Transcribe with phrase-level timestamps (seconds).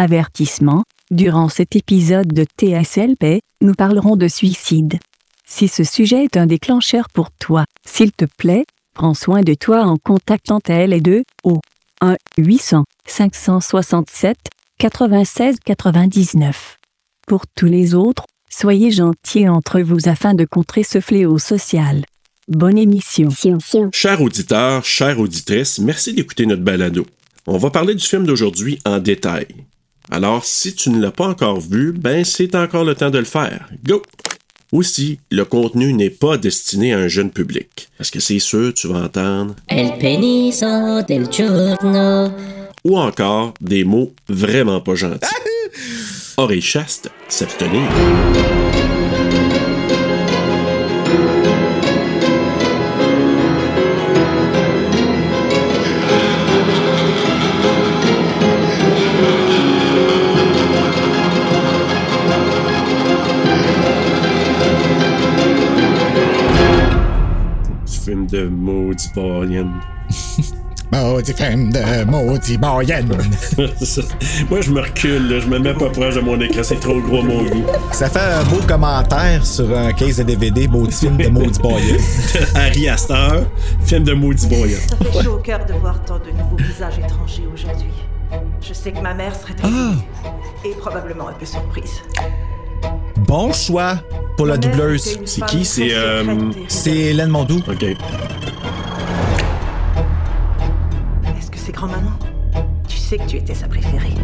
[0.00, 4.98] Avertissement, durant cet épisode de TSLP, nous parlerons de suicide.
[5.46, 9.82] Si ce sujet est un déclencheur pour toi, s'il te plaît, prends soin de toi
[9.82, 11.60] en contactant TLE au
[12.00, 14.38] 1 800 567
[14.78, 16.78] 96 99.
[17.28, 22.06] Pour tous les autres, soyez gentils entre vous afin de contrer ce fléau social.
[22.48, 23.28] Bonne émission.
[23.92, 27.04] Chers auditeurs, chères auditrices, merci d'écouter notre balado.
[27.46, 29.46] On va parler du film d'aujourd'hui en détail.
[30.12, 33.24] Alors, si tu ne l'as pas encore vu, ben c'est encore le temps de le
[33.24, 33.68] faire.
[33.84, 34.02] Go!
[34.72, 37.88] Aussi, le contenu n'est pas destiné à un jeune public.
[37.96, 39.54] Parce que c'est sûr, tu vas entendre?
[39.68, 42.32] El peniso del giorno.
[42.84, 45.26] Ou encore des mots vraiment pas gentils.
[46.36, 47.82] Oreille chaste, s'abstenir.
[68.10, 69.70] Film de maudit Boyan.
[70.92, 73.06] Maudit film de maudit Boyen.
[74.50, 75.38] Moi, je me recule, là.
[75.38, 77.62] je me mets pas proche de mon écran, c'est trop gros mon goût.
[77.92, 81.98] Ça fait un beau commentaire sur un case de DVD, maudit film de maudit Boyen.
[82.56, 83.44] Harry Astor,
[83.84, 84.78] film de maudit Boyan.
[84.88, 87.92] Ça fait chaud au cœur de voir tant de nouveaux visages étrangers aujourd'hui.
[88.60, 89.92] Je sais que ma mère serait très Ah.
[90.64, 92.02] et probablement un peu surprise.
[93.26, 93.96] Bon choix
[94.36, 95.18] pour la doubleuse.
[95.24, 95.64] C'est qui?
[95.64, 96.24] C'est, euh,
[96.68, 96.90] C'est.
[96.96, 97.60] Hélène Mondou.
[97.68, 97.82] Ok.
[97.82, 97.96] Est-ce
[101.50, 102.10] que c'est grand-maman?
[102.88, 104.14] Tu sais que tu étais sa préférée.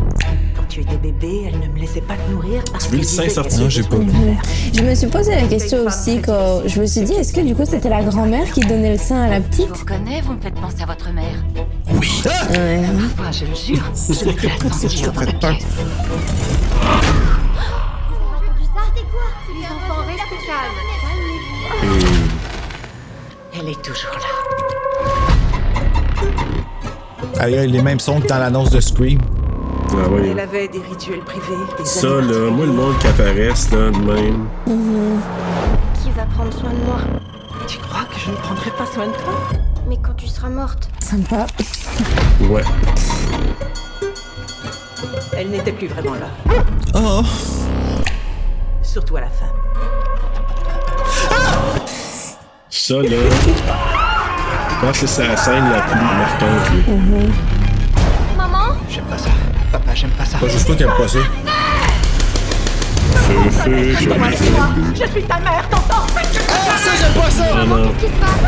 [0.57, 3.03] Quand tu étais bébé, elle ne me laissait pas te nourrir parce Tu veux le
[3.05, 3.51] sein disait sorti?
[3.51, 4.11] qu'elle Non, avait j'ai pas de vu.
[4.11, 4.43] faire.
[4.75, 7.55] Je me suis posé la question aussi quand je me suis dit est-ce que du
[7.55, 9.69] coup c'était la grand-mère qui donnait le sein à la Je petite?
[9.69, 11.45] vous reconnais, vous me faites penser à votre mère.
[11.93, 12.83] Ouais.
[13.17, 15.53] Parfois, je le jure, je me dans la pas.
[15.53, 15.67] pièce.
[23.59, 24.27] Elle est toujours là.
[27.39, 29.21] Ah, il y a les mêmes sons que dans l'annonce de Scream.
[29.91, 30.29] Ah ouais.
[30.31, 33.99] Elle avait des rituels privés, des Ça, là, moi, le monde qui apparaisse, là, de
[33.99, 34.49] même.
[36.03, 36.99] Qui va prendre soin de moi?
[37.67, 39.35] Tu crois que je ne prendrai pas soin de toi?
[39.89, 41.47] Mais quand tu seras morte, Sympa.
[42.51, 42.65] Ouais.
[45.37, 46.29] Elle n'était plus vraiment là.
[46.95, 47.23] Oh!
[48.87, 49.47] Surtout à la fin.
[52.71, 53.09] Ça, là.
[54.71, 56.95] Je pense que c'est la scène la plus marquante, là.
[58.37, 59.31] maman J'aime pas ça.
[59.73, 60.39] Papa, j'aime pas ça.
[60.39, 61.19] Pas juste toi qui aime pas ça.
[63.13, 64.29] Feu, feu, je Moi,
[64.95, 67.45] je suis ta mère, t'entends Ah, ça, j'aime pas ça!
[67.53, 67.93] Ah non.
[67.99, 68.47] Qu'est-ce qui se passe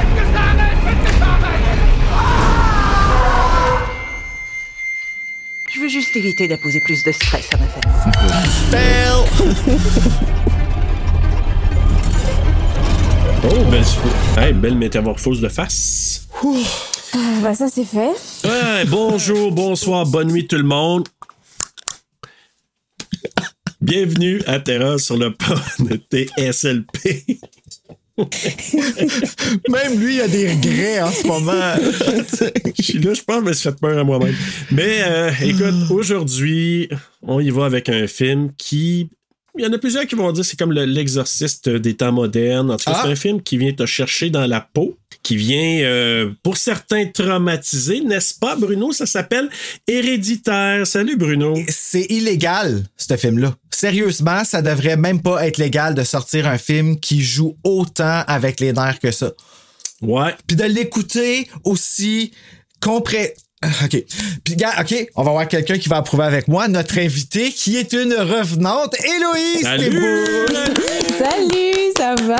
[5.79, 8.11] Je veux juste éviter d'imposer plus de stress à ma famille.
[8.69, 9.13] Fail!
[13.45, 13.85] Oh, belle,
[14.45, 16.27] hey, belle métamorphose de face.
[17.15, 18.11] Ah, bah ça c'est fait.
[18.45, 21.07] Ouais, bonjour, bonsoir, bonne nuit tout le monde.
[23.81, 27.39] Bienvenue à Terra sur le pod de TSLP.
[29.69, 31.53] Même lui, il a des regrets en ce moment.
[32.77, 34.35] Je suis là, je pense que je fait peur à moi-même.
[34.73, 36.89] Mais euh, écoute, aujourd'hui,
[37.23, 39.11] on y va avec un film qui.
[39.59, 42.13] Il y en a plusieurs qui vont dire que c'est comme le- l'exorciste des temps
[42.13, 42.71] modernes.
[42.71, 43.01] En tout cas, Ah.
[43.05, 47.07] c'est un film qui vient te chercher dans la peau, qui vient, euh, pour certains,
[47.07, 48.93] traumatiser, n'est-ce pas, Bruno?
[48.93, 49.51] Ça s'appelle
[49.87, 50.87] Héréditaire.
[50.87, 51.55] Salut, Bruno.
[51.69, 53.55] C'est illégal, ce film-là.
[53.71, 58.61] Sérieusement, ça devrait même pas être légal de sortir un film qui joue autant avec
[58.61, 59.33] les nerfs que ça.
[60.01, 60.35] Ouais.
[60.47, 62.33] Puis de l'écouter aussi
[62.81, 63.35] compré...
[63.63, 64.05] Ah, OK.
[64.45, 66.69] Puis, gars, OK, on va voir quelqu'un qui va approuver avec moi.
[66.69, 70.47] Notre invité, qui est une revenante, Héloïse Salut!
[71.19, 72.37] Salut, ça va?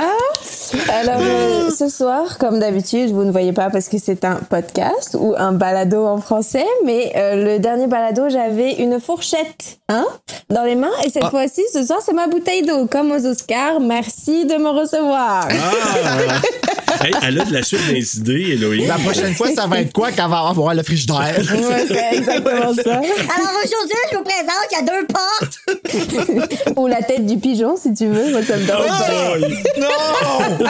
[0.93, 5.17] Alors euh, ce soir, comme d'habitude, vous ne voyez pas parce que c'est un podcast
[5.19, 10.07] ou un balado en français, mais euh, le dernier balado, j'avais une fourchette, hein,
[10.51, 11.31] dans les mains, et cette Ah.
[11.31, 13.81] fois-ci, ce soir, c'est ma bouteille d'eau, comme aux Oscars.
[13.81, 15.49] Merci de me recevoir.
[15.51, 16.41] Ah!
[17.01, 18.89] Hey, elle a de la suite des idées, Héloïse.
[18.89, 21.37] La prochaine fois, ça va être quoi quand on va avoir le frigidaire?
[21.39, 22.95] Ouais, c'est exactement ça.
[22.95, 26.77] Alors aujourd'hui, je vous présente, il y a deux portes.
[26.77, 28.31] Ou la tête du pigeon, si tu veux.
[28.31, 28.81] Moi, ça me pas.
[28.81, 29.37] Oh,
[29.81, 30.67] Non!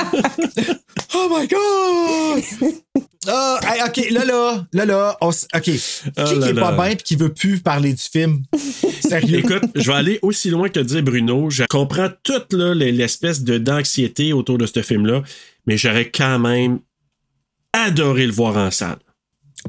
[1.14, 2.74] oh my god!
[3.30, 5.60] Ah, hey, ok, là, là, là, là, on ok.
[5.60, 5.80] Qui,
[6.16, 8.42] Oh qui là est pas bien pis qui veut plus parler du film?
[9.06, 9.38] Sérieux?
[9.38, 11.50] Écoute, je vais aller aussi loin que dire Bruno.
[11.50, 15.22] Je comprends toute l'espèce de d'anxiété autour de ce film-là,
[15.68, 16.80] mais j'aurais quand même
[17.72, 18.96] adoré le voir en salle.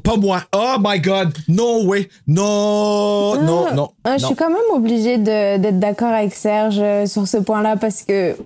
[0.02, 0.42] Pas moi.
[0.54, 1.36] Oh my God.
[1.48, 2.08] No way.
[2.26, 3.36] No.
[3.42, 3.90] Non, Ah, non.
[4.04, 4.28] ah, je non.
[4.28, 8.36] suis quand même obligée de- d'être d'accord avec Serge euh, sur ce point-là parce que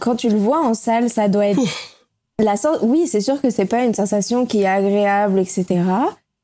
[0.00, 1.60] quand tu le vois en salle, ça doit être.
[2.40, 5.66] La oui, c'est sûr que c'est pas une sensation qui est agréable, etc.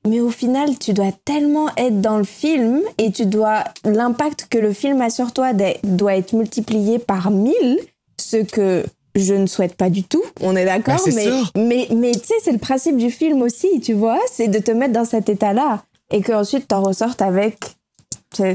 [0.07, 3.65] Mais au final, tu dois tellement être dans le film et tu dois.
[3.85, 5.53] L'impact que le film a sur toi
[5.85, 7.79] doit être multiplié par mille,
[8.21, 12.13] ce que je ne souhaite pas du tout, on est d'accord, c'est mais, mais, mais
[12.13, 15.05] tu sais, c'est le principe du film aussi, tu vois, c'est de te mettre dans
[15.05, 17.59] cet état-là et qu'ensuite t'en ressortes avec.
[18.35, 18.55] tu sais,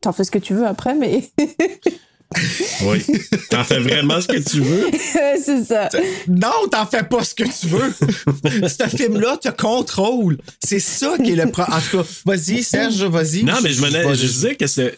[0.00, 1.24] T'en fais ce que tu veux après, mais
[2.82, 3.04] Oui.
[3.50, 4.90] T'en fais vraiment ce que tu veux.
[5.42, 5.88] c'est ça.
[6.28, 7.92] Non, t'en fais pas ce que tu veux.
[8.68, 10.38] Ce film-là te contrôle.
[10.62, 11.62] C'est ça qui est le pro.
[11.62, 13.44] En tout cas, vas-y, Serge, vas-y.
[13.44, 14.96] Non, mais je me disais que c'est.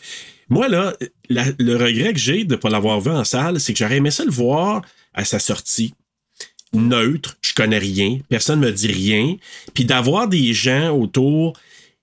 [0.51, 0.93] Moi, là,
[1.29, 3.97] la- le regret que j'ai de ne pas l'avoir vu en salle, c'est que j'aurais
[3.97, 4.83] aimé ça le voir
[5.15, 5.95] à sa sortie.
[6.73, 9.37] Neutre, je connais rien, personne me dit rien.
[9.75, 11.55] Puis d'avoir des gens autour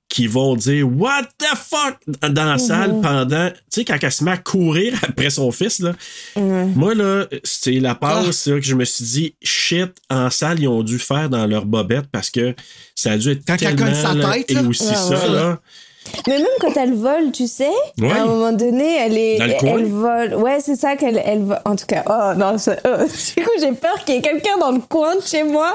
[0.10, 3.50] qui vont dire What the fuck dans la salle pendant.
[3.50, 5.94] Tu sais, quand elle se met à courir après son fils, là.
[6.36, 10.68] Moi, là, c'est la passe là, que je me suis dit Shit, en salle, ils
[10.68, 12.54] ont dû faire dans leur bobette parce que
[12.96, 15.34] ça a dû être Quand cogne sa là, tête, et aussi Ouais, ça, ouais.
[15.34, 15.62] là.
[16.28, 17.70] Mais même quand elle vole, tu sais,
[18.00, 18.12] Ouais.
[18.12, 20.34] à un moment donné, elle est, elle vole.
[20.36, 21.60] Ouais, c'est ça qu'elle, elle vole.
[21.66, 23.04] En tout cas, oh non, ça- oh,
[23.38, 25.74] du coup, j'ai peur qu'il y ait quelqu'un dans le coin de chez moi.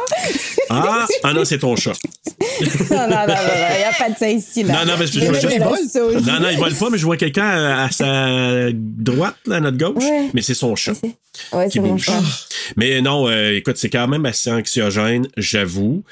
[0.70, 1.92] Ah, ah non, c'est ton chat.
[2.90, 3.34] non, non, non,
[3.74, 4.84] il n'y a pas de ça ici, là.
[4.84, 5.68] Non, non, je Mais vois même juste- la
[6.02, 6.22] vole.
[6.22, 9.60] Non, non, il vole pas, mais je vois quelqu'un à, à sa droite, là, à
[9.60, 10.02] notre gauche.
[10.04, 10.28] Ouais.
[10.34, 10.92] Mais c'est son chat.
[11.52, 12.20] Ouais, c'est mon chat.
[12.76, 16.02] Mais non, euh, écoute, c'est quand même assez anxiogène, j'avoue.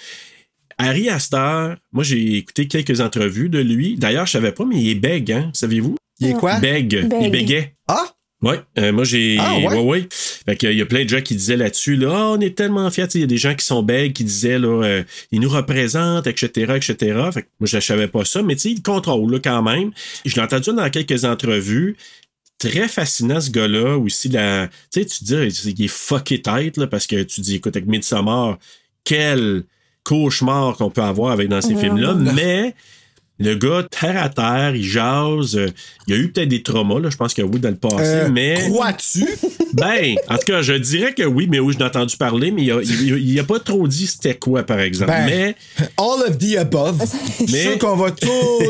[0.80, 3.96] Harry Astor, moi j'ai écouté quelques entrevues de lui.
[3.96, 5.96] D'ailleurs, je savais pas, mais il est bègue, hein, saviez-vous?
[6.20, 6.58] Il est quoi?
[6.60, 7.08] Bègue.
[7.08, 7.22] Bègue.
[7.22, 7.74] Il bégait.
[7.88, 8.14] Ah!
[8.42, 8.54] Oui,
[8.92, 9.36] moi j'ai.
[9.38, 9.66] Ah, ouais?
[9.68, 10.08] ouais, ouais.
[10.10, 12.56] Fait que, il y a plein de gens qui disaient là-dessus, là, Ah, on est
[12.56, 13.06] tellement fiers.
[13.06, 15.40] Tu sais, Il y a des gens qui sont bègues qui disaient, là, euh, ils
[15.40, 16.94] nous représentent, etc., etc.
[17.34, 19.62] Fait que moi, je ne savais pas ça, mais tu sais, il contrôle, là, quand
[19.62, 19.90] même.
[20.24, 21.96] Je l'ai entendu dans quelques entrevues.
[22.58, 23.98] Très fascinant, ce gars-là.
[23.98, 27.42] Aussi, la, tu sais, tu te dis, il est fucké tête, là, parce que tu
[27.42, 28.58] dis, écoute, avec Midsommar,
[29.04, 29.64] quel
[30.04, 32.14] cauchemar qu'on peut avoir avec dans ces films-là.
[32.14, 32.74] Mais
[33.40, 35.56] le gars, terre à terre, il jase.
[35.56, 35.68] euh,
[36.06, 37.96] il y a eu peut-être des traumas, là, je pense que oui, dans le passé,
[38.04, 38.54] Euh, mais.
[38.70, 39.26] Crois-tu?
[39.72, 42.72] Ben, en tout cas, je dirais que oui, mais oui, je entendu parler, mais il
[42.72, 45.12] a, il, il a pas trop dit c'était quoi, par exemple.
[45.12, 45.54] Ben, mais,
[45.96, 47.00] All of the above.
[47.00, 48.28] Je suis Mais- sûr qu'on va tous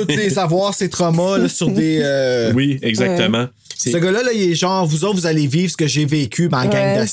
[0.09, 2.01] les savoir ces traumas là, sur des.
[2.03, 3.47] euh, oui, exactement.
[3.79, 6.49] Ce gars-là, là, il est genre, vous autres, vous allez vivre ce que j'ai vécu
[6.51, 7.07] dans la gang Ouais, de.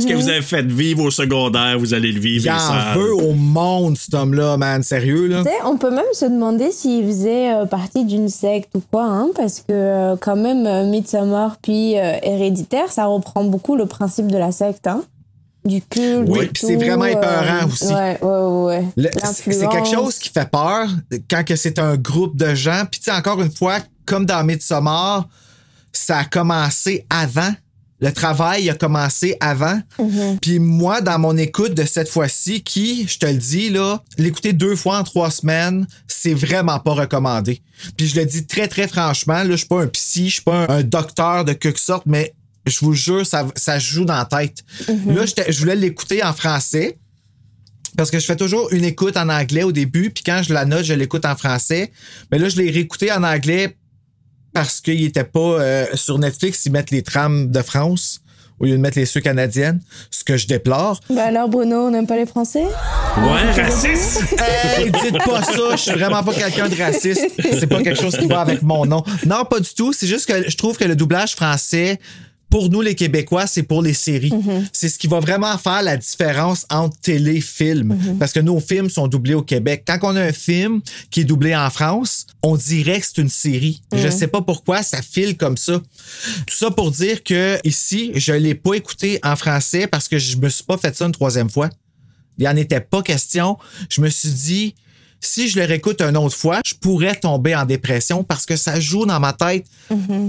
[0.00, 2.46] Ce que vous avez fait vivre au secondaire, vous allez le vivre.
[2.46, 4.82] Il en veut au monde, cet homme-là, man.
[4.82, 5.42] Sérieux, là?
[5.44, 9.04] Tu sais, on peut même se demander s'il faisait euh, partie d'une secte ou quoi,
[9.04, 14.28] hein, parce que euh, quand même, euh, Midsommar puis Héréditaire, ça reprend beaucoup le principe
[14.28, 15.02] de la secte, hein,
[15.64, 16.28] du culte.
[16.28, 17.92] Oui, c'est vraiment épeurant euh, aussi.
[17.92, 19.10] Ouais, ouais, ouais.
[19.22, 20.88] c'est quelque chose qui fait peur
[21.30, 22.84] quand que c'est un groupe de gens.
[22.90, 25.28] Puis, tu sais, encore une fois, comme dans Midsommar,
[25.92, 27.52] ça a commencé avant.
[28.00, 29.80] Le travail a commencé avant.
[30.40, 34.52] Puis moi, dans mon écoute de cette fois-ci, qui, je te le dis, là, l'écouter
[34.52, 37.60] deux fois en trois semaines, c'est vraiment pas recommandé.
[37.96, 40.42] Puis je le dis très, très franchement, là, je suis pas un psy, je suis
[40.42, 42.34] pas un, un docteur de quelque sorte, mais
[42.66, 44.58] je vous jure, ça, ça joue dans la tête.
[45.06, 46.98] Là, j'étais- je voulais l'écouter en français.
[47.96, 50.64] Parce que je fais toujours une écoute en anglais au début, puis quand je la
[50.66, 51.90] note, je l'écoute en français.
[52.30, 53.76] Mais là, je l'ai réécouté en anglais
[54.52, 58.20] parce qu'il était pas euh, sur Netflix, ils mettent les trames de France
[58.60, 61.00] au lieu de mettre les ceux canadiennes, ce que je déplore.
[61.10, 62.64] Bah alors, Bruno, on n'aime pas les Français?
[62.64, 64.34] Ouais, raciste.
[64.38, 67.20] Hey, dites pas ça, je suis vraiment pas quelqu'un de raciste.
[67.38, 69.04] C'est pas quelque chose qui va avec mon nom.
[69.26, 69.92] Non, pas du tout.
[69.92, 72.00] C'est juste que je trouve que le doublage français,
[72.50, 74.32] pour nous les Québécois, c'est pour les séries.
[74.72, 77.98] C'est ce qui va vraiment faire la différence entre télé et film.
[78.18, 79.84] Parce que nos films sont doublés au Québec.
[79.86, 83.28] Quand on a un film qui est doublé en France, on dirait que c'est une
[83.28, 83.82] série.
[83.92, 85.80] Je sais pas pourquoi, ça file comme ça.
[86.46, 90.36] Tout ça pour dire que ici, je l'ai pas écouté en français parce que je
[90.36, 91.68] me suis pas fait ça une troisième fois.
[92.38, 93.58] Il n'y en était pas question.
[93.90, 94.74] Je me suis dit,
[95.20, 98.78] si je le réécoute une autre fois, je pourrais tomber en dépression parce que ça
[98.80, 99.66] joue dans ma tête.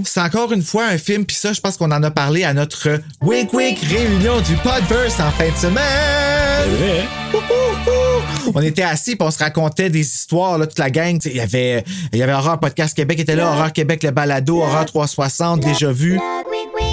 [0.04, 2.54] C'est encore une fois un film, puis ça, je pense qu'on en a parlé à
[2.54, 5.84] notre Wink Wink réunion du Podverse en fin de semaine.
[6.64, 7.08] C'est vrai?
[7.32, 8.52] Ouhouhou!
[8.54, 11.18] On était assis puis on se racontait des histoires, là, toute la gang.
[11.24, 14.60] Il y avait, il y avait Horreur Podcast Québec était là, Horreur Québec le balado,
[14.60, 16.18] Horreur 360, déjà vu.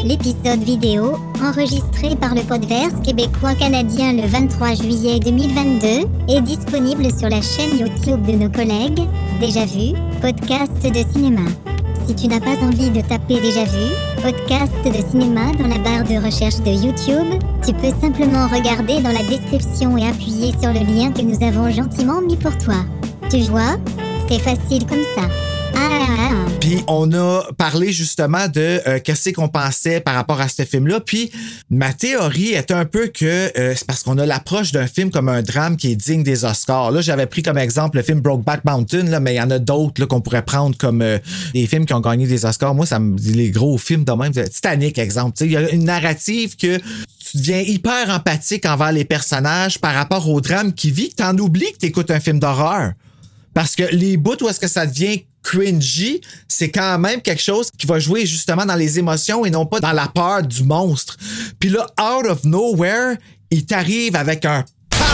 [0.05, 5.87] L'épisode vidéo, enregistré par le Podverse québécois-canadien le 23 juillet 2022,
[6.29, 9.01] est disponible sur la chaîne YouTube de nos collègues
[9.41, 11.41] Déjà Vu, podcast de cinéma.
[12.07, 16.03] Si tu n'as pas envie de taper Déjà Vu, podcast de cinéma dans la barre
[16.03, 17.41] de recherche de YouTube.
[17.65, 21.69] Tu peux simplement regarder dans la description et appuyer sur le lien que nous avons
[21.71, 22.85] gentiment mis pour toi.
[23.29, 23.77] Tu vois
[24.29, 25.27] C'est facile comme ça.
[25.75, 30.65] Ah, Puis on a parlé justement de euh, qu'est-ce qu'on pensait par rapport à ce
[30.65, 30.99] film-là.
[30.99, 31.31] Puis
[31.69, 33.25] ma théorie est un peu que
[33.57, 36.43] euh, c'est parce qu'on a l'approche d'un film comme un drame qui est digne des
[36.43, 36.91] Oscars.
[36.91, 40.03] Là, j'avais pris comme exemple le film Brokeback Mountain, mais il y en a d'autres
[40.07, 41.19] qu'on pourrait prendre comme euh,
[41.53, 42.75] des films qui ont gagné des Oscars.
[42.75, 44.33] Moi, ça me dit les gros films de même.
[44.33, 45.37] Titanic, exemple.
[45.45, 50.27] Il y a une narrative que tu deviens hyper empathique envers les personnages par rapport
[50.29, 52.91] au drame qui vit, t'en oublies que t'écoutes un film d'horreur.
[53.53, 57.71] Parce que les bouts où est-ce que ça devient cringy, c'est quand même quelque chose
[57.77, 61.15] qui va jouer justement dans les émotions et non pas dans la peur du monstre.
[61.57, 63.15] Puis là, out of nowhere,
[63.49, 65.05] il t'arrive avec un pow!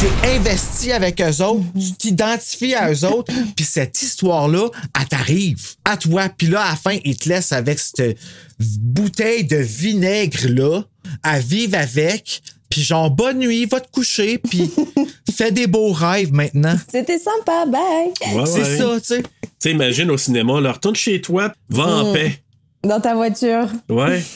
[0.00, 5.74] T'es investi avec eux autres, tu t'identifies à eux autres, puis cette histoire-là, elle t'arrive
[5.84, 6.30] à toi.
[6.30, 8.18] Puis là, à la fin, il te laisse avec cette
[8.58, 10.84] bouteille de vinaigre-là
[11.22, 12.40] à vivre avec.
[12.70, 14.68] Puis genre, bonne nuit, va te coucher, puis
[15.36, 16.76] fais des beaux rêves maintenant.
[16.90, 18.34] C'était sympa, bye.
[18.34, 18.78] Ouais, C'est ouais.
[18.78, 19.22] ça, tu sais.
[19.60, 22.14] Tu sais, imagine au cinéma, là, retourne chez toi, va en Mm.
[22.14, 22.42] paix.
[22.82, 23.68] Dans ta voiture.
[23.88, 24.22] Ouais.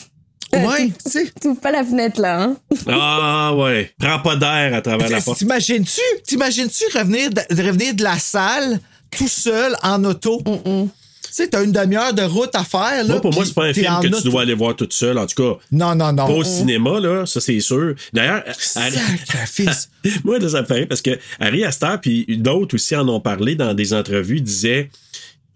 [0.51, 1.31] Ouais, tu sais.
[1.39, 2.57] T'ouvres pas la fenêtre là, hein?
[2.87, 3.91] Ah ouais.
[3.99, 5.37] Prends pas d'air à travers la porte.
[5.37, 8.79] T'imagines-tu, t'imagines-tu revenir de, revenir de la salle
[9.15, 10.41] tout seul en auto?
[10.43, 10.89] Tu
[11.29, 13.03] sais, t'as une demi-heure de route à faire.
[13.03, 15.19] Là, Moi, pour moi, c'est pas un film que tu dois aller voir toute seule.
[15.19, 16.25] En tout cas, Non, non, non.
[16.25, 17.93] pas au cinéma, là, ça c'est sûr.
[18.11, 19.89] D'ailleurs, Sacrifice.
[20.23, 23.93] moi, ça me parce que Harry Astor, puis d'autres aussi en ont parlé dans des
[23.93, 24.89] entrevues, disaient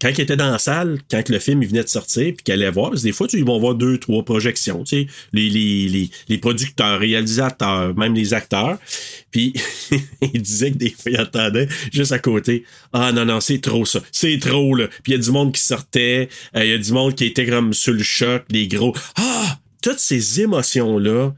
[0.00, 2.54] quand il était dans la salle, quand le film il venait de sortir, puis qu'il
[2.54, 5.06] allait voir, parce que des fois, tu, ils vont voir deux, trois projections, tu sais,
[5.32, 8.78] les, les, les, les producteurs, réalisateurs, même les acteurs.
[9.30, 9.54] Puis
[10.20, 13.84] il disait que des fois, il entendait juste à côté Ah non, non, c'est trop
[13.84, 14.00] ça.
[14.12, 14.88] C'est trop, là.
[15.02, 17.24] Puis il y a du monde qui sortait, euh, il y a du monde qui
[17.24, 18.94] était comme sur le choc, les gros.
[19.16, 19.58] Ah!
[19.82, 21.34] Toutes ces émotions-là,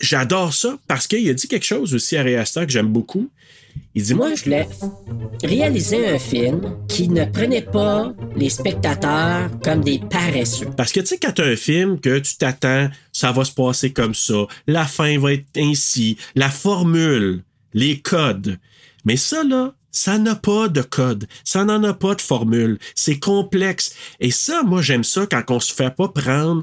[0.00, 3.30] j'adore ça parce qu'il a dit quelque chose aussi à Réasta que j'aime beaucoup.
[3.94, 4.68] Il dit, moi, je voulais
[5.42, 10.68] réaliser un film qui ne prenait pas les spectateurs comme des paresseux.
[10.76, 13.92] Parce que tu sais, quand t'as un film que tu t'attends, ça va se passer
[13.92, 17.42] comme ça, la fin va être ainsi, la formule,
[17.74, 18.58] les codes.
[19.04, 21.26] Mais ça, là, ça n'a pas de code.
[21.42, 22.78] Ça n'en a pas de formule.
[22.94, 23.94] C'est complexe.
[24.20, 26.62] Et ça, moi, j'aime ça quand on se fait pas prendre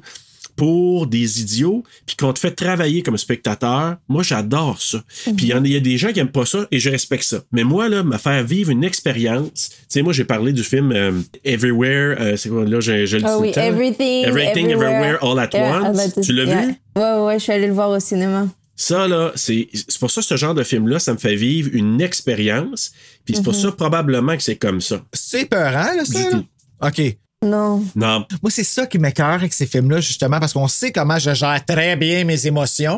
[0.57, 5.01] pour des idiots, puis qu'on te fait travailler comme spectateur, moi j'adore ça.
[5.23, 6.79] Puis il y en a- il y, a des gens qui aiment pas ça et
[6.79, 7.39] je respecte ça.
[7.53, 10.91] Mais moi là, me faire vivre une expérience, tu sais moi j'ai parlé du film
[10.91, 11.11] euh,
[11.45, 13.61] Everywhere, euh, c'est quoi là je, je le dis tout oui, le temps.
[13.61, 15.99] Everything, Everything Everywhere All at Yeah, Once.
[16.17, 16.61] all Tu l'as yeah.
[16.65, 18.47] vu Ouais, ouais, ouais, je suis allée le voir au cinéma.
[18.75, 21.69] Ça là, c'est c'est pour ça ce genre de film là, ça me fait vivre
[21.73, 22.91] une expérience.
[23.25, 23.59] Puis c'est pour Mhm.
[23.61, 25.01] ça probablement que c'est comme ça.
[25.13, 26.19] C'est peurant, là, ça?
[26.19, 26.31] Du là?
[26.31, 26.45] tout.
[26.87, 27.17] OK.
[27.45, 27.85] Non.
[27.95, 28.25] Non.
[28.41, 31.63] Moi, c'est ça qui m'écœure avec ces films-là, justement, parce qu'on sait comment je gère
[31.63, 32.97] très bien mes émotions.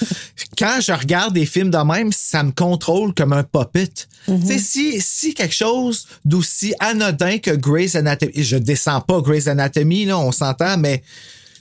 [0.58, 3.88] Quand je regarde des films de même, ça me contrôle comme un puppet.
[4.26, 9.48] Tu sais, si, si quelque chose d'aussi anodin que Grey's Anatomy, je descends pas Grey's
[9.48, 11.04] Anatomy, là, on s'entend, mais tu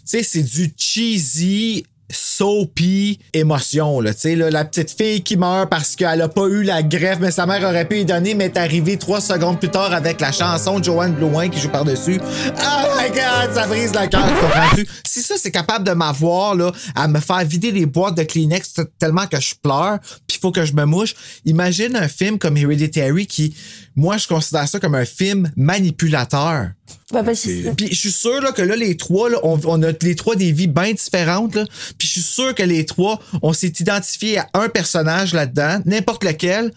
[0.04, 4.12] sais, c'est du cheesy, soapy émotion, là.
[4.24, 7.46] Là, la petite fille qui meurt parce qu'elle a pas eu la greffe, mais sa
[7.46, 10.82] mère aurait pu y donner, mais est arrivée trois secondes plus tard avec la chanson
[10.82, 12.20] Joanne Blouin qui joue par-dessus.
[12.22, 14.88] Oh my god, ça brise le cœur, tu comprends-tu?
[15.06, 18.74] Si ça, c'est capable de m'avoir, là, à me faire vider les boîtes de Kleenex
[18.98, 20.00] tellement que je pleure,
[20.40, 21.16] puis il faut que je me mouche,
[21.46, 23.54] imagine un film comme Hereditary qui,
[23.96, 26.72] moi, je considère ça comme un film manipulateur.
[27.12, 29.84] Bah, parce que- Puis je suis sûr là, que là, les trois, là, on, on
[29.84, 31.56] a les trois des vies bien différentes.
[31.56, 31.66] Là.
[31.98, 36.24] Puis je suis sûr que les trois, on s'est identifié à un personnage là-dedans, n'importe
[36.24, 36.72] lequel,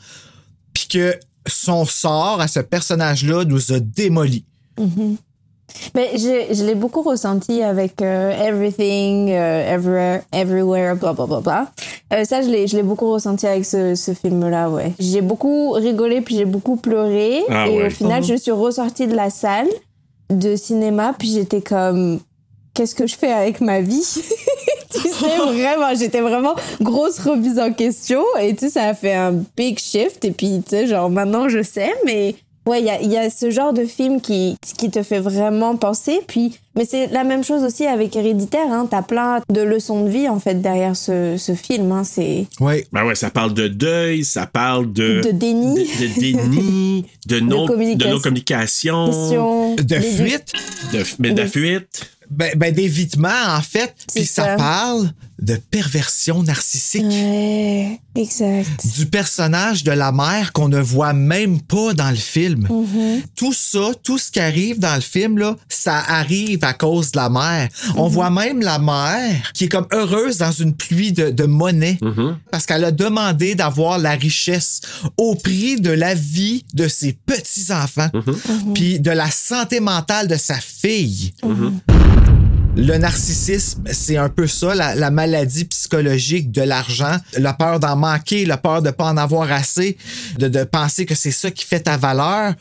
[0.73, 1.15] puis que
[1.47, 4.45] son sort à ce personnage-là nous a démolis.
[4.79, 5.17] Mhm.
[5.95, 11.41] Mais je, je l'ai beaucoup ressenti avec euh, Everything, euh, Everywhere, Everywhere, bla bla bla
[11.41, 11.67] bla.
[12.13, 14.93] Euh, ça, je l'ai, je l'ai beaucoup ressenti avec ce, ce film-là, ouais.
[14.99, 17.43] J'ai beaucoup rigolé, puis j'ai beaucoup pleuré.
[17.49, 17.87] Ah et ouais.
[17.87, 19.69] au final, je suis ressortie de la salle
[20.31, 22.21] de cinéma, puis j'étais comme...
[22.75, 24.07] Qu'est-ce que je fais avec ma vie?
[24.93, 28.23] Tu sais, vraiment, j'étais vraiment grosse remise en question.
[28.41, 30.25] Et tu sais, ça a fait un big shift.
[30.25, 32.35] Et puis, tu sais, genre, maintenant, je sais, mais...
[32.67, 35.19] Ouais, il y a, il y a ce genre de film qui, qui te fait
[35.19, 36.21] vraiment penser.
[36.29, 38.71] Puis, mais c'est la même chose aussi avec Héréditaire.
[38.71, 38.87] Hein.
[38.89, 41.91] T'as plein de leçons de vie, en fait, derrière ce, ce film.
[41.91, 42.05] Hein.
[42.05, 42.47] C'est...
[42.61, 42.85] Oui.
[42.93, 45.23] Ben ouais, ça parle de deuil, ça parle de.
[45.25, 45.75] De déni.
[45.75, 48.11] De, de déni, de non, de communication.
[48.15, 49.77] non communication.
[49.77, 50.53] De fuite.
[50.93, 52.11] De, mais de la De- fuite.
[52.33, 53.95] Ben, ben, d'évitement, en fait.
[54.15, 54.45] Puis ça.
[54.45, 54.57] ça.
[54.57, 55.11] parle
[55.41, 57.03] de perversion narcissique.
[57.03, 58.69] Ouais, exact.
[58.97, 62.69] Du personnage de la mère qu'on ne voit même pas dans le film.
[62.71, 63.23] Mhm.
[63.35, 67.17] Tout ça, tout ce qui arrive dans le film, là, ça arrive à cause de
[67.19, 67.69] la mère.
[67.97, 68.13] On Mhm.
[68.15, 71.99] voit même la mère qui est comme heureuse dans une pluie de, de monnaie
[72.53, 74.81] parce qu'elle a demandé d'avoir la richesse
[75.17, 78.11] au prix de la vie de ses petits-enfants
[78.75, 81.33] puis de la santé mentale de sa fille.
[82.75, 87.97] Le narcissisme, c'est un peu ça, la, la maladie psychologique de l'argent, la peur d'en
[87.97, 89.99] manquer, la peur de pas en avoir assez,
[90.39, 92.55] de, de penser que c'est ça qui fait ta valeur.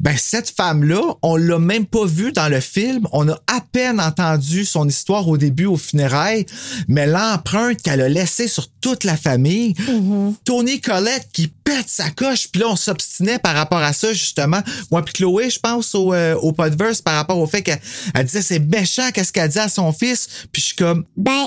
[0.00, 3.06] Ben, cette femme-là, on l'a même pas vue dans le film.
[3.12, 6.46] On a à peine entendu son histoire au début, au funérailles,
[6.88, 9.74] mais l'empreinte qu'elle a laissée sur toute la famille.
[10.44, 14.60] Tony Collette qui pète sa coche, puis là, on s'obstinait par rapport à ça, justement.
[14.90, 17.80] Moi, puis Chloé, je pense au, euh, au podverse par rapport au fait qu'elle
[18.14, 20.28] elle disait c'est méchant, qu'est-ce qu'elle dit à son fils.
[20.52, 21.46] Puis je suis comme, Ben,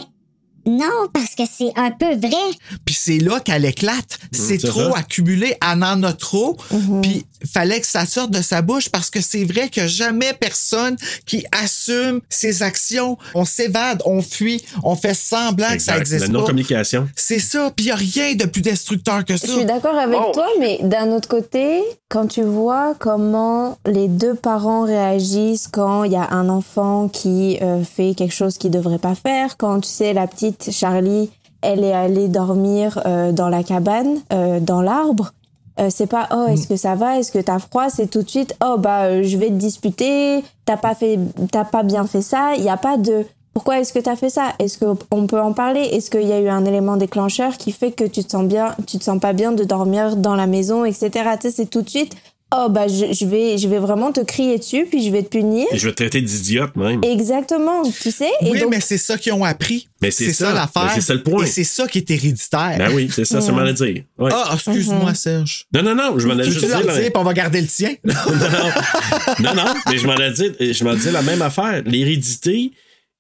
[0.66, 2.52] non, parce que c'est un peu vrai.
[2.84, 4.20] puis c'est là qu'elle éclate.
[4.34, 5.00] C'est c'est trop ça.
[5.00, 6.58] accumulé, elle en a trop.
[7.02, 10.96] Puis fallait que ça sorte de sa bouche parce que c'est vrai que jamais personne
[11.26, 13.18] qui assume ses actions.
[13.36, 16.00] On s'évade, on fuit, on fait semblant que ça Exact.
[16.02, 17.08] existe La non-communication.
[17.16, 19.48] C'est ça, puis il a rien de plus destructeur que ça.
[19.48, 20.32] Je suis d'accord avec Oh.
[20.34, 26.12] toi, mais d'un autre côté, quand tu vois comment les deux parents réagissent quand il
[26.14, 29.90] y a un enfant qui euh, fait quelque chose qu'il devrait pas faire, quand tu
[29.90, 31.30] sais la petite Charlie,
[31.62, 35.34] elle est allée dormir euh, dans la cabane, euh, dans l'arbre.
[35.80, 37.20] Euh, c'est pas oh est-ce que ça va?
[37.20, 37.90] Est-ce que t'as froid?
[37.90, 40.44] C'est tout de suite oh bah euh, je vais te disputer.
[40.66, 41.20] T'as pas fait
[41.52, 42.54] t'as pas bien fait ça.
[42.58, 44.54] Il y a pas de pourquoi est-ce que t'as fait ça?
[44.60, 45.82] Est-ce que on peut en parler?
[45.82, 48.76] Est-ce qu'il y a eu un élément déclencheur qui fait que tu te sens bien
[48.86, 51.82] tu te sens pas bien de dormir dans la maison etc tu sais c'est tout
[51.82, 52.16] de suite
[52.56, 55.30] oh bah je, je vais je vais vraiment te crier dessus puis je vais te
[55.30, 57.04] punir Et je vais te traiter d'idiote même.
[57.04, 59.88] exactement tu sais et oui, donc mais c'est ça qu'ils ont appris.
[60.02, 60.54] Mais c'est ça.
[60.54, 60.86] l'affaire.
[60.86, 61.44] Mais c'est ça le point.
[61.44, 62.76] Et c'est ça qui est héréditaire.
[62.78, 64.04] Ben oui, c'est ça, c'est mal à dire.
[64.18, 64.30] Ouais.
[64.32, 65.66] Ah, excuse-moi, Serge.
[65.74, 66.72] Non, non, non, je m'en ai Tu juste dit.
[66.72, 67.96] dire, puis on va garder le tien?
[68.04, 68.14] non,
[69.42, 71.82] non, non, mais je m'en ai dit, je m'en dis la même affaire.
[71.86, 72.72] L'hérédité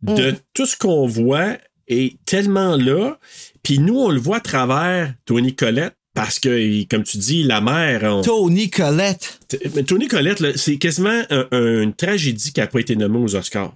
[0.03, 1.57] de tout ce qu'on voit
[1.87, 3.17] est tellement là.
[3.63, 5.95] Puis nous, on le voit à travers Tony Collette.
[6.17, 8.01] Parce que, comme tu dis, la mère.
[8.03, 9.39] on- Tony Collette.
[9.75, 13.35] Mais Tony Collette, c'est quasiment un- un- une tragédie qui n'a pas été nommée aux
[13.35, 13.73] Oscars.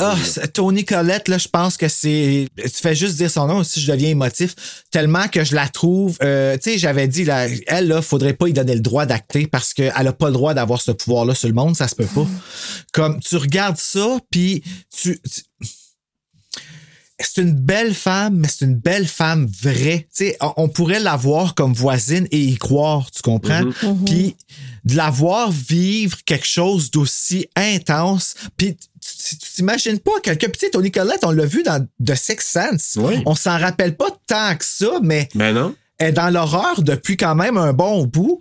[0.00, 2.46] Ah, Tony Collette, là, je pense que c'est.
[2.56, 4.54] Tu fais juste dire son nom aussi, je deviens émotif.
[4.92, 6.16] Tellement que je la trouve.
[6.22, 9.46] euh, tu sais, j'avais dit, là, elle, là, faudrait pas lui donner le droit d'acter
[9.48, 12.06] parce qu'elle a pas le droit d'avoir ce pouvoir-là sur le monde, ça se peut
[12.14, 12.26] pas.
[12.92, 14.62] Comme, tu regardes ça, puis
[14.96, 15.18] tu.
[15.22, 15.42] tu-
[17.20, 20.06] c'est une belle femme, mais c'est une belle femme vraie.
[20.14, 23.62] Tu sais, on, pourrait la voir comme voisine et y croire, tu comprends?
[24.06, 24.36] Puis
[24.84, 30.48] de la voir vivre quelque chose d'aussi intense, puis tu t'imagines pas quelqu'un.
[30.48, 32.96] Puis tu sais, Tony Collette, on l'a vu dans The Sixth Sense.
[32.96, 33.22] Oui.
[33.26, 35.74] On s'en rappelle pas tant que ça, mais Ben non.
[35.98, 38.40] Est dans l'horreur depuis quand même un bon bout.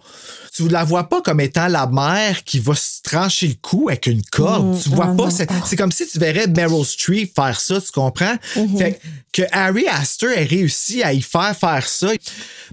[0.56, 4.08] Tu la vois pas comme étant la mère qui va se trancher le cou avec
[4.08, 4.80] une corde.
[4.82, 5.30] Tu vois pas.
[5.30, 8.34] C'est, c'est comme si tu verrais Meryl Streep faire ça, tu comprends?
[8.56, 8.78] Mm-hmm.
[8.78, 9.00] Fait
[9.32, 12.08] que Harry Astor ait réussi à y faire faire ça.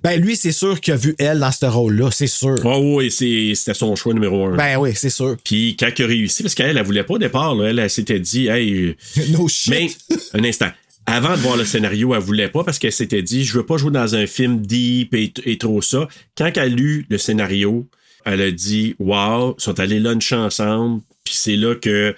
[0.02, 2.56] Ben lui, c'est sûr qu'il a vu elle dans ce rôle-là, c'est sûr.
[2.64, 4.56] Oh, oui, c'est- c'était son choix numéro un.
[4.56, 5.36] Ben oui, c'est sûr.
[5.44, 7.90] Puis quand il a réussi, parce qu'elle, elle voulait pas au départ, là, elle, elle
[7.90, 8.96] s'était dit, hey,
[9.30, 9.70] No shit.
[9.70, 9.90] mais
[10.32, 10.70] un instant.
[11.06, 13.76] Avant de voir le scénario, elle voulait pas parce qu'elle s'était dit, je veux pas
[13.76, 16.08] jouer dans un film deep et, et trop ça.
[16.36, 17.86] Quand elle a lu le scénario,
[18.24, 21.02] elle a dit, wow, ils sont allés luncher ensemble.
[21.24, 22.14] Puis c'est là que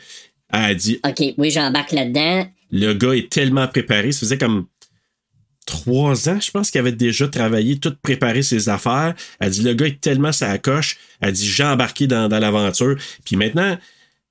[0.52, 2.46] elle a dit, OK, oui, j'embarque là-dedans.
[2.70, 4.12] le gars est tellement préparé.
[4.12, 4.66] Ça faisait comme
[5.66, 9.14] trois ans, je pense qu'il avait déjà travaillé, tout préparé ses affaires.
[9.40, 10.96] Elle dit, le gars est tellement sa coche.
[11.20, 12.96] Elle dit, j'ai embarqué dans, dans l'aventure.
[13.24, 13.76] Puis maintenant,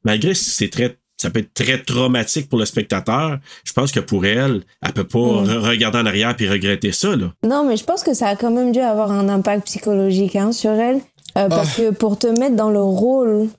[0.06, 4.00] malgré si c'est très, ça peut être très traumatique pour le spectateur, je pense que
[4.00, 5.46] pour elle, elle peut pas Mm.
[5.48, 7.32] re- regarder en arrière puis regretter ça, là.
[7.46, 10.52] Non, mais je pense que ça a quand même dû avoir un impact psychologique hein,
[10.52, 11.00] sur elle.
[11.38, 11.82] Euh, parce Ah.
[11.82, 13.50] que pour te mettre dans le rôle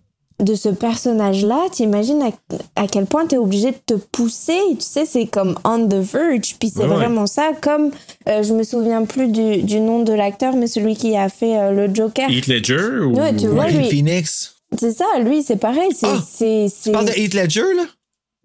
[0.43, 4.59] de ce personnage-là, t'imagines à, à quel point t'es obligé de te pousser.
[4.73, 6.57] Tu sais, c'est comme on the verge.
[6.59, 6.95] Puis c'est Ouais, ouais.
[6.95, 7.53] vraiment ça.
[7.63, 7.91] Comme,
[8.29, 11.59] euh, je me souviens plus du, du nom de l'acteur, mais celui qui a fait
[11.59, 12.29] euh, le Joker.
[12.31, 13.15] Heath Ledger ou...
[13.19, 14.56] Ouais, tu vois, Joaquin lui- Phoenix?
[14.79, 15.91] C'est ça, lui, c'est pareil.
[15.95, 16.23] C'est, Ah!
[16.27, 16.91] c'est, c'est...
[16.91, 17.85] Tu parles de Heath Ledger, là?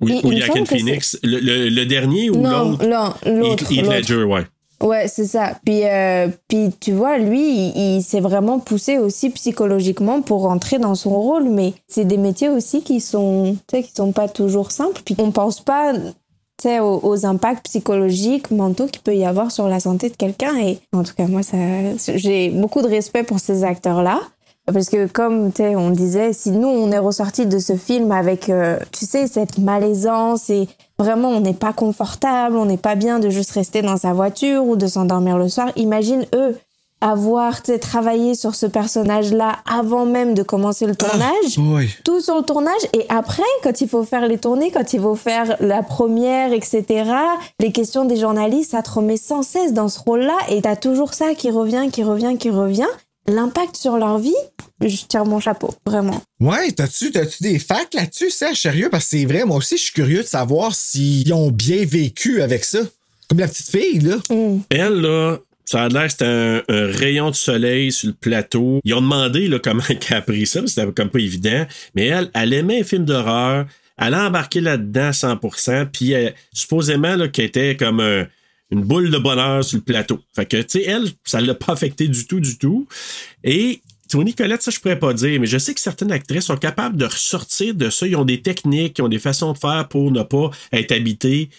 [0.01, 1.17] Ou, Il- ou Joaquin Phoenix.
[1.23, 2.87] Le, le- le dernier ou Non, l'autre?
[2.87, 3.71] non, l'autre.
[3.71, 3.85] Heath.
[3.87, 4.45] Ledger, ouais.
[4.81, 5.59] Ouais, c'est ça.
[5.63, 10.79] Puis, euh, puis tu vois, lui, il, il s'est vraiment poussé aussi psychologiquement pour rentrer
[10.79, 11.49] dans son rôle.
[11.49, 15.01] Mais c'est des métiers aussi qui sont, tu sais, qui sont pas toujours simples.
[15.05, 15.99] Puis on pense pas, tu
[16.63, 20.57] sais, aux, aux impacts psychologiques, mentaux qu'il peut y avoir sur la santé de quelqu'un.
[20.57, 21.57] Et en tout cas, moi, ça,
[22.15, 24.19] j'ai beaucoup de respect pour ces acteurs-là.
[24.71, 28.77] Parce que comme on disait, si nous on est ressorti de ce film avec, euh,
[28.91, 30.67] tu sais, cette malaisance et
[30.99, 34.65] vraiment on n'est pas confortable, on n'est pas bien de juste rester dans sa voiture
[34.65, 35.71] ou de s'endormir le soir.
[35.75, 36.57] Imagine eux
[37.01, 41.89] avoir travaillé sur ce personnage-là avant même de commencer le tournage, oui.
[42.05, 45.15] tout sur le tournage et après quand il faut faire les tournées, quand il faut
[45.15, 46.85] faire la première, etc.
[47.59, 51.15] Les questions des journalistes, ça te remet sans cesse dans ce rôle-là et t'as toujours
[51.15, 52.85] ça qui revient, qui revient, qui revient.
[53.27, 54.33] L'impact sur leur vie,
[54.81, 56.21] je tire mon chapeau, vraiment.
[56.39, 58.57] Ouais, t'as-tu, t'as-tu des facts là-dessus, Serge?
[58.59, 58.89] Sérieux?
[58.89, 62.41] Parce que c'est vrai, moi aussi, je suis curieux de savoir s'ils ont bien vécu
[62.41, 62.79] avec ça.
[63.29, 64.15] Comme la petite fille, là.
[64.69, 68.81] Elle, là, ça a l'air que c'était un, un rayon de soleil sur le plateau.
[68.83, 71.65] Ils ont demandé là, comment elle a pris ça, parce que c'était comme pas évident.
[71.95, 73.67] Mais elle, elle aimait les films d'horreur.
[73.97, 75.85] Elle a embarqué là-dedans à 100%.
[75.93, 78.25] Puis elle, supposément là, qu'elle était comme un-
[78.71, 80.19] une boule de bonheur sur le plateau.
[80.35, 82.87] Fait que, tu sais, elle, ça l'a pas affecté du tout, du tout.
[83.43, 86.57] Et Tony Collette, ça, je pourrais pas dire, mais je sais que certaines actrices sont
[86.57, 88.07] capables de ressortir de ça.
[88.07, 91.49] Ils ont des techniques, ils ont des façons de faire pour ne pas être habitées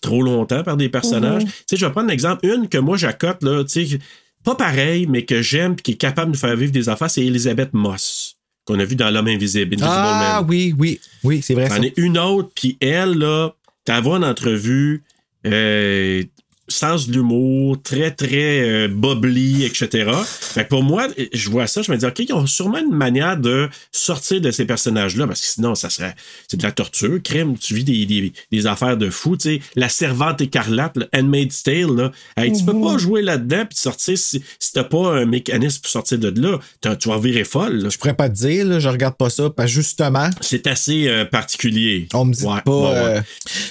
[0.00, 1.42] trop longtemps par des personnages.
[1.44, 1.48] Mhm.
[1.48, 2.46] Tu sais, je vais prendre un exemple.
[2.46, 3.98] Une que moi, j'accote, là, tu sais,
[4.44, 7.10] pas pareil, mais que j'aime et qui est capable de nous faire vivre des affaires,
[7.10, 8.36] c'est Elisabeth Moss,
[8.66, 9.74] qu'on a vu dans L'Homme Invisible.
[9.74, 10.46] Invisible Ah Man.
[10.48, 11.68] oui, oui, oui, c'est vrai.
[11.68, 15.02] J'en ai une autre, puis elle, là, t'as vois en entrevue,
[15.46, 16.22] euh,
[16.68, 20.10] sens de l'humour, très, très euh, bubbly, etc.
[20.24, 22.94] Fait que pour moi, je vois ça, je me dis, OK, ils ont sûrement une
[22.94, 26.14] manière de sortir de ces personnages-là, parce que sinon, ça serait,
[26.48, 29.60] c'est de la torture, crème, tu vis des, des, des affaires de fou, tu sais,
[29.76, 34.16] la servante écarlate, le Handmaid's Tale, là, Hey, tu peux pas jouer là-dedans puis sortir
[34.18, 36.58] si, si t'as pas un mécanisme pour sortir de là,
[36.96, 37.88] tu vas virer folle, là.
[37.88, 40.30] Je pourrais pas te dire, là, je regarde pas ça, parce que justement.
[40.40, 42.08] C'est assez euh, particulier.
[42.14, 42.72] On me dit Ouais, pas.
[42.72, 42.94] ouais, ouais.
[43.18, 43.20] euh,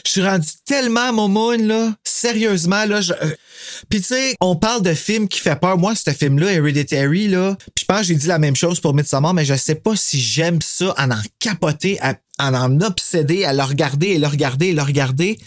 [0.05, 1.93] je suis rendu tellement momoun, là.
[2.27, 3.01] Sérieusement, là.
[3.01, 3.35] je- euh,
[3.89, 5.77] Puis tu sais, on parle de films qui fait peur.
[5.77, 7.55] Moi, ce film-là, Hereditary, là.
[7.75, 9.95] Puis je pense que j'ai dit la même chose pour Midsommar, mais je sais pas
[9.95, 14.27] si j'aime ça en en capoter, à- en en obséder, à le regarder et le
[14.27, 15.37] regarder et le regarder,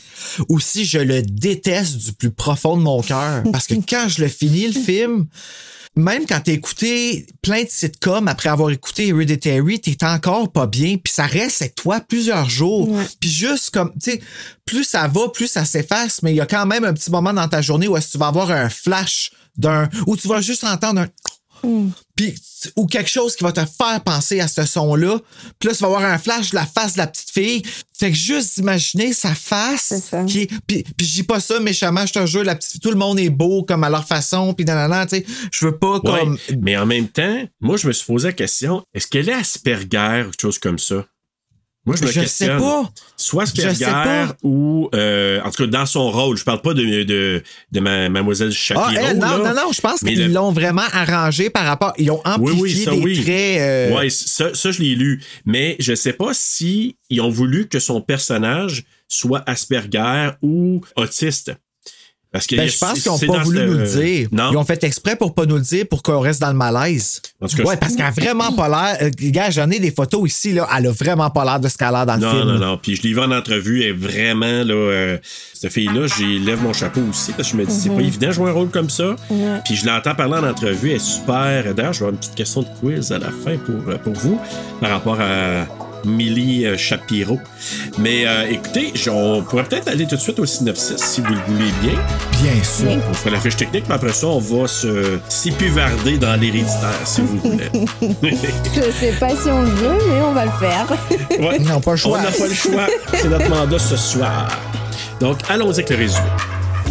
[0.48, 3.42] ou si je le déteste du plus profond de mon cœur.
[3.52, 5.26] Parce que quand je le finis, le film,
[5.98, 10.96] même quand t'as écouté plein de sitcoms après avoir écouté Hereditary, t'es encore pas bien,
[11.02, 12.94] puis ça reste avec toi plusieurs jours.
[13.18, 14.20] Puis juste comme, tu sais,
[14.66, 17.32] plus ça va, plus ça s'efface, mais il y a quand même un petit moment
[17.32, 21.02] dans ta journée où tu vas avoir un flash d'un, où tu vas juste entendre
[21.02, 21.06] un
[22.14, 22.34] puis
[22.76, 25.18] ou quelque chose qui va te faire penser à ce son-là.
[25.58, 27.62] Puis là, tu vas avoir un flash de la face de la petite fille.
[27.92, 30.10] Fait que juste imaginer sa face.
[30.26, 32.90] Qui est, puis, puis je dis pas ça méchamment, je te jure, la petite, tout
[32.90, 35.26] le monde est beau comme à leur façon, puis nanana, tu sais.
[35.52, 36.38] Je veux pas Ouais, comme.
[36.60, 40.22] Mais en même temps, moi, je me suis posé la question est-ce qu'elle est Asperger
[40.22, 41.04] ou quelque chose comme ça?
[41.86, 42.48] Moi, je me Je questionne.
[42.58, 42.90] sais pas.
[43.16, 43.46] Soit
[44.04, 44.36] pas.
[44.42, 46.36] ou, euh, en tout cas, dans son rôle.
[46.36, 48.86] Je parle pas de, de, de ma, Mademoiselle Shapiro.
[48.88, 49.54] Ah, elle, non, là.
[49.54, 51.92] non, non, je pense qu'ils le- l'ont vraiment arrangé par rapport.
[51.96, 53.22] Ils ont Oui, amplifié oui, ça, des oui.
[53.22, 53.60] traits.
[53.60, 55.22] euh, Ouais, ça, ça, je l'ai lu.
[55.44, 61.52] Mais je sais pas si ils ont voulu que son personnage soit Asperger ou autiste.
[62.32, 64.28] Parce que Ben, je pense qu'ils n'ont c'est pas voulu ce- nous le dire.
[64.32, 64.50] Non.
[64.52, 67.22] Ils ont fait exprès pour pas nous le dire pour qu'on reste dans le malaise.
[67.40, 68.98] En tout cas, ouais, je- parce qu'elle a vraiment pas l'air.
[69.00, 70.68] euh, gars, j'en ai des photos ici, là.
[70.76, 72.52] Elle a vraiment pas l'air de ce qu'elle a dans Non, le film.
[72.52, 72.78] non, non.
[72.82, 75.18] Puis je l'ai vu en entrevue, elle est vraiment, là, euh,
[75.54, 77.96] cette fille-là, j'y lève mon chapeau aussi, parce que je me dis, c'est Mhm.
[77.96, 79.16] pas évident de jouer un rôle comme ça.
[79.64, 81.74] Puis je l'entends parler en entrevue, elle est super.
[81.74, 84.12] D'ailleurs, je vais avoir une petite question de quiz à la fin pour, euh, pour
[84.12, 84.38] vous,
[84.80, 85.66] par rapport à
[86.06, 87.38] Millie euh, Shapiro.
[87.98, 91.40] Mais euh, écoutez, on pourrait peut-être aller tout de suite au synopsis, si vous le
[91.46, 91.98] voulez bien.
[92.40, 93.02] Bien sûr.
[93.10, 97.20] On fera la fiche technique, mais après ça, on va se s'épuvarder dans l'héréditaire, si
[97.22, 97.70] vous voulez.
[98.74, 100.86] Je sais pas si on le veut, mais on va le faire.
[101.38, 101.58] Ouais.
[101.58, 102.18] Non, pas le choix.
[102.18, 102.86] On n'a pas le choix.
[103.12, 104.48] C'est notre mandat ce soir.
[105.20, 106.26] Donc, allons-y avec le résumé.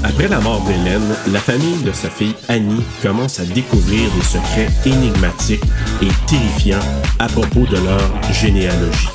[0.07, 4.69] Après la mort d'Hélène, la famille de sa fille Annie commence à découvrir des secrets
[4.85, 5.63] énigmatiques
[5.99, 6.77] et terrifiants
[7.17, 9.09] à propos de leur généalogie.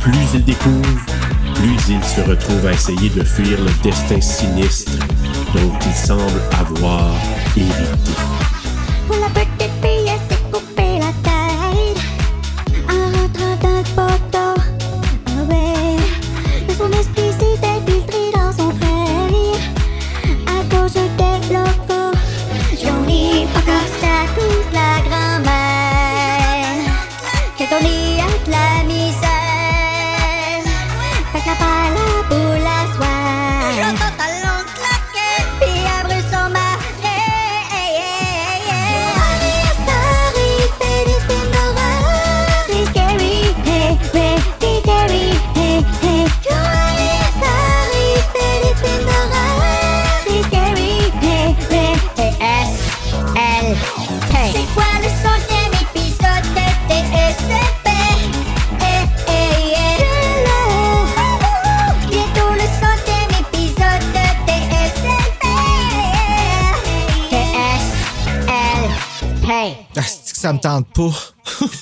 [0.00, 1.06] Plus ils découvrent,
[1.56, 4.92] plus ils se retrouvent à essayer de fuir le destin sinistre
[5.52, 7.12] dont ils semblent avoir
[7.56, 8.12] hérité.
[70.46, 71.34] Ça me tente pas.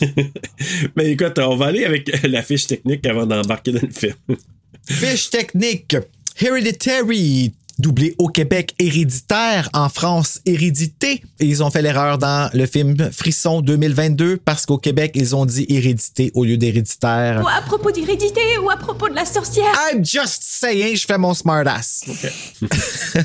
[0.97, 4.15] Mais écoute, on va aller avec la fiche technique avant d'embarquer dans le film.
[4.89, 5.95] Fiche technique.
[6.41, 11.23] Hereditary, doublé au Québec héréditaire, en France hérédité.
[11.41, 15.47] Et ils ont fait l'erreur dans le film Frisson 2022 parce qu'au Québec, ils ont
[15.47, 17.43] dit hérédité au lieu d'héréditaire.
[17.45, 19.73] Ou à propos d'hérédité, ou à propos de la sorcière.
[19.93, 22.05] I'm just saying, je fais mon smartass.
[22.09, 22.71] OK,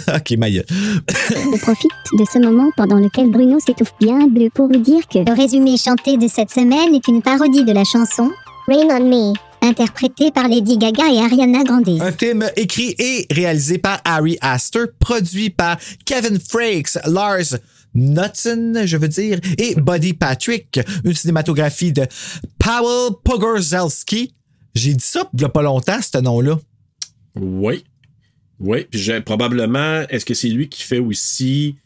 [0.16, 0.66] OK, ma gueule.
[0.70, 5.20] Je profite de ce moment pendant lequel Bruno s'étouffe bien bleu pour vous dire que
[5.20, 8.32] le résumé chanté de cette semaine est une parodie de la chanson
[8.68, 11.89] Rain on Me, interprétée par Lady Gaga et Ariana Grande.
[12.02, 17.58] Un film écrit et réalisé par Harry Astor, produit par Kevin Frakes, Lars
[17.93, 20.80] Knudsen, je veux dire, et Buddy Patrick.
[21.04, 22.04] Une cinématographie de
[22.60, 24.34] Powell Pogorzelski.
[24.76, 26.60] J'ai dit ça il y a pas longtemps, ce nom-là.
[27.36, 27.84] Oui.
[28.60, 31.78] Oui, puis j'ai- probablement, est-ce que c'est lui qui fait aussi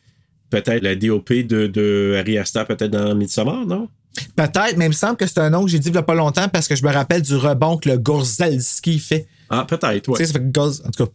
[0.49, 3.88] peut-être la DOP de, de Harry Astor, peut-être dans Midsommar, non?
[4.36, 6.04] Peut-être, mais il me semble que c'est un nom que j'ai dit il y a
[6.04, 9.28] pas longtemps parce que je me rappelle du rebond que le Gorzelski fait.
[9.49, 11.12] Ah, peut-être, Tu sais, ça fait Gorz- en tout cas.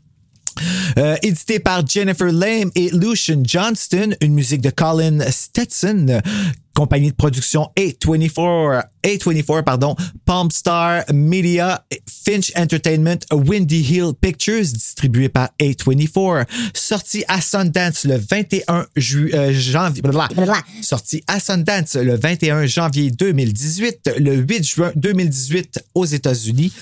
[0.98, 6.20] Euh, édité par Jennifer Lame et Lucian Johnston, une musique de Colin Stetson,
[6.78, 11.84] compagnie de production A24, A24 pardon, Palm Star Media,
[12.24, 19.52] Finch Entertainment, Windy Hill Pictures, distribué par A24, sorti à Sundance le 21 ju- euh,
[19.52, 20.62] janvier, blablabla.
[20.80, 26.72] sorti à Sundance le 21 janvier 2018, le 8 juin 2018 aux États-Unis,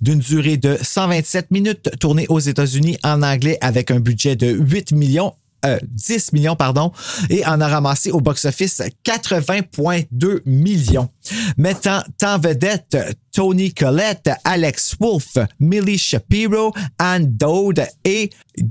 [0.00, 4.92] d'une durée de 127 minutes, tournée aux États-Unis en anglais avec un budget de 8
[4.92, 5.32] millions.
[5.66, 6.92] Euh, 10 millions, pardon,
[7.28, 11.08] et en a ramassé au box-office 80,2 millions.
[11.56, 12.96] Mettant en vedette
[13.32, 18.30] Tony Collette, Alex Wolf, Millie Shapiro, Anne Dode et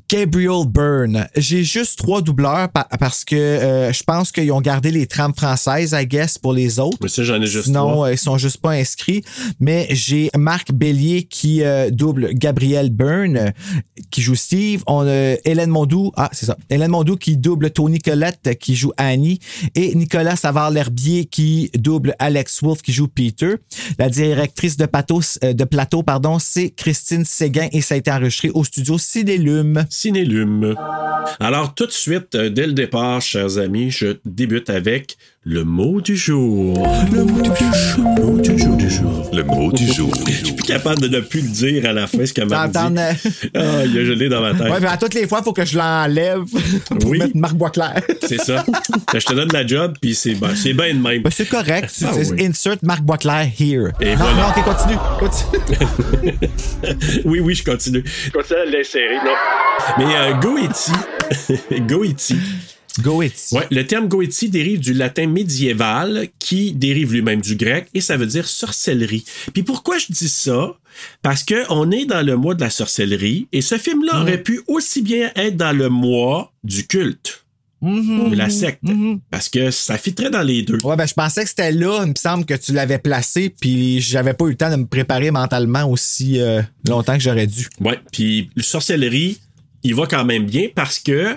[0.09, 1.27] Gabriel Byrne.
[1.35, 5.33] J'ai juste trois doubleurs pa- parce que euh, je pense qu'ils ont gardé les trames
[5.35, 6.97] françaises, I guess, pour les autres.
[7.01, 8.07] Mais ça, j'en ai juste trois.
[8.09, 9.23] euh, ils sont juste pas inscrits.
[9.59, 13.51] Mais j'ai Marc Bélier qui euh, double Gabriel Byrne, euh,
[14.11, 14.83] qui joue Steve.
[14.87, 16.57] On a Hélène Mondou, ah, c'est ça.
[16.69, 19.39] Hélène Mondou qui double Tony Collette, qui joue Annie.
[19.75, 23.55] Et Nicolas Savard-L'Herbier qui double Alex Wolf, qui joue Peter.
[23.97, 24.09] La
[24.91, 28.97] pathos, euh, de plateau, pardon, c'est Christine Séguin et ça a été enregistré au studio
[28.97, 29.85] Cinélume.
[29.89, 30.75] Cinélume.
[31.39, 35.17] Alors, tout de suite, euh, dès le départ, chers amis, je débute avec
[35.51, 36.87] le mot du jour.
[37.11, 38.05] Le mot du jour.
[38.15, 39.29] Le mot du jour.
[39.33, 40.13] Le mot du jour.
[40.27, 42.67] Je suis plus capable de ne plus le dire à la fin, ce qu'elle m'a
[42.67, 42.77] dit.
[42.77, 44.69] Ah, il a gelé dans ma tête.
[44.71, 46.43] Ouais, mais à toutes les fois, il faut que je l'enlève
[46.99, 47.17] pour Oui.
[47.17, 47.99] mettre Marc Boisclair.
[48.27, 48.63] C'est ça.
[49.15, 51.23] je te donne la job, puis c'est ben, c'est bien de même.
[51.23, 51.91] Ben, c'est correct.
[52.05, 52.45] Ah c'est oui.
[52.45, 53.89] Insert Marc Boisclair here.
[54.01, 54.35] Et non, voilà.
[54.35, 54.99] non, ok, continue.
[55.19, 56.33] continue.
[57.25, 58.03] oui, oui, je continue.
[58.05, 59.33] Je continue à l'insérer, non.
[59.97, 60.91] Mais euh, Goetti.
[61.87, 62.35] Goetti.
[63.01, 63.55] Goetti.
[63.55, 68.17] Ouais, le terme Goetti dérive du latin médiéval qui dérive lui-même du grec et ça
[68.17, 69.23] veut dire sorcellerie.
[69.53, 70.75] Puis pourquoi je dis ça?
[71.21, 74.61] Parce que on est dans le mois de la sorcellerie et ce film-là aurait pu
[74.67, 77.45] aussi bien être dans le mois du culte.
[77.81, 78.83] De la secte.
[79.31, 80.79] Parce que ça fitterait dans les deux.
[80.83, 82.01] Ouais, ben, je pensais que c'était là.
[82.03, 84.85] Il me semble que tu l'avais placé, puis j'avais pas eu le temps de me
[84.85, 87.69] préparer mentalement aussi euh, longtemps que j'aurais dû.
[87.79, 89.39] Ouais, puis le sorcellerie,
[89.83, 91.35] il va quand même bien parce que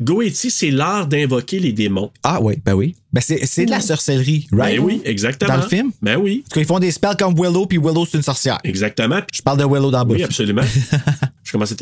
[0.00, 2.10] Goetti, c'est l'art d'invoquer les démons.
[2.22, 2.94] Ah oui, ben oui.
[3.12, 4.78] Ben c'est, c'est de la sorcellerie, right?
[4.78, 5.54] Ben oui, exactement.
[5.54, 5.92] Dans le film?
[6.00, 6.42] Ben oui.
[6.48, 8.58] Parce qu'ils font des spells comme Willow, puis Willow, c'est une sorcière.
[8.64, 9.20] Exactement.
[9.32, 10.62] Je parle de Willow dans Oui, absolument.
[11.52, 11.76] je commence à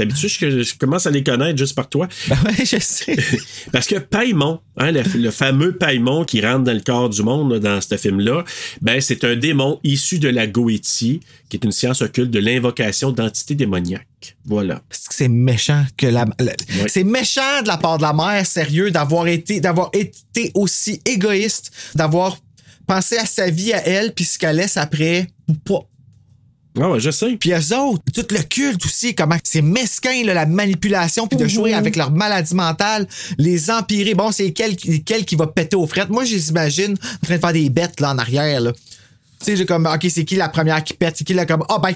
[0.50, 2.08] je, je commence à les connaître juste par toi.
[2.28, 3.16] Ben ouais, je sais.
[3.72, 7.52] Parce que Paimon, hein, le, le fameux Paimon qui rentre dans le corps du monde
[7.52, 8.44] là, dans ce film-là,
[8.80, 13.12] ben, c'est un démon issu de la Goétie, qui est une science occulte de l'invocation
[13.12, 14.36] d'entités démoniaques.
[14.44, 14.82] Voilà.
[14.90, 16.52] C'est que c'est méchant que la, la-
[16.88, 21.70] c'est méchant de la part de la mère sérieux d'avoir été d'avoir été aussi égoïste
[21.94, 22.36] d'avoir
[22.86, 25.80] pensé à sa vie à elle puis ce qu'elle laisse après ou pas
[26.78, 27.36] Ah ouais, je sais.
[27.36, 31.48] puis eux autres tout le culte aussi comment c'est mesquin là, la manipulation puis de
[31.48, 35.86] jouer avec leur maladie mentale les empirer bon c'est quel, quel qui va péter aux
[35.86, 38.72] frettes moi je les imagine en train de faire des bêtes là en arrière là
[39.40, 41.16] tu sais, j'ai comme, OK, c'est qui la première qui pète?
[41.16, 41.94] C'est qui là comme, oh ben,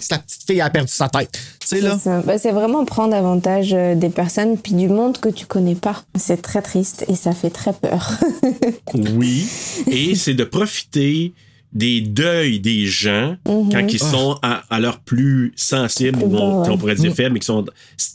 [0.00, 1.30] c'est la petite fille, elle a perdu sa tête.
[1.60, 1.96] Tu sais, là.
[2.02, 6.02] C'est c'est vraiment prendre avantage euh, des personnes puis du monde que tu connais pas.
[6.18, 8.18] C'est très triste et ça fait très peur.
[8.94, 9.46] Oui.
[9.86, 11.32] Et c'est de profiter
[11.72, 13.70] des deuils des gens Mhm.
[13.72, 17.46] quand ils sont à, à leur plus sensible, ou on, pourrait dire faible, mais qui
[17.46, 17.64] sont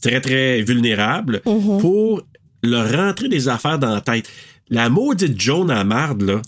[0.02, 1.80] très, très vulnérables, Mhm.
[1.80, 2.22] pour
[2.64, 4.28] leur rentrer des affaires dans la tête.
[4.70, 6.42] La maudite Joan à marde, là,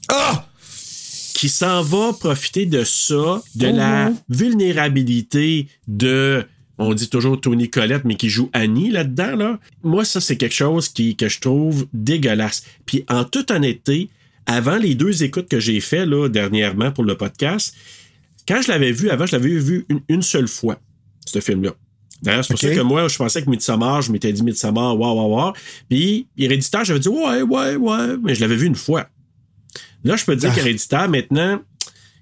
[1.33, 6.43] qui s'en va profiter de ça, de la vulnérabilité de
[6.79, 9.59] on dit toujours Tony Collette, mais qui joue Annie là-dedans, là.
[9.81, 12.63] Moi, ça, c'est quelque chose qui, que je trouve dégueulasse.
[12.85, 14.09] Puis, en toute honnêteté,
[14.47, 17.75] avant les deux écoutes que j'ai fait là, dernièrement pour le podcast,
[18.47, 20.79] quand je l'avais vu avant, je l'avais vu une, une seule fois,
[21.25, 21.71] ce film-là.
[22.23, 25.15] D'ailleurs, c'est pour ça que moi, je pensais que Midsommar, je m'étais dit Midsommar, waouh,
[25.17, 25.53] waouh, waouh.
[25.87, 29.07] Puis, Héréditaire, j'avais dit ouais, ouais, ouais, mais je l'avais vu une fois.
[30.03, 30.55] Là, je peux te dire Ah.
[30.55, 31.61] qu'Héréditaire, maintenant,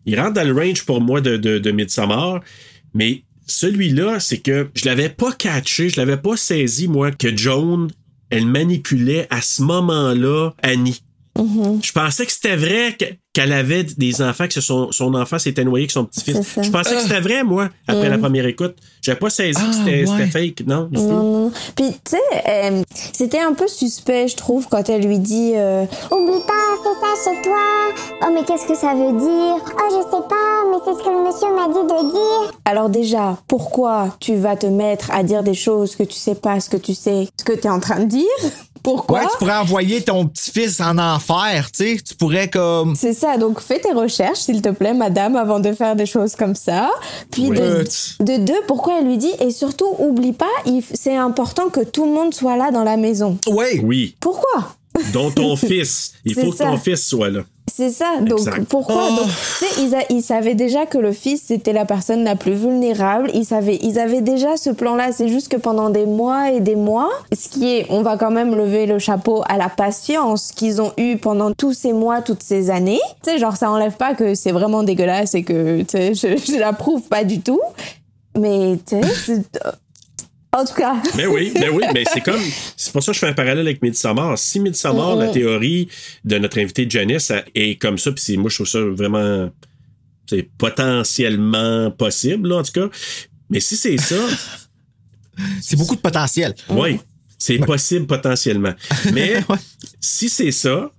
[0.06, 2.42] il rentre dans le range pour moi de, de, de Midsommar,
[2.94, 7.88] mais celui-là, c'est que je l'avais pas catché, je l'avais pas saisi, moi, que Joan,
[8.32, 11.02] elle manipulait à ce moment-là Annie.
[11.38, 15.66] Je pensais que c'était vrai que- qu'elle avait des enfants, que son, son enfant s'était
[15.66, 16.38] noyé avec son petit-fils.
[16.62, 18.12] Je pensais que c'était vrai, moi, après Mm.
[18.12, 18.76] la première écoute.
[19.02, 20.18] J'avais pas saisi Ah, que c'était ouais.
[20.30, 21.52] c'était fake, non, Non, non.
[21.76, 22.82] Puis, tu sais, euh,
[23.14, 27.32] c'était un peu suspect, je trouve, quand elle lui dit euh, Oublie pas, fais ça
[27.34, 27.58] chez toi.
[28.24, 29.56] Oh, mais qu'est-ce que ça veut dire?
[29.66, 32.60] Oh, je sais pas, mais c'est ce que le monsieur m'a dit de dire.
[32.64, 36.62] Alors déjà, pourquoi tu vas te mettre à dire des choses que tu sais pas
[36.62, 38.24] ce que tu sais, ce que tu es en train de dire?
[38.86, 39.20] Pourquoi?
[39.20, 41.98] Ouais, tu pourrais envoyer ton petit-fils en enfer, tu sais.
[42.08, 42.96] Tu pourrais comme.
[42.96, 46.36] C'est ça, donc fais tes recherches, s'il te plaît, madame, avant de faire des choses
[46.36, 46.90] comme ça.
[47.32, 47.58] Puis Oui.
[47.58, 47.84] de,
[48.22, 50.46] de deux, pourquoi elle lui dit, et surtout, oublie pas,
[50.94, 53.38] c'est important que tout le monde soit là dans la maison.
[53.48, 53.82] Oui.
[53.84, 54.76] Oui, Pourquoi?
[55.14, 56.14] Dont ton fils.
[56.26, 57.42] Il faut que ton fils soit là.
[57.74, 58.66] C'est ça, donc Exact.
[58.70, 59.08] pourquoi?
[59.12, 59.16] Oh.
[59.18, 62.36] Donc, tu sais, ils, a- ils savaient déjà que le fils c'était la personne la
[62.36, 63.32] plus vulnérable.
[63.34, 65.12] Ils savaient, ils avaient déjà ce plan-là.
[65.12, 68.30] C'est juste que pendant des mois et des mois, ce qui est, on va quand
[68.32, 72.44] même lever le chapeau à la patience qu'ils ont eue pendant tous ces mois, toutes
[72.44, 73.02] ces années.
[73.24, 76.54] Tu sais, genre ça enlève pas que c'est vraiment dégueulasse et que tu sais, je,
[76.54, 77.62] je l'approuve pas du tout.
[78.38, 79.60] Mais tu sais, c'est-
[80.56, 80.96] en tout cas.
[81.16, 82.42] Mais oui, mais oui, mais c'est comme.
[82.78, 84.38] C'est pour ça que je fais un parallèle avec Midsommar.
[84.38, 85.88] Si Midsommar, Mm, la théorie
[86.24, 89.50] de notre invité Janice est comme ça, puis c'est- moi, je trouve ça vraiment.
[90.28, 92.88] C'est potentiellement possible, là, en tout cas.
[93.50, 94.16] Mais si c'est ça,
[95.62, 96.56] C'est beaucoup de potentiel.
[96.70, 96.98] oui,
[97.38, 98.74] c'est possible potentiellement.
[99.14, 99.44] Mais
[100.00, 100.90] si c'est ça,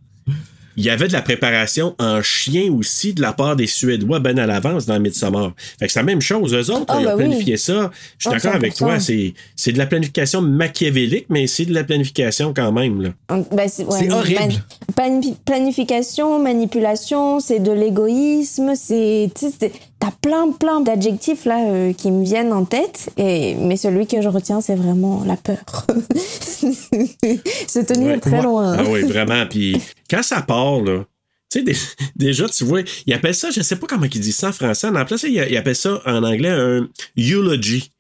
[0.76, 4.38] il y avait de la préparation en chien aussi de la part des Suédois ben
[4.38, 5.52] à l'avance dans Midsommar.
[5.78, 6.54] Fait que c'est la même chose.
[6.54, 7.24] Eux autres, Ah, ils ont ben oui.
[7.28, 7.90] planifié ça.
[8.18, 8.78] Je suis d'accord avec 100%.
[8.78, 9.00] toi.
[9.00, 13.02] C'est, c'est de la planification machiavélique, mais c'est de la planification quand même.
[13.02, 13.08] Là.
[13.52, 14.62] Ben, c'est ouais, C'est horrible.
[14.96, 19.30] plani- planification, manipulation, c'est de l'égoïsme, c'est-
[19.98, 24.20] T'as plein, plein d'adjectifs là euh, qui me viennent en tête, et, mais celui que
[24.20, 25.86] je retiens, c'est vraiment la peur.
[26.60, 28.18] Se tenir Ouais.
[28.20, 28.76] très loin.
[28.78, 29.46] Ah oui, vraiment.
[29.46, 29.80] Puis
[30.10, 31.04] quand ça part, là,
[31.50, 31.76] tu sais, dé-
[32.14, 34.88] déjà, tu vois, ils appellent ça, je sais pas comment ils disent ça en français.
[34.88, 37.90] En place, ils ils appellent ça en anglais un eulogy.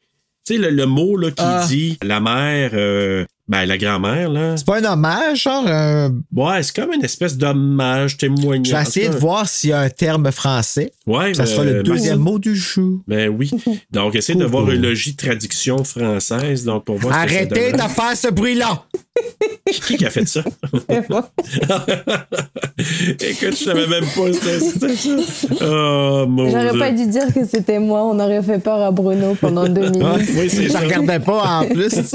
[0.46, 1.64] Tu sais, le, le mot là, qui Ah.
[1.68, 4.56] dit la mère, euh, ben, la grand-mère, là.
[4.56, 5.64] C'est pas un hommage, genre.
[5.68, 8.66] un- Ouais, c'est comme une espèce d'hommage, témoignage.
[8.68, 10.92] Je vais essayer de voir s'il y a un terme français.
[11.06, 13.00] Ouais, Ça sera euh, le deuxième mot du jour.
[13.06, 13.50] Ben oui.
[13.92, 16.64] Donc, essaye de voir eulogie traduction française.
[16.64, 18.82] Donc, pour voir Arrêtez de faire ce bruit-là!
[19.86, 20.42] Qui, qui a fait ça?
[22.78, 25.54] Écoute, je savais même pas c'était c'était ça.
[25.62, 26.78] Oh, mon J'aurais Dieu.
[26.78, 30.02] pas dû dire que c'était moi, on aurait fait peur à Bruno pendant deux minutes.
[30.04, 31.94] Ah, oui, c'est Je regardais pas en plus.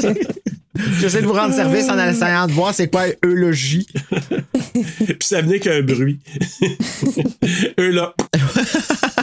[0.99, 3.87] J'essaie de vous rendre service en essayant de voir c'est quoi eulogie.
[4.73, 6.19] Puis ça venait qu'un bruit.
[7.77, 8.13] Là.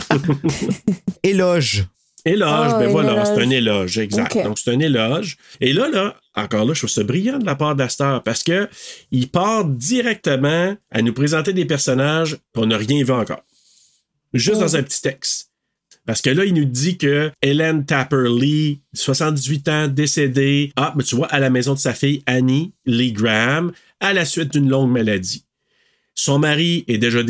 [1.22, 1.86] Éloge.
[2.24, 4.36] Éloge, Ah, ben un voilà, c'est un éloge, exact.
[4.44, 5.38] Donc c'est un éloge.
[5.60, 8.68] Et là, là, encore là, je trouve ça brillant de la part d'Astor parce que
[9.10, 13.42] il part directement à nous présenter des personnages qu'on n'a rien vu encore.
[14.34, 15.47] Juste dans un petit texte.
[16.08, 21.04] Parce que là, il nous dit que Helen Tapper Lee, 78 ans, décédée, ah, mais
[21.04, 24.70] tu vois, à la maison de sa fille Annie Lee Graham, à la suite d'une
[24.70, 25.44] longue maladie.
[26.20, 27.20] Son mari est déjà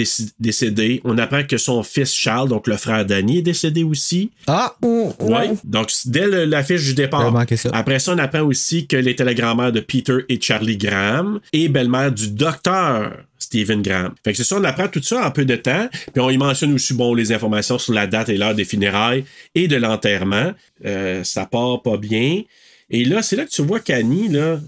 [0.40, 1.03] décédé.
[1.05, 4.31] On apprend que son fils Charles, donc le frère d'Annie, est décédé aussi.
[4.46, 4.74] Ah!
[4.83, 5.51] Ouais.
[5.64, 7.31] Donc, dès l'affiche du départ.
[7.55, 7.68] Ça.
[7.74, 11.68] Après ça, on apprend aussi qu'elle était la grand-mère de Peter et Charlie Graham et
[11.68, 14.14] belle-mère du docteur Stephen Graham.
[14.24, 15.90] Fait que c'est ça, on apprend tout ça en peu de temps.
[16.14, 19.27] Puis on y mentionne aussi, bon, les informations sur la date et l'heure des funérailles
[19.55, 20.55] et de l'enterrement.
[20.87, 22.40] Euh, ça part pas bien.
[22.88, 24.59] Et là, c'est là que tu vois qu'Annie, là,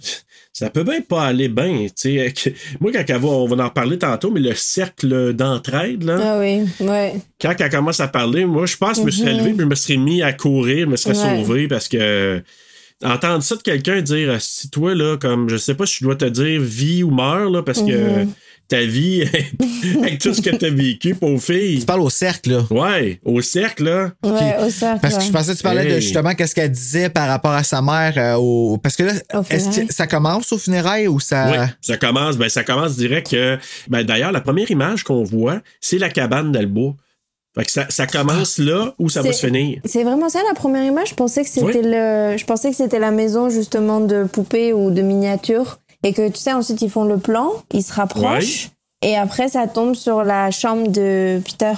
[0.60, 1.86] ça peut bien pas aller bien.
[2.80, 6.38] Moi, quand elle va, on va en parler tantôt, mais le cercle d'entraide, là, Ah
[6.38, 7.14] oui, ouais.
[7.40, 9.38] quand elle commence à parler, moi, je pense que je me serais Mhm.
[9.38, 11.38] levé, puis je me serais mis à courir, je me serais Ouais.
[11.38, 12.42] sauvé parce que
[13.02, 16.16] entendre ça de quelqu'un dire si toi là comme je sais pas si je dois
[16.16, 18.32] te dire vie ou meurs là parce que Mhm.
[18.70, 19.22] Ta vie
[19.98, 22.62] avec tout ce que t'as vécu pauvre fille Tu parles au cercle, là.
[22.70, 25.00] ouais au cercle là Ouais, au cercle.
[25.02, 27.62] Parce que je pensais que tu parlais de justement qu'est-ce qu'elle disait par rapport à
[27.64, 28.78] sa mère euh, au.
[28.78, 29.12] Parce que là,
[29.50, 31.50] est-ce que ça commence au funérailles ou ça.
[31.50, 33.58] Oui, ça commence, ben ça commence direct que
[33.88, 36.94] ben d'ailleurs la première image qu'on voit, c'est la cabane bois.
[37.56, 39.80] Fait que ça, ça commence là où ça va se finir.
[39.84, 41.08] C'est vraiment ça la première image?
[41.10, 41.82] Je pensais que c'était Oui.
[41.84, 46.28] le, je pensais que c'était la maison justement de poupées ou de miniatures et que
[46.28, 48.70] tu sais ensuite ils font le plan, ils se rapprochent
[49.02, 51.72] Et après, ça tombe sur la chambre de Peter.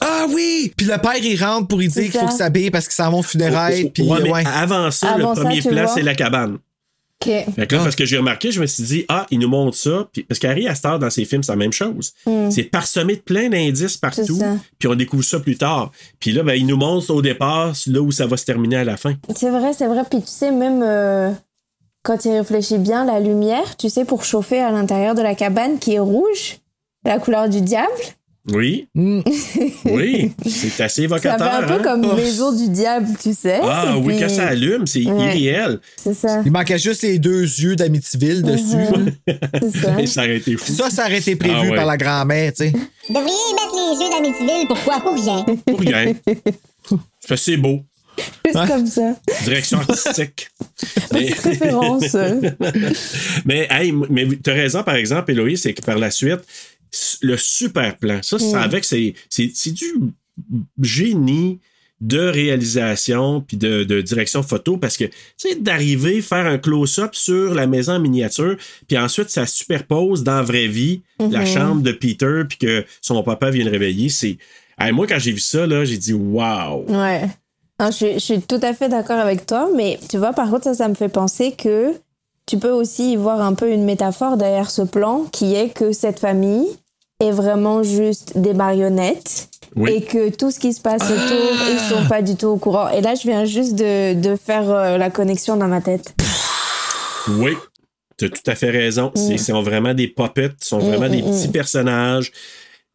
[0.00, 0.72] Ah oui!
[0.76, 2.26] Puis le père, il rentre pour lui dire qu'il faut ça.
[2.26, 3.90] qu'il s'habille parce qu'il s'en va au funérailles.
[3.90, 4.44] Puis, Ouais, mais ouais.
[4.46, 6.58] avant ça, Avant le ça, premier plan, c'est la cabane.
[7.22, 7.32] Ok.
[7.54, 9.76] Fait que là, parce que j'ai remarqué, je me suis dit, ah, il nous montre
[9.76, 10.08] ça.
[10.12, 12.12] Puis, parce qu'Harry Astor, dans ses films, c'est la même chose.
[12.26, 12.50] Mm.
[12.50, 14.24] C'est parsemé de plein d'indices partout.
[14.26, 14.56] C'est ça.
[14.78, 15.90] Puis on découvre ça plus tard.
[16.20, 18.84] Puis là, ben, il nous montre au départ là où ça va se terminer à
[18.84, 19.14] la fin.
[19.34, 20.02] C'est vrai, c'est vrai.
[20.10, 21.30] Puis tu sais, même euh,
[22.04, 25.78] quand il réfléchit bien, la lumière, tu sais, pour chauffer à l'intérieur de la cabane
[25.80, 26.58] qui est rouge,
[27.04, 27.90] la couleur du diable,
[28.52, 28.88] Oui.
[29.86, 30.32] oui.
[30.46, 31.50] C'est assez ça évocateur.
[31.50, 31.80] fait un peu hein?
[31.82, 33.58] comme maison du diable, tu sais.
[33.62, 35.24] Ah oui, puis- quand ça allume, c'est Ouais.
[35.36, 35.80] irréel.
[35.96, 36.42] C'est ça.
[36.44, 38.84] Il manquait juste les deux yeux d'Amityville dessus.
[39.62, 39.98] C'est ça.
[40.00, 40.72] Et ça aurait été fou.
[40.72, 41.74] Ça, ça aurait été prévu Ah ouais.
[41.76, 42.72] par la grand-mère, tu sais.
[43.08, 44.68] Devriez mettre les yeux d'Amityville.
[44.68, 45.00] Pourquoi?
[45.00, 45.44] Pour rien.
[45.66, 46.12] Pour rien.
[47.36, 47.80] C'est beau.
[48.44, 49.16] Juste comme ça.
[49.44, 50.48] Direction artistique.
[51.12, 52.14] mais, Petite référence.
[53.44, 56.40] mais, hey, mais tu as raison, par exemple, Héloïse, c'est que par la suite,
[57.22, 58.62] le super plan, ça, ça Mm.
[58.62, 59.86] avec, c'est, c'est, c'est du
[60.80, 61.60] génie
[62.00, 67.14] de réalisation puis de, de direction photo parce que tu sais d'arriver faire un close-up
[67.14, 68.56] sur la maison en miniature
[68.88, 71.46] puis ensuite ça superpose dans la vraie vie la Mhm.
[71.46, 74.36] chambre de Peter puis que son papa vient le réveiller c'est
[74.78, 77.22] Hey, moi quand j'ai vu ça là j'ai dit waouh Ouais.
[77.80, 80.48] Non, je, suis- je suis tout à fait d'accord avec toi, mais tu vois, par
[80.50, 81.92] contre, ça, ça me fait penser que
[82.46, 85.92] tu peux aussi y voir un peu une métaphore derrière ce plan qui est que
[85.92, 86.66] cette famille
[87.20, 89.90] est vraiment juste des marionnettes Oui.
[89.92, 92.88] et que tout ce qui se passe autour, ils sont pas du tout au courant.
[92.90, 96.14] Et là, je viens juste de, de faire euh, la connexion dans ma tête.
[97.28, 97.56] Oui,
[98.18, 99.10] tu as tout à fait raison.
[99.14, 101.52] C'est sont vraiment des puppets, sont vraiment Mm, des mm, petits mm.
[101.52, 102.32] personnages.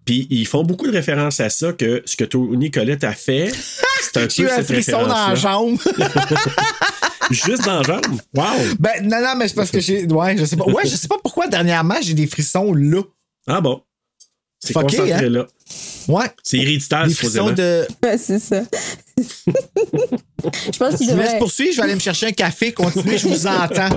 [0.10, 3.52] Puis ils font beaucoup de références à ça, que ce que Tony Colette a fait,
[4.02, 5.78] c'est un peu eu un cette frisson dans la jambe.
[7.30, 8.20] Juste dans la jambe?
[8.34, 8.46] Wow!
[8.80, 10.08] ben, non, non, mais c'est parce que j'ai.
[10.08, 10.66] Ouais, je sais pas.
[10.66, 13.04] Ouais, je sais pas pourquoi dernièrement j'ai des frissons là.
[13.46, 13.84] Ah bon?
[14.58, 15.30] C'est concentré hein?
[15.30, 15.46] là.
[16.08, 16.26] Ouais.
[16.42, 17.86] C'est héréditaire, Des frissons de.
[18.04, 18.64] Ouais, c'est ça.
[19.16, 23.20] je pense qu'il Je vous laisse poursuivre, je vais aller me chercher un café, continuez,
[23.20, 23.96] je vous entends.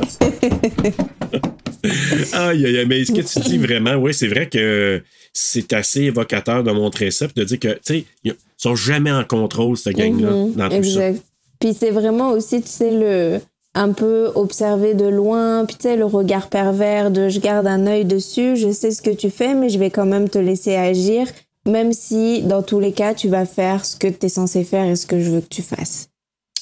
[2.35, 5.03] Aïe, aïe, aïe, mais ce que tu dis vraiment, oui, c'est vrai que
[5.33, 9.25] c'est assez évocateur de montrer ça, de dire que, tu sais, ils sont jamais en
[9.25, 11.23] contrôle, cette gang-là, Mhm, dans tout exact.
[11.59, 13.41] Puis c'est vraiment aussi, tu sais, le
[13.75, 17.87] un peu observer de loin, puis tu sais, le regard pervers de je garde un
[17.87, 20.75] œil dessus, je sais ce que tu fais, mais je vais quand même te laisser
[20.77, 21.27] agir,
[21.67, 24.85] même si dans tous les cas, tu vas faire ce que tu es censé faire
[24.85, 26.09] et ce que je veux que tu fasses.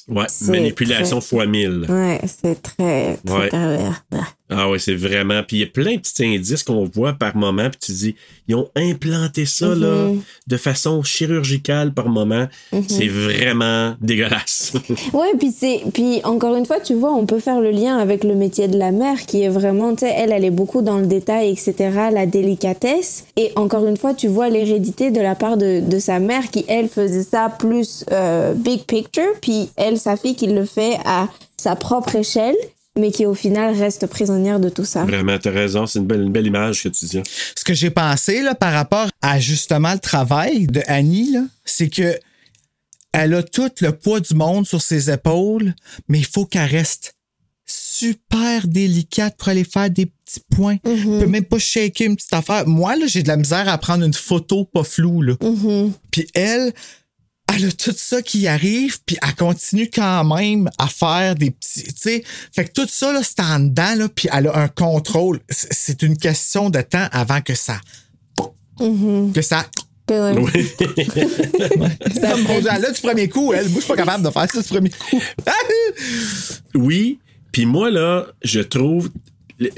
[0.08, 0.12] ça.
[0.14, 1.86] Ouais, manipulation très- fois mille.
[1.88, 3.48] Ouais, c'est très, très Ouais.
[3.48, 4.04] pervers.
[4.50, 4.68] Ah.
[4.70, 5.42] Ouais, c'est vraiment.
[5.46, 8.14] Puis il y a plein de petits indices qu'on voit par moment, puis tu dis,
[8.48, 10.22] ils ont implanté ça là, Mhm.
[10.48, 12.46] de façon chirurgicale par moment.
[12.72, 12.84] Mhm.
[12.88, 14.72] C'est vraiment dégueulasse.
[15.12, 18.24] Ouais, puis c'est puis encore une fois, tu vois, on peut faire le lien avec
[18.24, 20.98] le métier de la mère qui est vraiment, tu sais, elle, elle est beaucoup dans
[20.98, 21.74] le détail, etc.,
[22.12, 23.24] la délicatesse.
[23.36, 26.64] Et encore une fois, tu vois l'hérédité de la part de, de sa mère qui,
[26.68, 31.28] elle, faisait ça plus euh, big picture, puis elle, sa fille, qui le fait à
[31.56, 32.56] sa propre échelle,
[33.00, 35.04] mais qui au final reste prisonnière de tout ça.
[35.04, 37.22] vraiment, t'as raison, c'est une belle, une belle image que tu dis.
[37.56, 41.88] Ce que j'ai pensé là, par rapport à justement le travail de Annie, là, c'est
[41.88, 42.18] que
[43.12, 45.74] elle a tout le poids du monde sur ses épaules,
[46.08, 47.16] mais il faut qu'elle reste
[47.66, 50.76] super délicate pour aller faire des petits points.
[50.84, 52.66] Elle peut même pas shaker une petite affaire.
[52.66, 55.22] Moi, là, j'ai de la misère à prendre une photo pas floue.
[55.22, 55.34] Là.
[56.10, 56.72] Puis elle,
[57.52, 61.84] elle a tout ça qui arrive, puis elle continue quand même à faire des petits.
[61.84, 62.24] Tu sais,
[62.54, 65.40] fait que tout ça, là, c'est en dedans, là, puis elle a un contrôle.
[65.48, 67.80] C'est une question de temps avant que ça.
[69.32, 69.66] Que ça.
[70.10, 70.16] Oui.
[72.20, 73.68] Ça me là du premier coup, elle.
[73.68, 75.20] Moi, je suis pas capable de faire ça du premier coup.
[76.74, 77.20] Oui,
[77.52, 79.10] puis moi, là, je trouve.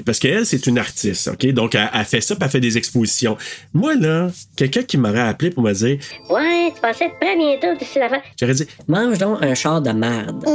[0.05, 1.45] Parce qu'elle, c'est une artiste, OK?
[1.53, 3.37] Donc, elle, elle fait ça, puis elle fait des expositions.
[3.73, 5.97] Moi, là, quelqu'un qui m'aurait appelé pour me dire
[6.29, 9.91] Ouais, tu pensais être prêt bientôt, c'est la J'aurais dit Mange donc un char de
[9.91, 10.45] merde.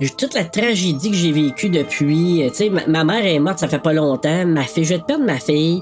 [0.00, 2.42] J'ai Toute la tragédie que j'ai vécue depuis.
[2.42, 4.44] euh, Tu sais, ma, ma mère est morte, ça fait pas longtemps.
[4.46, 5.80] Ma fille, je vais te perdre ma fille.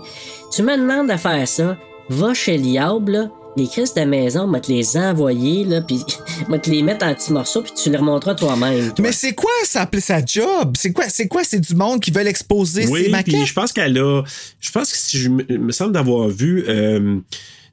[0.54, 1.76] Tu me demandes de faire ça.
[2.08, 3.28] Va chez Liab, là.
[3.56, 6.00] Les crises de maison, moi te les envoyer, là, puis
[6.48, 8.92] moi te les mettre en petits morceaux, puis tu les remonteras toi-même.
[8.94, 9.04] toi.
[9.04, 10.74] Mais c'est quoi ça, sa job?
[10.78, 11.44] C'est quoi, c'est quoi?
[11.44, 13.34] C'est du monde qui veulent exposer Oui, ses maquettes?
[13.34, 14.22] puis je pense qu'elle a.
[14.60, 16.64] Je pense que si je me, semble d'avoir vu.
[16.68, 17.18] euh,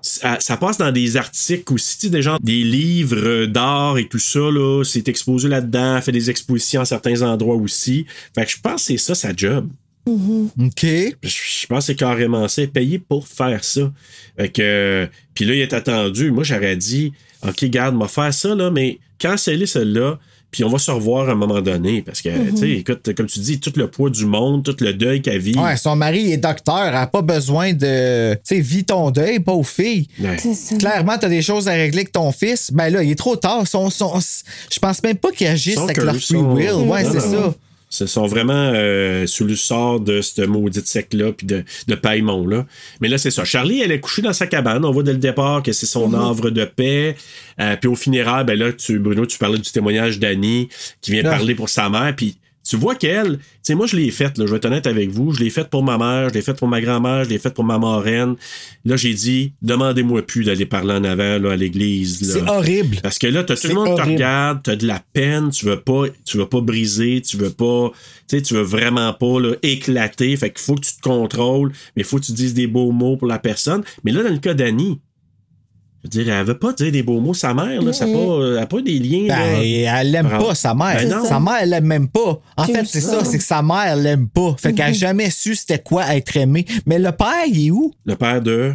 [0.02, 4.08] ça, ça passe dans des articles aussi, tu sais, des, gens, des livres d'art et
[4.08, 4.84] tout ça, là.
[4.84, 8.06] C'est exposé là-dedans, elle fait des expositions à certains endroits aussi.
[8.34, 9.68] Fait que je pense que c'est ça sa job.
[10.14, 10.82] OK.
[10.84, 12.66] Je, je pense que c'est carrément ça.
[12.68, 13.92] Payé pour faire ça.
[14.38, 15.08] Fait que.
[15.34, 16.32] Puis là, il est attendu.
[16.32, 17.14] Moi, j'aurais dit
[17.48, 20.18] OK, garde, m'a faire ça, là, mais canceller celle-là,
[20.52, 22.02] puis on va se revoir à un moment donné.
[22.02, 22.52] Parce que, Mhm.
[22.54, 25.40] tu sais, écoute, comme tu dis, tout le poids du monde, tout le deuil qu'elle
[25.40, 25.58] vit.
[25.58, 28.34] Ouais, son mari est docteur, elle n'a pas besoin de.
[28.36, 30.08] Tu sais, vis ton deuil, pauvre fille.
[30.20, 30.38] Ouais.
[30.80, 32.72] Clairement, tu as des choses à régler avec ton fils.
[32.74, 33.68] Ben là, il est trop tard.
[33.68, 36.72] Son, son- je pense même pas qu'ils agissent Son avec cœur, leur free son- will.
[36.90, 37.52] Ouais, Non, c'est non.
[37.52, 37.56] ça.
[37.92, 42.68] Ce sont vraiment euh, sous le sort de ce maudite sec-là, puis de, de Paimon-là.
[43.02, 43.44] Mais là, c'est ça.
[43.46, 44.86] Charlie, elle est couchée dans sa cabane.
[44.86, 46.16] On voit dès le départ que c'est son Mhm.
[46.16, 47.16] havre de paix.
[47.60, 50.70] Euh, puis au funérail, ben là, tu, Bruno, tu parlais du témoignage d'Annie
[51.02, 51.30] qui vient Ah.
[51.32, 52.14] parler pour sa mère.
[52.16, 52.38] Puis
[52.70, 55.34] tu vois qu'elle, tu sais, moi, je l'ai faite, je vais être honnête avec vous.
[55.34, 57.56] Je l'ai faite pour ma mère, je l'ai faite pour ma grand-mère, je l'ai faite
[57.56, 58.36] pour ma marraine.
[58.86, 62.32] Là, j'ai dit, demandez-moi plus d'aller parler en avant là, à l'église.
[62.32, 62.98] C'est horrible.
[63.02, 65.66] Parce que là, t'as tout le monde qui te regarde, t'as de la peine, tu
[65.66, 67.90] veux pas, tu veux pas briser, tu veux pas,
[68.28, 70.38] tu sais, tu veux vraiment pas là, éclater.
[70.38, 72.92] Fait qu'il faut que tu te contrôles, mais il faut que tu dises des beaux
[72.92, 73.84] mots pour la personne.
[74.04, 75.00] Mais là, dans le cas d'Annie,
[76.04, 77.34] je veux dire, elle veut pas dire des beaux mots.
[77.34, 79.28] Sa mère, là, ça a pas, euh, elle a pas des liens.
[79.28, 80.02] Ben, là.
[80.02, 80.96] elle l'aime pas, sa mère.
[80.96, 81.26] Ben non.
[81.26, 82.40] sa mère, elle l'aime même pas.
[82.56, 84.56] En fait, c'est ça, c'est que sa mère l'aime pas.
[84.58, 86.66] Fait qu'elle a jamais su c'était quoi être aimé.
[86.86, 87.94] Mais le père, il est où?
[88.06, 88.74] Le père de,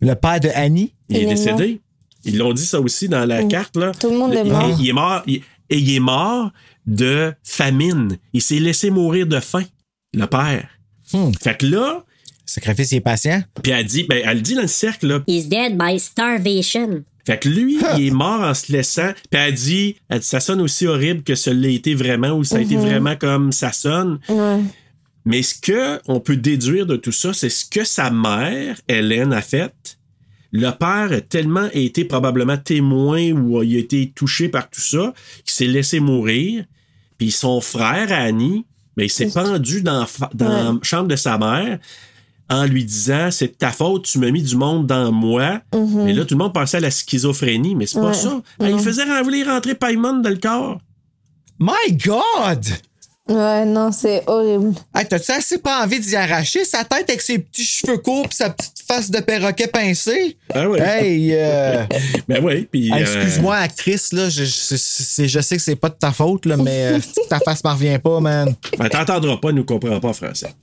[0.00, 0.92] Le père de Annie?
[1.08, 1.80] il est Il est décédé.
[2.24, 3.92] Ils l'ont dit ça aussi dans la carte, là.
[3.98, 4.76] Tout le monde est mort.
[4.78, 5.22] Il, est mort.
[5.26, 6.50] il- et il est mort
[6.86, 8.18] de famine.
[8.32, 9.64] Il s'est laissé mourir de faim,
[10.14, 10.68] le père.
[11.12, 11.30] Hmm.
[11.40, 12.04] Fait que là,
[12.48, 13.42] Sacrifice ses patients?
[13.62, 17.04] puis elle dit, ben, elle dit dans le cercle, là, He's dead by starvation.
[17.26, 19.12] Fait que lui, il est mort en se laissant.
[19.30, 22.44] Puis elle dit, elle dit, ça sonne aussi horrible que ça l'a été vraiment ou
[22.44, 24.18] ça a été vraiment comme ça sonne.
[25.26, 29.34] Mais ce que on peut déduire de tout ça, c'est ce que sa mère, Hélène,
[29.34, 29.98] a fait.
[30.50, 35.12] Le père a tellement été probablement témoin ou il a été touché par tout ça
[35.44, 36.64] qu'il s'est laissé mourir.
[37.18, 38.64] Puis son frère, Annie,
[38.96, 41.78] ben, il s'est pendu dans, dans la chambre de sa mère
[42.50, 45.60] en lui disant c'est de ta faute, tu m'as mis du monde dans moi.
[45.74, 48.14] Mais là, tout le monde pensait à la schizophrénie, mais c'est pas Ouais.
[48.14, 48.40] ça.
[48.60, 50.78] Il faisait rentrer, rentrer Paimon dans le corps.
[51.60, 52.64] My God!
[53.28, 54.72] Ouais, non, c'est horrible.
[54.94, 58.36] Hey, t'as-tu assez pas envie d'y arracher sa tête avec ses petits cheveux courts pis
[58.36, 60.38] sa petite face de perroquet pincé?
[60.54, 60.80] Ah ouais.
[60.80, 61.84] Hey, euh,
[62.28, 62.86] Ben oui, puis.
[62.86, 66.46] hey, euh, excuse-moi, actrice, là, je, je, je sais que c'est pas de ta faute,
[66.46, 68.54] là, mais euh, ta face m'en revient pas, man.
[68.78, 70.54] ben, t'entendras pas, nous comprend pas en français.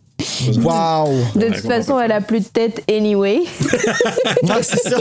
[0.58, 1.14] Wow!
[1.36, 3.42] De toute façon, elle a plus de tête anyway.
[4.44, 4.98] Ouais, c'est ça.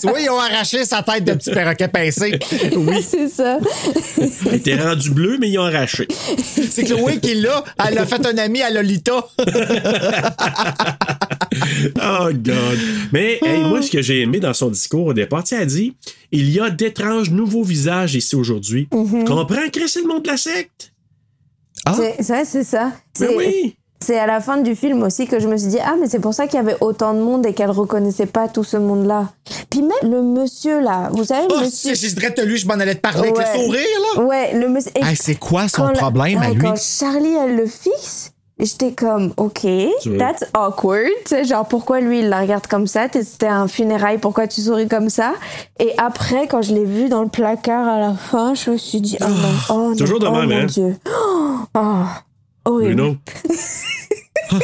[0.00, 2.38] tu vois, ils ont arraché sa tête de petit perroquet pincé.
[2.76, 3.02] Oui.
[3.02, 3.58] c'est ça.
[4.46, 6.06] Il était rendu bleu, mais ils ont arraché.
[6.70, 7.64] C'est Chloé qui l'a.
[7.86, 9.26] Elle a fait un ami à Lolita.
[12.02, 12.78] Oh, God.
[13.12, 15.68] Mais, hey, moi, ce que j'ai aimé dans son discours au départ, tu sais, elle
[15.68, 15.94] dit
[16.32, 18.88] il y a d'étranges nouveaux visages ici aujourd'hui.
[18.90, 20.93] Comprends, Chris, c'est le monde de la secte?
[21.96, 22.92] C'est ça, c'est ça.
[23.16, 23.76] C'est oui.
[24.00, 26.18] c'est à la fin du film aussi que je me suis dit ah mais c'est
[26.18, 29.28] pour ça qu'il y avait autant de monde et qu'elle reconnaissait pas tout ce monde-là.
[29.70, 31.94] Puis même le monsieur là, vous savez Oh, monsieur.
[31.94, 33.44] si je dirais lui, je m'en allais te parler avec Ouais.
[33.54, 34.22] le sourire, là.
[34.24, 34.92] Ouais, le monsieur.
[34.96, 36.60] Hey, c'est quoi son quand la- problème à ouais, lui?
[36.62, 39.66] Quand Charlie elle le fixe, j'étais comme ok,
[40.18, 41.10] that's awkward.
[41.44, 43.08] Genre pourquoi lui il la regarde comme ça?
[43.12, 45.34] C'était un funérail, pourquoi tu souris comme ça?
[45.80, 49.00] Et après quand je l'ai vu dans le placard à la fin, je me suis
[49.00, 49.34] dit oh non,
[49.70, 50.66] oh non, Toujours de oh même, mon hein?
[50.66, 50.96] Dieu.
[51.76, 52.04] Oh,
[52.66, 53.16] horrible.
[54.52, 54.58] Oh,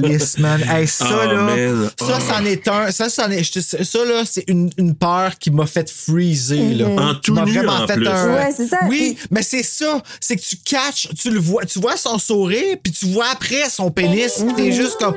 [0.00, 0.62] Calice, man.
[0.68, 1.34] Hey, ça, Ah, là.
[1.42, 1.90] man.
[1.98, 2.20] Ça, Ah.
[2.20, 2.90] c'en est un.
[2.90, 6.58] Ça, c'en est, je te- ça, là, c'est une, une peur qui m'a fait freezer,
[6.76, 6.86] là.
[6.88, 8.08] En tout m'a vraiment en fait plus.
[8.08, 8.34] un.
[8.34, 8.78] Ouais, ça.
[8.88, 10.00] Oui, mais c'est ça.
[10.20, 13.68] C'est que tu catches, tu le vois, tu vois son sourire, puis tu vois après
[13.70, 15.16] son pénis, puis t'es juste comme.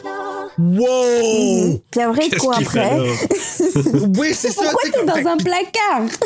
[0.58, 1.82] Wow!
[1.92, 2.98] Puis après Qu'est-ce quoi qu'il fait après?
[2.98, 3.14] là?
[4.18, 4.62] Oui, c'est ça.
[4.64, 6.08] Pourquoi t'es fait dans un placard?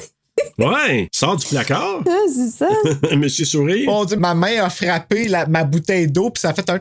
[0.57, 1.99] Ouais, sors du placard.
[2.07, 2.69] Ah, C'est ça.
[3.17, 3.85] Monsieur Sourire.
[3.89, 6.79] Mon Dieu, ma main a frappé la- ma bouteille d'eau, puis ça a fait un.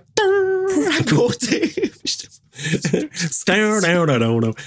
[1.01, 1.73] à côté.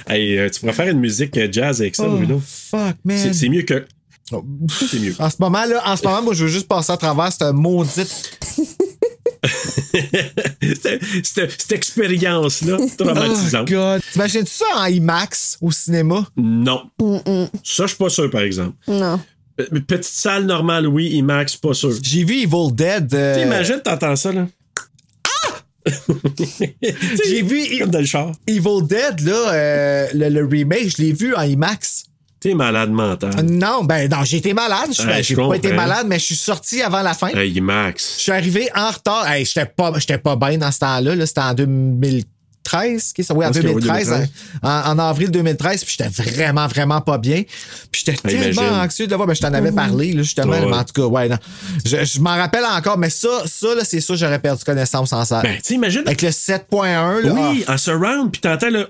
[0.08, 2.42] Hey, euh, tu pourrais faire une musique euh, jazz avec ça, Oh, Bruno.
[2.46, 3.18] fuck, man.
[3.18, 3.86] C'est c'est mieux que.
[4.32, 4.44] Oh.
[4.90, 5.14] C'est mieux.
[5.20, 7.54] En ce moment, là, en ce moment, moi, je veux juste passer à travers cette
[7.54, 8.40] maudite.
[10.82, 13.68] Cette cette- cette expérience-là, Oh, traumatisante.
[13.68, 14.02] God.
[14.12, 16.28] T'imagines-tu ça en IMAX au cinéma?
[16.38, 16.84] non.
[17.64, 18.76] Ça, je suis pas sûr, par exemple.
[18.88, 19.20] Non.
[19.58, 21.10] Petite salle normale, oui.
[21.14, 21.92] IMAX, pas sûr.
[22.02, 23.14] J'ai vu Evil Dead.
[23.14, 24.48] euh, T'imagines, t'entends ça, là?
[27.28, 28.32] J'ai vu Comme dans le char.
[28.48, 32.06] Evil Dead, là, euh, le, le remake, je l'ai vu en IMAX.
[32.40, 33.46] T'es malade mental.
[33.46, 34.90] Non, ben non, j'ai été malade.
[35.22, 37.28] J'ai pas été malade, mais je suis sorti avant la fin.
[37.28, 38.16] Hey, IMAX.
[38.18, 39.30] Je suis arrivé en retard.
[39.30, 41.16] Hey, j'étais pas, j'étais pas bien dans ce temps-là.
[41.16, 41.54] -là, C'était en
[42.64, 43.14] 2013.
[43.14, 44.08] qu'est-ce que- Oui, en Parce que oui, 2013.
[44.08, 44.30] 2013.
[44.62, 45.84] En, en avril 2013.
[45.84, 47.44] Puis j'étais vraiment, vraiment pas bien.
[47.92, 48.80] Puis j'étais Ah, tellement imagine.
[48.80, 49.28] anxieux de le voir.
[49.28, 50.52] Ben, je t'en avais parlé, là, justement.
[50.54, 50.66] Ouais.
[50.66, 51.38] Mais en tout cas, ouais, non.
[51.86, 52.98] Je, je m'en rappelle encore.
[52.98, 55.42] Mais ça, ça là, c'est ça, j'aurais perdu connaissance en ça.
[55.42, 56.04] Ben, tu imagines.
[56.06, 57.34] Avec le 7.1, là.
[57.34, 58.86] Oui, en surround, puis t'entends, là,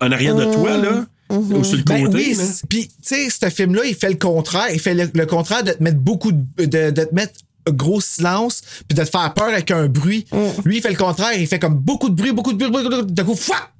[0.00, 1.04] en arrière de toi, là.
[1.28, 2.16] Ou sur le Ben côté.
[2.18, 2.44] oui, là.
[2.44, 4.68] c'est- puis tu sais, ce film-là, il fait le contraire.
[4.72, 7.32] Il fait le, le contraire de te mettre beaucoup de, de, de te mettre
[7.72, 10.26] gros silence puis de te faire peur avec un bruit.
[10.64, 11.32] Lui, il fait le contraire.
[11.38, 13.12] Il fait comme beaucoup de bruit, beaucoup de bruit, beaucoup de bruit.
[13.12, 13.70] D'un coup, fouah!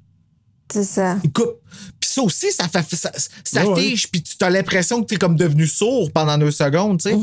[0.71, 1.15] C'est ça.
[1.23, 1.61] Il coupe.
[1.99, 3.09] Puis ça aussi, ça, fait, ça,
[3.43, 3.81] ça Ouais, ouais.
[3.81, 7.09] fiche, puis tu as l'impression que tu es comme devenu sourd pendant deux secondes, tu
[7.09, 7.17] sais.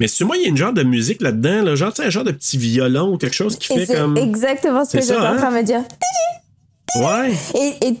[0.00, 2.08] Mais c'est moi, il y a une genre de musique là-dedans, là, genre, tu sais,
[2.08, 4.16] un genre de petit violon ou quelque chose qui Et fait c'est comme.
[4.16, 5.50] exactement ce que C'est j'étais ça, en train hein?
[5.52, 5.82] de me dire.
[6.94, 7.32] Ouais.
[7.60, 7.96] Et,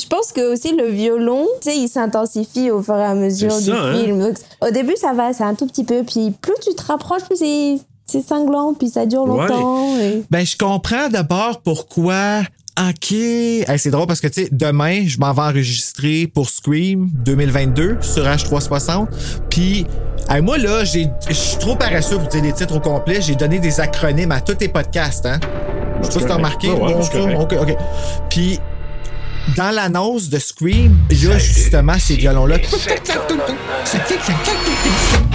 [0.00, 3.56] je pense que aussi le violon, tu sais, il s'intensifie au fur et à mesure
[3.60, 3.94] du hein?
[3.94, 4.18] film.
[4.20, 6.02] Donc, au début, ça va, c'est un tout petit peu.
[6.02, 7.76] Puis plus tu te rapproches, plus c'est,
[8.06, 9.46] c'est cinglant, puis ça dure Ouais.
[9.46, 9.98] longtemps.
[10.00, 12.40] et- Ben, je comprends d'abord pourquoi.
[12.80, 13.12] OK.
[13.12, 17.98] Hey, c'est drôle parce que, tu sais, demain, je m'en vais enregistrer pour Scream 2022
[18.00, 19.08] sur H360.
[19.50, 19.86] Puis,
[20.30, 23.20] hey, moi, là, j'ai- je suis trop paresseux pour dire les titres au complet.
[23.20, 25.38] J'ai donné des acronymes à tous tes podcasts, hein.
[26.02, 26.68] Je sais pas si t'as remarqué.
[26.70, 27.18] Ouais, ouais, Bon, c'est ça?
[27.18, 27.52] correct.
[27.52, 27.76] OK, OK.
[28.30, 28.58] Puis,
[29.56, 32.58] dans l'annonce de Scream, il y a justement ces violons-là.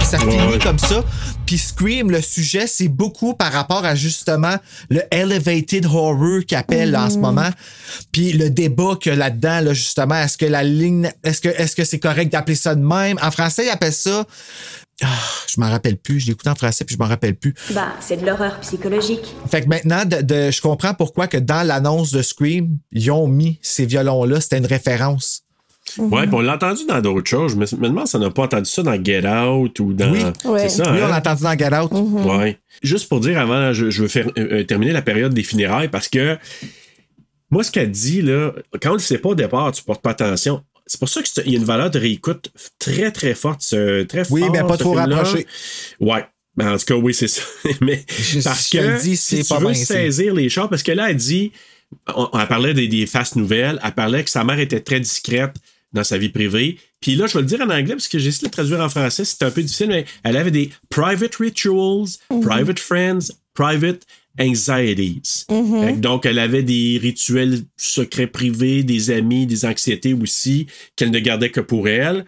[0.02, 1.04] Ça finit comme ça.
[1.44, 4.54] Puis Scream, le sujet, c'est beaucoup par rapport à justement
[4.90, 7.50] le elevated horror là, en ce moment.
[8.12, 11.48] Puis le débat qu'il y a là-dedans, là, justement, est-ce que la ligne, est-ce que
[11.48, 13.18] est-ce que c'est correct d'appeler ça de même?
[13.22, 14.24] En français, ils appellent ça.
[15.02, 15.06] Ah,
[15.46, 16.20] je m'en rappelle plus.
[16.20, 17.54] Je l'ai écouté en français puis je m'en rappelle plus.
[17.72, 19.32] Bah, c'est de l'horreur psychologique.
[19.48, 23.28] Fait que maintenant, de, de- je comprends pourquoi que dans l'annonce de Scream, ils ont
[23.28, 24.40] mis ces violons-là.
[24.40, 25.42] C'était une référence.
[25.96, 27.52] Ouais, puis on l'a entendu dans d'autres choses.
[27.52, 30.10] Je me, me demande si on n'a pas entendu ça dans Get Out ou dans.
[30.12, 30.20] Oui,
[30.58, 31.04] C'est ça, oui, hein?
[31.06, 31.90] on l'a entendu dans Get Out.
[32.26, 32.58] Ouais.
[32.82, 35.88] Juste pour dire avant, je, je veux faire euh, euh, terminer la période des funérailles
[35.88, 36.36] parce que
[37.50, 40.10] moi, ce qu'elle dit, là, quand on le sait pas au départ, tu portes pas
[40.10, 40.62] attention.
[40.88, 44.28] C'est pour ça qu'il y a une valeur de réécoute très, très forte, ce- très
[44.30, 45.46] Oui, fort, mais pas trop rapproché.
[46.00, 46.24] Ouais.
[46.56, 47.42] Ben, en tout cas, oui, c'est ça.
[47.80, 51.10] mais Je- parce que dis, si tu pas veux saisir les choses, parce que là,
[51.10, 51.52] elle dit,
[52.16, 55.54] on, on parlait des, des faces nouvelles, elle parlait que sa mère était très discrète
[55.92, 56.78] dans sa vie privée.
[57.00, 58.80] Puis là, je vais le dire en anglais parce que j'ai essayé de le traduire
[58.80, 62.08] en français, c'est un peu difficile, mais elle avait des private rituals,
[62.42, 64.02] private friends, private
[64.40, 65.44] anxieties.
[65.50, 65.96] Mhm.
[65.96, 70.66] Que Donc, elle avait des rituels secrets privés, des amis, des anxiétés aussi,
[70.96, 72.24] qu'elle ne gardait que pour elle.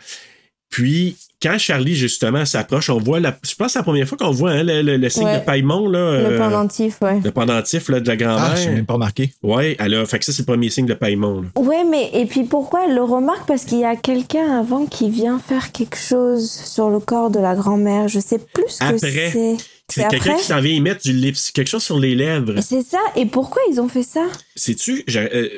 [0.70, 4.16] Puis, quand Charlie, justement, s'approche, on voit, la, je pense que c'est la première fois
[4.16, 5.40] qu'on voit hein, le, le- le signe Ouais.
[5.40, 5.88] de paillement.
[5.88, 7.18] Là, Le euh, pendentif, ouais.
[7.24, 8.52] le pendentif là, de la grand-mère.
[8.52, 9.32] Ah, je même pas remarqué.
[9.42, 11.60] Ouais, elle a, fait que ça, c'est le premier signe de là.
[11.60, 13.48] Ouais, mais et puis pourquoi elle le remarque?
[13.48, 17.40] Parce qu'il y a quelqu'un avant qui vient faire quelque chose sur le corps de
[17.40, 18.06] la grand-mère.
[18.06, 19.30] Je sais plus ce que Après.
[19.32, 19.56] C'est
[19.92, 22.60] C'est quelqu'un qui s'en vient y mettre du lips, quelque chose sur les lèvres.
[22.60, 22.98] C'est ça.
[23.16, 24.26] Et pourquoi ils ont fait ça?
[24.56, 25.48] Sais-tu, j'aurais euh,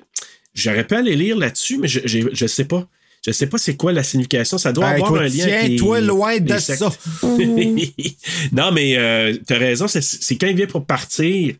[0.54, 2.86] j'aurais pu aller lire là-dessus, mais je, je sais pas.
[3.24, 4.58] Je sais pas c'est quoi la signification.
[4.58, 6.76] Ça doit Hey, avoir toi, un lien avec les- tiens-toi loin de les ça.
[6.76, 6.98] sectes.
[8.52, 11.54] non, mais euh, t'as raison, c'est, c'est quand il vient pour partir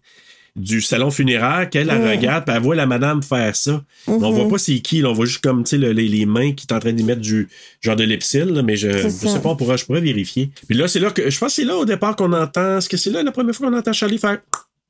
[0.55, 2.11] du salon funéraire qu'elle elle Mm.
[2.11, 3.83] regarde, puis elle voit la madame faire ça.
[4.07, 6.09] Mais on voit pas c'est qui, là, on voit juste comme tu sais, le- les,
[6.09, 7.49] les mains qui est en train d'y mettre du
[7.81, 9.29] genre de lipsil, là, mais je, ça.
[9.29, 10.51] sais pas, on pourra, je pourrais vérifier.
[10.69, 12.79] Puis là, c'est là que je pense que c'est là au départ qu'on entend.
[12.79, 14.39] Est-ce que c'est là la première fois qu'on entend Charlie faire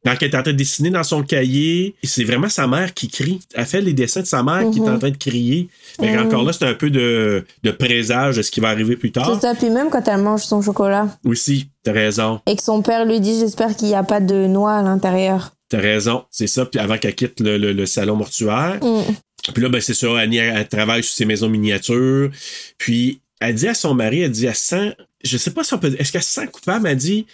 [0.05, 3.09] quand elle est en train de dessiner dans son cahier, c'est vraiment sa mère qui
[3.09, 3.40] crie.
[3.55, 4.98] Elle fait les dessins de sa mère qui est en Mhm.
[4.98, 5.68] train de crier.
[5.98, 6.26] Que Mhm.
[6.26, 9.30] encore là, c'est un peu de, de présage de ce qui va arriver plus tard.
[9.34, 9.55] C'est ça.
[9.55, 12.40] Puis même quand elle mange son chocolat Aussi, t'as raison.
[12.46, 15.53] et que son père lui dit J'espère qu'il n'y a pas de noix à l'intérieur.
[15.68, 16.24] T'as raison.
[16.30, 16.66] C'est ça.
[16.66, 18.78] Puis avant qu'elle quitte le, le- le salon mortuaire.
[18.82, 19.12] Mm.
[19.55, 20.18] Puis là, ben, c'est ça.
[20.18, 22.30] Annie, elle, elle travaille sur ses maisons miniatures.
[22.78, 24.94] Puis elle dit à son mari, elle dit, elle sent,
[25.24, 26.86] je sais pas si on peut, est-ce qu'elle se sent coupable?
[26.88, 27.26] Elle dit,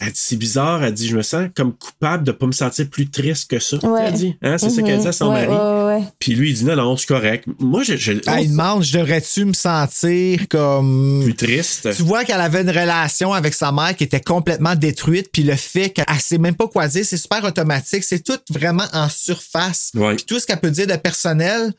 [0.00, 0.82] elle dit, c'est bizarre.
[0.84, 3.76] Elle dit, je me sens comme coupable de pas me sentir plus triste que ça.
[3.78, 4.04] Ouais.
[4.06, 5.48] Elle dit, hein, c'est ça qu'elle dit à son Ouais, mari.
[5.48, 6.06] ouais, ouais, ouais.
[6.18, 7.44] Puis lui, il dit, non, non, c'est correct.
[7.58, 11.20] Moi, je, je Elle demande, je devrais-tu me sentir comme.
[11.24, 11.88] plus triste?
[11.96, 15.56] Tu vois qu'elle avait une relation avec sa mère qui était complètement détruite, puis le
[15.56, 19.90] fait qu'elle sait même pas quoi dire, c'est super automatique, c'est tout vraiment en surface.
[19.94, 20.16] Ouais.
[20.16, 21.72] Puis tout ce qu'elle peut dire de personnel,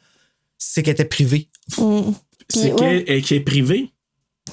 [0.58, 1.48] c'est qu'elle était privée.
[2.50, 3.92] C'est qu'elle est privée?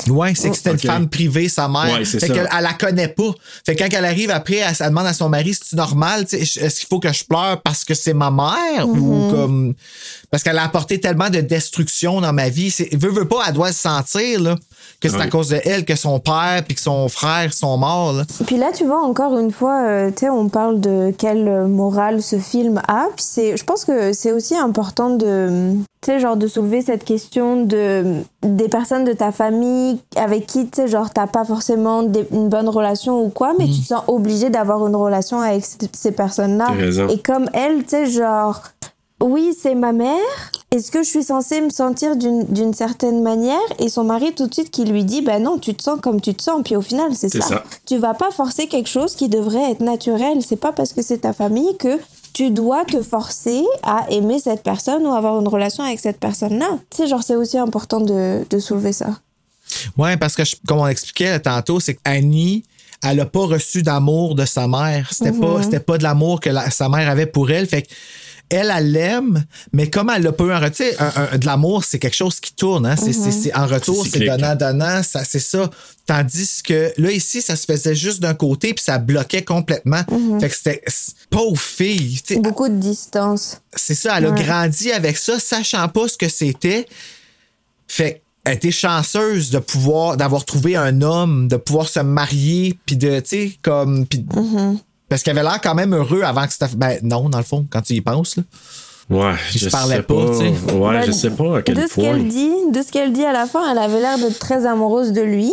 [0.09, 1.95] Ouais, c'est que c'était une femme privée, sa mère.
[1.99, 2.35] Ouais, c'est fait ça.
[2.35, 3.31] qu'elle elle la connaît pas.
[3.65, 6.81] Fait que quand elle arrive après, elle, elle demande à son mari, c'est normal, est-ce
[6.81, 8.89] qu'il faut que je pleure parce que c'est ma mère?
[8.89, 9.31] Ou Mhm.
[9.31, 9.75] comme
[10.31, 12.71] parce qu'elle a apporté tellement de destruction dans ma vie.
[12.71, 14.57] C'est, veut, veut pas, elle doit se sentir là
[15.01, 18.13] que c'est à cause de elle que son père puis que son frère sont morts.
[18.15, 18.25] Là.
[18.47, 22.23] Puis là, tu vois, encore une fois, euh, tu sais, on parle de quelle morale
[22.23, 23.07] ce film a.
[23.15, 27.05] Puis c'est, je pense que c'est aussi important de, tu sais, genre de soulever cette
[27.05, 29.86] question de des personnes de ta famille
[30.17, 33.67] avec qui, tu sais, genre t'as pas forcément des- une bonne relation ou quoi, mais
[33.67, 36.69] tu te sens obligé d'avoir une relation avec ces personnes-là.
[37.11, 38.63] Et comme elle, tu sais, genre,
[39.23, 40.17] oui, c'est ma mère.
[40.71, 43.57] Est-ce que je suis censée me sentir d'une certaine manière?
[43.79, 46.21] Et son mari, tout de suite, qui lui dit, ben non, tu te sens comme
[46.21, 46.61] tu te sens.
[46.65, 47.49] Puis au final, c'est C'est ça.
[47.49, 47.63] ça.
[47.87, 50.43] Tu vas pas forcer quelque chose qui devrait être naturel.
[50.47, 51.99] C'est pas parce que c'est ta famille que
[52.35, 56.67] tu dois te forcer à aimer cette personne ou avoir une relation avec cette personne-là.
[56.91, 59.07] Tu sais, genre, c'est aussi important de, de soulever ça.
[59.97, 62.65] Ouais, parce que, je- comme on expliquait tantôt, c'est qu'Annie,
[63.03, 65.09] elle a pas reçu d'amour de sa mère.
[65.13, 65.63] C'était pas, Mhm.
[65.65, 67.67] c'était pas de l'amour que la- sa mère avait pour elle.
[67.67, 67.89] Fait que
[68.49, 71.83] elle, elle l'aime, mais comme elle n'a pas eu un retour, un- un- de l'amour,
[71.83, 72.87] c'est quelque chose qui tourne.
[72.87, 72.95] Hein?
[72.97, 74.31] C'est, c'est- c'est- en retour, C'est c'est cyclique.
[74.31, 75.69] donnant, donnant, ça, c'est ça.
[76.07, 80.03] Tandis que là, ici, ça se faisait juste d'un côté, puis ça bloquait complètement.
[80.41, 82.21] Fait que c'était c'est- pauvre fille.
[82.39, 83.61] Beaucoup de distance.
[83.75, 86.87] c'est ça, elle a grandi avec ça, sachant pas ce que c'était.
[87.89, 92.97] Fait elle était chanceuse de pouvoir, d'avoir trouvé un homme, de pouvoir se marier, puis
[92.97, 94.07] de, tu sais, comme.
[94.07, 94.79] puis- Mm-hmm.
[95.09, 96.67] Parce qu'elle avait l'air quand même heureux avant que c'était.
[96.77, 98.43] Ben non, dans le fond, quand tu y penses, là.
[99.09, 100.31] Ouais, je se parlaient sais pas, pas.
[100.33, 100.73] tu sais.
[100.75, 102.05] Ouais, Ben, je sais pas à quel de ce point.
[102.05, 105.13] qu'elle dit, de ce qu'elle dit à la fin, elle avait l'air d'être très amoureuse
[105.13, 105.53] de lui.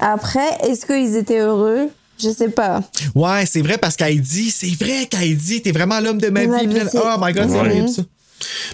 [0.00, 1.90] Après, est-ce qu'ils étaient heureux?
[2.20, 2.82] Je sais pas.
[3.14, 6.40] Ouais, c'est vrai parce qu'elle dit, c'est vrai qu'elle dit, t'es vraiment l'homme de ma
[6.40, 6.66] vie.
[6.66, 8.02] là, Oh my god, c'est horrible ça.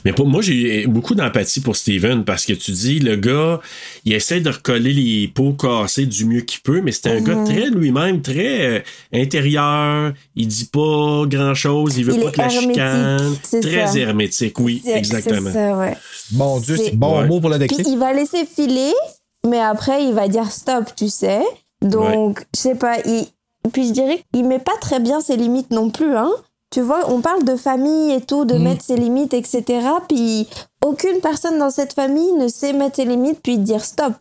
[0.05, 3.61] Mais pour moi, j'ai beaucoup d'empathie pour Steven parce que tu dis, le gars,
[4.05, 7.25] il essaie de recoller les pots cassés du mieux qu'il peut, mais c'est un Mhm.
[7.25, 8.81] gars très lui-même, très euh,
[9.13, 10.13] intérieur.
[10.37, 13.37] Il dit pas grand-chose, il veut Il pas que la chicane.
[13.63, 13.99] Très ça.
[13.99, 15.51] hermétique, oui, exactement.
[15.53, 15.97] C'est ça, ouais.
[16.33, 17.27] Mon Dieu, c'est bon Ouais.
[17.27, 17.87] mot pour Puis décrire.
[17.87, 18.93] il va laisser filer,
[19.47, 21.43] mais après, il va dire stop, tu sais.
[21.83, 23.27] Donc, je sais pas, il...
[23.73, 26.31] Puis je dirais qu'il met pas très bien ses limites non plus, hein.
[26.75, 28.63] Tu vois, on parle de famille et tout, de Mm.
[28.63, 29.63] mettre ses limites, etc.
[30.09, 30.49] Puis
[30.85, 34.15] aucune personne dans cette famille ne sait mettre ses limites puis dire stop.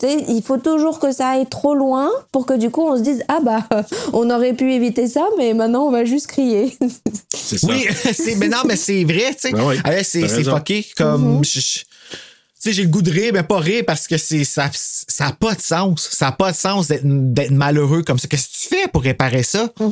[0.00, 2.96] Tu sais, il faut toujours que ça aille trop loin pour que du coup on
[2.96, 3.62] se dise ah bah
[4.14, 6.76] on aurait pu éviter ça mais maintenant on va juste crier.
[7.32, 7.66] C'est ça.
[7.68, 9.52] Oui, c'est, mais non, mais c'est vrai, tu sais.
[9.52, 10.86] Ben oui, ouais, c'est, fucké.
[10.96, 11.44] Comme, Mhm.
[11.44, 11.84] je- tu
[12.68, 15.32] sais, j'ai le goût de rire, mais pas rire parce que c'est, ça, ça a
[15.32, 16.08] pas de sens.
[16.12, 18.28] Ça a pas de sens d'être, malheureux comme ça.
[18.28, 19.68] Qu'est-ce que tu fais pour réparer ça?
[19.80, 19.84] Je-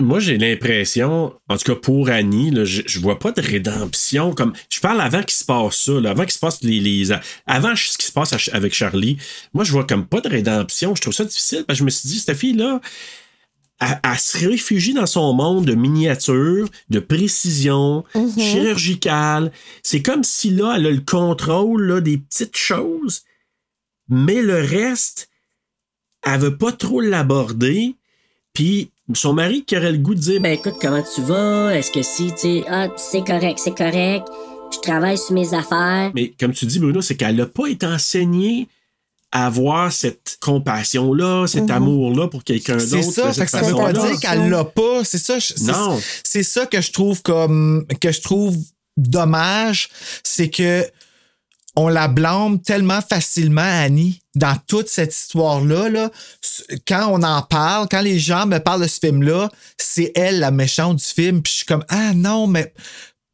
[0.00, 4.34] moi, j'ai l'impression, en tout cas pour Annie, là, je, je vois pas de rédemption.
[4.34, 7.10] Comme je parle avant qu'il se passe ça, là, avant qu'il se passe les, les
[7.46, 9.16] avant ce qui se passe avec Charlie.
[9.54, 10.94] Moi, je vois comme pas de rédemption.
[10.94, 12.80] Je trouve ça difficile parce que je me suis dit, cette fille là,
[13.80, 18.04] elle, elle se réfugie dans son monde de miniature, de précision,
[18.38, 19.52] chirurgicale.
[19.82, 23.22] C'est comme si là, elle a le contrôle là, des petites choses,
[24.08, 25.30] mais le reste,
[26.24, 27.96] elle veut pas trop l'aborder.
[28.54, 31.74] Puis son mari qui aurait le goût de dire Ben écoute, comment tu vas?
[31.74, 32.64] Est-ce que si, tu sais.
[32.68, 34.26] Ah, c'est correct, c'est correct.
[34.72, 36.10] Je travaille sur mes affaires.
[36.14, 38.68] Mais comme tu dis, Bruno, c'est qu'elle n'a pas été enseignée
[39.30, 42.86] à avoir cette compassion-là, cet amour-là pour quelqu'un d'autre.
[42.86, 45.04] C'est ça, fait que ça veut pas dire qu'elle l'a pas.
[45.04, 45.98] C'est ça, je- c'est, Non.
[46.22, 48.56] c'est ça que je trouve comme, que je trouve
[48.98, 49.88] dommage.
[50.22, 50.86] C'est que
[51.76, 55.88] on la blâme tellement facilement, Annie, dans toute cette histoire-là.
[55.88, 56.10] Là.
[56.86, 60.50] Quand on en parle, quand les gens me parlent de ce film-là, c'est elle la
[60.50, 61.42] méchante du film.
[61.42, 62.74] Puis je suis comme, ah non, mais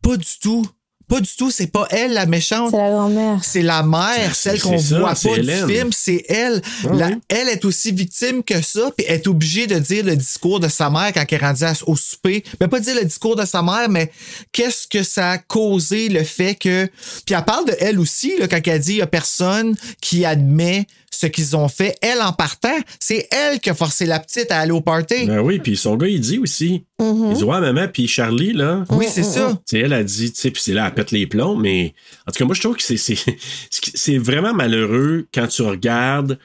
[0.02, 0.68] pas du tout.
[1.08, 2.70] Pas du tout, c'est pas elle la méchante.
[2.70, 3.40] C'est la grand-mère.
[3.42, 5.66] C'est la mère, C'est- celle qu'on ça, voit pas du Hélène.
[5.68, 6.60] film, c'est elle.
[6.84, 7.18] La- ouais.
[7.28, 10.68] Elle est aussi victime que ça, puis elle est obligée de dire le discours de
[10.68, 12.44] sa mère quand elle est rendue à- au souper.
[12.60, 14.10] Mais pas dire le discours de sa mère, mais
[14.52, 16.86] qu'est-ce que ça a causé le fait que.
[17.24, 20.24] Puis elle parle de elle aussi, là, quand elle dit il y a personne qui
[20.26, 21.96] admet ce qu'ils ont fait.
[22.00, 25.26] Elle, en partant, c'est elle qui a forcé la petite à aller au party.
[25.26, 26.84] Ben oui, puis son gars, il dit aussi.
[27.00, 27.30] Mm-hmm.
[27.30, 28.84] Il dit, ouais, maman, puis Charlie, là.
[28.90, 29.58] Oui, c'est ça.
[29.66, 31.94] Tu sais, elle a dit, tu sais, puis c'est là, elle pète les plombs, mais
[32.26, 33.18] en tout cas, moi, je trouve que c'est, c'est,
[33.70, 36.38] c'est vraiment malheureux quand tu regardes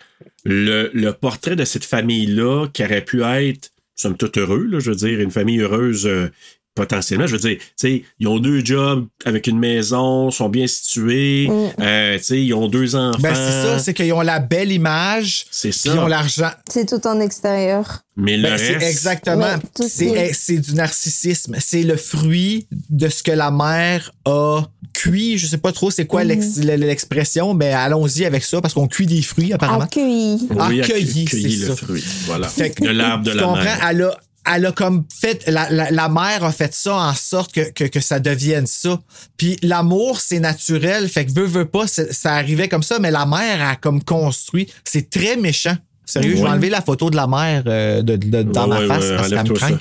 [0.43, 4.89] le, le portrait de cette famille-là qui aurait pu être, somme toute heureux, là, je
[4.89, 6.29] veux dire, une famille heureuse euh,
[6.75, 7.27] potentiellement.
[7.27, 11.49] Je veux dire, tu sais, ils ont deux jobs avec une maison, sont bien situés,
[11.79, 13.19] euh, tu sais, ils ont deux enfants.
[13.21, 15.91] Ben, c'est ça, c'est qu'ils ont la belle image, C'est ça.
[15.93, 16.51] ils ont l'argent.
[16.69, 18.01] C'est tout en extérieur.
[18.15, 18.87] Mais le Ben, c'est reste.
[18.91, 19.55] exactement.
[19.87, 21.55] C'est est- eh, c'est du narcissisme.
[21.59, 24.61] C'est le fruit de ce que la mère a
[24.93, 25.39] cuit.
[25.39, 26.39] Je sais pas trop c'est quoi Mhm.
[26.67, 29.85] l'expression, mais allons-y avec ça parce qu'on cuit des fruits apparemment.
[29.85, 30.47] Accueilli.
[30.51, 31.75] Oui, accueilli, accueilli c'est le ça.
[31.75, 32.03] fruit.
[32.25, 32.47] Voilà.
[32.49, 33.63] Fait que- de l'arbre de tu la comprends?
[33.63, 33.87] mère.
[33.89, 34.17] Elle a,
[34.51, 37.85] elle a comme fait, la, la, la mère a fait ça en sorte que, que,
[37.85, 38.99] que ça devienne ça.
[39.37, 41.09] Puis l'amour, c'est naturel.
[41.09, 44.71] Fait que veut, veut pas, ça arrivait comme ça, mais la mère a comme construit.
[44.83, 45.77] C'est très méchant.
[46.13, 48.95] Sérieux, je vais enlever la photo de la mère euh, de, de- dans Ouais, ma
[48.95, 49.79] face ouais, parce qu'elle me craint.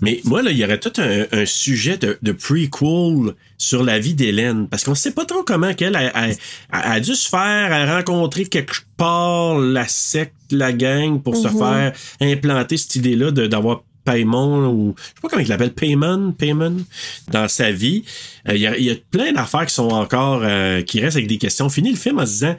[0.00, 3.98] Mais moi, là, il y aurait tout un, un sujet de, de prequel sur la
[3.98, 4.66] vie d'Hélène.
[4.68, 6.28] Parce qu'on sait pas trop comment qu'elle a, a-
[6.72, 11.48] a- a dû se faire a rencontrer quelque part la secte, la gang, pour se
[11.48, 11.58] Mhm.
[11.58, 16.32] faire implanter cette idée-là de- d'avoir Paymon ou je sais pas comment il l'appelle, Payman,
[16.36, 16.84] Payman,
[17.30, 18.04] dans sa vie.
[18.48, 21.16] Euh, Il y, a, il y a plein d'affaires qui sont encore, euh, qui restent
[21.16, 21.68] avec des questions.
[21.68, 22.56] Fini le film en se disant,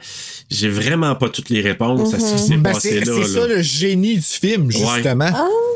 [0.50, 3.12] j'ai vraiment pas toutes les réponses à ce qui s'est Ben, passé c'est là.
[3.22, 5.30] c'est ça le génie du film, justement.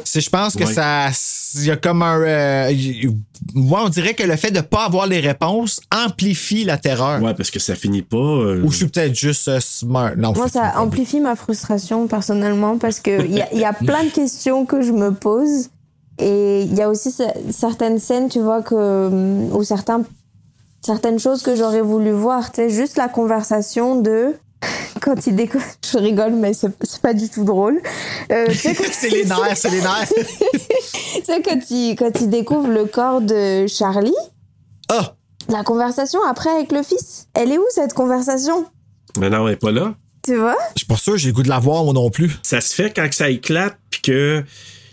[0.05, 0.73] C'est, je pense que Ouais.
[0.73, 1.11] ça.
[1.55, 2.21] Il y a comme un.
[2.21, 3.09] euh, y-
[3.55, 7.23] moi, on dirait que le fait de pas avoir les réponses amplifie la terreur.
[7.23, 8.17] Ouais, parce que ça finit pas.
[8.19, 10.13] euh, Ou je suis peut-être juste euh, smart.
[10.17, 13.73] Non, Moi, ça amplifie ma frustration personnellement parce que il y, a- il y a
[13.73, 15.58] plein de questions que je me pose
[16.19, 18.75] et il y a aussi ce- certaines scènes, tu vois, que
[19.07, 20.03] hum, ou certains
[20.85, 22.51] certaines choses que j'aurais voulu voir.
[22.53, 24.35] Tu sais, juste la conversation de
[25.03, 25.65] quand il découvre.
[25.91, 26.71] Je rigole, mais c'est
[27.03, 27.81] pas du tout drôle.
[28.33, 30.09] Euh, c'est les nerfs, c'est les nerfs.
[31.15, 34.15] tu sais, quand il, quand il découvre le corps de Charlie,
[34.91, 35.15] Ah!
[35.49, 38.67] la conversation après avec le fils, elle est où cette conversation?
[39.19, 39.95] Mais non, elle est pas là.
[40.25, 40.57] Tu vois?
[40.75, 42.39] Je suis pas sûr, j'ai le goût de la voir, moi non plus.
[42.43, 44.45] Ça se fait quand que ça éclate puis que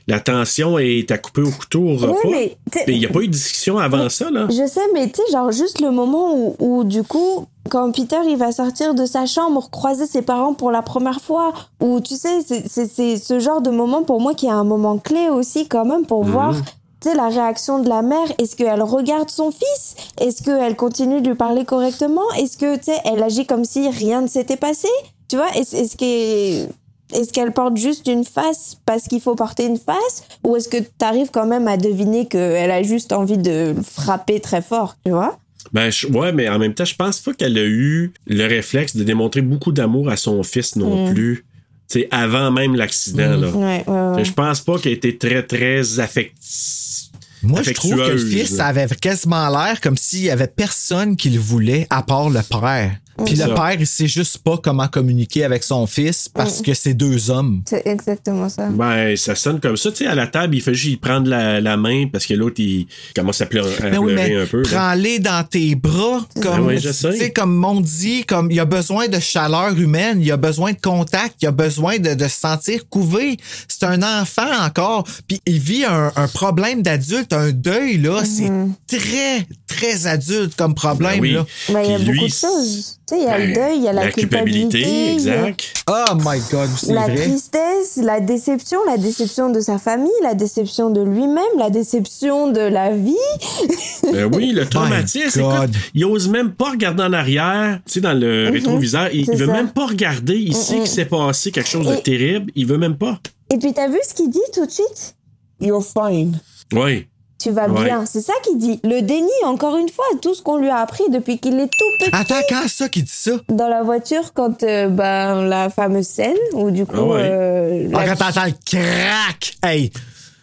[0.08, 2.30] la tension est à couper au couteau au repas.
[2.32, 4.47] mais il n'y a pas eu de discussion avant ça, là?
[4.49, 8.18] Je sais, mais tu sais, genre juste le moment où, où, du coup, quand Peter
[8.28, 12.16] il va sortir de sa chambre, croiser ses parents pour la première fois, ou tu
[12.16, 15.86] sais, c'est- ce genre de moment pour moi qui est un moment clé aussi quand
[15.86, 16.32] même pour Mhm.
[16.32, 16.53] voir.
[17.01, 19.95] Tu sais, la réaction de la mère, est-ce qu'elle regarde son fils?
[20.20, 22.22] Est-ce qu'elle continue de lui parler correctement?
[22.38, 24.88] Est-ce que, tu sais, elle agit comme si rien ne s'était passé?
[25.28, 26.72] Tu vois, est-ce est-ce que-
[27.14, 30.24] est-ce qu'elle porte juste une face parce qu'il faut porter une face?
[30.43, 33.82] Ou est-ce que tu arrives quand même à deviner qu'elle a juste envie de le
[33.84, 35.38] frapper très fort, tu vois?
[35.74, 38.95] Ben, je- ouais, mais en même temps, je pense pas qu'elle a eu le réflexe
[38.95, 41.14] de démontrer beaucoup d'amour à son fils non Mm.
[41.14, 41.45] plus.
[41.88, 43.49] Sais, avant même l'accident, là.
[43.49, 44.26] Ouais, ouais, ouais.
[44.26, 47.12] Je pense pas qu'elle était très, très affective.
[47.43, 51.30] Moi, je trouve que le fils avait quasiment l'air comme s'il y avait personne qui
[51.30, 52.95] le voulait à part le père.
[53.24, 53.47] Puis le ça.
[53.53, 56.63] père, il sait juste pas comment communiquer avec son fils parce Mm.
[56.63, 57.61] que c'est deux hommes.
[57.70, 58.68] C'est exactement ça.
[58.70, 59.91] Ben, ça sonne comme ça.
[59.91, 62.34] Tu sais, à la table, il fait juste y prendre la, la main parce que
[62.34, 64.61] l'autre, il commence à pleurer, à Ben oui, pleurer mais un peu.
[64.63, 67.11] prends-les dans tes bras, comme, Ben oui, je sais.
[67.11, 70.38] tu sais, comme on dit, comme il a besoin de chaleur humaine, il y a
[70.38, 73.38] besoin de contact, il a besoin de, de se sentir couvé.
[73.68, 78.51] C'est un enfant encore, puis il vit un, un problème d'adulte, un deuil là, c'est
[78.88, 81.32] très très adulte comme problème Ben oui.
[81.34, 81.45] là.
[81.70, 82.97] Ben, il y a Puis beaucoup lui, de choses.
[83.08, 84.88] Tu sais, il y a ben, le deuil, il y a la, la culpabilité, il
[85.22, 85.74] y a exact.
[85.88, 87.16] Oh my god, c'est La vrai.
[87.18, 92.62] tristesse, la déception, la déception de sa famille, la déception de lui-même, la déception de
[92.62, 93.14] la vie.
[94.12, 95.41] Ben oui, le traumatisme.
[95.41, 95.53] God.
[95.70, 99.10] Écoute, il ose même pas regarder en arrière, tu sais, dans le Mhm, rétroviseur.
[99.14, 99.51] Il, il veut ça.
[99.53, 100.51] même pas regarder.
[100.53, 100.82] Sait Mhm.
[100.82, 102.51] qu'il s'est passé quelque chose de Et- terrible.
[102.56, 103.20] Il veut même pas.
[103.53, 105.16] Et puis, t'as vu ce qu'il dit tout de suite?
[105.60, 106.39] You're fine.
[106.74, 107.08] Oui.
[107.46, 107.84] Tu vas Ouais.
[107.86, 108.06] bien.
[108.08, 108.80] C'est ça qu'il dit.
[108.84, 111.86] Le déni, encore une fois, tout ce qu'on lui a appris depuis qu'il est tout
[112.00, 112.10] petit.
[112.12, 113.34] Attends, quand ça qui dit ça?
[113.50, 116.96] Dans la voiture, quand euh, ben, la fameuse scène où du coup.
[116.98, 117.20] Ah ouais.
[117.24, 119.58] euh, Ah, quand t'entends le crack!
[119.64, 119.91] Hey!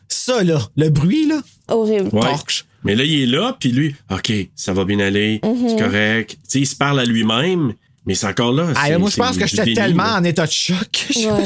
[0.09, 1.41] Ça, là, le bruit, là?
[1.69, 2.11] Horrible.
[2.13, 2.21] Ouais.
[2.21, 2.67] Torche.
[2.85, 5.69] Mais là, il est là, puis lui, OK, ça va bien aller, Mhm.
[5.69, 6.31] c'est correct.
[6.33, 7.73] Tu sais, il se parle à lui-même,
[8.05, 8.69] mais c'est encore là.
[8.75, 10.17] Ah, moi, je pense que j'étais tellement là.
[10.19, 11.07] en état de choc.
[11.11, 11.45] Je Ouais, me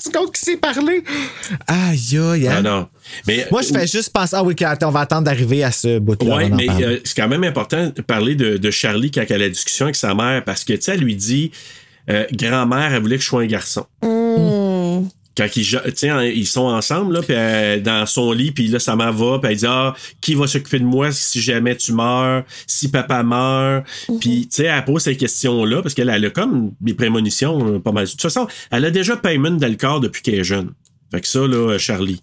[0.00, 1.02] suis compte qu'il s'est parlé?
[1.66, 2.54] Aïe, aïe, hein?
[2.58, 2.88] Ah non.
[3.26, 4.36] Mais, Moi, je fais juste penser.
[4.36, 6.34] Ah oui, on va attendre d'arriver à ce bout-là.
[6.46, 9.38] En mais euh, c'est quand même important de parler de, de Charlie quand elle a
[9.38, 11.50] la discussion avec sa mère parce que, tu sais, elle lui dit
[12.08, 13.84] euh, Grand-mère, elle voulait que je sois un garçon.
[14.02, 14.06] Hmm.
[15.40, 19.12] Quand ils, ils sont ensemble, là, puis euh, dans son lit, puis là, sa mère
[19.14, 22.90] va, puis elle dit Ah, qui va s'occuper de moi si jamais tu meurs, si
[22.90, 23.86] papa meurt?
[24.20, 27.78] Puis, tu sais, elle pose ces questions-là parce qu'elle elle a comme des prémonitions euh,
[27.78, 28.04] pas mal.
[28.04, 30.72] De toute façon, elle a déjà paiement dans le corps depuis qu'elle est jeune.
[31.10, 32.20] Fait que ça, là, Charlie.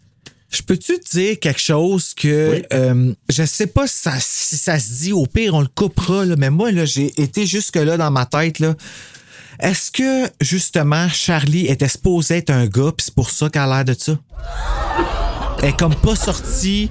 [0.49, 2.63] Je peux-tu te dire quelque chose que Oui.
[2.71, 6.23] euh, je sais pas si ça, si ça se dit, au pire, on le coupera,
[6.23, 8.59] là, mais moi, là, j'ai été jusque-là dans ma tête.
[8.59, 8.75] Là.
[9.59, 13.67] Est-ce que, justement, Charlie était supposé être un gars, puis c'est pour ça qu'elle a
[13.67, 14.19] l'air de ça?
[15.63, 16.89] Elle est comme pas sortie.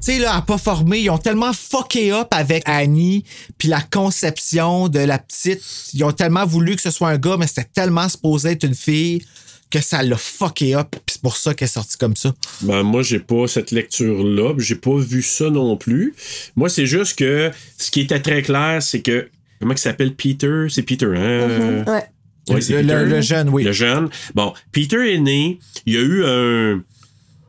[0.00, 0.98] Tu sais, là, elle a pas formé.
[0.98, 3.24] Ils ont tellement fucké up avec Annie,
[3.56, 5.62] puis la conception de la petite.
[5.94, 8.74] Ils ont tellement voulu que ce soit un gars, mais c'était tellement supposé être une
[8.74, 9.22] fille
[9.70, 12.32] que ça l'a fucké up, puis c'est pour ça qu'elle est sortie comme ça.
[12.62, 14.54] Ben, moi, j'ai pas cette lecture-là.
[14.58, 16.14] J'ai pas vu ça non plus.
[16.56, 19.28] Moi, c'est juste que ce qui était très clair, c'est que.
[19.60, 20.14] Comment il s'appelle?
[20.14, 20.66] Peter?
[20.68, 21.48] C'est Peter, hein?
[21.48, 22.02] Mhm, Ouais.
[22.48, 22.94] Ouais, c'est Le- Peter.
[22.94, 23.64] le- le jeune, oui.
[23.64, 24.08] Le jeune.
[24.34, 25.58] Bon, Peter est né.
[25.84, 26.80] Il y a eu un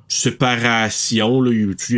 [0.07, 1.51] séparation, là,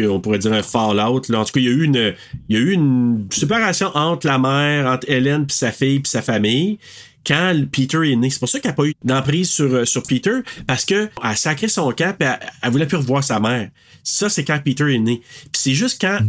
[0.10, 1.22] on pourrait dire un fallout.
[1.30, 1.40] Là.
[1.40, 2.14] En tout cas, il y a eu une,
[2.50, 6.10] il y a eu une séparation entre la mère, entre Hélène puis sa fille puis
[6.10, 6.80] sa famille.
[7.26, 10.04] Quand Peter est né, c'est pour ça qu'elle n'a pas eu d'emprise sur, euh, sur
[10.04, 13.70] Peter, parce que elle sacré son camp et elle, elle voulait plus revoir sa mère.
[14.04, 15.22] Ça, c'est quand Peter est né.
[15.22, 16.20] Puis c'est juste quand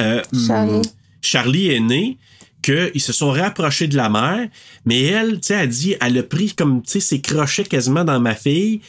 [0.00, 0.82] euh, Charlie.
[1.22, 2.18] Charlie est né
[2.66, 4.48] qu'ils se sont rapprochés de la mère,
[4.84, 8.04] mais elle, tu sais, elle dit, elle a pris comme, tu sais, ses crochets quasiment
[8.04, 8.80] dans ma fille,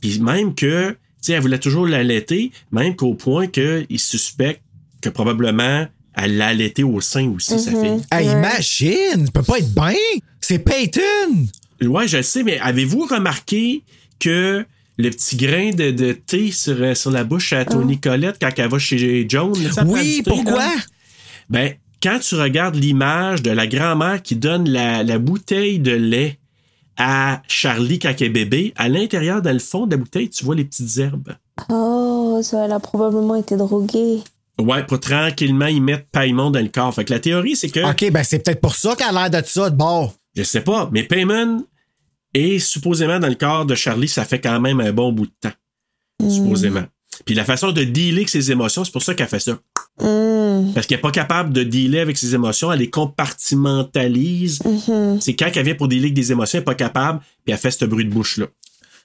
[0.00, 4.62] puis même que, tu sais, elle voulait toujours l'allaiter, même qu'au point qu'il suspecte
[5.00, 8.00] que probablement elle l'a allaité au sein aussi, sa fille.
[8.12, 9.94] Hey, imagine, ça peut pas être bien.
[10.40, 11.48] C'est Peyton.
[11.82, 13.82] Ouais, je le sais, mais avez-vous remarqué
[14.20, 14.64] que
[14.96, 18.50] le petit grain de, de thé sur, euh, sur la bouche à Tony Colette quand
[18.56, 19.52] elle va chez Joan?
[19.52, 20.58] prend Oui, pourquoi?
[20.58, 20.74] là?
[21.50, 21.74] Ben,
[22.04, 26.38] quand tu regardes l'image de la grand-mère qui donne la, la bouteille de lait
[26.98, 30.44] à Charlie quand elle est bébé, à l'intérieur, dans le fond de la bouteille, tu
[30.44, 31.34] vois les petites herbes.
[31.70, 34.22] Oh, ça, elle a probablement été droguée.
[34.60, 36.94] Ouais, pour tranquillement y mettre paillement dans le corps.
[36.94, 37.80] Fait que la théorie, c'est que.
[37.80, 40.14] OK, ben c'est peut-être pour ça qu'elle a l'air de ça, de bord.
[40.36, 41.64] Je sais pas, mais Payman
[42.34, 45.34] est supposément dans le corps de Charlie, ça fait quand même un bon bout de
[45.40, 46.28] temps.
[46.28, 46.84] Supposément.
[47.24, 49.58] Puis la façon de dealer avec ses émotions, c'est pour ça qu'elle fait ça.
[50.00, 50.72] Hmm.
[50.74, 54.60] Parce qu'elle n'est pas capable de dealer avec ses émotions, elle les compartimentalise.
[54.64, 55.20] Mhm.
[55.20, 57.58] C'est quand elle vient pour dealer avec des émotions, elle n'est pas capable, puis elle
[57.58, 58.46] fait ce bruit de bouche-là.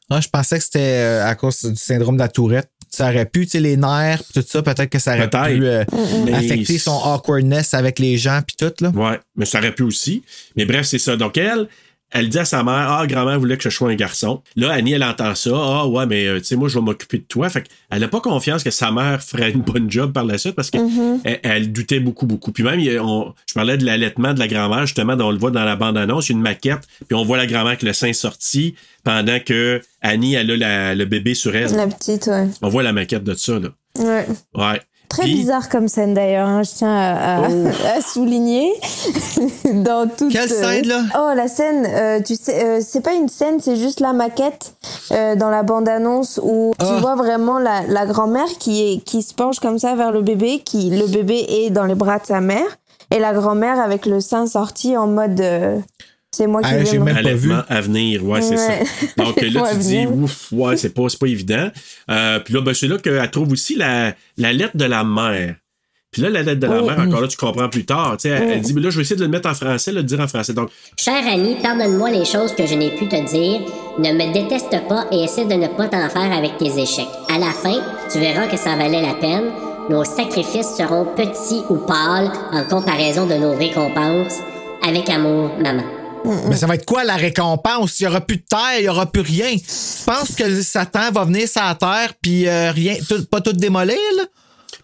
[0.10, 2.70] Ah, je pensais que c'était euh, à cause du syndrome de la tourette.
[2.90, 5.84] Ça aurait pu, tu sais, les nerfs, tout ça, peut-être que ça aurait pu euh,
[6.26, 8.90] Mais- affecter son awkwardness avec les gens, puis tout, là.
[8.90, 10.24] Ouais, mais ça aurait pu aussi.
[10.56, 11.16] Mais bref, c'est ça.
[11.16, 11.68] Donc elle,
[12.12, 14.42] elle dit à sa mère, ah, grand-mère voulait que je sois un garçon.
[14.56, 15.52] Là, Annie, elle entend ça.
[15.54, 17.50] Ah, ouais, mais euh, tu sais, moi, je vais m'occuper de toi.
[17.50, 20.56] Fait qu'elle n'a pas confiance que sa mère ferait une bonne job par la suite
[20.56, 21.20] parce qu'elle Mhm.
[21.44, 22.52] elle doutait beaucoup, beaucoup.
[22.52, 25.52] Puis même, on- je parlais de l'allaitement de la grand-mère, justement, dont on le voit
[25.52, 26.30] dans la bande-annonce.
[26.30, 30.52] Une maquette, puis on voit la grand-mère avec le sein sorti pendant que Annie, elle
[30.52, 31.72] a la- le bébé sur elle.
[31.76, 32.48] La petite, ouais.
[32.62, 33.70] On voit la maquette de ça, là.
[33.98, 34.26] Ouais.
[34.56, 34.82] Ouais.
[35.10, 37.68] Très bizarre comme scène d'ailleurs, hein, je tiens à, à- Oh.
[37.98, 38.72] à souligner.
[39.74, 41.02] Dans toute, Quelle scène, là?
[41.18, 44.74] Oh, la scène, euh, tu sais, euh, c'est pas une scène, c'est juste la maquette
[45.12, 46.86] euh, dans la bande-annonce où Ah.
[46.88, 50.22] tu vois vraiment la, la grand-mère qui, est, qui se penche comme ça vers le
[50.22, 52.66] bébé, qui le bébé est dans les bras de sa mère,
[53.12, 55.78] et la grand-mère avec le sein sorti en mode euh,
[56.32, 57.52] c'est moi qui Ah, j'ai me- même pas vu.
[57.70, 58.86] À venir, ouais, c'est Ouais.
[58.86, 59.24] ça.
[59.24, 61.70] Donc là, tu dis, ouf, ouais, c'est pas, c'est pas évident.
[62.12, 65.56] Euh, puis là, ben, c'est là qu'elle trouve aussi la, la lettre de la mère.
[66.12, 66.88] Puis là, la lettre de la Oui.
[66.88, 68.18] mère, encore là, tu comprends plus tard.
[68.18, 68.52] Tu sais, elle, Oui.
[68.56, 70.28] elle dit, mais là, je vais essayer de le mettre en français, le dire en
[70.28, 70.54] français.
[70.54, 73.62] Donc, Cher ami, pardonne-moi les choses que je n'ai pu te dire.
[74.00, 77.06] Ne me déteste pas et essaie de ne pas t'en faire avec tes échecs.
[77.32, 77.80] À la fin,
[78.12, 79.52] tu verras que ça valait la peine.
[79.92, 84.36] Nos sacrifices seront petits ou pâles en comparaison de nos récompenses.
[84.88, 85.84] Avec amour, maman.
[86.26, 88.00] Mais ça va être quoi la récompense?
[88.00, 89.56] Il n'y aura plus de terre, il n'y aura plus rien.
[89.56, 93.54] Tu penses que Satan va venir sur la terre puis euh, rien, tout- pas tout
[93.54, 94.24] démolir, là?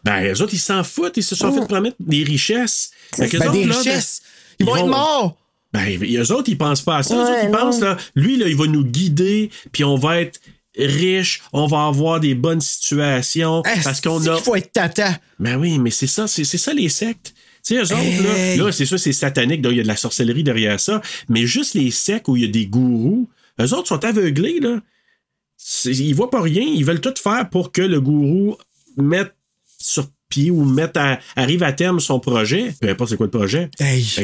[0.04, 1.18] ben, les autres, ils s'en foutent.
[1.18, 2.92] Ils se sont fait promettre des richesses.
[3.18, 4.22] Ben, des là, richesses.
[4.24, 5.38] ben, Ils vont être morts.
[5.74, 7.16] Ben, eux autres, ils pensent pas à ça.
[7.16, 7.58] Eux autres, ils non.
[7.58, 10.40] pensent, là, lui, là, il va nous guider, puis on va être
[10.78, 14.38] riche, on va avoir des bonnes situations, parce qu'on a...
[14.38, 15.18] faut être tata?
[15.40, 17.34] Ben oui, mais c'est ça, c'est c'est ça les sectes.
[17.66, 18.58] Tu sais, eux autres, Hey.
[18.58, 21.02] là, là c'est ça, c'est satanique, donc il y a de la sorcellerie derrière ça,
[21.30, 23.28] mais juste les sectes où il y a des gourous,
[23.60, 24.82] eux autres sont aveuglés, là.
[25.86, 28.58] Ils voient pas rien, ils veulent tout faire pour que le gourou
[28.98, 29.34] mette
[29.80, 30.08] sur
[30.52, 33.70] ou mette à- arrive à terme son projet, peu importe c'est quoi le projet.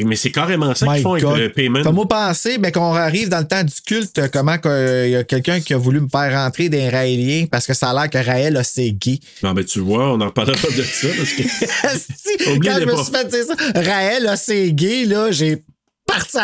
[0.06, 1.34] Mais c'est carrément ça qu'ils font God.
[1.34, 1.84] avec le payment.
[1.84, 5.24] Fais-moi penser ben, qu'on arrive dans le temps du culte, euh, comment il y a
[5.24, 8.18] quelqu'un qui a voulu me faire rentrer des Raéliens parce que ça a l'air que
[8.18, 9.20] Raël a ses gays.
[9.44, 11.08] Non, ben tu vois, on n'en reparlera pas de ça.
[11.18, 11.44] Parce que...
[12.64, 15.64] Quand je me suis fait dire ça, Raël a ses gays, là, j'ai
[16.08, 16.32] parti.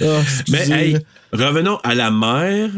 [0.00, 0.96] Ah, Mais hey,
[1.32, 2.70] revenons à la mère,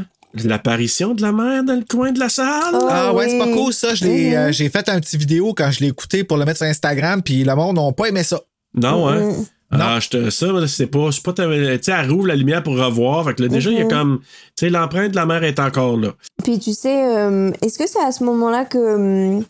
[0.45, 2.75] l'apparition de la mère dans le coin de la salle?
[2.89, 3.89] Ah ouais, c'est pas cool ça.
[4.03, 7.23] Euh, j'ai fait un petit vidéo quand je l'ai écouté pour le mettre sur Instagram,
[7.23, 8.41] puis le monde n'a pas aimé ça.
[8.75, 9.33] Non, hein?
[9.71, 11.43] Ah, je te, ça, c'est pas, pas, tu
[11.83, 13.25] sais, elle rouvre la lumière pour revoir.
[13.25, 14.21] Fait que là, déjà, il y a comme,
[14.55, 16.11] tu sais, l'empreinte de la mère est encore là.
[16.45, 19.41] Puis tu sais, euh, est-ce que c'est à ce moment-là que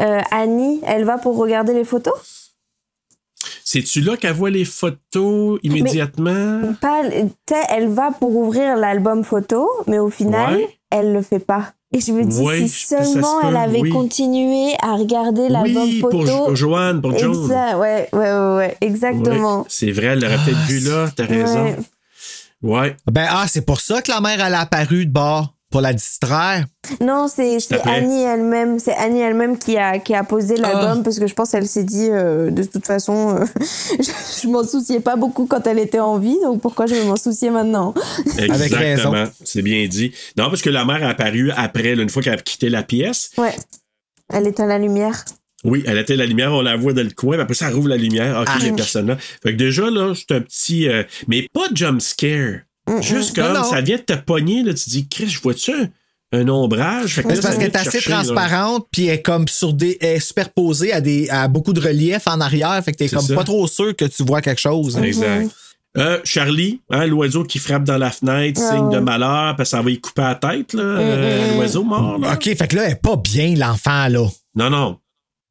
[0.00, 2.14] euh, Annie, elle va pour regarder les photos?
[3.82, 6.60] C'est-tu là qu'elle voit les photos immédiatement?
[6.80, 7.02] Pas,
[7.70, 10.78] elle va pour ouvrir l'album photo, mais au final, Ouais.
[10.90, 11.72] elle le fait pas.
[11.92, 13.90] Et je me dis, Ouais, si ça se seulement elle avait oui.
[13.90, 16.10] continué à regarder l'album Oui, photo.
[16.18, 17.42] pour Jo- Joanne, pour Joan.
[17.44, 19.58] Exact, ouais, ouais, ouais, ouais, exactement.
[19.60, 21.64] Ouais, c'est vrai, elle l'aurait peut-être vu là, t'as raison.
[21.64, 21.76] Ouais.
[22.62, 22.96] Ouais.
[23.10, 25.92] Ben ah, c'est pour ça que la mère elle a apparu de bord pour la
[25.92, 26.64] distraire?
[27.00, 27.58] Non, c'est.
[27.84, 28.78] Annie elle-même.
[28.78, 31.84] C'est Annie elle-même qui a, qui a posé l'album parce que je pense qu'elle s'est
[31.84, 33.44] dit, euh, de toute façon, euh,
[34.00, 37.04] je, je m'en souciais pas beaucoup quand elle était en vie, donc pourquoi je vais
[37.04, 37.94] m'en soucier maintenant?
[38.38, 38.74] Avec raison.
[38.74, 39.24] Exactement.
[39.44, 40.12] C'est bien dit.
[40.36, 42.82] Non, parce que la mère a apparu après, là, une fois qu'elle a quitté la
[42.82, 43.30] pièce.
[43.38, 43.54] Ouais.
[44.32, 45.24] Elle éteint la lumière.
[45.64, 47.74] Oui, elle était la lumière, on la voit dans le coin, puis après ça elle
[47.74, 48.38] rouvre la lumière.
[48.40, 48.56] Ok, Ah.
[48.60, 49.16] il y a personne là.
[49.18, 50.86] Fait que déjà, là, c'est un petit.
[50.88, 52.60] euh, mais pas de jump scare.
[53.00, 53.70] Juste comme Non, non.
[53.70, 55.88] ça vient de te pogner, là, tu dis, Chris, je vois-tu un,
[56.32, 57.16] un ombrage?
[57.16, 59.96] C'est parce qu'elle est assez chercher, transparente, puis elle est comme sur des.
[60.00, 63.34] Est superposée à, des, à beaucoup de relief en arrière, fait que t'es comme ça.
[63.34, 64.96] pas trop sûr que tu vois quelque chose.
[64.98, 65.50] Exact.
[65.98, 69.76] Euh, Charlie, hein, l'oiseau qui frappe dans la fenêtre, Ah signe de malheur, parce que
[69.76, 72.18] ça va y couper la tête, là, euh, Mm, l'oiseau mort.
[72.18, 72.34] Là.
[72.34, 74.26] OK, fait que là, elle est pas bien, l'enfant, là.
[74.54, 74.98] Non, non.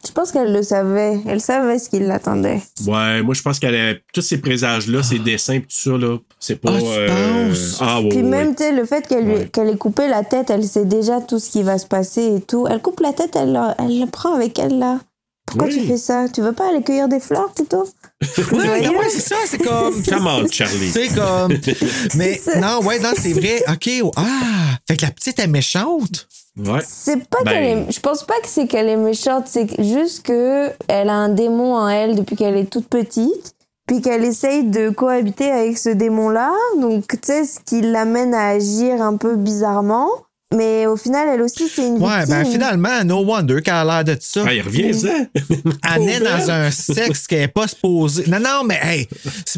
[0.08, 1.20] Je pense qu'elle le savait.
[1.28, 2.62] Elle savait ce qui l'attendait.
[2.86, 6.18] Ouais, moi, je pense qu'elle a tous ces présages-là, ces dessins, pis tout ça, là,
[6.40, 6.72] c'est pas.
[6.74, 7.54] Ah, euh?
[7.82, 8.24] Ah, ouais, Puis ouais.
[8.24, 9.50] même, tu sais, le fait qu'elle lui- Ouais.
[9.52, 12.42] qu'elle ait coupé la tête, elle sait déjà tout ce qui va se passer et
[12.42, 12.68] tout.
[12.70, 15.00] Elle coupe la tête, elle, la- elle le prend avec elle, là.
[15.48, 15.76] Pourquoi Oui.
[15.80, 16.26] tu fais ça?
[16.34, 17.88] Tu veux pas aller cueillir des fleurs, plutôt?
[18.52, 20.02] Ouais, ouais, c'est ça, c'est comme.
[20.10, 20.90] Come on, Charlie.
[20.92, 21.54] C'est comme.
[22.16, 23.64] Mais non, ouais, non, c'est vrai.
[23.70, 23.90] OK.
[24.04, 24.78] oh, Ah!
[24.88, 26.28] Fait que la petite est méchante.
[26.58, 26.80] Ouais.
[26.88, 27.92] C'est pas Ben- qu'elle est...
[27.92, 31.76] Je pense pas que c'est qu'elle est méchante, c'est juste que elle a un démon
[31.76, 33.54] en elle depuis qu'elle est toute petite,
[33.88, 36.54] puis qu'elle essaye de cohabiter avec ce démon-là.
[36.80, 40.08] Donc, tu sais, ce qui l'amène à agir un peu bizarrement.
[40.54, 42.36] Mais au final, elle aussi, c'est une Ouais, victime.
[42.36, 44.44] ben finalement, no wonder qu'elle a l'air de ça.
[44.48, 45.10] Ah, il revient, ça.
[45.34, 48.24] Elle est dans un sexe qu'elle n'est pas supposée.
[48.28, 49.08] Non, non, mais hey,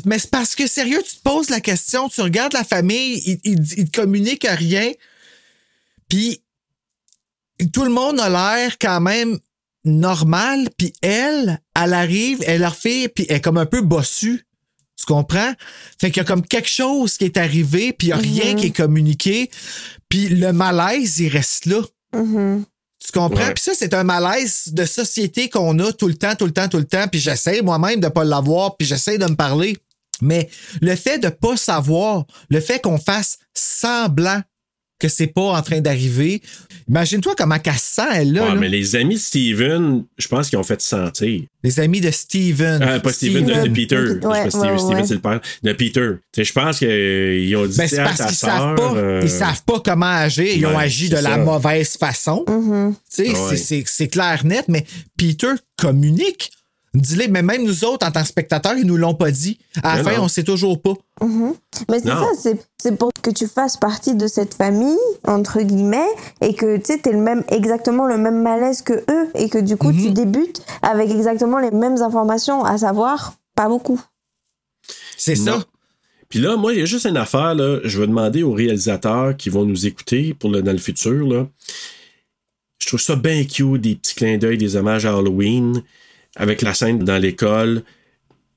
[0.06, 3.39] mais c'est parce que sérieux, tu te poses la question, tu regardes la famille, ils,
[3.43, 4.91] ils, ils te communiquent rien,
[6.08, 6.41] puis
[7.74, 9.38] tout le monde a l'air quand même
[9.84, 14.45] normal, puis elle, elle arrive, elle leur fait, puis elle est comme un peu bossue.
[14.97, 15.53] Tu comprends?
[15.99, 18.55] Fait qu'il y a comme quelque chose qui est arrivé, puis il n'y a rien
[18.55, 19.49] qui est communiqué,
[20.10, 21.82] puis le malaise, il reste là.
[22.14, 22.66] Mhm.
[23.05, 23.45] Tu comprends?
[23.45, 23.53] Ouais.
[23.53, 26.68] Puis ça, c'est un malaise de société qu'on a tout le temps, tout le temps,
[26.68, 27.08] tout le temps.
[27.08, 29.78] Puis j'essaie moi-même de pas l'avoir, puis j'essaie de me parler.
[30.22, 30.49] Mais
[30.82, 34.41] le fait de pas savoir, le fait qu'on fasse semblant
[35.00, 36.41] que c'est pas en train d'arriver,
[36.89, 38.41] imagine-toi comment qu'elle se sent, elle, là.
[38.43, 38.56] Ouais, là.
[38.56, 41.41] mais les amis de Steven, je pense qu'ils ont fait sentir.
[41.64, 42.82] Les amis de Steven.
[42.82, 43.98] Ah, pas Steven, de, de Peter.
[43.98, 45.06] Ouais, C'est pas Steven, ouais, Steven, ouais.
[45.08, 45.39] c'est le père.
[45.64, 46.10] De Peter.
[46.32, 48.93] Tu sais, je pense qu'ils ont dit Ben, c'est à parce sa qu'ils savent pas,
[48.95, 50.45] euh, ils savent pas comment agir.
[50.56, 52.43] Ils ont agi de la mauvaise façon.
[52.48, 52.95] Mhm.
[53.10, 54.86] C'est- c'est clair net, mais
[55.18, 56.52] Peter communique.
[57.00, 59.60] Dis-le, mais même nous autres, en tant que spectateurs, ils nous l'ont pas dit.
[59.84, 60.24] À la fin, non.
[60.24, 60.93] on sait toujours pas.
[61.22, 61.54] Mhm.
[61.89, 62.28] Mais c'est ça,
[62.80, 66.08] c'est- pour que tu fasses partie de cette famille, entre guillemets,
[66.41, 69.58] et que tu sais, t'es le même, exactement le même malaise que eux, et que
[69.58, 70.02] du coup, Mhm.
[70.04, 74.02] tu débutes avec exactement les mêmes informations, à savoir, pas beaucoup.
[75.18, 75.64] C'est ça.
[76.30, 77.80] Puis là, moi, il y a juste une affaire, là.
[77.84, 81.48] Je vais demander aux réalisateurs qui vont nous écouter pour le, dans le futur, là.
[82.80, 85.82] Je trouve ça bien cute, des petits clins d'œil, des hommages à Halloween,
[86.38, 87.83] avec la scène dans l'école.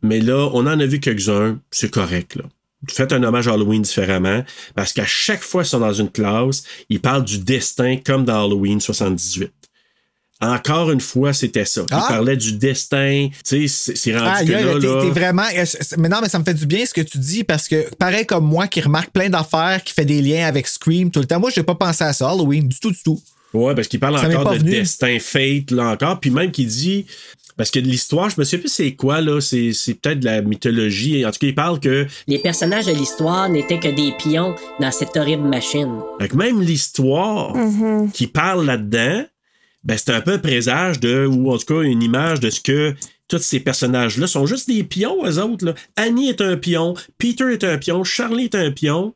[0.02, 2.44] Mais là, on en a vu quelques-uns, c'est correct, là.
[2.88, 4.42] Faites un hommage à Halloween différemment,
[4.74, 8.42] parce qu'à chaque fois qu'ils sont dans une classe, ils parlent du destin comme dans
[8.46, 9.52] Halloween 78.
[10.42, 11.82] Encore une fois, c'était ça.
[11.82, 12.06] Ils Ah!
[12.08, 13.28] parlaient du destin.
[13.46, 15.42] Tu sais, c'est- rendu Ah, que là, là, t'es, vraiment.
[15.98, 18.24] Mais non, mais ça me fait du bien ce que tu dis parce que, pareil
[18.24, 21.38] comme moi qui remarque plein d'affaires, qui fait des liens avec Scream tout le temps,
[21.38, 23.20] moi, j'ai pas pensé à ça, Halloween, du tout, du tout.
[23.52, 24.70] Ouais, parce qu'il parle Ça encore de venu.
[24.70, 26.18] destin, fate, là encore.
[26.20, 27.04] Puis même qu'il dit.
[27.60, 29.38] Parce que de l'histoire, je me souviens plus c'est quoi, là.
[29.42, 31.26] C'est, c'est peut-être de la mythologie.
[31.26, 32.06] En tout cas, il parle que.
[32.26, 36.00] Les personnages de l'histoire n'étaient que des pions dans cette horrible machine.
[36.18, 38.12] fait que même l'histoire Mhm.
[38.12, 39.26] qui parle là-dedans,
[39.84, 41.26] ben c'est un peu un présage de.
[41.26, 42.94] Ou en tout cas, une image de ce que.
[43.28, 45.66] Tous ces personnages-là sont juste des pions, eux autres.
[45.66, 45.74] Là.
[45.96, 49.14] Annie est un pion, Peter est un pion, Charlie est un pion.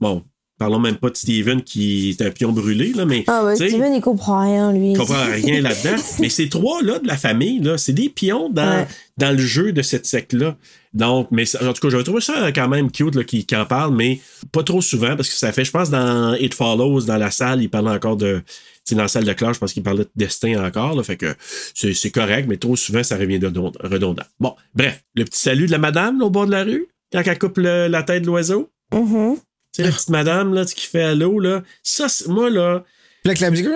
[0.00, 0.24] Bon,
[0.62, 3.24] parlons même pas de Steven qui est un pion brûlé, là, mais.
[3.26, 4.92] Ah ouais, Steven, il comprend rien, lui.
[4.92, 6.00] Il comprend rien là-dedans.
[6.20, 8.86] Mais ces trois-là de la famille, là, c'est des pions dans, Ouais.
[9.18, 10.56] dans le jeu de cette secte-là.
[10.94, 13.94] Donc, mais en tout cas, j'avais trouvé ça quand même cute là, qui, en parle,
[13.96, 14.20] mais
[14.52, 17.62] pas trop souvent parce que ça fait, je pense, dans It Follows, dans la salle,
[17.62, 18.42] il parle encore de.
[18.84, 21.16] Sais, dans la salle de classe, je pense qu'il parlait de destin encore, là, fait
[21.16, 21.34] que
[21.74, 23.50] c'est c'est correct, mais trop souvent, ça revient de-
[23.80, 24.24] redondant.
[24.38, 27.22] Bon, bref, le petit salut de la madame là, au bord de la rue, quand
[27.24, 28.70] elle coupe le- la tête de l'oiseau.
[28.92, 29.36] Mhm.
[29.74, 31.62] Tu sais, la petite madame là, qui fait allô, là.
[31.82, 32.84] Ça, c'est- moi, là.
[33.22, 33.66] Puis là, que la musique.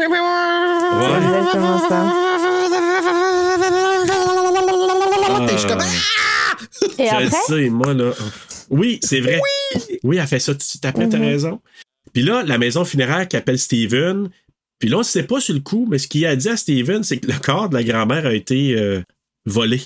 [1.88, 2.06] Ça.
[5.42, 6.56] Et je suis comme, Ah!
[6.98, 7.36] Et Je le après?
[7.46, 8.12] sais, moi, là.
[8.70, 9.40] Oui, c'est vrai.
[10.02, 10.16] Oui.
[10.18, 11.24] elle fait ça tout de suite après, t'as Mhm.
[11.24, 11.60] raison.
[12.12, 14.28] Puis là, la maison funéraire qui appelle Steven.
[14.78, 16.56] Puis là, on ne sait pas sur le coup, mais ce qu'il a dit à
[16.56, 19.02] Steven, c'est que le corps de la grand-mère a été euh,
[19.44, 19.80] volé.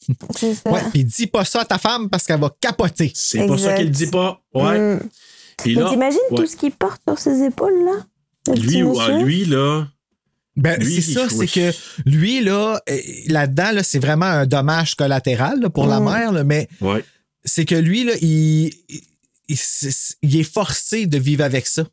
[0.00, 0.70] Ça.
[0.70, 3.12] Ouais, puis dis pas ça à ta femme parce qu'elle va capoter.
[3.14, 4.40] C'est pas ça qu'il dit pas.
[4.52, 4.96] Ouais.
[4.96, 5.00] Mm.
[5.58, 6.36] Puis Mais là, t'imagines ouais.
[6.38, 8.04] tout ce qu'il porte sur ses épaules, là?
[8.44, 9.24] Petit lui, ouais, monsieur?
[9.24, 9.86] lui, là.
[10.56, 11.72] Ben, c'est ça, c'est que
[12.04, 12.98] lui, là, euh,
[13.28, 16.04] là-dedans, là, c'est vraiment un dommage collatéral là, pour la Mm.
[16.04, 17.02] mère, là, mais Ouais.
[17.44, 18.70] c'est que lui, là, il,
[19.48, 21.84] est forcé de vivre avec ça.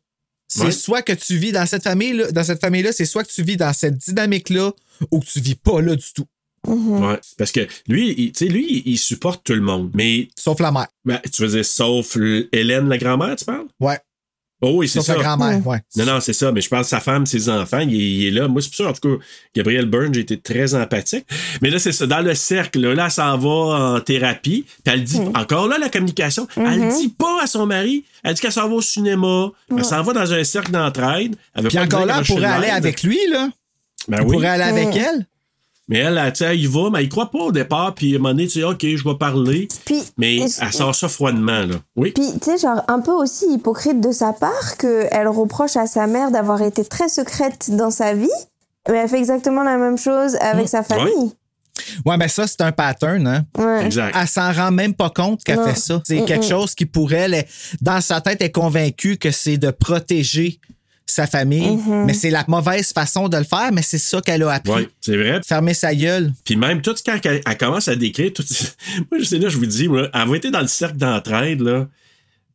[0.48, 0.70] C'est Ouais.
[0.72, 3.56] soit que tu vis dans cette famille-là, dans cette famille-là, c'est soit que tu vis
[3.56, 4.72] dans cette dynamique-là
[5.10, 6.26] ou que tu vis pas là du tout.
[6.66, 7.02] Mhm.
[7.06, 7.20] Ouais.
[7.38, 9.90] Parce que lui, il- tu sais, lui, il supporte tout le monde.
[9.94, 10.88] Mais, Sauf la mère.
[11.04, 13.66] ben, tu veux dire, sauf l- Hélène, la grand-mère, tu parles?
[13.80, 13.98] Ouais.
[14.62, 15.14] Oh oui, c'est Sur ça.
[15.14, 15.78] sa grand-mère, ouais.
[15.96, 16.52] Non, non, c'est ça.
[16.52, 18.46] Mais je pense sa femme, ses enfants, il est, il est là.
[18.46, 19.24] Moi, c'est pour ça, en tout cas,
[19.56, 21.24] Gabriel Byrne, j'ai été très empathique.
[21.62, 22.06] Mais là, c'est ça.
[22.06, 24.66] Dans le cercle, là, là, elle s'en va en thérapie.
[24.84, 26.90] Puis elle dit, encore là, la communication, elle Mhm.
[26.94, 28.04] dit pas à son mari.
[28.22, 29.50] Elle dit qu'elle s'en va au cinéma.
[29.74, 31.36] Elle s'en va dans un cercle d'entraide.
[31.54, 33.48] Elle veut Puis pas encore là, elle pourrait aller avec lui, là.
[34.08, 34.32] Ben Elle oui.
[34.34, 35.26] pourrait aller avec elle.
[35.90, 37.94] Mais elle, elle, tu sais, elle y va, mais elle y croit pas au départ.
[37.94, 39.68] Puis à un moment donné, tu sais, OK, je vais parler.
[40.16, 41.74] mais est-ce- elle sort ça froidement, là.
[41.96, 42.12] Oui.
[42.12, 46.06] Puis, tu sais, genre, un peu aussi hypocrite de sa part qu'elle reproche à sa
[46.06, 48.28] mère d'avoir été très secrète dans sa vie,
[48.88, 51.32] mais elle fait exactement la même chose avec sa famille.
[52.04, 53.44] Ouais, mais ça, c'est un pattern, hein?
[53.58, 53.86] Ouais.
[53.86, 54.14] Exact.
[54.18, 56.00] Elle s'en rend même pas compte qu'elle fait ça.
[56.04, 56.24] C'est Mm-mm.
[56.26, 57.44] quelque chose qui, pour elle,
[57.80, 60.60] dans sa tête, est convaincue que c'est de protéger
[61.10, 61.76] sa famille.
[61.76, 62.04] Mhm.
[62.06, 64.72] Mais c'est la mauvaise façon de le faire, mais c'est ça qu'elle a appris.
[64.72, 65.40] Oui, c'est vrai.
[65.46, 66.32] Fermer sa gueule.
[66.44, 68.44] Puis même, tout quand elle, elle commence à décrire, tout,
[69.10, 71.88] moi, je sais là, je vous dis, elle va été dans le cercle d'entraide, là.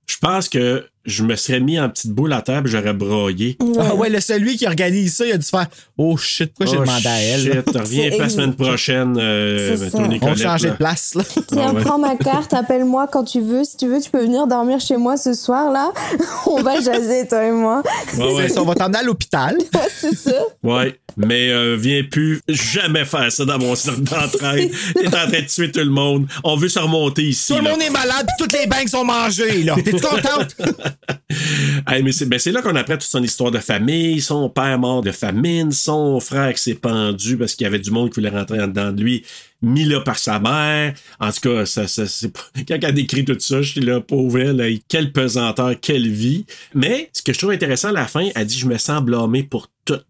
[0.08, 3.58] Je pense que je me serais mis en petite boule à terre et j'aurais broyé.
[3.80, 5.68] Ah ouais, le celui qui organise ça, il a dû faire
[5.98, 7.42] Oh shit, pourquoi j'ai Oh, demandé à elle?
[7.42, 9.78] Shit, reviens pas la semaine prochaine, euh,
[10.22, 11.24] On changer de place, là.
[11.48, 11.82] Tiens, Ah ouais.
[11.84, 13.64] prends ma carte, appelle-moi quand tu veux.
[13.64, 15.92] Si tu veux, tu peux venir dormir chez moi ce soir, là.
[16.48, 17.84] On va jaser, toi et moi.
[18.18, 18.50] Ouais, ouais.
[18.50, 19.58] Ça, on va t'emmener à l'hôpital.
[20.00, 20.32] C'est ça.
[20.64, 24.72] Ouais, mais euh, viens plus jamais faire ça dans mon cercle d'entraide.
[24.96, 26.28] T'es en train de tuer tout le monde.
[26.44, 27.54] On veut se remonter ici.
[27.54, 29.76] Tout le monde est malade, toutes les banques sont mangées, là.
[29.84, 30.56] T'es contente?
[31.88, 34.80] Hey, mais c'est ben, c'est là qu'on apprend toute son histoire de famille, son père
[34.80, 38.16] mort de famine, son frère qui s'est pendu parce qu'il y avait du monde qui
[38.16, 39.24] voulait rentrer en dedans de lui,
[39.62, 40.94] mis là par sa mère.
[41.20, 41.84] En tout cas, ça,
[42.68, 46.46] quand elle décrit tout ça, je suis là, pauvre elle, quelle pesanteur, quelle vie.
[46.74, 49.44] Mais ce que je trouve intéressant à la fin, elle dit Je me sens blâmée
[49.44, 50.02] pour tout.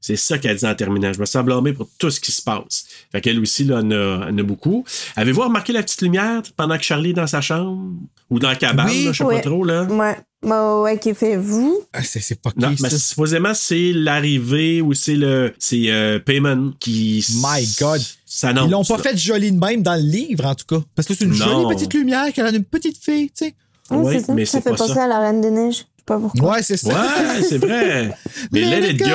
[0.00, 1.12] C'est ça qu'elle dit en terminant.
[1.12, 2.86] Je me sens blâmée pour tout ce qui se passe.
[3.12, 4.84] Fait qu'elle aussi, là, en a, en a beaucoup.
[5.16, 7.92] Avez-vous remarqué la petite lumière pendant que Charlie est dans sa chambre?
[8.30, 9.36] Ou dans la cabane, Oui, là, je sais ouais.
[9.36, 9.84] pas trop, là?
[9.84, 10.16] Ouais.
[10.42, 11.80] Bah, ouais, qui fait vous.
[11.92, 12.98] Ah, C'est c'est pas Non, qui, mais ça?
[12.98, 17.24] supposément, c'est l'arrivée ou c'est le c'est euh, Payman qui.
[17.36, 18.00] My God.
[18.26, 20.84] Ça Ils l'ont pas fait joli de même dans le livre, en tout cas.
[20.94, 21.62] Parce que c'est une Non.
[21.62, 23.54] jolie petite lumière qu'elle a une petite fille, tu sais.
[23.90, 24.34] Ouais, Ouais, c'est ça.
[24.34, 25.04] mais ça c'est fait pas penser ça.
[25.04, 25.86] à la Reine des Neiges.
[26.06, 26.52] Je sais pas pourquoi.
[26.52, 26.90] Ouais, c'est ça.
[26.90, 28.10] Ouais, c'est vrai.
[28.52, 29.06] Mais let, it go.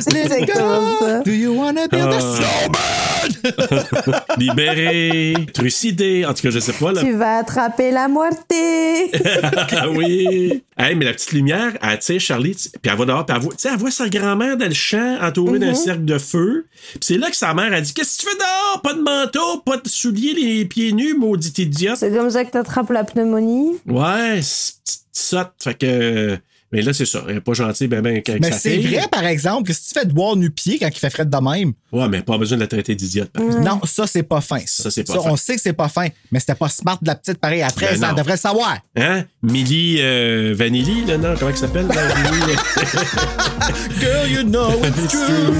[0.00, 1.20] C'est exactement ça.
[1.20, 2.20] Do you wanna build a Ah.
[2.20, 4.22] snowman?
[4.38, 6.24] Libéré, trucidé.
[6.24, 6.92] En tout cas, je sais pas.
[6.92, 7.02] Là.
[7.02, 9.10] Tu vas attraper la moitié.
[9.72, 10.62] ah oui.
[10.78, 13.54] Hey, mais la petite lumière, elle tire Charlie, puis elle va dehors, puis elle voit,
[13.64, 15.74] elle voit sa grand-mère dans le champ, entourée d'un Mhm.
[15.74, 16.66] cercle de feu.
[16.92, 18.80] Puis c'est là que sa mère a dit Qu'est-ce que tu fais dehors?
[18.82, 21.96] Pas de manteau, pas de souliers, les pieds nus, maudite idiote.
[21.96, 23.72] C'est comme ça que t'attrapes la pneumonie.
[23.86, 25.52] Ouais, c'est petite sotte.
[25.62, 26.38] Fait que.
[26.72, 27.22] Mais là, c'est ça.
[27.28, 29.94] Elle est pas gentille, ben, ben, avec Mais c'est vrai, par exemple, que si tu
[30.00, 32.62] fais de boire nu-pied quand il fait frais de même, Ouais, mais pas besoin de
[32.62, 33.30] la traiter d'idiote.
[33.38, 34.58] non, ça, c'est pas fin.
[34.66, 35.30] Ça, Ça, c'est pas Ça, fin.
[35.30, 37.62] On sait que c'est pas fin, mais c'était pas smart de la petite pareil.
[37.62, 38.14] Après, Ben ça non.
[38.14, 38.78] devrait le savoir.
[38.96, 39.24] Hein?
[39.44, 41.34] Millie euh, Vanilli, là, non?
[41.38, 41.86] Comment elle s'appelle?
[44.00, 45.52] Girl, you know it's true.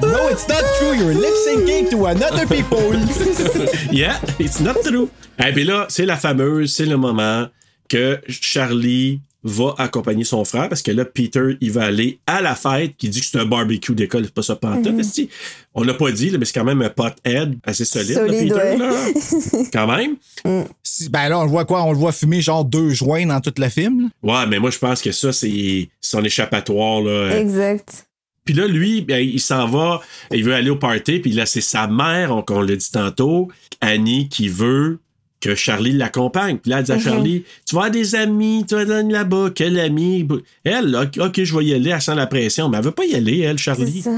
[0.00, 0.94] no, it's not true.
[0.96, 2.94] You're lip syncing to another people.
[3.92, 5.10] yeah, it's not true.
[5.38, 7.46] Et puis là, c'est la fameuse, c'est le moment
[7.92, 12.54] que Charlie va accompagner son frère parce que là, Peter, il va aller à la
[12.54, 14.92] fête qui dit que c'est un barbecue d'école, c'est pas ça pantoute.
[14.92, 15.00] Mhm.
[15.00, 15.28] esti.
[15.74, 18.52] On l'a pas dit, là, mais c'est quand même un pothead assez solide, là, Solide,
[18.52, 18.54] Peter.
[18.54, 18.76] ouais.
[18.78, 19.64] là.
[19.72, 20.16] quand même.
[20.82, 21.82] Si- ben là, on le voit quoi?
[21.82, 24.02] On le voit fumer genre deux joints dans tout le film.
[24.22, 24.42] là?
[24.42, 27.02] Ouais, mais moi, je pense que ça, c'est son échappatoire.
[27.02, 27.36] Là.
[27.40, 28.06] Exact.
[28.44, 30.00] Puis là, lui, ben, il s'en va,
[30.32, 33.48] il veut aller au party, puis là, c'est sa mère, on, on l'a dit tantôt,
[33.80, 34.98] Annie, qui veut
[35.42, 36.56] que Charlie l'accompagne.
[36.58, 37.00] Puis là, elle dit à Mhm.
[37.02, 40.26] Charlie, tu vas avoir des amis, tu vas aller là-bas, quel ami?
[40.64, 43.04] Elle, là, ok, je vais y aller, elle sent la pression, mais elle veut pas
[43.04, 44.02] y aller, elle, C'est Charlie.
[44.02, 44.10] ça.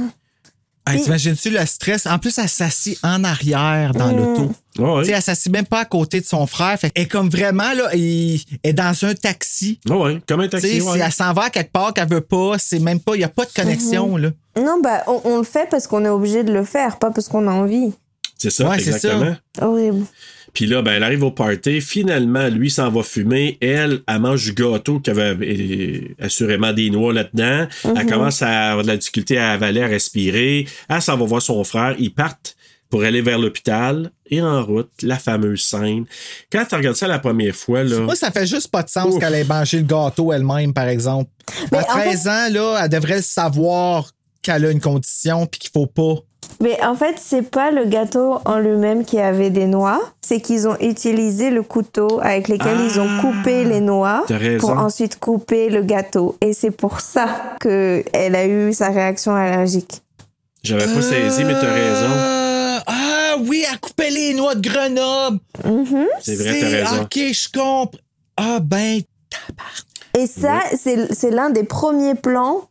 [0.86, 2.06] Hey, T'imagines-tu le stress?
[2.06, 4.16] En plus, elle s'assit en arrière dans Mm.
[4.18, 4.52] l'auto.
[5.00, 6.78] Tu sais, elle s'assit même pas à côté de son frère.
[6.78, 9.80] Fait qu'elle est comme vraiment, là, elle est dans un taxi.
[9.88, 10.92] Ouais, ouais, comme un taxi, ouais.
[10.92, 13.24] si elle s'en va à quelque part qu'elle veut pas, c'est même pas, il n'y
[13.24, 14.28] a pas de connexion, là.
[14.58, 17.28] Non, bah, on, on le fait parce qu'on est obligé de le faire, pas parce
[17.28, 17.94] qu'on a envie.
[18.38, 19.36] C'est ça, Ouais, c'est exactement.
[19.60, 20.04] Horrible.
[20.52, 21.80] Puis là, ben, elle arrive au party.
[21.80, 23.58] Finalement, lui s'en va fumer.
[23.60, 27.66] Elle, elle mange du gâteau qui avait euh, assurément des noix là-dedans.
[27.84, 28.06] Elle Mhm.
[28.10, 30.66] commence à avoir de la difficulté à avaler, à respirer.
[30.88, 31.96] Elle s'en va voir son frère.
[31.98, 32.56] Ils partent
[32.88, 34.12] pour aller vers l'hôpital.
[34.30, 36.04] Et en route, la fameuse scène.
[36.52, 37.98] Quand tu regardes ça la première fois, là.
[38.00, 41.30] Moi, ça fait juste pas de sens qu'elle ait mangé le gâteau elle-même, par exemple.
[41.72, 45.58] Mais à en 13 ans, là, elle devrait le savoir qu'elle a une condition puis
[45.58, 46.14] qu'il faut pas.
[46.60, 50.66] Mais en fait, c'est pas le gâteau en lui-même qui avait des noix, c'est qu'ils
[50.68, 55.68] ont utilisé le couteau avec lequel ils ont coupé les noix T'as pour ensuite couper
[55.68, 56.36] le gâteau.
[56.40, 57.28] Et c'est pour ça
[57.60, 60.02] que elle a eu sa réaction allergique.
[60.62, 62.06] J'avais pas saisi, mais t'as raison.
[62.10, 65.38] Euh, ah oui, elle coupait les noix de Grenoble.
[65.64, 66.06] Mhm.
[66.22, 67.02] C'est vrai, t'as raison.
[67.02, 67.90] OK, je comprends.
[68.36, 69.02] Ah ben,
[70.18, 72.68] Et ça, c'est c'est l'un des premiers plans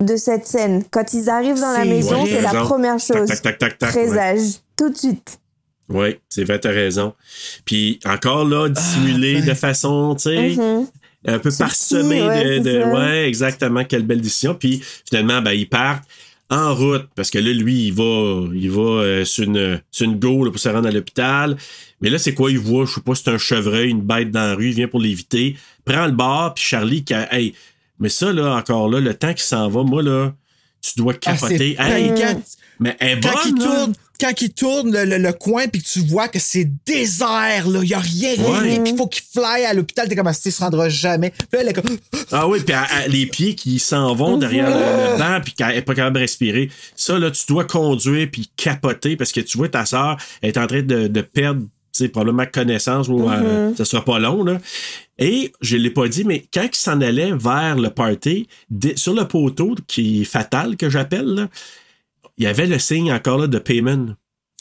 [0.00, 0.84] de cette scène.
[0.90, 3.28] Quand ils arrivent dans la maison, c'est la première chose.
[3.28, 4.40] tac, tac, tac, tac, Présage,
[4.76, 5.38] tout de suite.
[5.88, 7.14] Oui, c'est vrai, t'as raison.
[7.64, 10.86] Puis encore là, dissimulé de façon, tu sais, Mhm.
[11.26, 12.82] un peu parsemé ouais, de.
[12.84, 14.54] ouais, exactement, quelle belle décision.
[14.54, 16.04] Puis finalement, ben, ils partent
[16.50, 20.18] en route parce que là, lui, il va, il va euh, sur, une, sur une
[20.18, 21.56] go là, pour se rendre à l'hôpital.
[22.00, 22.50] Mais là, c'est quoi?
[22.50, 24.88] Il voit, je sais pas, c'est un chevreuil, une bête dans la rue, il vient
[24.88, 27.54] pour l'éviter, prend le bar, puis Charlie, qui a- hey,
[27.98, 30.32] mais ça, là, encore là, le temps qui s'en va, moi, là,
[30.80, 31.76] tu dois Ah, capoter.
[31.78, 32.40] c'est hey, quand,
[32.80, 33.66] mais elle est quand bonne, il là.
[33.66, 37.68] tourne, quand il tourne le, le- le coin puis que tu vois que c'est désert,
[37.68, 38.80] là, il n'y a rien, Ouais.
[38.80, 41.30] puis il faut qu'il fly à l'hôpital, t'es comme, ah, il se rendra jamais.
[41.30, 41.96] Puis là, elle est comme,
[42.32, 42.74] Ah oui, puis
[43.08, 46.20] les pieds qui s'en vont derrière le, le banc, puis qu'elle n'est pas capable de
[46.20, 46.70] respirer.
[46.96, 50.66] Ça, là, tu dois conduire puis capoter parce que tu vois ta soeur est en
[50.66, 51.62] train de, de perdre,
[51.98, 53.76] sais, probablement connaissance ou euh, Mhm.
[53.76, 54.58] ça sera pas long, là.
[55.18, 58.48] Et je l'ai pas dit, mais quand il s'en allait vers le party,
[58.96, 61.48] sur le poteau qui est fatal, que j'appelle,
[62.38, 64.14] il y avait le signe encore là, de payment.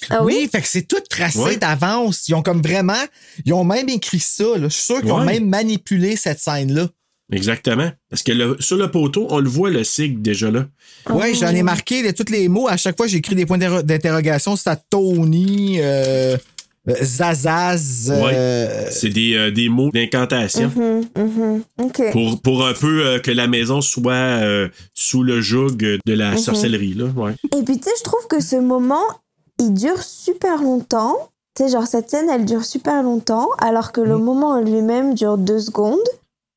[0.10, 1.58] Ah oui, fait que c'est tout tracé Ouais.
[1.58, 2.28] d'avance.
[2.28, 3.02] Ils ont comme vraiment,
[3.46, 4.68] ils ont même écrit ça, là.
[4.68, 6.90] Je suis sûr qu'ils ont même manipulé cette scène-là.
[7.32, 7.90] Exactement.
[8.10, 10.68] Parce que le- sur le poteau, on le voit le signe déjà là.
[11.10, 12.68] Ouais, j'en ai marqué de tous les mots.
[12.68, 14.56] À chaque fois, j'ai écrit des points d'inter- d'interrogation.
[14.58, 16.38] C'est à Tony, euh,
[16.90, 18.10] euh, Zazaz.
[18.12, 18.24] euh,
[18.86, 18.88] Ouais.
[18.92, 20.72] C'est des, euh, des mots d'incantation.
[20.76, 21.64] Mhm, mhm.
[21.82, 22.12] OK.
[22.12, 26.32] Pour, pour un peu euh, que la maison soit euh, sous le joug de la
[26.32, 26.38] Mhm.
[26.38, 27.06] sorcellerie, là.
[27.16, 27.34] Ouais.
[27.58, 29.04] Et puis, tu sais, je trouve que ce moment,
[29.60, 31.16] il dure super longtemps.
[31.56, 35.14] Tu sais, genre, cette scène, elle dure super longtemps, alors que le moment en lui-même
[35.14, 36.00] dure deux secondes.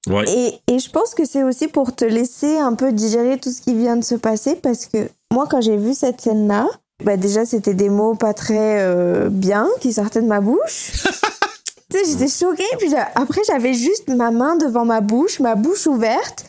[0.08, 0.24] Ouais.
[0.68, 3.60] Et, et je pense que c'est aussi pour te laisser un peu digérer tout ce
[3.60, 6.66] qui vient de se passer, parce que moi, quand j'ai vu cette scène-là,
[7.04, 11.02] bah déjà, c'était des mots pas très euh, bien qui sortaient de ma bouche.
[11.90, 15.86] tu sais, j'étais choquée, puis après, j'avais juste ma main devant ma bouche, ma bouche
[15.86, 16.46] ouverte,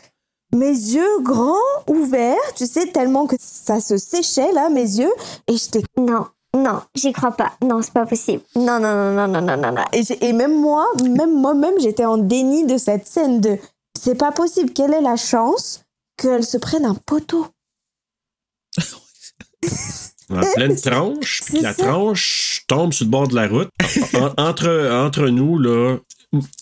[0.54, 1.54] mes yeux grands,
[1.86, 5.12] ouverts, tu sais, tellement que ça se séchait, là, mes yeux,
[5.46, 5.82] et j'étais...
[5.98, 6.26] Non,
[6.56, 7.52] non, j'y crois pas.
[7.62, 8.42] Non, c'est pas possible.
[8.56, 9.84] Non, non, non, non, non, non, non, non.
[9.92, 13.58] Et, j'ai- et même moi, même moi-même, j'étais en déni de cette scène de
[14.00, 14.72] c'est pas possible.
[14.72, 15.82] Quelle est la chance
[16.16, 17.46] qu'elle se prenne un poteau?
[20.30, 23.68] En pleine tranche, puis la tranche tombe sur le bord de la route.
[24.14, 25.96] En- entre, entre nous, là.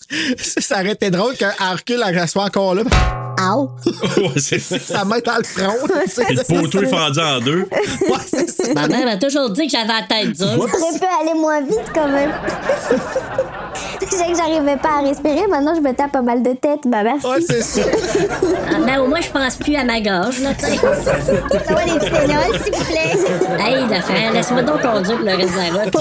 [0.37, 2.83] ça aurait été drôle qu'un recule, elle soit encore là.
[3.53, 3.69] Ow!
[4.17, 5.73] Ouais, c'est- Ça met dans le front.
[6.05, 6.23] tu sais.
[6.29, 7.65] Et le poteau est fendu en deux.
[8.09, 8.73] Ouais, c'est ça.
[8.73, 10.47] Ma mère m'a toujours dit que j'avais la tête dure.
[10.47, 12.31] Ça aurait pu aller moins vite quand même?
[14.01, 16.79] Je sais que j'arrivais pas à respirer, maintenant je me tape pas mal de tête.
[16.85, 17.27] Bah merci.
[17.27, 17.81] Ouais, c'est ça.
[18.71, 20.77] Ah, Ben, au moins, je pense plus à ma gorge, là, tu sais.
[20.77, 23.15] Ça va les petits s'il vous plaît.
[23.59, 25.93] Hey, le frère, laisse-moi donc conduire pour le reste de la route.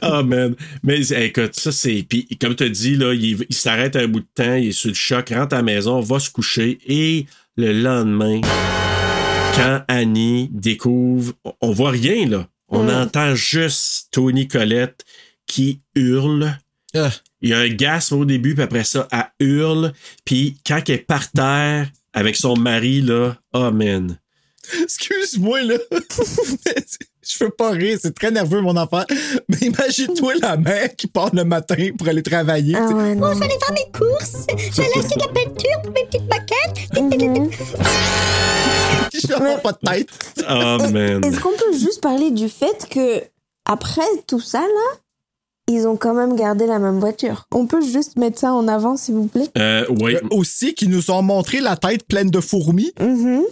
[0.00, 0.54] Ah, man.
[0.82, 2.04] Mais écoute, ça, c'est.
[2.08, 4.72] Puis, comme tu as dit, là, il, il s'arrête un bout de temps, il est
[4.72, 6.78] sur le choc, rentre à la maison, va se coucher.
[6.86, 7.26] Et
[7.56, 8.40] le lendemain,
[9.54, 11.34] quand Annie découvre.
[11.60, 12.48] On, voit rien, là.
[12.68, 15.04] On entend juste Tony Colette
[15.46, 16.58] qui hurle.
[16.94, 17.10] Ah.
[17.40, 19.92] Il y a un gasp au début, puis après ça, elle hurle.
[20.24, 24.18] Puis quand elle est par terre avec son mari, là, oh man.
[24.82, 25.74] Excuse-moi, là.
[27.24, 29.02] Je veux pas rire, c'est très nerveux, mon enfant.
[29.48, 32.74] Mais imagine-toi la mère qui part le matin pour aller travailler.
[32.76, 33.28] Ah ouais, non.
[33.28, 34.46] Bon, je vais aller faire mes courses.
[34.56, 36.52] Je vais aller acheter de la peinture pour mes petites maquettes.
[39.14, 40.08] Je n'ai pas de tête.
[40.40, 41.24] Oh man.
[41.24, 43.22] Est-ce qu'on peut juste parler du fait que
[43.66, 44.98] après tout ça là,
[45.68, 47.46] ils ont quand même gardé la même voiture?
[47.52, 49.48] On peut juste mettre ça en avant, s'il vous plaît.
[49.56, 50.16] Euh, oui.
[50.16, 52.92] Euh, Aussi, qui nous ont montré la tête pleine de fourmis.
[52.98, 53.42] Tu sais,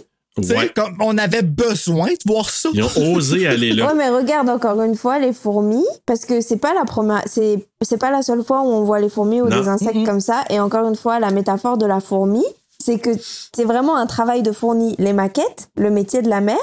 [0.49, 0.71] Ouais.
[0.75, 2.69] comme on avait besoin de voir ça.
[2.73, 3.87] Ils ont osé aller là.
[3.87, 7.67] Ouais, mais regarde encore une fois les fourmis, parce que c'est pas la première, c'est
[7.81, 9.59] c'est pas la seule fois où on voit les fourmis ou Non.
[9.61, 10.43] des insectes comme ça.
[10.49, 12.43] Et encore une fois, la métaphore de la fourmi,
[12.83, 13.11] c'est que
[13.55, 14.95] c'est vraiment un travail de fourni.
[14.99, 16.57] Les maquettes, le métier de la mère,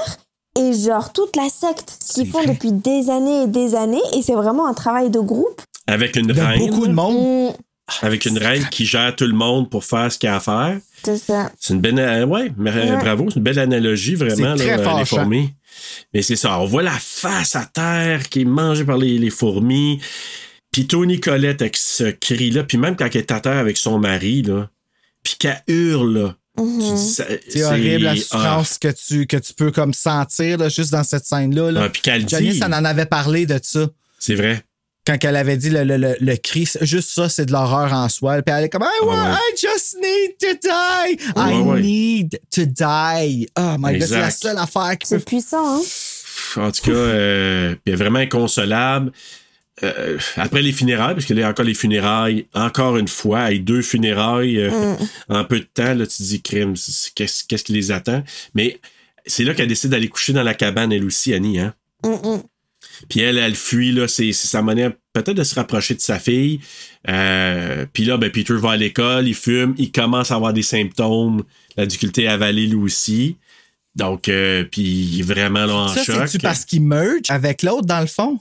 [0.58, 2.48] et genre toute la secte, ce qu'ils font vrai.
[2.54, 4.00] depuis des années et des années.
[4.16, 5.60] Et c'est vraiment un travail de groupe.
[5.86, 6.58] Avec une reine.
[6.70, 7.52] beaucoup de monde.
[8.02, 10.36] Mm, Avec une reine qui gère tout le monde pour faire ce qu'il y a
[10.36, 10.78] à faire.
[11.04, 11.50] c'est ça.
[11.58, 11.98] C'est une belle.
[11.98, 13.02] euh, ouais, mais, euh, Ouais.
[13.02, 15.50] bravo, c'est une belle analogie, vraiment, C'est là, très euh, les fourmis.
[16.12, 19.30] Mais c'est ça, on voit la face à terre qui est mangée par les, les
[19.30, 20.00] fourmis.
[20.70, 23.98] Puis Tony Colette avec ce cri-là, puis même quand elle est à terre avec son
[23.98, 24.68] mari, là,
[25.22, 26.96] puis qu'elle hurle, là, Mhm.
[26.96, 30.90] ça- C'est horrible la ah, souffrance que, tu, que tu peux comme sentir là, juste
[30.90, 31.70] dans cette scène-là.
[31.70, 31.82] Là.
[31.84, 33.88] ah, puis qu'elle Janice en avait parlé de ça.
[34.18, 34.62] c'est vrai.
[35.08, 38.08] Quand elle avait dit le, le, le, le cri, juste ça, c'est de l'horreur en
[38.10, 38.42] soi.
[38.42, 39.36] Puis elle est comme I, want, ouais.
[39.36, 41.18] I just need to die.
[41.34, 43.48] I Ouais, need to die.
[43.58, 45.24] Oh my god, c'est la seule affaire qui C'est peut.
[45.24, 45.82] puissant, hein?
[46.56, 49.12] En tout cas, euh, puis elle est vraiment inconsolable.
[49.82, 53.64] euh, après les funérailles, parce qu'il y a encore les funérailles, encore une fois, avec
[53.64, 54.96] deux funérailles euh, Mm.
[55.34, 56.74] en peu de temps, là, tu te dis, crime,
[57.14, 58.22] qu'est-ce qui les attend?
[58.54, 58.78] Mais
[59.24, 61.74] c'est là qu'elle décide d'aller coucher dans la cabane, elle aussi, Annie, hein?
[62.04, 62.42] Mm, mm.
[63.08, 66.18] Puis elle, elle fuit, là, c'est c'est sa manière peut-être de se rapprocher de sa
[66.18, 66.60] fille.
[67.08, 70.62] Euh, puis là, ben, Peter va à l'école, il fume, il commence à avoir des
[70.62, 71.42] symptômes,
[71.76, 73.36] la difficulté à avaler lui aussi.
[73.94, 76.16] Donc, euh, puis il est vraiment là en Ça, choc.
[76.26, 78.38] c'est-tu parce qu'il merge avec l'autre, dans le fond?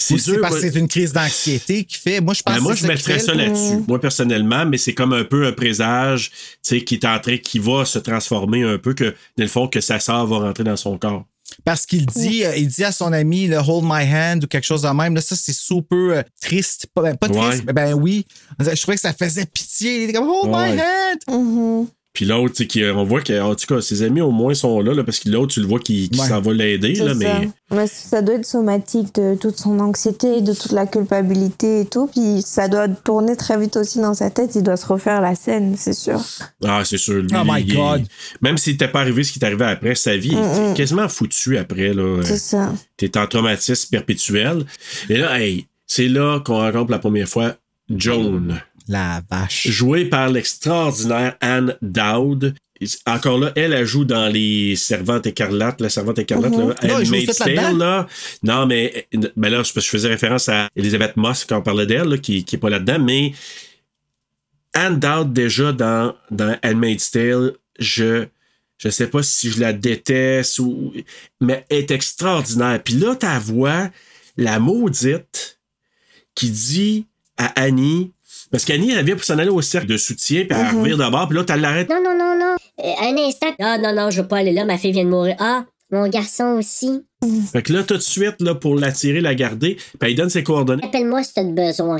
[0.00, 2.20] C'est c'est parce que c'est une crise d'anxiété qui fait.
[2.20, 4.94] Moi, je pense Ben, moi, que je c'est mettrais ça là-dessus, moi personnellement, mais c'est
[4.94, 8.62] comme un peu un présage, tu sais, qui est en train, qui va se transformer
[8.62, 9.04] un peu, que,
[9.36, 11.24] dans le fond, que sa sœur va rentrer dans son corps.
[11.64, 14.64] Parce qu'il dit, euh, il dit à son ami, le hold my hand ou quelque
[14.64, 15.14] chose de même.
[15.14, 16.86] Là, ça, c'est super euh, triste.
[16.94, 17.62] Pas, ben, pas triste, Ouais.
[17.66, 18.26] mais ben oui.
[18.58, 19.96] Je trouvais que ça faisait pitié.
[19.98, 21.88] Il était comme hold my hand.
[22.18, 24.52] Puis l'autre, tu sais, qui- on voit que, en tout cas, ses amis au moins
[24.52, 26.26] sont là, là parce que l'autre, tu le vois qui, qui Ouais.
[26.26, 27.14] s'en va l'aider, là, ça.
[27.14, 27.48] mais.
[27.70, 32.08] Mais ça doit être somatique de toute son anxiété, de toute la culpabilité et tout.
[32.08, 34.50] Puis ça doit tourner très vite aussi dans sa tête.
[34.56, 36.20] Il doit se refaire la scène, c'est sûr.
[36.64, 37.22] Ah, c'est sûr.
[37.22, 38.02] Lui, Oh my est- God.
[38.42, 41.08] Même s'il n'était pas arrivé ce qui est arrivé après, sa vie Mm, est quasiment
[41.08, 42.20] foutue après, là.
[42.24, 42.72] C'est ça.
[42.96, 44.64] T'es en traumatisme perpétuel.
[45.08, 47.54] Et là, hey, c'est là qu'on rencontre la première fois
[47.88, 48.60] Joan.
[48.88, 49.68] La vache.
[49.68, 52.54] Jouée par l'extraordinaire Anne Dowd.
[53.06, 56.68] Encore là, elle, elle joue dans les Servantes écarlates, la Servante écarlate, Mhm.
[56.68, 57.04] là, Non.
[57.56, 58.06] Tale, là.
[58.44, 62.44] Non, mais, ben là, je faisais référence à Elizabeth Moss quand on parlait d'elle, qui,
[62.44, 63.32] qui est pas là-dedans, mais
[64.74, 68.26] Anne Dowd, déjà, dans, dans Handmaid's Tale, je,
[68.78, 70.92] je sais pas si je la déteste ou,
[71.40, 72.80] mais elle est extraordinaire.
[72.84, 73.90] Puis là, ta voix,
[74.36, 75.58] la maudite,
[76.36, 77.06] qui dit
[77.36, 78.12] à Annie,
[78.50, 80.80] parce qu'Annie, elle vient pour s'en aller au cercle de soutien, puis elle Mhm.
[80.82, 81.88] revient d'abord, puis là, tu l'arrêtes.
[81.90, 82.56] Non, non, non, non.
[82.84, 83.48] Euh, un instant.
[83.60, 84.64] Ah, non, non, je veux pas aller là.
[84.64, 85.36] Ma fille vient de mourir.
[85.38, 87.02] Ah, mon garçon aussi.
[87.52, 90.42] Fait que là, tout de suite, là, pour l'attirer, la garder, puis elle donne ses
[90.44, 90.84] coordonnées.
[90.84, 91.98] Appelle-moi si t'as besoin.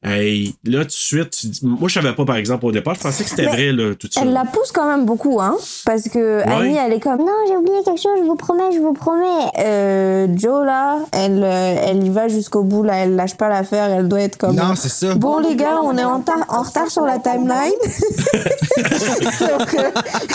[0.00, 2.94] Hey, là, tout de suite, tu dis- moi, je savais pas, par exemple, au départ,
[2.94, 4.20] je pensais que c'était vrai, là, tout ça.
[4.22, 5.56] Elle la pousse quand même beaucoup, hein.
[5.84, 8.78] Parce que Annie, elle est comme, non, j'ai oublié quelque chose, je vous promets, je
[8.78, 9.50] vous promets.
[9.58, 13.90] Euh, Joe, là, elle, euh, elle y va jusqu'au bout, là, elle lâche pas l'affaire,
[13.90, 14.54] elle doit être comme.
[14.54, 15.16] Non, c'est ça.
[15.16, 17.72] Bon, les gars, on est en, ta- en retard sur la timeline.
[18.78, 19.90] Donc, euh,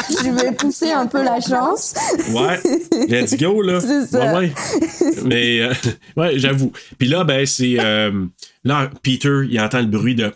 [0.10, 1.94] je vais pousser un peu la chance.
[2.34, 2.60] Ouais,
[3.08, 3.80] let's go, là.
[3.80, 4.34] C'est ça.
[4.34, 4.54] Ouais, ouais.
[5.24, 5.74] Mais, euh,
[6.18, 6.74] ouais, j'avoue.
[6.98, 7.78] Puis là, ben, c'est.
[8.64, 10.34] Là, Peter, il entend le bruit de.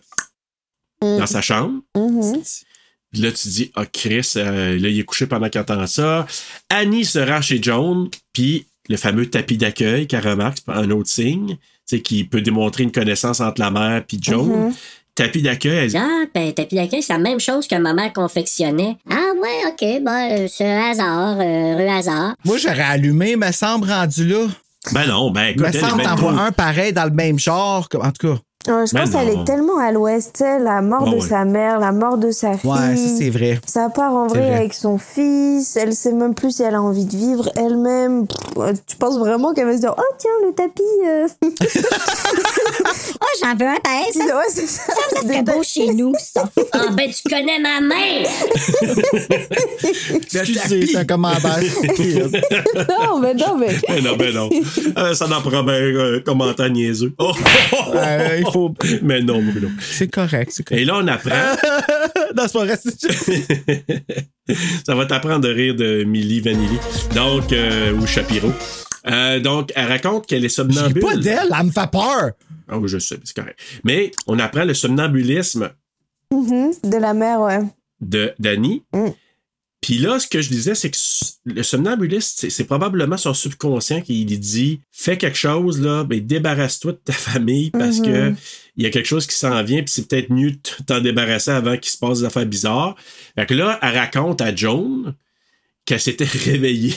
[1.02, 1.18] Mm.
[1.20, 1.82] dans sa chambre.
[1.96, 2.64] Mm-hmm.
[3.12, 6.26] Puis là, tu dis, ah, Chris, euh, là, il est couché pendant qu'il entend ça.
[6.70, 11.10] Annie se rend chez Joan, puis le fameux tapis d'accueil qu'elle remarque, c'est un autre
[11.10, 11.58] signe, tu
[11.98, 14.68] sais, qui peut démontrer une connaissance entre la mère puis Joan.
[14.68, 14.74] Mhm.
[15.16, 18.14] Tapis d'accueil, elle dit, Ah, ben, tapis d'accueil, c'est la même chose que ma mère
[18.14, 18.98] confectionnait.
[19.10, 22.36] Ah, ouais, ok, ben, euh, c'est un hasard, euh, heureux hasard.
[22.44, 24.48] Moi, j'aurais allumé, me semble, rendu là.
[24.94, 26.40] Ben non, ben écoute, me elle est semble bien t'en vois cool.
[26.40, 27.88] un pareil dans le même genre.
[28.02, 28.42] En tout cas.
[28.68, 31.22] Ouais, je pense qu'elle est tellement à l'ouest, tu sais, la mort de ouais.
[31.22, 32.70] sa mère, la mort de sa fille.
[32.70, 33.60] Ouais, ça, c'est vrai.
[33.66, 34.56] Ça part en vrai, vrai.
[34.56, 38.26] avec son fils, elle sait même plus si elle a envie de vivre elle-même.
[38.58, 40.82] Euh, Tu penses vraiment qu'elle va se dire Oh tiens, le tapis.
[41.08, 41.28] euh.
[43.20, 44.24] Oh, j'en veux un pareil, ça.
[44.24, 44.84] Ouais, c'est ça.
[44.88, 46.50] Ça, ça serait beau chez nous, ça.
[46.72, 48.28] Ah, ben, tu connais ma mère!
[50.34, 51.58] Excusez, c'est un commentaire.
[52.90, 53.76] non, mais non, mais.
[53.88, 54.50] Ben non, ben non.
[54.98, 55.76] Euh, ça n'en prend bien
[56.16, 57.14] un commentaire niaiseux.
[57.20, 57.32] Oh!
[57.96, 58.46] Euh, il
[59.04, 59.70] Mais non, Bruno.
[59.80, 60.82] C'est correct, c'est correct.
[60.82, 61.30] Et là, on apprend.
[62.36, 62.78] non, c'est pas vrai.
[62.78, 64.56] c'est-
[64.86, 66.78] ça va t'apprendre de rire de Millie Vanilli.
[67.16, 68.52] Donc, euh, ou Shapiro.
[69.10, 71.02] Euh, donc, elle raconte qu'elle est J'ai somnambule.
[71.02, 72.32] pas d'elle, elle me fait peur.
[72.70, 73.58] Ah oui, je sais, c'est correct.
[73.84, 75.70] Mais on apprend le somnambulisme
[76.34, 77.60] Mhm, De la mère, ouais.
[78.02, 78.84] de d'Annie.
[78.94, 79.08] Mm.
[79.88, 80.98] Puis là, ce que je disais, c'est que
[81.46, 86.92] le somnambulisme, c'est- probablement son subconscient qui lui dit fais quelque chose, là, ben, débarrasse-toi
[86.92, 88.06] de ta famille parce Mhm.
[88.06, 88.34] que
[88.76, 91.52] il y a quelque chose qui s'en vient, puis c'est peut-être mieux de t'en débarrasser
[91.52, 92.98] avant qu'il se passe des affaires bizarres.
[93.36, 95.16] Fait que là, elle raconte à Joan
[95.86, 96.94] qu'elle s'était réveillée.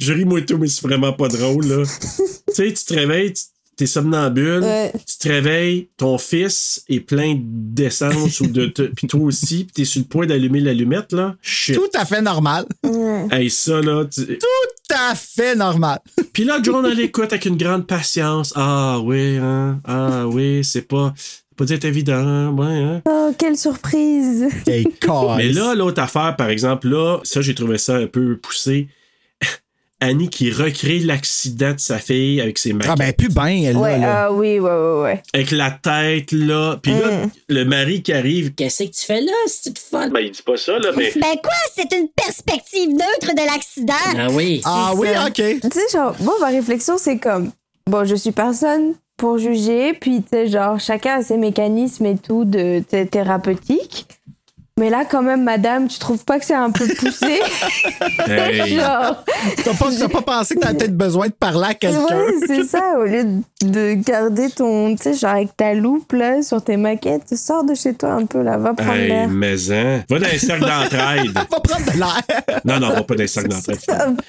[0.00, 1.84] je ris moi tout, mais c'est vraiment pas drôle, là.
[2.48, 3.42] tu sais, tu te réveilles, tu-
[3.80, 4.92] t'es somnambule, Ouais.
[5.06, 8.66] tu te réveilles, ton fils est plein d'essence ou de.
[8.66, 11.34] te- Puis toi aussi, puis t'es sur le point d'allumer l'allumette, là.
[11.40, 11.74] Shit.
[11.76, 12.66] Tout à fait normal.
[13.30, 14.04] Hey, ça, là.
[14.04, 15.98] tu- Tout à fait normal.
[16.34, 18.52] Puis là, Joan, elle écoute avec une grande patience.
[18.54, 19.80] Ah oui, hein.
[19.84, 21.14] Ah oui, c'est pas.
[21.16, 23.02] c'est Pas dit évident, ouais, hein.
[23.06, 24.44] Oh, quelle surprise.
[24.66, 28.88] Mais là, l'autre affaire, par exemple, là, ça, j'ai trouvé ça un peu poussé.
[30.00, 32.92] Annie qui recrée l'accident de sa fille avec ses maquillettes.
[32.98, 34.24] Ah, ben, plus bien, elle, là, Ouais, là.
[34.26, 35.22] ah oui, ouais, ouais, ouais.
[35.34, 36.78] Avec la tête, là.
[36.82, 37.30] Puis là, Mm.
[37.48, 38.54] le mari qui arrive.
[38.54, 40.08] Qu'est-ce que tu fais là, c'est fun?
[40.08, 41.10] Ben, il dit pas ça, là, mais.
[41.14, 43.94] Ben quoi, c'est une perspective neutre de l'accident.
[44.18, 44.62] Ah oui.
[44.64, 45.26] Ah oui, ça.
[45.26, 45.34] OK.
[45.34, 47.50] Tu sais, genre, moi, ma réflexion, c'est comme.
[47.88, 52.16] Bon, je suis personne pour juger, puis tu sais, genre, chacun a ses mécanismes et
[52.16, 54.06] tout de thé- thérapeutique.
[54.80, 57.40] Mais là, quand même, madame, tu trouves pas que c'est un peu poussé?
[58.26, 58.74] Hey.
[58.76, 59.24] genre,
[59.64, 62.02] T'as pas, t'as pas pensé que t'avais peut-être besoin de parler à quelqu'un?
[62.04, 63.24] ouais, c'est ça, au lieu
[63.62, 67.74] de garder ton, tu sais, genre avec ta loupe, là, sur tes maquettes, sors de
[67.74, 69.28] chez toi un peu, là, va prendre Hey, l'air.
[69.28, 70.02] mais hein?
[70.08, 71.32] Va dans un cercle d'entraide.
[71.34, 72.60] Va prendre de l'air.
[72.64, 73.78] Non, non, va pas dans un cercle d'entraide.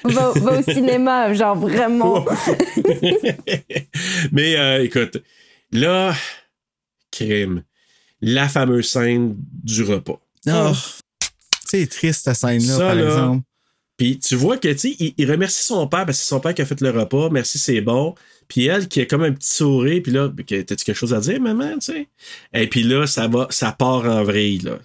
[0.04, 2.24] va, va au cinéma, genre vraiment.
[4.32, 5.22] Mais euh, écoute,
[5.72, 6.12] là,
[7.10, 7.62] crime.
[8.20, 9.34] La fameuse scène
[9.64, 10.20] du repas.
[10.48, 10.72] Oh,
[11.68, 13.42] c'est triste, cette scène-là, Ça, par là, exemple.
[13.96, 16.40] Puis tu vois que, tu sais, il, il remercie son père parce que c'est son
[16.40, 17.28] père qui a fait le repas.
[17.30, 18.14] Merci, c'est bon.
[18.48, 20.00] Puis elle qui a comme un petit sourire.
[20.02, 22.08] Puis là, que- t'as-tu quelque chose à dire, maman, tu sais?
[22.52, 24.78] Et puis là, ça va, ça part en vrille, là.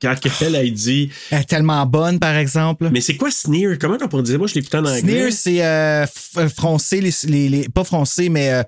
[0.00, 1.10] Quand elle, elle dit.
[1.30, 2.90] Elle est tellement bonne, par exemple.
[2.92, 3.78] Mais c'est quoi sneer?
[3.78, 4.38] Comment on pourrait dire?
[4.38, 5.00] Moi, je l'écoutais en anglais.
[5.00, 6.04] Sneer, c'est euh,
[6.36, 8.52] euh, froncer les, les, les- Pas froncer, mais.
[8.52, 8.62] euh,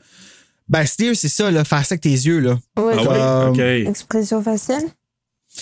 [0.68, 2.58] ben, sneer, c'est ça, là, faire ça avec tes yeux, là.
[2.78, 3.86] Ouais, Ah ouais?
[3.86, 4.82] Expression faciale?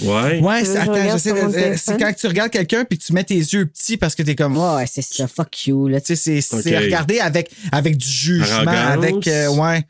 [0.00, 0.40] Ouais.
[0.40, 3.22] Ouais, c'est, attends, j'essaie de- euh, c'est quand tu regardes quelqu'un puis que tu mets
[3.24, 4.56] tes yeux petits parce que t'es comme.
[4.56, 5.28] Ouais, c'est ça.
[5.28, 6.00] Fuck you, là.
[6.00, 9.04] Tu sais, c'est, c'est regarder avec, avec du jugement, Arrogance.
[9.04, 9.28] avec.
[9.28, 9.84] euh, ouais.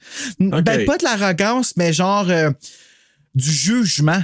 [0.63, 2.51] Ben, pas de l'arrogance, mais genre euh,
[3.35, 4.23] du jugement.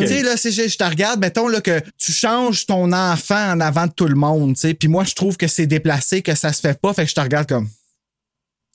[0.00, 3.52] Tu sais, là, si je, je te regarde, mettons là, que tu changes ton enfant
[3.52, 6.20] en avant de tout le monde, tu sais, puis moi, je trouve que c'est déplacé,
[6.20, 7.68] que ça se fait pas, fait que je te regarde comme.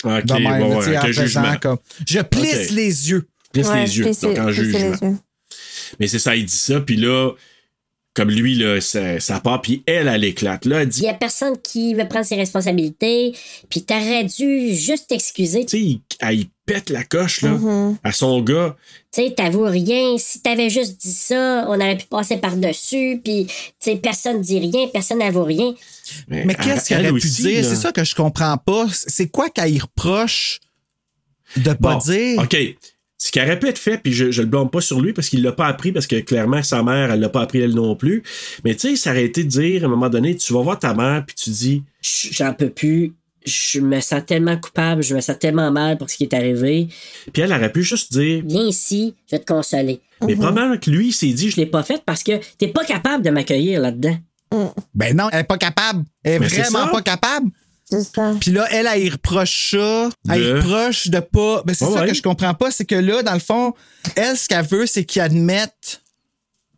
[0.06, 1.56] OK, de même, ouais, en faisant jugement.
[1.62, 1.78] comme.
[2.08, 3.28] Je plisse les yeux.
[3.52, 5.18] Plisse Ouais, les yeux, donc en jugement.
[6.00, 7.32] Mais c'est ça, il dit ça, puis là,
[8.16, 10.66] comme lui, là, ça, ça part, puis elle, elle éclate.
[10.66, 13.34] Là, elle dit, Il y a personne qui veut prendre ses responsabilités,
[13.70, 15.66] puis t'aurais dû juste t'excuser.
[15.66, 17.98] tu sais, il, elle, il pète la coche, là, Mhm.
[18.04, 18.76] à son gars.
[19.12, 20.16] Tu sais, t'avoues rien.
[20.20, 24.60] Si t'avais juste dit ça, on aurait pu passer par-dessus, puis, tu sais, personne dit
[24.60, 25.74] rien, personne n'avoue rien.
[26.28, 27.64] Mais qu'est-ce qu'il elle aurait pu dire?
[27.64, 27.68] là.
[27.70, 28.86] C'est ça que je comprends pas.
[28.92, 30.60] C'est quoi qu'elle y reproche
[31.58, 32.40] de pas Bon, dire?
[32.44, 32.56] OK.
[33.24, 35.30] Ce qui aurait pu être fait, puis je, je le blâme pas sur lui parce
[35.30, 37.96] qu'il l'a pas appris, parce que clairement, sa mère, elle l'a pas appris elle non
[37.96, 38.22] plus.
[38.66, 40.78] Mais tu sais, ça aurait été de dire à un moment donné, tu vas voir
[40.78, 43.14] ta mère, puis tu dis, J'en peux plus.
[43.46, 46.90] Je me sens tellement coupable, je me sens tellement mal pour ce qui est arrivé.
[47.32, 50.02] puis elle aurait pu juste dire, Viens ici, je vais te consoler.
[50.22, 52.84] mais probablement que lui, il s'est dit, Je l'ai pas fait parce que t'es pas
[52.84, 54.18] capable de m'accueillir là-dedans.
[54.94, 56.04] Ben non, elle est pas capable.
[56.24, 57.52] Elle est Mais c'est vraiment pas capable.
[58.02, 58.34] C'est ça.
[58.40, 60.10] Puis là, elle, elle y reproche ça.
[60.30, 61.62] Elle y De- reproche de pas.
[61.66, 62.08] Ben, c'est ça ouais.
[62.08, 62.72] que je comprends pas.
[62.72, 63.74] C'est que là, dans le fond,
[64.16, 66.02] elle, ce qu'elle veut, c'est qu'il admette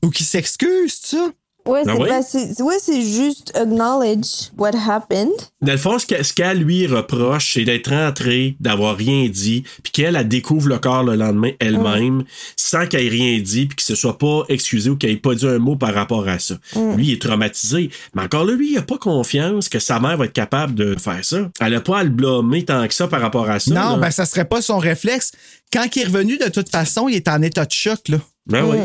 [0.04, 1.30] ou qu'il s'excuse, tu ça?
[1.68, 2.10] Ouais, Ah c'est oui?
[2.10, 5.32] bah, ouais, c'est juste acknowledge what happened.
[5.62, 9.64] Dans le fond, ce qu'elle ce qu'elle lui reproche, c'est d'être rentrée, d'avoir rien dit,
[9.84, 12.24] puis qu'elle, elle découvre le corps le lendemain elle-même,
[12.56, 15.34] sans qu'elle ait rien dit, puis qu'il se soit pas excusé ou qu'elle ait pas
[15.36, 16.56] dit un mot par rapport à ça.
[16.96, 17.90] Lui, il est traumatisé.
[18.14, 20.96] Mais encore là, lui, il a pas confiance que sa mère va être capable de
[21.00, 21.50] faire ça.
[21.60, 23.72] Elle a pas à le blâmer tant que ça par rapport à ça.
[23.72, 23.98] non, là.
[23.98, 25.32] ben ça serait pas son réflexe.
[25.74, 28.18] Quand il est revenu, de toute façon, il est en état de choc, là.
[28.48, 28.78] Ben oui.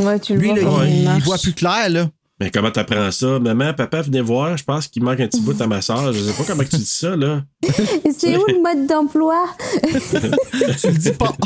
[0.00, 0.84] Ouais, tu le Lui, vois.
[0.84, 2.08] là, il, voit plus clair, là.
[2.40, 3.38] Mais comment t'apprends ça?
[3.38, 4.56] Maman, papa, venez voir.
[4.56, 6.10] Je pense qu'il manque un petit bout à ma soeur.
[6.14, 7.42] Je sais pas comment tu dis ça, là.
[7.62, 9.44] Et C'est où le mode d'emploi?
[10.80, 11.36] tu le dis pas.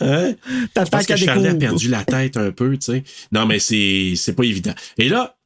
[0.00, 0.32] Hein?
[0.74, 3.04] Pense que Charlie a perdu la tête un peu, tu sais.
[3.32, 4.72] Non, mais c'est, c'est pas évident.
[4.96, 5.36] Et là,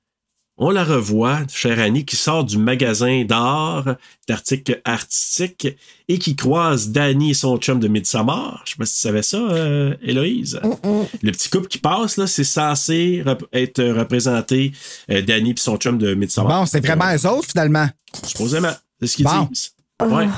[0.57, 3.97] on la revoit, chère Annie, qui sort du magasin d'art,
[4.29, 5.67] d'articles artistiques,
[6.09, 8.63] et qui croise Danny et son chum de Midsommar.
[8.65, 10.61] Je sais pas si tu savais ça, euh, Héloïse.
[11.23, 14.73] Le petit couple qui passe, là, c'est censé rep- être représenté
[15.11, 16.61] euh, Danny et son chum de Midsommar.
[16.61, 17.89] Bon, c'est vraiment eux autres, finalement.
[18.23, 18.73] Supposément.
[19.01, 19.49] C'est ce qu'ils Bon.
[19.51, 19.73] disent.
[20.03, 20.29] Ouais.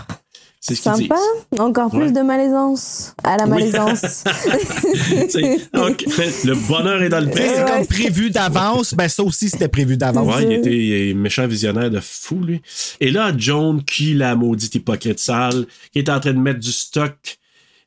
[0.69, 1.09] C'est ce qu'ils disent.
[1.09, 1.63] Sympa.
[1.63, 2.13] Encore plus Ouais.
[2.13, 3.15] de malaisance.
[3.23, 4.25] À la malaisance.
[5.75, 6.05] Donc,
[6.45, 7.45] le bonheur est dans le prix.
[7.55, 8.95] C'est comme prévu d'avance.
[8.95, 10.35] Ben, ça aussi, c'était prévu d'avance.
[10.37, 12.63] Ouais, il était il est méchant visionnaire de fou, lui.
[13.01, 16.73] Et là, Joan, qui la maudite hypocrite sale, qui est en train de mettre du
[16.73, 17.39] stock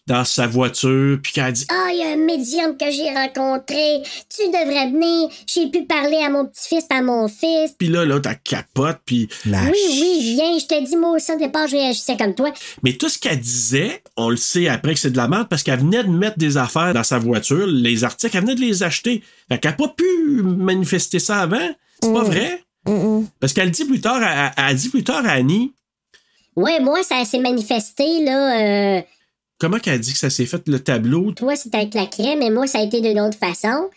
[0.10, 4.02] dans sa voiture, puis a dit Ah, il y a un médium que j'ai rencontré.
[4.36, 5.30] Tu devrais venir.
[5.48, 7.73] J'ai pu parler à mon petit-fils, à mon fils.
[7.77, 9.30] puis là, là, t'as capote, puis.
[9.45, 10.57] La Oui, ch- oui, viens.
[10.60, 12.52] Je te dis, moi aussi, au départ, je réagissais comme toi.
[12.84, 15.64] Mais tout ce qu'elle disait, on le sait après que c'est de la merde, parce
[15.64, 18.84] qu'elle venait de mettre des affaires dans sa voiture, les articles, elle venait de les
[18.84, 19.23] acheter.
[19.49, 21.69] Fait qu'elle n'a pas pu manifester ça avant.
[22.02, 22.64] C'est pas vrai?
[23.40, 24.22] Parce qu'elle dit plus tard,
[24.57, 25.73] elle dit plus tard à Annie,
[26.56, 28.98] Ouais, moi, ça s'est manifesté, là.
[28.98, 29.02] euh,
[29.60, 32.49] comment qu'elle dit que ça s'est fait le tableau, toi, c'était avec la crème, et
[32.49, 33.90] moi, ça a été d'une autre façon.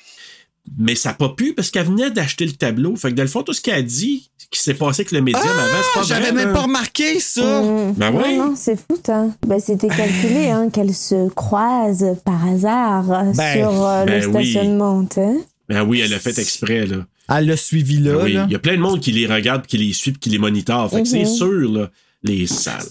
[0.78, 2.94] mais ça n'a pas pu parce qu'elle venait d'acheter le tableau.
[2.96, 5.22] Fait que dans le fond, tout ce qu'elle a dit, qui s'est passé avec le
[5.22, 6.06] médium avant, c'est pas.
[6.06, 7.62] J'avais même pas remarqué ça.
[7.62, 7.94] Mm.
[7.96, 8.36] Ben Ouais, oui.
[8.36, 9.26] non, c'est fou, ça.
[9.46, 14.26] Ben, c'était calculé, hein, qu'elles se croisent par hasard euh, Ben, sur euh, ben le
[14.28, 14.50] oui.
[14.52, 15.32] stationnement, sais.
[15.68, 17.06] Ben oui, elle a fait exprès, là.
[17.34, 18.12] Elle l'a suivi là.
[18.16, 18.32] Ben oui.
[18.34, 18.44] là.
[18.48, 20.38] Il y a plein de monde qui les regarde, qui les suit, puis qui les
[20.38, 20.90] monitor.
[20.90, 21.26] Fait que c'est Mhm.
[21.26, 21.90] sûr, là,
[22.24, 22.84] les salles.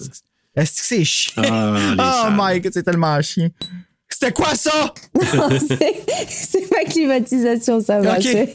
[0.56, 1.42] Est-ce que c'est chiant?
[1.98, 3.48] Ah, oh my god, c'est tellement chien.
[4.08, 4.92] C'était quoi ça?
[5.34, 5.48] Non,
[6.28, 8.18] c'est- pas climatisation, ça va.
[8.20, 8.52] C'est-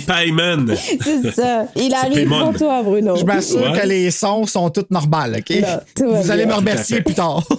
[0.06, 0.74] Payman.
[1.00, 1.66] C'est ça.
[1.76, 3.16] Il arrive pour toi, Bruno.
[3.16, 3.80] Je m'assure Ouais.
[3.80, 5.50] que les sons sont tous normaux, OK?
[6.00, 7.46] Non, Vous allez me remercier plus tard.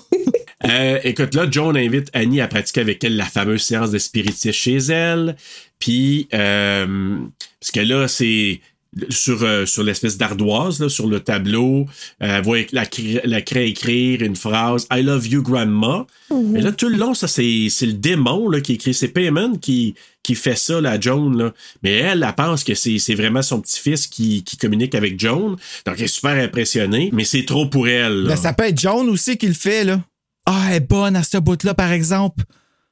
[0.68, 4.52] Euh, écoute, là, Joan invite Annie à pratiquer avec elle la fameuse séance de spiritisme
[4.52, 5.36] chez elle.
[5.78, 7.18] Puis, euh,
[7.62, 8.60] parce que là, c'est
[9.10, 11.86] sur, euh, sur l'espèce d'ardoise, là, sur le tableau,
[12.24, 12.84] euh, elle voit la,
[13.26, 16.06] la craie écrire une phrase I love you, grandma.
[16.32, 18.94] Mais là, tout le long, ça, c'est c'est le démon là, qui écrit.
[18.94, 21.38] C'est Payman qui, qui fait ça, la Joan.
[21.38, 21.54] Là.
[21.84, 25.56] Mais elle, elle pense que c'est c'est vraiment son petit-fils qui, qui communique avec Joan.
[25.86, 27.10] Donc, elle est super impressionnée.
[27.14, 28.24] Mais c'est trop pour elle.
[28.24, 28.30] là.
[28.30, 30.02] Mais ça peut être John aussi qui le fait, là.
[30.46, 32.44] Ah, elle est bonne à ce bout-là, par exemple.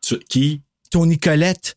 [0.06, 0.62] Tu- Qui?
[0.92, 1.76] Tony Colette.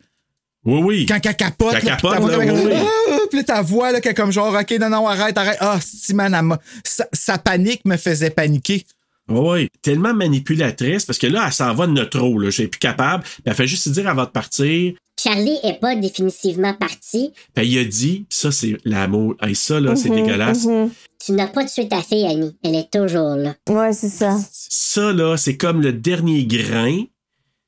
[0.64, 1.06] Oui, oui.
[1.06, 2.72] Quand elle capote, Quand là, capote, puis ta voix là, oui, oui.
[3.10, 5.56] Ah, puis là, ta voix, là, qui est comme genre, OK, non, non, arrête, arrête.
[5.60, 8.84] Ah, si, man, elle m'a- sa, sa panique me faisait paniquer.
[9.30, 12.38] Oui, tellement manipulatrice parce que là, elle s'en va de notre trop.
[12.38, 12.46] Là.
[12.46, 13.22] Je suis plus capable.
[13.24, 14.94] Puis elle fait juste se dire avant de partir.
[15.22, 17.32] Charlie est pas définitivement parti.
[17.54, 19.34] Puis il a dit, ça, c'est l'amour.
[19.42, 20.64] Hey, ça, là, c'est Mhm, dégueulasse.
[20.64, 20.90] mhm.
[21.24, 22.56] Tu n'as pas tué ta fille, Annie.
[22.64, 23.54] Elle est toujours là.
[23.68, 24.38] Ouais, c'est ça.
[24.52, 27.08] Ça, là, c'est comme le dernier grain, tu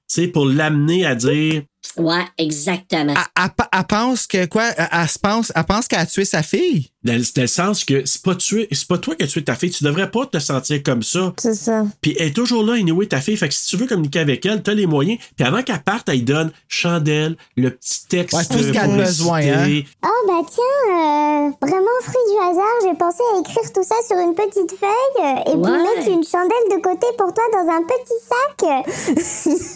[0.06, 1.62] sais, pour l'amener à dire.
[1.96, 3.14] Ouais, exactement.
[3.36, 4.68] Elle, elle- elle pense que quoi?
[4.76, 6.90] Elle, elle se pense, elle pense qu'elle a tué sa fille.
[7.02, 9.54] Dans, dans le sens que c'est pas, tuer, c'est pas toi qui as tué ta
[9.54, 9.70] fille.
[9.70, 11.32] Tu devrais pas te sentir comme ça.
[11.38, 11.84] C'est ça.
[12.02, 13.36] Puis elle est toujours là, anyway, ta fille.
[13.38, 15.18] Fait que si tu veux communiquer avec elle, t'as les moyens.
[15.36, 18.36] Puis avant qu'elle parte, elle lui donne chandelle, le petit texte.
[18.36, 19.80] Ouais, tout ce qu'elle a besoin, hein.
[20.04, 24.18] Oh bah tiens, euh, vraiment fruit du hasard, j'ai pensé à écrire tout ça sur
[24.18, 27.82] une petite feuille euh, et puis mettre une chandelle de côté pour toi dans un
[27.82, 29.16] petit sac.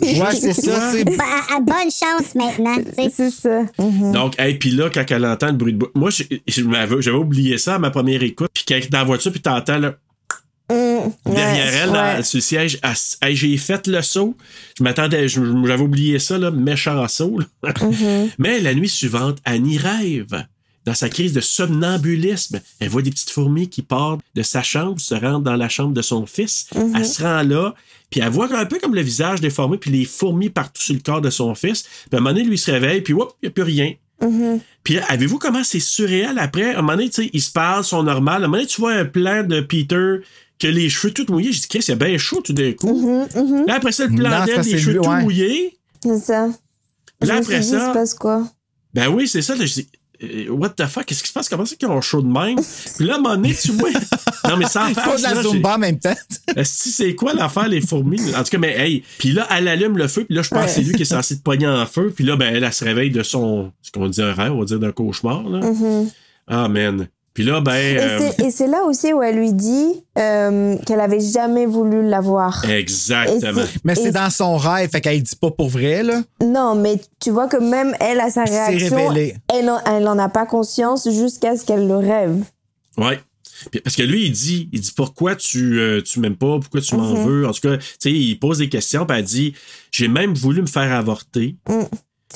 [0.02, 0.90] Ouais, c'est ça.
[0.92, 1.24] c'est- Bah,
[1.56, 2.76] à bonne chance maintenant.
[3.14, 3.62] C'est ça.
[3.78, 4.12] Mhm.
[4.12, 7.16] Donc, et puis là, quand elle entend le bruit de moi, je- je m'avais- j'avais
[7.16, 8.50] oublié ça à ma première écoute.
[8.54, 9.94] Puis quand elle est dans la voiture, puis t'entends là,
[10.70, 12.22] Mm, derrière ouais, elle, là, ouais.
[12.22, 12.78] sur le siège,
[13.22, 14.34] hey, j'ai fait le saut.
[14.78, 17.38] Je m'attendais, j'avais oublié ça, là, méchant saut.
[17.62, 17.72] là.
[17.82, 18.30] Mhm.
[18.38, 20.44] Mais la nuit suivante, Annie rêve.
[20.84, 25.00] Dans sa crise de somnambulisme, elle voit des petites fourmis qui partent de sa chambre,
[25.00, 26.66] se rendent dans la chambre de son fils.
[26.74, 26.92] Mhm.
[26.96, 27.74] Elle se rend là,
[28.10, 31.00] puis elle voit un peu comme le visage déformé, puis les fourmis partout sur le
[31.00, 31.82] corps de son fils.
[31.82, 33.94] Puis à un moment donné, lui se réveille, puis whoop, il n'y a plus rien.
[34.22, 34.60] Mhm.
[34.82, 36.74] Puis avez-vous comment c'est surréal après?
[36.74, 38.42] À un moment donné, tu sais, ils se parlent, sont normales.
[38.42, 40.16] À un moment donné, tu vois un plan de Peter
[40.58, 41.50] que les cheveux tout mouillés.
[41.52, 43.26] J'ai dit, Chris, c'est bien chaud tout d'un coup.
[43.34, 43.66] Mhm.
[43.66, 45.22] Là, après ça, le plan d'elle, c'est cheveux lui, tout ouais.
[45.22, 45.78] mouillés.
[46.02, 46.48] C'est ça.
[47.20, 48.46] Je Là, après dit, il ça- se passe quoi?
[48.92, 49.54] Ben oui, c'est ça.
[49.56, 49.88] Là, je dis,
[50.50, 51.48] what the fuck, qu'est-ce qui se passe?
[51.48, 52.58] Comment c'est qu'ils ont chaud de même?
[52.96, 53.90] Puis là, à un moment donné, tu vois.
[54.48, 56.14] non, mais sans Il faut de la Zumba en même temps.
[56.56, 58.34] Esti, c'est quoi l'affaire, les fourmis?
[58.34, 59.04] En tout cas, mais hey.
[59.18, 61.06] Puis là, elle allume le feu, puis là, je pense que c'est lui qui est
[61.06, 62.12] censé te pogner en feu.
[62.14, 64.60] Puis là, ben, elle, elle se réveille de son, ce qu'on dit un rêve, on
[64.60, 65.60] va dire d'un cauchemar, là.
[65.60, 66.10] Mhm.
[66.46, 67.08] Ah, man.
[67.34, 67.74] Puis là, ben.
[67.74, 71.66] Et euh, c'est- Et c'est là aussi où elle lui dit euh, qu'elle avait jamais
[71.66, 72.64] voulu l'avoir.
[72.70, 73.62] Exactement.
[73.82, 76.22] Mais c'est dans son rêve, fait qu'elle dit pas pour vrai, là.
[76.40, 79.34] Non, mais tu vois que même elle, à sa C'est réaction, révélé.
[79.52, 82.36] elle en, elle en a pas conscience jusqu'à ce qu'elle le rêve.
[82.96, 83.18] Ouais.
[83.72, 86.80] Puis- Parce que lui, il dit, il dit pourquoi tu, euh, tu m'aimes pas, pourquoi
[86.82, 87.24] tu m'en Mhm.
[87.26, 87.48] veux?
[87.48, 89.54] En tout cas, tu sais, il pose des questions, puis elle dit
[89.90, 91.56] J'ai même voulu me faire avorter.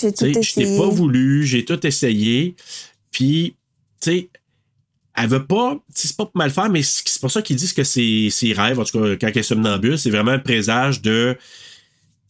[0.01, 0.79] J'ai tout sais, je t'ai essayé.
[0.79, 2.57] pas voulu, j'ai tout essayé.
[3.11, 3.57] Puis,
[4.01, 4.31] tu sais,
[5.21, 7.85] elle veut pas, c'est pas pour mal faire, mais c'est pour ça qu'ils disent que
[7.85, 11.37] c'est ses rêves, en tout cas, quand elle est somnambule, c'est vraiment un présage de.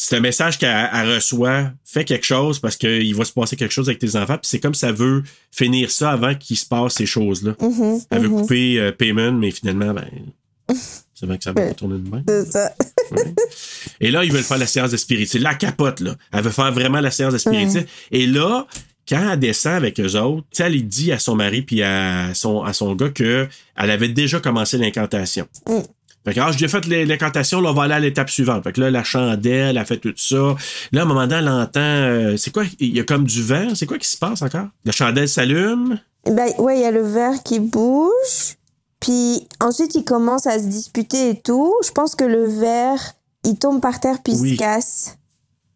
[0.01, 3.73] C'est un message qu'elle elle reçoit, fais quelque chose parce qu'il va se passer quelque
[3.73, 6.95] chose avec tes enfants, puis c'est comme ça veut finir ça avant qu'il se passe
[6.95, 7.57] ces choses-là.
[7.61, 8.41] Mhm, Elle veut mhm.
[8.41, 10.09] couper euh, payment, mais finalement, ben.
[11.19, 12.23] C'est vrai que ça va tourner de même.
[12.29, 12.73] C'est ça.
[14.01, 15.43] Et là, ils veulent faire la séance de spiritisme.
[15.43, 16.15] La capote, là.
[16.33, 17.87] Elle veut faire vraiment la séance de spiritisme.
[18.13, 18.69] Et là,
[19.09, 22.73] quand elle descend avec eux autres, elle dit à son mari puis à son, à
[22.73, 25.47] son gars que elle avait déjà commencé l'incantation.
[25.69, 25.79] Mm.
[26.25, 28.65] Fait que, ah, j'ai fait l'in- l'incantation, là, on va aller à l'étape suivante.
[28.65, 30.57] Fait que là, la chandelle, elle a fait tout ça.
[30.93, 32.65] Là, à un moment donné, elle entend, euh, c'est quoi?
[32.81, 33.75] Il y a comme du vent?
[33.75, 34.67] C'est quoi qui se passe encore?
[34.85, 35.99] La chandelle s'allume?
[36.27, 38.57] Ben, ouais, il y a le verre qui bouge.
[39.01, 41.73] Puis ensuite, ils commencent à se disputer et tout.
[41.87, 43.01] Je pense que le verre,
[43.47, 45.17] il tombe par terre puis il se casse.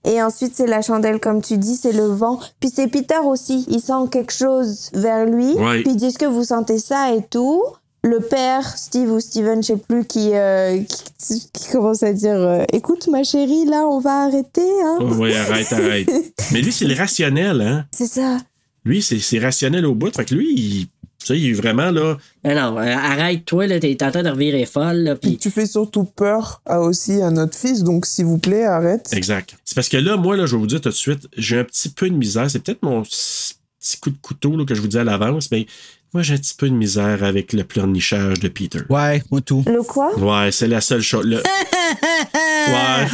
[0.05, 2.41] Et ensuite, c'est la chandelle, comme tu dis, c'est le vent.
[2.61, 3.65] Puis c'est Peter aussi.
[3.69, 5.53] Il sent quelque chose vers lui.
[5.53, 5.83] Ouais.
[5.83, 7.63] Puis il dit Est-ce que vous sentez ça et tout?
[8.05, 10.81] Le père, Steve ou Steven, je sais plus, qui, euh,
[11.21, 14.69] qui, qui commence à dire euh, Écoute, ma chérie, là, on va arrêter.
[14.85, 14.99] Hein?
[15.01, 16.11] Oh, oui, arrête, arrête.
[16.53, 17.85] Mais lui, c'est le rationnel, hein?
[17.93, 18.39] C'est ça.
[18.85, 20.13] Lui, c'est c'est rationnel au bout.
[20.17, 20.89] Fait que lui, il,
[21.23, 22.17] tu sais, il est vraiment là.
[22.45, 26.05] Non, non, euh, arrête-toi, là, t'es en train de revirer folle, là, tu fais surtout
[26.05, 29.09] peur à aussi à notre fils, donc s'il vous plaît, arrête.
[29.13, 29.57] Exact.
[29.65, 31.65] C'est parce que là, moi, là, je vais vous dire tout de suite, j'ai un
[31.65, 32.51] petit peu de misère.
[32.51, 35.67] C'est peut-être mon petit coup de couteau là, que je vous dis à l'avance, mais
[36.15, 38.81] moi, j'ai un petit peu de misère avec le pleurnichage de Peter.
[38.91, 39.65] Ouais, moi tout.
[39.67, 40.15] Le quoi?
[40.19, 41.25] Ouais, c'est la seule chose.
[41.27, 41.37] le-
[42.69, 43.07] ouais.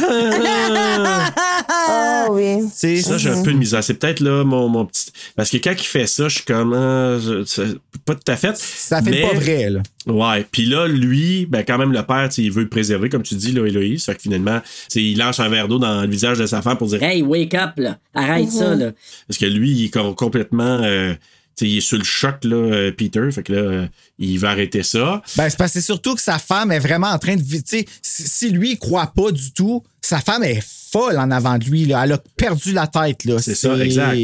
[1.91, 2.67] Oh oui.
[2.73, 3.83] C'est Ça, j'ai un peu de misère.
[3.83, 5.11] C'est peut-être là mon, mon petit.
[5.35, 6.73] Parce que quand il fait ça, je suis comme.
[6.73, 8.55] je- c'est pas tout à fait.
[8.57, 9.81] Ça fait mais- pas vrai, là.
[10.07, 10.45] Ouais.
[10.51, 13.23] Puis là, lui, ben quand même, le père, tu sais, il veut le préserver, comme
[13.23, 14.05] tu dis, là, Héloïse.
[14.05, 14.59] Fait que finalement,
[14.95, 17.01] il lance un verre d'eau dans le visage de sa femme pour dire.
[17.03, 17.97] Hey, wake up, là.
[18.13, 18.91] Arrête ça, là.
[19.27, 20.79] Parce que lui, il est com- complètement.
[20.83, 21.13] euh,
[21.61, 23.29] il est sur le choc, là, euh, Peter.
[23.31, 23.87] Fait que là, euh,
[24.17, 25.21] il va arrêter ça.
[25.37, 27.41] Ben, c'est parce que surtout que sa femme est vraiment en train de.
[27.41, 31.29] vi- Tu sais, si, lui, il croit pas du tout, sa femme est folle en
[31.31, 32.03] avant de lui, là.
[32.05, 33.39] Elle a perdu la tête, là.
[33.39, 34.17] C'est ça, exact.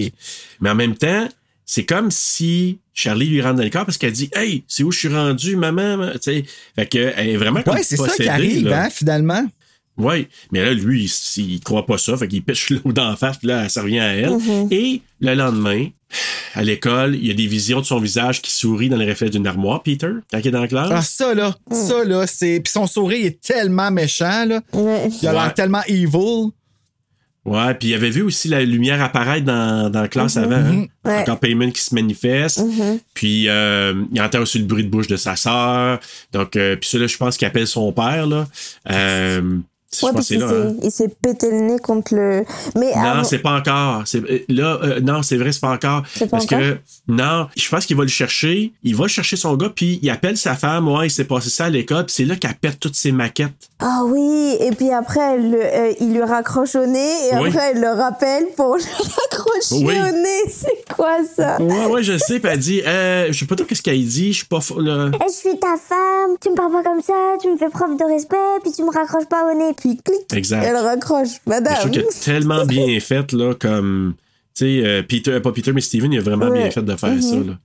[0.62, 1.28] Mais en même temps,
[1.66, 4.92] c'est comme si Charlie lui rentre dans le corps parce qu'elle dit Hey, c'est où
[4.92, 6.12] je suis rendu, maman?
[6.14, 6.46] Tu sais,
[6.76, 8.86] fait que elle est vraiment comme Ouais, c'est ça qui arrive, là.
[8.86, 9.46] hein, finalement.
[9.98, 11.06] Oui, mais là, lui,
[11.38, 14.00] il, il croit pas ça, fait qu'il pêche l'eau d'en face, puis là, ça revient
[14.00, 14.32] à elle.
[14.32, 14.68] Mhm.
[14.72, 15.88] Et le lendemain,
[16.54, 19.30] à l'école, il y a des visions de son visage qui sourit dans les reflets
[19.30, 20.90] d'une armoire, Peter, quand il est dans la classe.
[20.92, 21.56] Ah, ça, là.
[21.72, 22.60] Ça, là, c'est.
[22.60, 24.62] Puis son sourire est tellement méchant, là.
[24.74, 25.08] Il a Ouais.
[25.32, 26.52] l'air tellement evil.
[27.46, 30.44] Ouais, puis il avait vu aussi la lumière apparaître dans, dans la classe Mhm.
[30.44, 30.56] avant.
[30.56, 30.72] hein.
[30.74, 30.88] Mhm.
[31.06, 31.20] Ouais.
[31.20, 32.60] Encore Payman qui se manifeste.
[33.14, 36.00] Puis euh, il entend aussi le bruit de bouche de sa sœur.
[36.34, 38.26] Donc, euh, puis ça, là, je pense qu'il appelle son père.
[38.26, 38.48] Là.
[38.90, 39.60] Euh,
[40.04, 40.48] Ouais, parce qu'il hein.
[40.50, 42.44] s'est- il s'est pété le nez contre le.
[42.76, 44.04] Mais Non, avant- c'est pas encore.
[44.06, 46.04] C'est, euh, là, euh, non, c'est vrai, c'est pas encore.
[46.20, 46.60] Pas Parce encore?
[46.60, 46.78] que,
[47.08, 48.72] non, je pense qu'il va le chercher.
[48.84, 50.88] Il va chercher son gars, puis il appelle sa femme.
[50.88, 53.70] Ouais, il s'est passé ça à l'école, puis c'est là qu'elle perd toutes ses maquettes.
[53.80, 57.50] Ah oui, et puis après, elle le- euh, il lui raccroche au nez, et Oui.
[57.50, 58.84] après, elle le rappelle pour lui
[59.32, 59.94] raccrocher Oui.
[60.00, 60.50] au nez.
[60.50, 61.62] C'est quoi ça?
[61.62, 64.32] Ouais, ouais, je sais, puis elle dit, euh, je sais pas trop qu'est-ce qu'elle dit,
[64.32, 65.12] je suis pas fou, là.
[65.28, 68.06] Je suis ta femme, tu me parles pas comme ça, tu me fais preuve de
[68.06, 69.74] respect, puis tu me raccroches pas au nez.
[69.78, 70.64] Puis clic, Exact.
[70.66, 71.42] elle raccroche.
[71.46, 71.76] Mais je Madame.
[71.80, 74.14] trouve qu'il a tellement bien fait, là, comme.
[74.58, 76.62] Tu sais, euh, Peter, euh, pas Peter, mais Steven, il a vraiment Ouais.
[76.62, 77.22] bien fait de faire Mhm.
[77.22, 77.60] ça, là.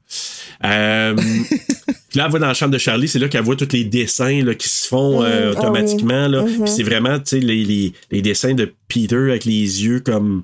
[0.64, 1.24] Euh, puis
[2.18, 4.42] là, elle va dans la chambre de Charlie, c'est là qu'elle voit tous les dessins
[4.44, 5.54] là, qui se font euh, Mhm.
[5.56, 6.26] Ah automatiquement.
[6.26, 6.32] oui.
[6.32, 6.42] là.
[6.42, 6.64] Mhm.
[6.64, 10.42] Puis c'est vraiment, tu sais, les, les, les dessins de Peter avec les yeux comme.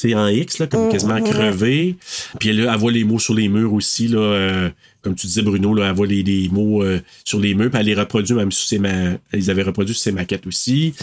[0.00, 1.96] Tu sais, en X, là, comme quasiment crevés.
[2.38, 4.70] Puis là, elle voit les mots sur les murs aussi, là.
[5.02, 7.80] Comme tu disais, Bruno, là, elle voit les, les mots euh, sur les murs, puis
[7.80, 9.12] elle les reproduit même sur ses ma...
[9.32, 10.94] Ils avaient reproduit sur ses maquettes aussi.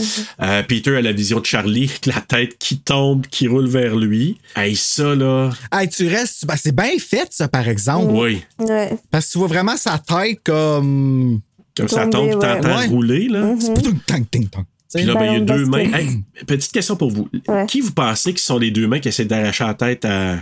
[0.42, 3.96] Euh, Peter a la vision de Charlie, avec la tête qui tombe, qui roule vers
[3.96, 4.38] lui.
[4.56, 5.50] Hey, ça, là.
[5.72, 6.46] Hey, tu restes.
[6.46, 8.12] ben, c'est bien fait, ça, par exemple.
[8.14, 8.44] Oui.
[8.60, 8.98] Ouais.
[9.10, 11.42] Parce que tu vois vraiment sa tête comme.
[11.76, 12.40] Comme ça tombe, ouais.
[12.40, 12.88] t'entends Ouais.
[12.88, 13.56] rouler, là.
[14.08, 14.64] Tang, ting, tang.
[14.94, 15.92] Puis là, ben, il y a de deux mains.
[15.94, 17.28] Hey, petite question pour vous.
[17.48, 17.66] Ouais.
[17.68, 20.38] Qui vous pensez qui sont les deux mains qui essaient d'arracher la tête à,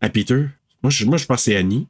[0.00, 0.46] à Peter?
[0.82, 1.86] Moi, je, moi, je pense que c'est Annie.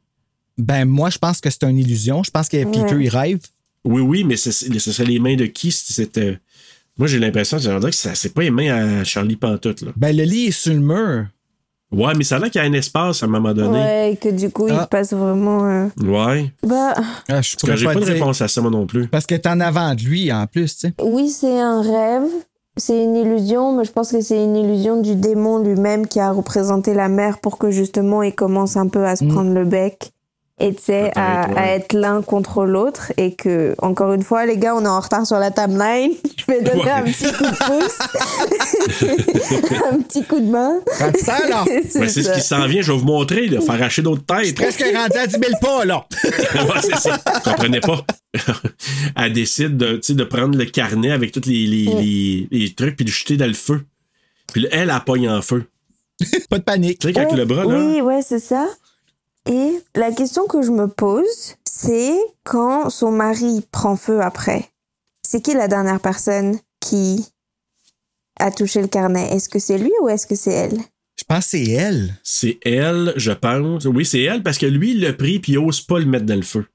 [0.57, 2.23] Ben, moi, je pense que c'est une illusion.
[2.23, 3.03] Je pense que Peter, Ouais.
[3.05, 3.39] il rêve.
[3.85, 5.75] Oui, oui, mais ce serait les mains de qui?
[6.97, 9.91] Moi, j'ai l'impression que que ça- c'est pas les mains à Charlie Pantoute, là.
[9.95, 11.25] Ben, le lit est sur le mur.
[11.91, 13.77] Ouais, mais ça a l'air qu'il y a un espace à un moment donné.
[13.79, 14.81] Ouais, que du coup, Ah.
[14.83, 15.65] il passe vraiment.
[15.65, 16.51] euh, Ouais.
[16.63, 18.85] Bah, Ah, je Parce que pourrais j'ai pas pas de réponse à ça, moi non
[18.87, 19.07] plus.
[19.07, 20.93] Parce que t'es en avant de lui, en plus, tu sais.
[21.03, 22.29] oui, c'est un rêve.
[22.77, 26.31] C'est une illusion, mais je pense que c'est une illusion du démon lui-même qui a
[26.31, 29.27] représenté la mère pour que justement il commence un peu à se Mm.
[29.27, 30.11] prendre le bec
[30.65, 33.11] et tu sais, à, à être l'un contre l'autre.
[33.17, 36.11] Et que, encore une fois, les gars, on est en retard sur la timeline.
[36.37, 36.89] Je vais donner Ouais.
[36.91, 37.99] un petit coup de pouce,
[39.91, 40.79] un petit coup de main.
[41.19, 41.63] Ça, là.
[41.95, 44.55] Ouais, c'est ce qui s'en vient, je vais vous montrer, là, faire arracher d'autres têtes.
[44.55, 46.05] Presque rendu à 10 000 pas, là.
[46.23, 47.17] ouais, c'est ça.
[47.45, 48.01] Je comprenais pas.
[49.15, 51.97] Elle décide de, tu sais, de prendre le carnet avec tous les, les, Mm.
[51.99, 53.81] les, les trucs puis de le jeter dans le feu.
[54.51, 55.65] Puis là, elle, elle pogne en feu.
[56.49, 56.99] Pas de panique.
[56.99, 57.69] Tu sais, avec Ouais, le bras, là.
[57.79, 58.67] Oui, ouais, c'est ça.
[59.49, 64.69] Et la question que je me pose, c'est quand son mari prend feu après,
[65.25, 67.25] c'est qui la dernière personne qui
[68.39, 69.29] a touché le carnet?
[69.33, 70.79] Est-ce que c'est lui ou est-ce que c'est elle?
[71.17, 72.19] Je pense que c'est elle.
[72.23, 73.85] C'est elle, je pense.
[73.85, 76.25] Oui, c'est elle parce que lui, il l'a pris puis il ose pas le mettre
[76.25, 76.65] dans le feu.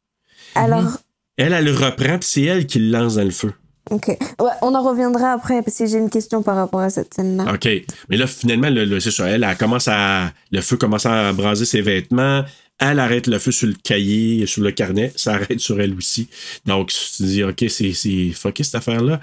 [0.55, 0.99] Alors,
[1.37, 3.53] Elle, elle le reprend puis c'est elle qui le lance dans le feu.
[3.91, 4.09] Ok.
[4.09, 7.53] Ouais, on en reviendra après parce que j'ai une question par rapport à cette scène-là.
[7.53, 7.69] OK.
[8.09, 9.27] Mais là, finalement, le, le- c'est ça.
[9.29, 10.33] Elle, elle commence à.
[10.53, 12.45] Le feu commence à braser ses vêtements.
[12.81, 15.13] Elle arrête le feu sur le cahier, sur le carnet.
[15.17, 16.29] Ça arrête sur elle aussi.
[16.65, 17.93] Donc, tu te dis, OK, c'est,
[18.33, 19.21] fucké cette affaire-là.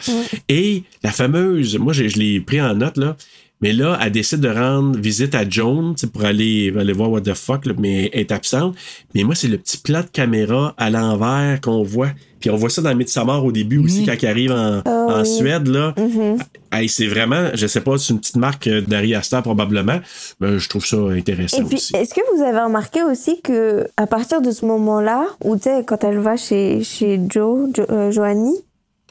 [0.49, 3.15] Et la fameuse, moi, je, je l'ai pris en note, là.
[3.61, 7.33] Mais là, elle décide de rendre visite à Joan pour aller, aller voir what the
[7.33, 8.75] fuck, là, mais elle est absente.
[9.13, 12.09] Mais moi, c'est le petit plat de caméra à l'envers qu'on voit.
[12.41, 15.25] Puis on voit ça dans Midsommar au début aussi, quand il arrive en, Ah en.
[15.25, 15.95] Suède, là.
[15.97, 16.37] Mhm.
[16.71, 19.99] Hey, c'est vraiment, je sais pas, c'est une petite marque euh, d'Ari Aster probablement,
[20.41, 24.05] mais je trouve ça intéressant Et puis, est-ce que vous avez remarqué aussi que à
[24.05, 28.11] partir de ce moment-là, où tu sais, quand elle va chez, chez Joe, Jo- euh,
[28.11, 28.57] Joanie,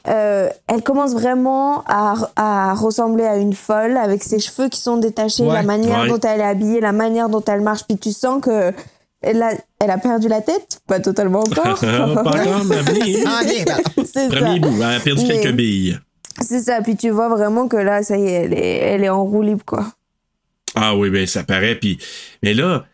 [0.07, 4.97] euh, elle commence vraiment à, à ressembler à une folle avec ses cheveux qui sont
[4.97, 5.53] détachés, Ouais.
[5.53, 6.09] la manière Ouais.
[6.09, 8.71] dont elle est habillée, la manière dont elle marche, puis tu sens que
[9.21, 11.79] elle a, elle a perdu la tête, pas totalement encore.
[11.79, 12.83] Pas encore, mais.
[14.29, 15.99] Premier bout, elle a perdu Mais- quelques billes.
[16.41, 19.09] C'est ça, puis tu vois vraiment que là, ça y est, elle est, elle est
[19.09, 19.85] en roue libre, quoi.
[20.75, 21.75] Ah oui, ben ça paraît.
[21.75, 21.97] Puis,
[22.43, 22.85] mais là,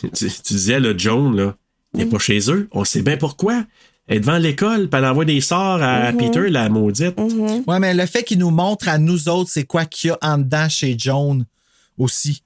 [0.00, 1.54] tu, tu disais, là, Joan, là,
[1.94, 2.68] il n'est pas chez eux.
[2.72, 3.62] On sait bien pourquoi.
[4.10, 6.18] Elle est devant l'école, puis elle envoie des sorts à Mhm.
[6.18, 7.14] Peter, la maudite.
[7.66, 10.18] Ouais, mais le fait qu'il nous montre à nous autres, c'est quoi qu'il y a
[10.20, 11.46] en dedans chez Joan
[11.96, 12.42] aussi?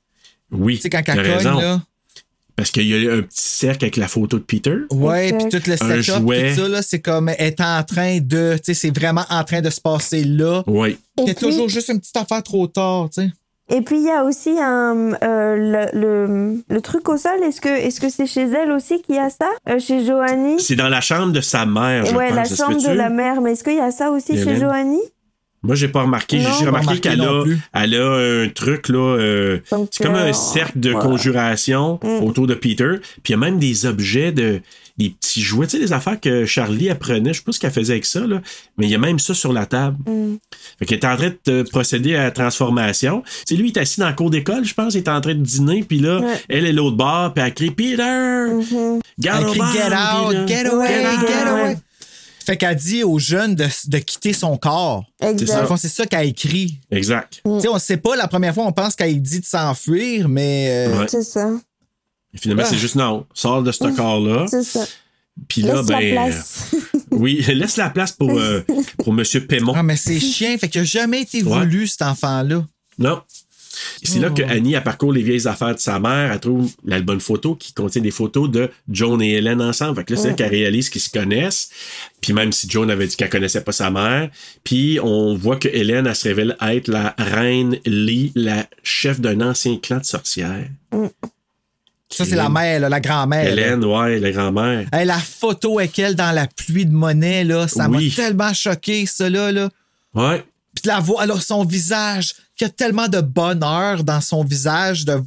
[0.52, 1.58] Oui, Tu sais, quand elle cogne, raison.
[1.58, 1.82] là.
[2.56, 4.76] Parce qu'il y a un petit cercle avec la photo de Peter.
[4.92, 8.54] Ouais, puis tout le setup, tout ça, là, c'est comme est en train de.
[8.58, 10.62] Tu sais, c'est vraiment en train de se passer là.
[10.68, 10.96] Oui.
[11.18, 13.32] Il y a Et puis- toujours juste une petite affaire trop tard, tu sais.
[13.70, 17.42] Et puis il y a aussi un, euh, le, le, le truc au sol.
[17.42, 19.48] Est-ce que est-ce que c'est chez elle aussi qu'il y a ça?
[19.68, 20.60] Euh, Chez Joanie?
[20.60, 22.36] C'est dans la chambre de sa mère, je Ouais, pense.
[22.50, 23.40] la chambre de la mère.
[23.40, 24.56] Mais est-ce qu'il y a ça aussi chez?
[24.56, 25.00] Joanie?
[25.62, 26.40] Moi, j'ai pas remarqué.
[26.40, 27.58] J'ai remarqué remarqué qu'elle a, plus.
[27.72, 28.98] elle a un truc, là.
[29.18, 29.60] euh,
[29.90, 32.22] c'est comme un cercle de conjuration Mm.
[32.22, 32.96] autour de Peter.
[33.22, 34.60] Puis il y a même des objets, de,
[34.96, 35.66] des petits jouets.
[35.66, 37.32] Tu sais, les affaires que Charlie apprenait.
[37.32, 38.40] Je sais pas ce qu'elle faisait avec ça, là.
[38.78, 39.96] Mais il y a même ça sur la table.
[40.08, 40.36] Mm.
[40.78, 43.22] Fait qu'elle est en train de procéder à la transformation.
[43.44, 44.94] C'est lui, il est assis dans la cour d'école, je pense.
[44.94, 45.82] Il est en train de dîner.
[45.82, 46.34] Puis là, Ouais.
[46.48, 47.34] elle est l'autre bord.
[47.34, 48.02] Puis elle crie Peter!
[48.52, 49.00] Mhm.
[49.18, 50.46] Get Elle crie out, Get out, Peter!
[50.48, 51.76] get away, get get away.
[52.46, 55.04] Fait qu'elle dit aux jeunes de, de quitter son corps.
[55.20, 55.66] Dans le Exact.
[55.66, 56.78] fond, c'est ça qu'elle écrit.
[56.90, 57.40] Exact.
[57.42, 60.68] Tu sais, on sait pas, la première fois, on pense qu'elle dit de s'enfuir, mais.
[60.88, 61.06] euh, Ouais.
[61.08, 61.48] C'est ça.
[62.34, 62.68] Et finalement, Ah.
[62.70, 63.26] c'est juste non.
[63.34, 64.46] Sors de ce corps-là.
[64.48, 64.84] C'est ça.
[65.48, 66.00] Puis là, Laisse ben.
[66.00, 66.74] la place.
[67.10, 68.60] Oui, laisse la place pour, euh,
[68.98, 69.24] pour M.
[69.48, 69.72] Pémon.
[69.76, 71.58] Ah, mais c'est chien, fait qu'il a jamais été Ouais.
[71.60, 72.64] voulu, cet enfant-là.
[72.98, 73.20] Non.
[74.04, 74.34] C'est là Oh.
[74.34, 76.30] que Annie, elle parcourt les vieilles affaires de sa mère.
[76.32, 79.96] Elle trouve l'album photo qui contient des photos de Joan et Hélène ensemble.
[79.96, 81.70] Fait que là, c'est là qu'elle réalise qu'ils se connaissent.
[82.20, 84.30] Puis même si Joan avait dit qu'elle connaissait pas sa mère.
[84.62, 89.40] Puis on voit que Hélène, elle se révèle être la reine Lee, la chef d'un
[89.40, 90.68] ancien clan de sorcières.
[92.16, 93.44] Ça, c'est la mère, là, la grand-mère.
[93.44, 93.50] là.
[93.50, 94.86] Hélène, ouais, la grand-mère.
[94.92, 99.04] Hey, la photo avec elle dans la pluie de monnaie, là, ça m'a tellement choqué,
[99.06, 99.50] ça, là.
[99.52, 99.68] là.
[100.14, 100.44] Ouais.
[100.74, 105.04] Puis la voix, alors son visage, qu'il y a tellement de bonheur dans son visage,
[105.04, 105.20] de,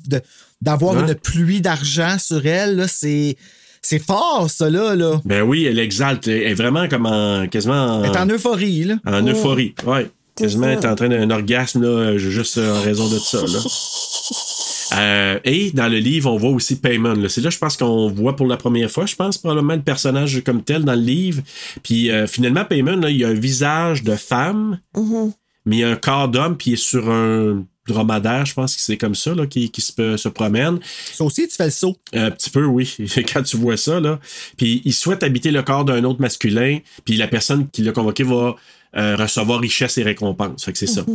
[0.62, 1.02] d'avoir Ouais.
[1.02, 3.36] une pluie d'argent sur elle, là, c'est,
[3.82, 4.96] c'est fort, ça, là.
[4.96, 5.20] là.
[5.26, 6.28] Ben oui, elle exalte.
[6.28, 7.48] Elle est vraiment comme en.
[7.48, 8.04] quasiment en.
[8.04, 8.96] Elle est en euphorie, là.
[9.06, 10.10] En euphorie, ouais.
[10.36, 10.74] Quasiment ça.
[10.74, 13.40] être en train d'un orgasme, là, juste en raison de ça.
[13.42, 13.60] Là.
[14.96, 17.28] Euh, et dans le livre, on voit aussi Payman.
[17.30, 20.42] C'est là, je pense qu'on voit pour la première fois, je pense, probablement le personnage
[20.44, 21.42] comme tel dans le livre.
[21.84, 25.32] Puis euh, finalement, Payman, là, il a un visage de femme, Mhm.
[25.66, 28.82] mais il a un corps d'homme, puis il est sur un dromadaire, je pense que
[28.82, 30.80] c'est comme ça, là, qui, qui se, promène.
[31.14, 31.96] Ça aussi, tu fais le saut.
[32.14, 32.94] Un petit peu, oui,
[33.34, 34.20] quand tu vois ça, là.
[34.58, 38.24] Puis il souhaite habiter le corps d'un autre masculin, puis la personne qui l'a convoqué
[38.24, 38.56] va
[38.98, 40.66] euh, recevoir richesse et récompense.
[40.66, 41.06] Fait que c'est ça.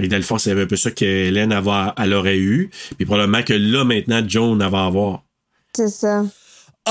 [0.00, 2.70] Et dans le fond, c'est un peu ça qu'Hélène elle, elle aurait eu.
[2.96, 5.22] Puis probablement que là, maintenant, Joan elle va avoir.
[5.76, 6.24] C'est ça.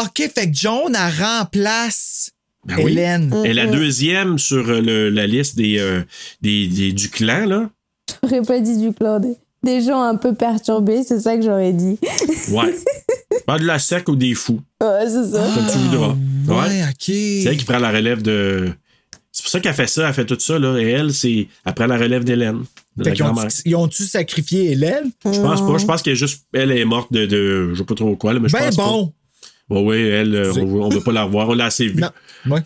[0.02, 2.32] OK, fait que Joan, elle remplace
[2.65, 2.91] Ben oui.
[2.94, 3.36] Hélène.
[3.44, 6.02] Et la deuxième sur euh, le- la liste des, euh,
[6.41, 7.69] des, des- du clan, là.
[8.23, 9.19] J'aurais pas dit du clan.
[9.19, 9.34] Des,
[9.64, 11.98] des gens un peu perturbés, c'est ça que j'aurais dit.
[12.52, 12.73] Ouais.
[13.48, 15.48] Pas de la sec ou des fous, Ouais, c'est ça.
[15.56, 16.15] comme tu voudras.
[16.48, 16.69] Ouais.
[16.69, 16.95] Ouais, OK.
[17.06, 18.72] C'est elle qui prend la relève de.
[19.32, 20.78] C'est pour ça qu'elle fait ça, elle fait tout ça, là.
[20.78, 21.48] Et elle, c'est.
[21.76, 22.64] Prend la relève d'Hélène.
[23.24, 23.34] ont-
[23.66, 25.10] ils ont-tu sacrifié Hélène?
[25.26, 25.78] Je pense pas.
[25.78, 26.45] Je pense qu'elle est juste.
[26.53, 27.26] Elle est morte de.
[27.26, 29.08] de je sais pas trop quoi, là, mais je Ben pense bon.
[29.70, 29.76] pas.
[29.76, 31.48] Ouais, ouais, elle, euh, on, on veut pas la revoir.
[31.48, 32.02] On l'a assez vue.
[32.02, 32.10] Non.
[32.49, 32.60] Ouais.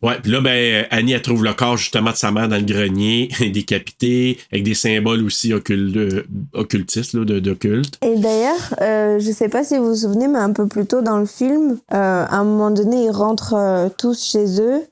[0.00, 2.62] Ouais, puis là, ben, Annie, elle trouve le corps justement de sa mère dans le
[2.62, 6.22] grenier, décapité, avec des symboles aussi occult- euh,
[6.54, 7.98] occultistes, là, de- d'occulte.
[8.02, 11.02] Et d'ailleurs, euh, je sais pas si vous vous souvenez, mais un peu plus tôt
[11.02, 14.82] dans le film, euh, à un moment donné, ils rentrent euh, tous chez eux.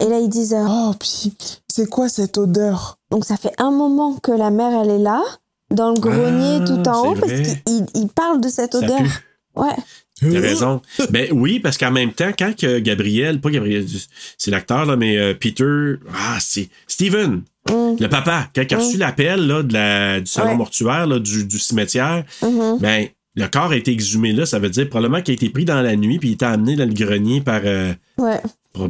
[0.00, 1.32] Et là, ils disent euh, Oh, puis
[1.68, 2.98] c'est quoi cette odeur?
[3.10, 5.22] Donc, ça fait un moment que la mère, elle est là,
[5.70, 8.98] dans le grenier Ah, tout en haut, parce qu'ils ils parlent de cette Ça odeur.
[8.98, 9.10] pue.
[9.56, 9.74] Ouais.
[10.20, 10.80] T'as raison.
[11.10, 13.84] ben oui, parce qu'en même temps, quand que Gabriel, pas Gabriel,
[14.38, 17.96] c'est l'acteur, là, mais euh, Peter, ah, c'est Steven, Mm.
[17.98, 20.56] le papa, quand il a reçu l'appel là, de la, du salon Ouais.
[20.56, 22.78] mortuaire, là, du, du cimetière, Mhm.
[22.78, 25.64] ben, le corps a été exhumé là, ça veut dire probablement qu'il a été pris
[25.64, 27.62] dans la nuit, puis il était amené dans le grenier par.
[27.64, 28.40] euh, Ouais.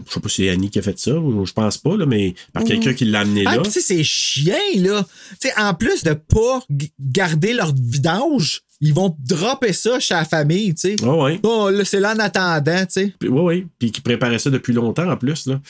[0.06, 2.06] Je sais pas si c'est Annie qui a fait ça, ou je pense pas, là,
[2.06, 2.68] mais par Mhm.
[2.68, 3.62] quelqu'un qui l'a amené Ah, là.
[3.62, 5.04] pis tu sais, ces chiens, là,
[5.40, 6.62] tu sais, en plus de pas
[7.00, 11.04] garder leur vidange, ils vont dropper ça chez la famille, tu sais.
[11.04, 11.40] Ouais, ouais.
[11.44, 13.12] Oh, là, c'est là en attendant, tu sais.
[13.18, 13.66] Puis, ouais, ouais.
[13.78, 15.46] Puis qui préparait ça depuis longtemps en plus.
[15.46, 15.60] Là.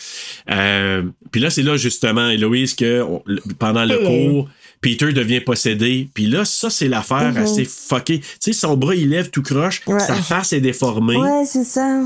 [0.51, 3.23] Euh, puis là, c'est là justement, Héloïse, que on-
[3.59, 4.49] pendant le cours,
[4.81, 6.09] Peter devient possédé.
[6.15, 7.37] Puis là, ça, c'est l'affaire Mhm.
[7.39, 8.21] assez fuckée.
[8.21, 10.01] Tu sais, son bras, il lève tout croche, Ouais.
[10.01, 11.17] sa face est déformée.
[11.17, 12.03] Ouais, c'est ça.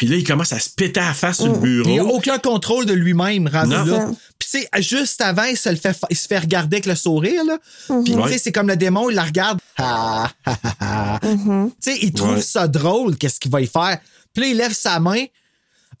[0.00, 2.16] Puis là, il commence à se péter à la face sur le Il n'a bureau.
[2.16, 3.84] aucun contrôle de lui-même rendu Non.
[3.84, 4.06] là.
[4.38, 6.86] Puis tu sais, juste avant, il se, le fait, fa- il se fait regarder avec
[6.86, 7.44] le sourire.
[7.44, 7.58] Là.
[8.02, 8.32] Puis tu Ouais.
[8.32, 9.58] sais, c'est comme le démon, il la regarde.
[9.76, 11.20] Ah, ah, ah, ah.
[11.22, 12.40] Tu sais, il trouve Ouais.
[12.40, 13.98] ça drôle, qu'est-ce qu'il va y faire.
[14.32, 15.22] Puis là, il lève sa main.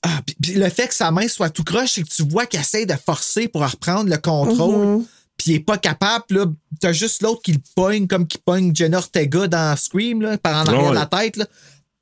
[0.02, 2.46] Ah, puis, puis le fait que sa main soit tout croche, c'est que tu vois
[2.46, 5.02] qu'il essaie de forcer pour reprendre le contrôle.
[5.36, 6.24] Puis il est pas capable.
[6.30, 6.46] Là,
[6.80, 10.62] t'as juste l'autre qui le pogne comme qui pogne Jenna Ortega dans Scream, là, par
[10.62, 10.88] en arrière Ouais.
[10.90, 11.36] de la tête.
[11.36, 11.44] Là.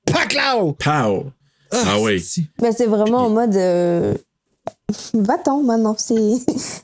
[0.06, 0.74] Paclao!
[0.74, 1.32] Pow!
[1.73, 2.23] Ah oui.
[2.61, 3.55] Ben, c'est vraiment en mode.
[3.57, 4.15] euh,
[5.12, 6.15] Va-t'en maintenant, c'est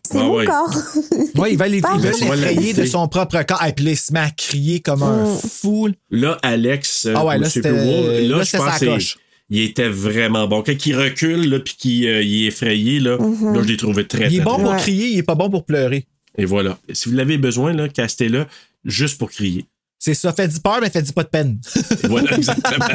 [0.02, 0.44] c'est Ah mon ouais.
[0.46, 0.74] corps.
[1.38, 3.62] Ouais, il va l'effrayer de son propre corps.
[3.66, 5.38] Et puis il se met à crier comme un Mm.
[5.38, 5.88] fou.
[6.10, 7.84] Là, Alex, euh, Ah ouais, là, c'était- Wolf,
[8.30, 9.16] là, là, je pense
[9.50, 10.62] il était vraiment bon.
[10.62, 14.06] Quand il recule, là, puis qu'il euh, il est effrayé, là, là, je l'ai trouvé
[14.06, 14.62] très, Il est bon bon.
[14.62, 14.78] pour Ouais.
[14.78, 16.06] crier, il est pas bon pour pleurer.
[16.38, 16.78] Et voilà.
[16.92, 18.46] Si vous l'avez besoin, là, castez-le
[18.84, 19.66] juste pour crier.
[20.04, 21.58] C'est ça, fait du peur, mais fait du pas de peine.
[22.10, 22.86] Voilà, exactement.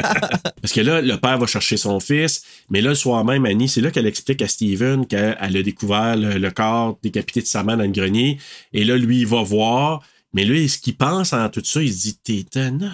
[0.62, 3.68] Parce que là, le père va chercher son fils, mais là, le soir même, Annie,
[3.68, 7.78] c'est là qu'elle explique à Steven qu'elle a découvert le, corps décapité de sa mère
[7.78, 8.38] dans le grenier.
[8.72, 10.04] Et là, lui, il va voir.
[10.34, 12.44] Mais lui, ce qu'il pense en tout ça, il se dit T'es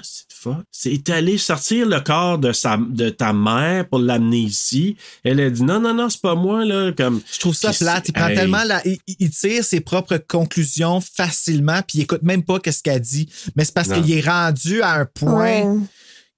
[0.03, 0.65] c'est fuck.
[0.71, 4.97] C'est allé sortir le corps de, sa, de ta mère pour l'amener ici.
[5.25, 6.93] Elle a dit Non, non, non, c'est pas moi, là.
[6.97, 8.09] Comme, Je trouve ça plate.
[8.09, 8.37] Il prend hey.
[8.37, 12.83] tellement la, il, il tire ses propres conclusions facilement, puis il écoute même pas qu'est-ce
[12.83, 13.29] qu'elle dit.
[13.57, 15.79] Mais c'est parce qu'il est rendu à un point Ouais.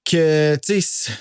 [0.04, 1.12] que, tu sais, c'est-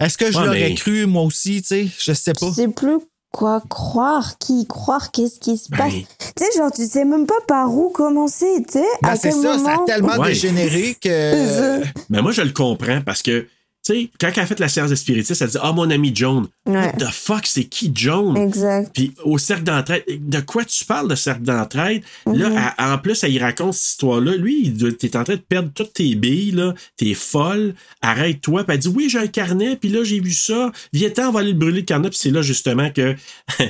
[0.00, 2.52] est-ce que je Ouais, l'aurais mais- cru moi aussi, tu sais, je sais pas.
[2.52, 2.98] Sais plus
[3.32, 5.92] quoi croire, qui croire, qu'est-ce qui se passe?
[5.92, 6.04] Tu
[6.36, 8.84] sais, genre, tu sais même pas par où commencer, tu sais.
[9.02, 9.82] Ben, à c'est quel ça, ça moment?
[9.82, 10.28] a tellement Ouais.
[10.28, 11.80] dégénéré que.
[12.10, 13.46] Mais moi, je le comprends parce que,
[13.82, 16.46] sais, quand elle a fait la séance de spiritisme, elle dit Ah, mon ami Joan.
[16.66, 16.74] Ouais.
[16.86, 18.36] What the fuck, c'est qui Joan?
[18.36, 18.90] Exact.
[18.94, 22.02] Puis au cercle d'entraide, de quoi tu parles de cercle d'entraide?
[22.26, 22.34] Mhm.
[22.36, 24.36] Là, elle- en plus, elle y raconte cette histoire-là.
[24.36, 26.74] Lui, t'es en train de perdre toutes tes billes, là.
[26.96, 27.74] T'es folle.
[28.02, 28.64] Arrête-toi.
[28.64, 30.70] Puis elle dit, oui, j'ai un carnet, puis là, j'ai vu ça.
[30.92, 32.10] Viens-t'en, on va aller le brûler le carnet.
[32.10, 33.14] Puis c'est là, justement, que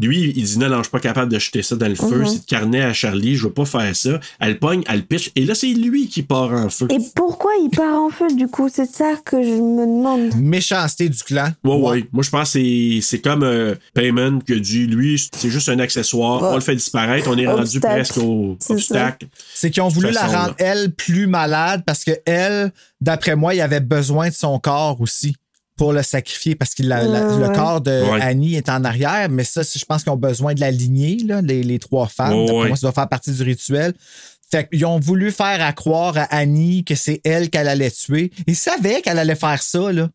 [0.00, 2.18] lui, il dit, non, non, je suis pas capable de jeter ça dans le feu.
[2.18, 2.26] Mhm.
[2.26, 4.18] C'est le carnet à Charlie, je veux pas faire ça.
[4.40, 5.30] Elle pogne, elle pitch.
[5.36, 6.88] Et là, c'est lui qui part en feu.
[6.90, 8.68] Et pourquoi il part en feu, du coup?
[8.72, 10.34] C'est ça que je me demande.
[10.36, 11.48] Méchanceté du clan.
[11.62, 12.04] Ouais, ouais.
[12.12, 15.68] Moi, je pense que c'est- c'est comme euh, Payman qui a dit, lui, c'est juste
[15.68, 16.42] un accessoire.
[16.42, 16.48] Ouais.
[16.50, 17.28] On le fait disparaître.
[17.30, 19.28] On est rendu presque au C'est obstacle.
[19.54, 23.60] C'est qu'ils ont voulu la rendre, elle, plus malade parce que elle, d'après moi, il
[23.60, 25.36] avait besoin de son corps aussi
[25.76, 27.54] pour le sacrifier parce que la- la- Ouais, le ouais.
[27.54, 28.20] corps de Ouais.
[28.22, 31.18] Annie est en arrière, mais ça, c'est- je pense qu'ils ont besoin de la lignée,
[31.26, 32.32] là, les, les trois femmes.
[32.44, 33.92] Ouais, moi, ça doit faire partie du rituel.
[34.50, 38.30] Fait qu'ils ont voulu faire à croire à Annie que c'est elle qu'elle allait tuer.
[38.46, 40.10] Ils savaient qu'elle allait faire ça, là.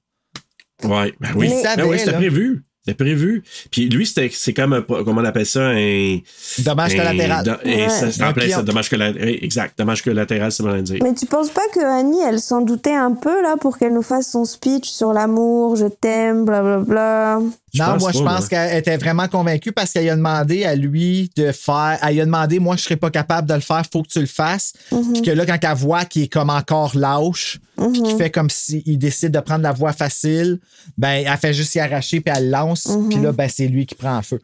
[0.83, 1.49] Ouais, ben oui.
[1.75, 2.63] Ben oui, c'était prévu.
[2.89, 3.43] C'était prévu.
[3.71, 6.17] Puis lui, c'était, c'est comme, un, comment on appelle ça, un.
[6.59, 7.45] Dommage un- collatéral.
[7.45, 7.89] do- et Ouais.
[7.89, 8.55] ça, c'est Un en plein pion.
[8.57, 9.29] ça, dommage collatéral.
[9.43, 10.99] Exact, dommage collatéral, c'est mal dire.
[11.03, 14.01] Mais tu penses pas que Annie, elle s'en doutait un peu, là, pour qu'elle nous
[14.01, 17.39] fasse son speech sur l'amour, je t'aime, blablabla?
[17.73, 20.75] Je non, pense moi, je pense qu'elle était vraiment convaincue parce qu'elle a demandé à
[20.75, 21.97] lui de faire.
[22.01, 24.19] Elle lui a demandé, moi, je serais pas capable de le faire, faut que tu
[24.19, 24.73] le fasses.
[24.91, 25.13] Mhm.
[25.13, 28.49] Puis que là, quand elle voit qu'il est comme encore lâche, puis qu'il fait comme
[28.49, 30.59] s'il décide de prendre la voie facile,
[30.97, 33.09] ben, elle fait juste y arracher, puis elle lance, Mhm.
[33.09, 34.39] puis là, ben, c'est lui qui prend en feu.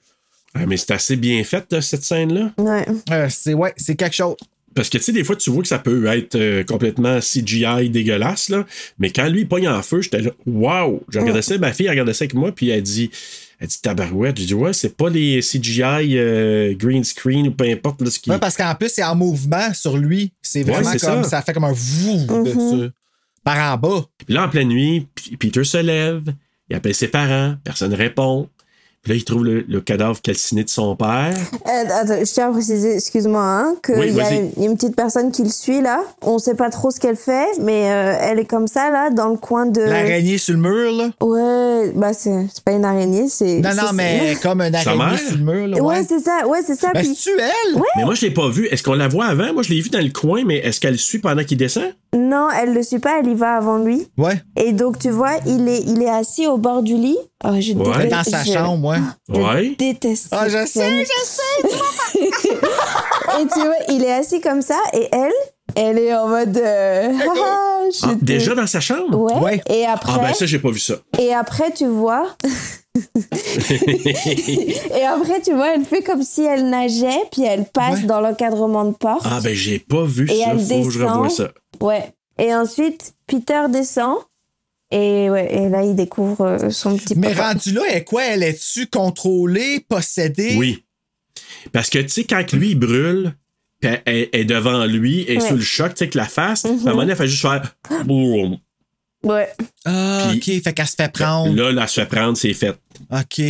[0.53, 2.51] Ah, mais c'est assez bien fait, cette scène-là.
[2.57, 2.85] Ouais.
[3.11, 4.35] Euh, c'est, ouais, c'est quelque chose.
[4.75, 7.89] Parce que, tu sais, des fois, tu vois que ça peut être euh, complètement CGI
[7.89, 8.65] dégueulasse, là.
[8.99, 11.01] Mais quand lui, il pogne en feu, j'étais là, waouh!
[11.09, 13.09] Je regardais ça, ma fille, elle regardait ça avec moi, puis elle dit,
[13.59, 14.37] elle dit tabarouette.
[14.37, 18.19] J'ai dit, ouais, c'est pas les CGI euh, green screen ou peu importe, là, ce
[18.19, 18.29] qui.
[18.29, 20.33] Ouais, parce qu'en plus, c'est en mouvement sur lui.
[20.41, 21.29] C'est vraiment comme ça.
[21.29, 21.41] ça.
[21.41, 22.49] fait comme un vou de
[22.83, 22.91] Mhm.
[23.45, 24.05] Par en bas.
[24.25, 26.23] Puis là, en pleine nuit, P- Peter se lève,
[26.69, 28.49] il appelle ses parents, personne ne répond.
[29.05, 31.31] Puis là, il trouve le, le cadavre calciné de son père.
[31.67, 34.67] Euh, attends, je tiens à préciser, excuse-moi, hein, qu'il Oui, y, a une- il y
[34.67, 36.01] a une petite personne qui le suit là.
[36.21, 39.29] On sait pas trop ce qu'elle fait, mais euh, elle est comme ça là, dans
[39.29, 39.81] le coin de.
[39.81, 41.09] L'araignée sur le mur, là?
[41.21, 43.59] Ouais, bah c'est pas une araignée, c'est.
[43.59, 45.81] Non, non, mais comme un Sa araignée sur le mur, là.
[45.83, 46.91] Ouais, c'est ça, ouais, c'est ça.
[46.93, 47.75] Ben, puis- elle?
[47.75, 47.81] Ouais.
[47.97, 48.67] Mais moi, je l'ai pas vu.
[48.67, 49.53] Est-ce qu'on la voit avant?
[49.53, 51.93] Moi, je l'ai vu dans le coin, mais est-ce qu'elle le suit pendant qu'il descend?
[52.15, 54.07] Non, elle le suit pas, elle y va avant lui.
[54.17, 54.41] Ouais.
[54.57, 57.17] Et donc, tu vois, il est, il est assis au bord du lit.
[57.43, 58.07] Oh, je Ouais.
[58.07, 58.99] déteste- Dans sa je- chambre, ouais.
[59.41, 59.75] Ouais.
[59.77, 60.27] déteste.
[60.31, 62.21] Ah, cette je sais, je sais.
[63.41, 65.31] Et tu vois, il est assis comme ça, et elle,
[65.75, 66.55] elle est en mode.
[66.57, 69.17] euh, Ah, je Ah, déjà dans sa chambre?
[69.19, 69.33] Ouais.
[69.39, 69.61] Ouais.
[69.69, 70.13] Et après.
[70.15, 70.95] Ah, ben ça, j'ai pas vu ça.
[71.19, 72.27] Et après, tu vois.
[73.75, 78.05] et après, tu vois, elle fait comme si elle nageait, puis elle passe Ouais.
[78.05, 79.25] dans l'encadrement de porte.
[79.25, 80.45] ah, ben j'ai pas vu Et ça.
[80.51, 81.47] elle Faut que je revoie descend.
[81.47, 81.51] ça.
[81.81, 82.11] Ouais.
[82.37, 84.17] Et ensuite, Peter descend.
[84.91, 87.49] Et, ouais, et là, il découvre euh, son petit Mais papa.
[87.53, 88.23] rendu là, elle est quoi?
[88.23, 90.55] Elle est-tu contrôlée, possédée?
[90.57, 90.85] Oui.
[91.71, 93.33] Parce que, tu sais, quand lui, il brûle,
[93.81, 95.47] puis elle, elle est devant lui, et Ouais.
[95.47, 96.71] sous le choc, tu sais, que la face, Mhm.
[96.71, 97.75] à un moment donné, elle fait juste faire.
[98.05, 98.57] Boum.
[99.23, 99.49] Ouais.
[99.85, 100.63] Ah, Puis- OK.
[100.63, 101.55] Fait qu'elle se fait prendre.
[101.55, 102.77] Là, là, elle se fait prendre, c'est fait.
[103.11, 103.41] OK.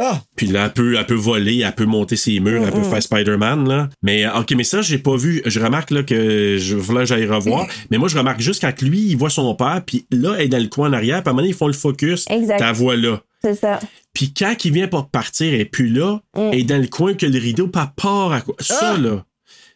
[0.00, 0.22] Ah!
[0.36, 3.02] Puis là, elle peut, elle peut voler, elle peut monter ses murs, elle peut faire
[3.02, 3.88] Spider-Man, là.
[4.02, 5.42] Mais, euh, OK, mais ça, j'ai pas vu.
[5.44, 7.66] Je remarque, là, que je voulais que j'aille revoir.
[7.90, 10.48] mais moi, je remarque juste quand lui, il voit son père, puis là, elle est
[10.48, 12.24] dans le coin en arrière, puis à un moment donné, ils font le focus.
[12.30, 12.58] Exact.
[12.58, 13.20] Ta voix là.
[13.42, 13.80] C'est ça.
[14.12, 16.40] Puis quand il vient pour partir, elle est plus là, Mm.
[16.52, 18.54] elle est dans le coin que le rideau, elle part à quoi?
[18.60, 18.98] Ça, Ah!
[18.98, 19.24] là.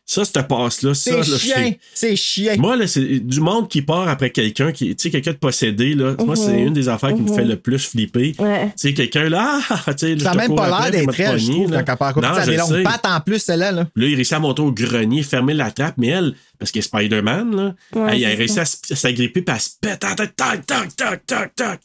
[0.06, 1.72] Ça, cette passe-là, ça, C'est là, chien.
[1.94, 2.56] c'est- chien.
[2.58, 5.94] Moi, là, c'est du monde qui part après quelqu'un, qui, tu sais, quelqu'un de possédé,
[5.94, 6.14] là.
[6.24, 8.34] Moi, c'est une des affaires qui me fait le plus flipper.
[8.38, 8.66] Ouais.
[8.66, 11.50] Tu sais, quelqu'un, là, ah, tu sais, Ça n'a même pas l'air d'être elle, je
[11.50, 12.82] trouve, quand elle a des longues sais.
[12.82, 13.72] pattes en plus, celle-là.
[13.72, 13.88] Là.
[13.96, 16.82] Là, il réussit à monter au grenier, fermer la trappe, mais elle, parce qu'elle est
[16.82, 17.74] Spider-Man, là,
[18.12, 21.54] elle a réussi à s'agripper puis à se pète en tête, tac, tac, tac, tac,
[21.54, 21.80] tac.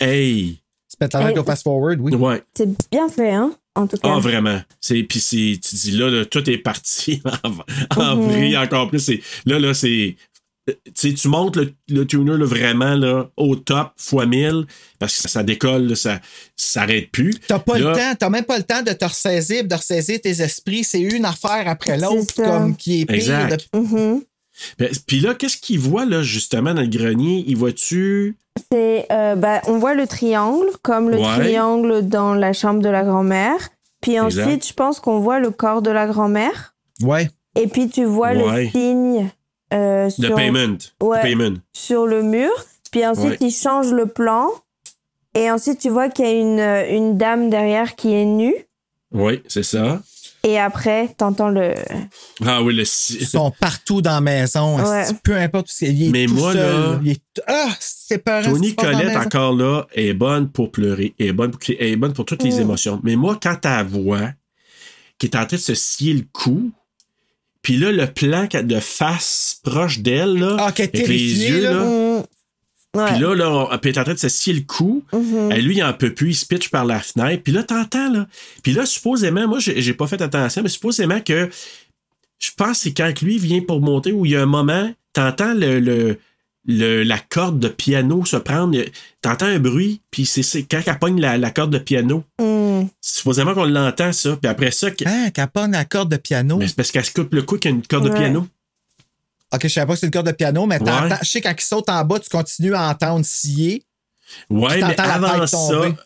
[0.00, 0.58] Hey!
[0.86, 1.38] C'est peut-être la Hey.
[1.38, 2.14] au fast-forward, oui.
[2.14, 2.42] Ouais.
[2.54, 4.12] C'est bien fait, hein, en tout cas.
[4.14, 4.60] Ah, vraiment.
[4.80, 7.22] C'est, puis c'est, tu dis là, là, tout est parti
[7.96, 8.28] en, en Mhm.
[8.30, 9.00] vrille encore plus.
[9.00, 10.16] C'est, là, là, c'est.
[10.70, 14.66] euh, Tu sais, tu montes le, le tuner là, vraiment là, au top, fois 1000,
[14.98, 16.20] parce que ça, ça décolle, là, ça
[16.56, 17.34] s'arrête plus.
[17.48, 20.20] T'as pas Là, le temps, t'as même pas le temps de te ressaisir, de ressaisir
[20.20, 20.84] tes esprits.
[20.84, 23.16] C'est une affaire après l'autre, comme qui est pire.
[23.16, 23.68] Exact.
[23.72, 24.22] de- Mhm.
[24.78, 27.44] Ben, Puis là, qu'est-ce qu'il voit, là, justement, dans le grenier?
[27.46, 28.36] Il voit-tu?
[28.70, 31.38] C'est, euh, bah, on voit le triangle, comme le Ouais.
[31.38, 33.56] triangle dans la chambre de la grand-mère.
[34.00, 34.42] Puis Exact.
[34.44, 36.74] ensuite, je pense qu'on voit le corps de la grand-mère.
[37.02, 37.30] Ouais.
[37.56, 38.64] Et puis tu vois Ouais.
[38.64, 39.30] le signe
[39.72, 40.76] euh, sur, payment.
[41.02, 41.22] Ouais.
[41.22, 41.56] Payment.
[41.72, 42.50] sur le mur.
[42.92, 43.36] Puis ensuite, Ouais.
[43.40, 44.46] il change le plan.
[45.34, 48.54] Et ensuite, tu vois qu'il y a une, une dame derrière qui est nue.
[49.12, 50.00] Oui, c'est ça.
[50.46, 51.72] Et après, t'entends le.
[52.44, 52.82] Ah oui, le.
[52.82, 54.76] Ils sont partout dans la maison.
[54.78, 55.06] Ouais.
[55.22, 56.10] Peu importe qu'il y a.
[56.10, 58.44] Mais tout moi, seul, là- il est- Ah, c'est peur.
[58.44, 62.42] Tony Colette, encore là, est bonne pour pleurer, est bonne pour, est bonne pour toutes
[62.42, 62.60] les Mm.
[62.60, 63.00] émotions.
[63.02, 64.30] Mais moi, quand elle voit
[65.18, 66.72] qui est en train de se scier le cou,
[67.62, 71.48] puis là, le plan qu'elle- de face proche d'elle, là, Ah, qu'elle est avec les
[71.48, 71.72] yeux, là.
[71.72, 72.22] là, Mm.
[72.94, 75.04] Puis là, là, on- puis est en train de se scier le cou.
[75.12, 75.52] Mhm.
[75.52, 77.42] Et lui, il en peut plus, il se pitch par la fenêtre.
[77.42, 78.26] Puis là, t'entends, là.
[78.62, 81.48] Puis là, supposément, moi, j'ai pas fait attention, mais supposément que
[82.38, 84.92] je pense que c'est quand lui vient pour monter où il y a un moment,
[85.12, 86.18] t'entends le, le,
[86.66, 88.78] le- la corde de piano se prendre.
[89.22, 92.24] T'entends un bruit, puis c'est c'est quand elle pogne la, la corde de piano.
[92.40, 92.84] Mm.
[93.00, 94.36] Supposément qu'on l'entend, ça.
[94.36, 96.56] Puis après ça, Ah, qu'elle pogne la corde de piano?
[96.58, 98.46] mais c'est parce qu'elle se coupe le cou qu'il y a une corde de piano.
[99.54, 100.88] Ok, je savais pas que c'est une corde de piano, mais Ouais.
[101.22, 103.84] je sais quand il saute en bas, tu continues à entendre scier.
[104.50, 105.58] Ouais, Puis mais avant ça,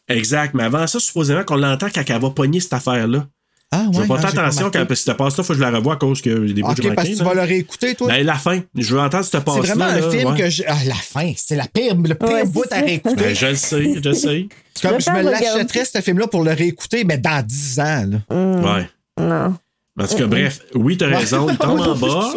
[0.08, 3.26] exact, mais avant ça, supposément qu'on l'entend quand elle va pogner cette affaire-là.
[3.70, 4.02] Ah, Je ouais.
[4.02, 6.22] vais pas ah, j'ai attention quand cette passe-là, faut que je la revoie à cause
[6.22, 8.08] que j'ai des bouts j'ai parce que tu vas le réécouter, toi.
[8.08, 8.60] Ben, la fin.
[8.74, 9.62] Je veux entendre cette passe-là.
[9.62, 10.38] c'est vraiment un là, film ouais.
[10.38, 10.62] que je.
[10.66, 13.22] Ah, la fin, c'est la pire, le pire Ouais, bout à réécouter.
[13.24, 14.48] Ben, je le sais, je le sais.
[14.74, 17.80] C'est comme Je je me vais l'achèterais, ce film-là, pour le réécouter, mais dans 10
[17.80, 18.06] ans.
[18.08, 18.34] Là.
[18.34, 18.64] Mm.
[18.64, 18.90] Ouais.
[19.20, 19.56] Non.
[20.00, 22.32] En tout cas, bref, oui, t'as raison, il tombe en bas.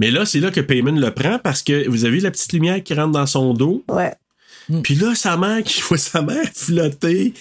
[0.00, 2.52] Mais là, c'est là que Payman le prend parce que vous avez vu la petite
[2.52, 3.84] lumière qui rentre dans son dos?
[3.88, 4.12] Ouais.
[4.82, 7.34] Puis là, sa mère qui voit sa mère flotter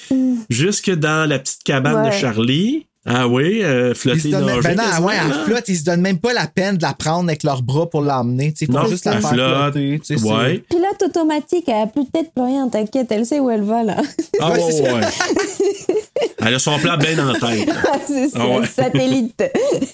[0.49, 2.11] jusque dans la petite cabane de.
[2.11, 2.87] Charlie.
[3.03, 6.01] Ah oui, euh, Ils se flotter donnent- ben non, ouais, elle flotte, ils se donnent
[6.01, 8.53] même pas la peine de la prendre avec leurs bras pour l'emmener.
[8.69, 9.73] Non, juste la elle faire flotte.
[9.73, 10.01] flotter.
[10.23, 10.63] Ouais.
[10.69, 13.83] Pilote automatique, elle a plus de tête, plus rien, t'inquiète, elle sait où elle va
[13.83, 13.97] là.
[14.39, 15.01] Ah ouais, ouais, ouais.
[16.45, 17.69] Elle a son plan bien en tête.
[18.07, 18.67] c'est ça, Ah ouais.
[18.67, 19.43] satellite.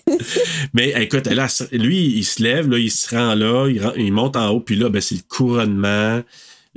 [0.74, 4.36] Mais écoute, là, lui, il se lève, là, il se rend là, il, il monte
[4.36, 6.22] en haut, puis là, ben, c'est le couronnement.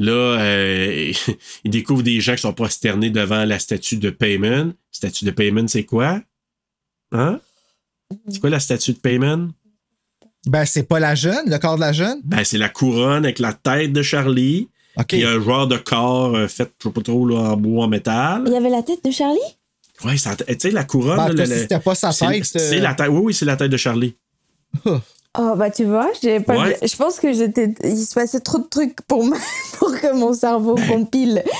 [0.00, 1.12] Là, euh,
[1.64, 4.72] il découvre des gens qui sont prosternés devant la statue de Payman.
[4.90, 6.20] Statue de Payman, c'est quoi?
[7.12, 7.38] Hein?
[8.28, 9.52] C'est quoi la statue de Payman?
[10.46, 12.18] Ben, c'est pas la jeune, le corps de la jeune?
[12.24, 14.68] Ben, c'est la couronne avec la tête de Charlie.
[14.96, 15.06] OK.
[15.08, 17.88] Puis un joueur de corps euh, fait, je sais pas trop, là, en bois, en
[17.88, 18.44] métal.
[18.46, 19.38] Il y avait la tête de Charlie?
[20.02, 21.18] Ouais, ça- tu sais, la couronne.
[21.18, 23.08] Ben, là, le- si c'était pas sa tête, C'est euh, la tête.
[23.10, 24.14] Oui, oui, c'est la tête de Charlie.
[25.38, 26.60] Oh, bah tu vois, j'ai pas.
[26.60, 26.76] Ouais.
[26.82, 27.72] Je pense que j'étais.
[27.84, 29.36] Il se passait trop de trucs pour, ma-
[29.78, 31.44] pour que mon cerveau compile.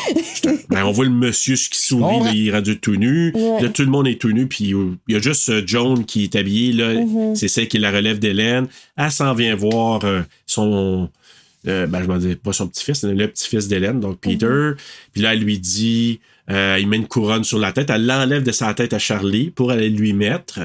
[0.71, 3.33] Ben, on voit le monsieur qui sourit, Bon, là, il est rendu tout nu.
[3.35, 3.63] Ouais.
[3.63, 4.73] Là, tout le monde est tout nu, puis
[5.09, 6.73] il y a juste euh, Joan qui est habillée.
[6.73, 6.95] Là.
[6.95, 7.37] Mhm.
[7.37, 8.67] C'est celle qui la relève d'Hélène.
[8.97, 11.09] Elle s'en vient voir euh, son.
[11.69, 14.71] euh, ben, je m'en dis pas son petit-fils, le petit-fils d'Hélène, donc Peter.
[15.13, 16.21] Puis là, elle lui dit
[16.51, 17.91] euh, il met une couronne sur la tête.
[17.91, 20.61] Elle l'enlève de sa tête à Charlie pour aller lui mettre.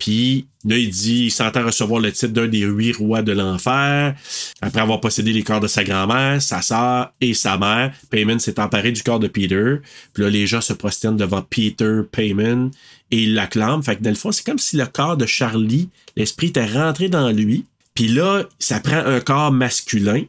[0.00, 4.16] Puis là, il dit, il s'entend recevoir le titre d'un des huit rois de l'enfer.
[4.62, 8.58] Après avoir possédé les corps de sa grand-mère, sa sœur et sa mère, Payman s'est
[8.58, 9.76] emparé du corps de Peter.
[10.14, 12.70] Puis là, les gens se prosternent devant Peter Payman
[13.10, 13.82] et ils l'acclament.
[13.82, 17.08] Fait que dans le fond, c'est comme si le corps de Charlie, l'esprit était rentré
[17.10, 17.66] dans lui.
[17.94, 20.22] Puis là, ça prend un corps masculin.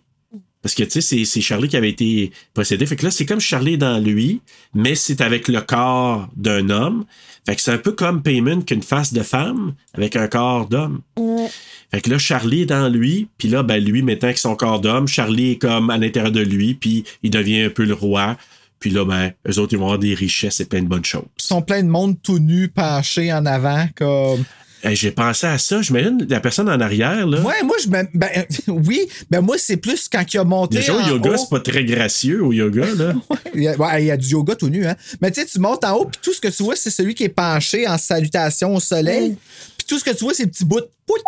[0.62, 2.86] Parce que, tu sais, c'est- c'est Charlie qui avait été possédé.
[2.86, 4.42] Fait que là, c'est comme Charlie dans lui,
[4.76, 7.06] mais c'est avec le corps d'un homme.
[7.48, 11.02] Fait que c'est un peu comme Payman qu'une face de femme avec un corps d'homme.
[11.18, 11.48] Ouais.
[11.90, 14.80] Fait que là, Charlie est dans lui, puis là, ben lui, maintenant que son corps
[14.80, 18.38] d'homme, Charlie est comme à l'intérieur de lui, puis il devient un peu le roi.
[18.80, 21.26] Puis là, ben, eux autres, ils vont avoir des richesses et plein de bonnes choses.
[21.40, 24.44] Ils sont plein de monde tout nu, penché en avant, comme.
[24.84, 25.82] Hey, J'ai pensé à ça.
[25.82, 27.42] Je m'imagine la personne en arrière, là.
[27.42, 28.04] Ouais, moi, je me.
[28.14, 28.30] Ben,
[28.68, 30.78] oui, ben moi, c'est plus quand il a monté.
[30.78, 31.38] Déjà, au yoga, haut.
[31.38, 33.14] c'est pas très gracieux au yoga, là.
[33.54, 34.96] Il y, a, ouais, il y a du yoga tout nu, hein.
[35.22, 37.14] Mais tu sais, tu montes en haut, puis tout ce que tu vois, c'est celui
[37.14, 39.36] qui est penché en salutation au soleil.
[39.78, 41.22] Puis tout ce que tu vois, c'est le petit bout pouit,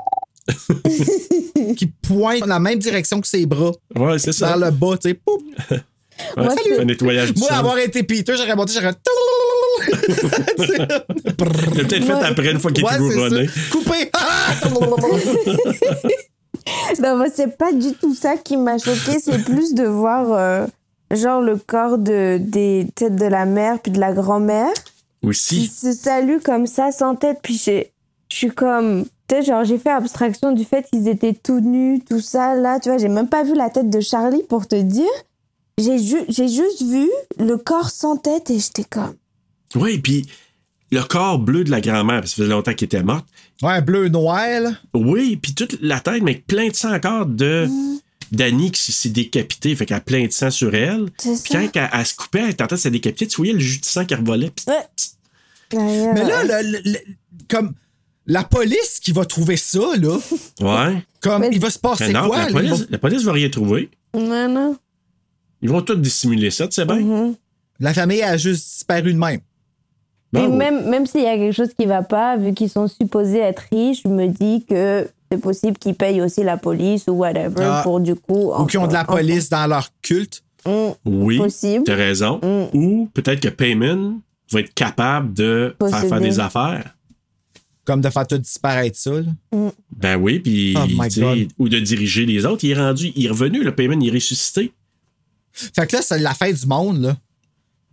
[1.76, 3.72] qui pointe dans la même direction que ses bras.
[3.96, 4.48] Ouais, c'est ça.
[4.48, 5.20] Vers le bas, tu sais.
[6.38, 8.94] Ouais, un nettoyage Moi, avoir été Peter, j'aurais monté, j'aurais.
[9.94, 13.48] T'as peut-être fait après une fois qu'il Ouais, couronné.
[13.48, 13.54] ça.
[13.72, 14.12] Coupé!
[17.02, 20.66] Non, moi, c'est pas du tout ça qui m'a choqué, c'est plus de voir euh,
[21.12, 24.72] genre le corps de des têtes de la mère puis de la grand-mère
[25.22, 25.68] qui Aussi.
[25.68, 27.84] se saluent comme ça sans tête puis je
[28.30, 32.20] suis comme tu sais genre j'ai fait abstraction du fait qu'ils étaient tout nus tout
[32.20, 35.06] ça là tu vois j'ai même pas vu la tête de Charlie pour te dire
[35.78, 37.10] j'ai ju- j'ai juste vu
[37.40, 39.14] le corps sans tête et j'étais comme
[39.76, 40.26] Oui, puis
[40.92, 43.26] le corps bleu de la grand-mère, parce que ça faisait longtemps qu'elle était morte.
[43.62, 44.72] Ouais, bleu noir, là.
[44.94, 47.68] Oui, puis toute la tête, mais avec plein de sang encore de
[48.32, 51.06] d'Annie qui s'est décapitée, fait qu'elle a plein de sang sur elle.
[51.20, 53.60] C'est Puis quand elle, elle se coupait, elle tentait de se décapiter, tu voyais le
[53.60, 54.50] jus de sang qui revolait.
[54.52, 55.18] Psst.
[55.74, 57.00] Mais là, le- le- le-
[57.48, 57.74] comme
[58.26, 60.18] la police qui va trouver ça, là,
[60.62, 61.04] Ouais.
[61.22, 62.38] comme il va se passer non, quoi?
[62.38, 62.52] la, là?
[62.52, 63.90] Police, vont- la police va rien trouver.
[64.16, 64.78] non non
[65.62, 66.96] Ils vont tous dissimuler ça, tu sais bien.
[67.00, 67.36] Mhm.
[67.80, 69.40] La famille a juste disparu de même.
[70.34, 70.58] Ben Et oui.
[70.58, 73.64] même, même s'il y a quelque chose qui va pas, vu qu'ils sont supposés être
[73.72, 77.82] riches, je me dis que c'est possible qu'ils payent aussi la police ou whatever Ah.
[77.84, 78.52] pour du coup.
[78.52, 80.44] Ou qui ont de la police dans leur culte.
[80.66, 80.72] Mm,
[81.06, 81.84] Oui, Possible.
[81.86, 82.40] t'as raison.
[82.42, 82.78] Mm.
[82.78, 84.20] Ou peut-être que Payman
[84.52, 86.96] va être capable de faire, faire des affaires.
[87.86, 89.12] Comme de faire tout disparaître ça.
[89.12, 89.72] là.
[89.92, 92.64] Ben oui, puis Oh ou de diriger les autres.
[92.64, 94.72] Il est rendu, il est revenu, le Payman, il est ressuscité.
[95.52, 97.18] Fait que là, c'est la fin du monde, là.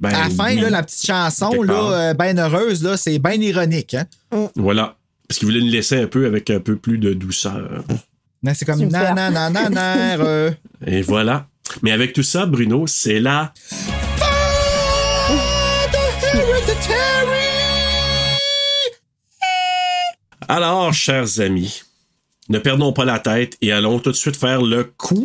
[0.00, 0.60] Ben, à la fin, oui.
[0.60, 4.06] là, la petite chanson, là, euh, ben heureuse, là, c'est bien ironique, hein?
[4.56, 4.96] Voilà.
[5.28, 7.84] Parce qu'il voulait nous laisser un peu avec un peu plus de douceur.
[8.42, 10.50] Mais c'est comme euh.
[10.86, 11.46] Et voilà.
[11.82, 13.52] Mais avec tout ça, Bruno, c'est là.
[20.48, 21.82] Alors, chers amis,
[22.48, 25.20] ne perdons pas la tête et allons tout de suite faire le quiz!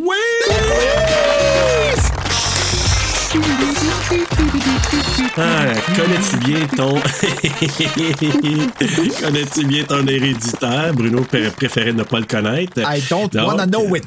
[5.37, 6.95] Ah, connais-tu bien ton.
[9.21, 10.93] connais-tu bien ton héréditaire?
[10.93, 12.79] Bruno pr- préférait ne pas le connaître.
[12.79, 14.03] I don't Donc, wanna know it.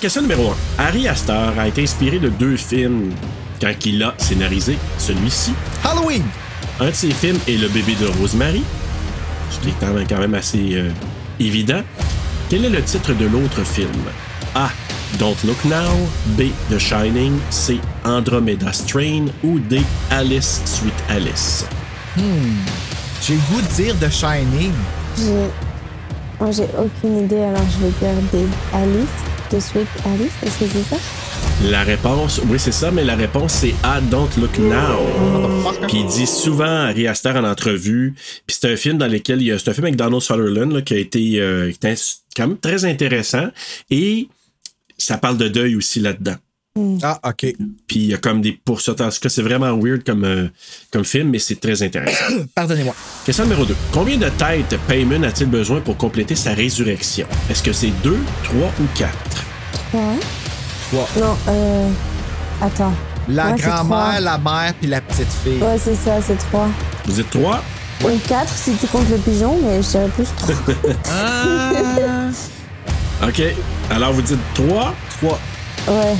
[0.00, 0.82] Question numéro 1.
[0.84, 3.12] Harry Astor a été inspiré de deux films
[3.60, 5.52] quand il a scénarisé celui-ci.
[5.84, 6.22] Halloween!
[6.80, 8.64] Un de ces films est Le bébé de Rosemary.
[9.50, 10.90] Ce qui est quand même- quand même assez euh,
[11.38, 11.82] évident.
[12.50, 13.88] Quel est le titre de l'autre film?
[14.56, 14.68] A.
[15.18, 15.92] Don't Look Now.
[16.36, 16.50] B.
[16.70, 17.38] The Shining.
[17.50, 17.80] C.
[18.04, 19.26] Andromeda Strain.
[19.42, 19.80] Ou D.
[20.10, 21.66] Alice Sweet Alice.
[22.16, 22.22] Hmm.
[23.22, 24.72] J'ai le goût de dire The Shining.
[25.18, 25.50] J'ai-
[26.40, 29.08] Moi, j'ai aucune idée, alors je vais dire des Alice,
[29.52, 31.00] de Sweet Alice, est-ce que c'est ça?
[31.70, 34.98] La réponse, oui, c'est ça, mais la réponse, c'est A, Don't Look Now.
[35.86, 38.14] Puis il dit souvent Harry Astor en entrevue.
[38.46, 39.58] Puis c'est un film dans lequel il y a.
[39.60, 41.94] C'est un film avec Donald Sutherland là, qui a été euh, qui était
[42.36, 43.46] quand même très intéressant.
[43.90, 44.28] Et
[44.98, 46.36] ça parle de deuil aussi là-dedans.
[47.04, 47.54] Ah, OK.
[47.86, 49.00] Puis il y a comme des poursuites.
[49.00, 50.48] En tout cas, c'est vraiment weird comme, euh,
[50.90, 52.24] comme film, mais c'est très intéressant.
[52.54, 52.94] Pardonnez-moi.
[53.24, 53.76] Question numéro 2.
[53.92, 57.28] Combien de têtes Payman a-t-il besoin pour compléter sa résurrection?
[57.48, 59.12] Est-ce que c'est 2, 3 ou 4?
[59.90, 60.14] Trois.
[60.90, 61.08] Trois.
[61.20, 61.90] Non, euh.
[62.60, 62.92] Attends.
[63.28, 65.62] La Ouais, grand-mère, la mère, puis la petite fille.
[65.62, 66.68] Ouais, c'est ça, c'est trois.
[67.06, 67.62] Vous êtes 3?
[68.04, 70.54] Ou quatre si tu comptes le pigeon, mais je dirais plus trois.
[73.22, 73.42] OK.
[73.90, 74.94] Alors vous dites 3?
[75.20, 75.40] 3.
[75.88, 76.16] ouais.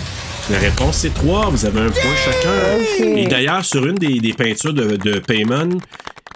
[0.50, 1.48] La réponse, c'est 3.
[1.50, 3.04] Vous avez un point chacun.
[3.16, 5.78] Et d'ailleurs, sur une des, des peintures de, de Payman,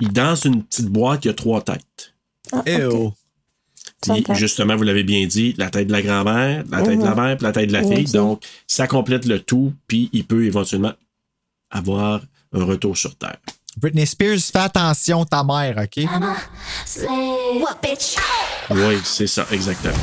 [0.00, 2.14] il dans une petite boîte, il y a trois têtes.
[2.52, 2.94] Ah, Eh ok.
[2.94, 3.12] oh.
[4.00, 7.14] Puis, justement, vous l'avez bien dit, la tête de la grand-mère, la tête de la
[7.14, 7.20] Mhm.
[7.20, 8.04] mère, puis la tête de la fille.
[8.12, 10.92] Donc, ça complète le tout, puis il peut éventuellement
[11.70, 12.20] avoir
[12.54, 13.36] un retour sur Terre.
[13.76, 16.04] Britney Spears, fais attention, ta mère, OK?
[18.70, 19.94] Oui, c'est ça, exactement.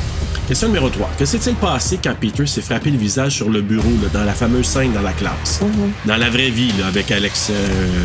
[0.48, 1.10] Question numéro 3.
[1.18, 4.32] Que s'est-il passé quand Peter s'est frappé le visage sur le bureau, là, dans la
[4.32, 5.60] fameuse scène dans la classe?
[6.04, 8.04] Dans la vraie vie, là, avec Alex euh,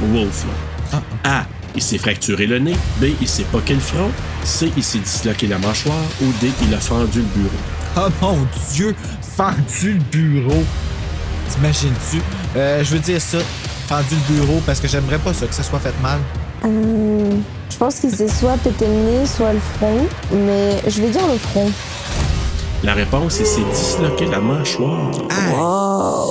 [0.00, 0.44] Wolf.
[0.92, 1.02] là.
[1.24, 1.46] A.
[1.76, 2.76] Il s'est fracturé le nez.
[3.00, 3.08] B.
[3.20, 4.10] Il s'est poqué le front.
[4.42, 4.72] C.
[4.76, 6.02] Il s'est disloqué la mâchoire.
[6.22, 6.50] Ou D.
[6.66, 7.50] Il a fendu le bureau.
[7.96, 8.38] Oh mon
[8.72, 8.94] Dieu,
[9.36, 10.64] fendu le bureau.
[11.50, 12.22] T'imagines-tu?
[12.56, 13.38] Euh, je veux dire ça,
[13.88, 16.20] fendu le bureau, parce que j'aimerais pas ça, que ça soit fait mal.
[16.64, 17.30] Euh,
[17.70, 21.26] je pense qu'il s'est soit pété le nez, soit le front, mais je vais dire
[21.26, 21.70] le front.
[22.82, 25.10] La réponse, c'est disloquer la mâchoire.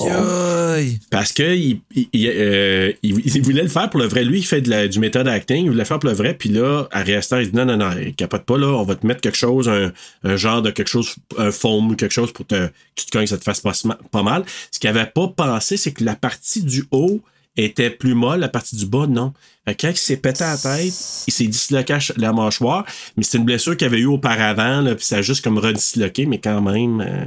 [0.10, 0.99] Aïe.
[1.11, 4.23] Parce que il, il, il, euh, il- il voulait le faire pour le vrai.
[4.23, 5.65] Lui, il fait de la- du méthode acting.
[5.65, 6.34] Il voulait le faire pour le vrai.
[6.34, 8.68] Puis là, Ari Aster, il dit non, non, non, capote pas là.
[8.68, 9.91] On va te mettre quelque chose, un,
[10.23, 13.11] un genre de quelque chose, un foam ou quelque chose pour te, que tu te
[13.11, 13.73] cognes, ça te fasse pas,
[14.11, 14.43] pas mal.
[14.72, 17.19] Ce qu'il avait pas pensé, c'est que la partie du haut
[17.65, 19.34] était plus molle, la partie du bas, non.
[19.80, 20.94] Quand il s'est pété la tête,
[21.27, 25.06] il s'est disloqué la mâchoire, mais c'est une blessure qu'il avait eu auparavant, là, puis
[25.06, 27.26] ça a juste comme redisloqué, mais quand même, euh,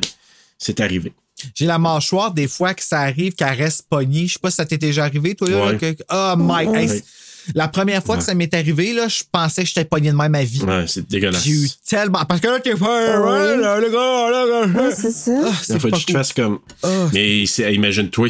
[0.58, 1.12] c'est arrivé.
[1.54, 4.26] J'ai la mâchoire des fois que ça arrive qu'elle reste pognée.
[4.26, 5.50] Je sais pas si ça t'est déjà arrivé, toi.
[5.50, 5.76] Là, Ouais.
[5.76, 6.34] que- oh
[6.74, 7.02] hey, Ouais.
[7.46, 10.16] C'est- la première fois que ça m'est arrivé, là, je pensais que j'étais pogné de
[10.16, 10.62] même ma vie.
[10.62, 11.44] Ouais, c'est dégueulasse.
[11.44, 12.24] J'ai eu tellement.
[12.24, 13.20] Parce que là, t'es pas.
[13.20, 14.82] Ouais, là, le gars, là, là.
[14.88, 15.32] Ouais, c'est ça.
[15.44, 16.18] Ah, Il c'est faut que pas tu te cool.
[16.20, 16.58] fasses comme.
[16.82, 18.28] Ah, Mais imagine-toi,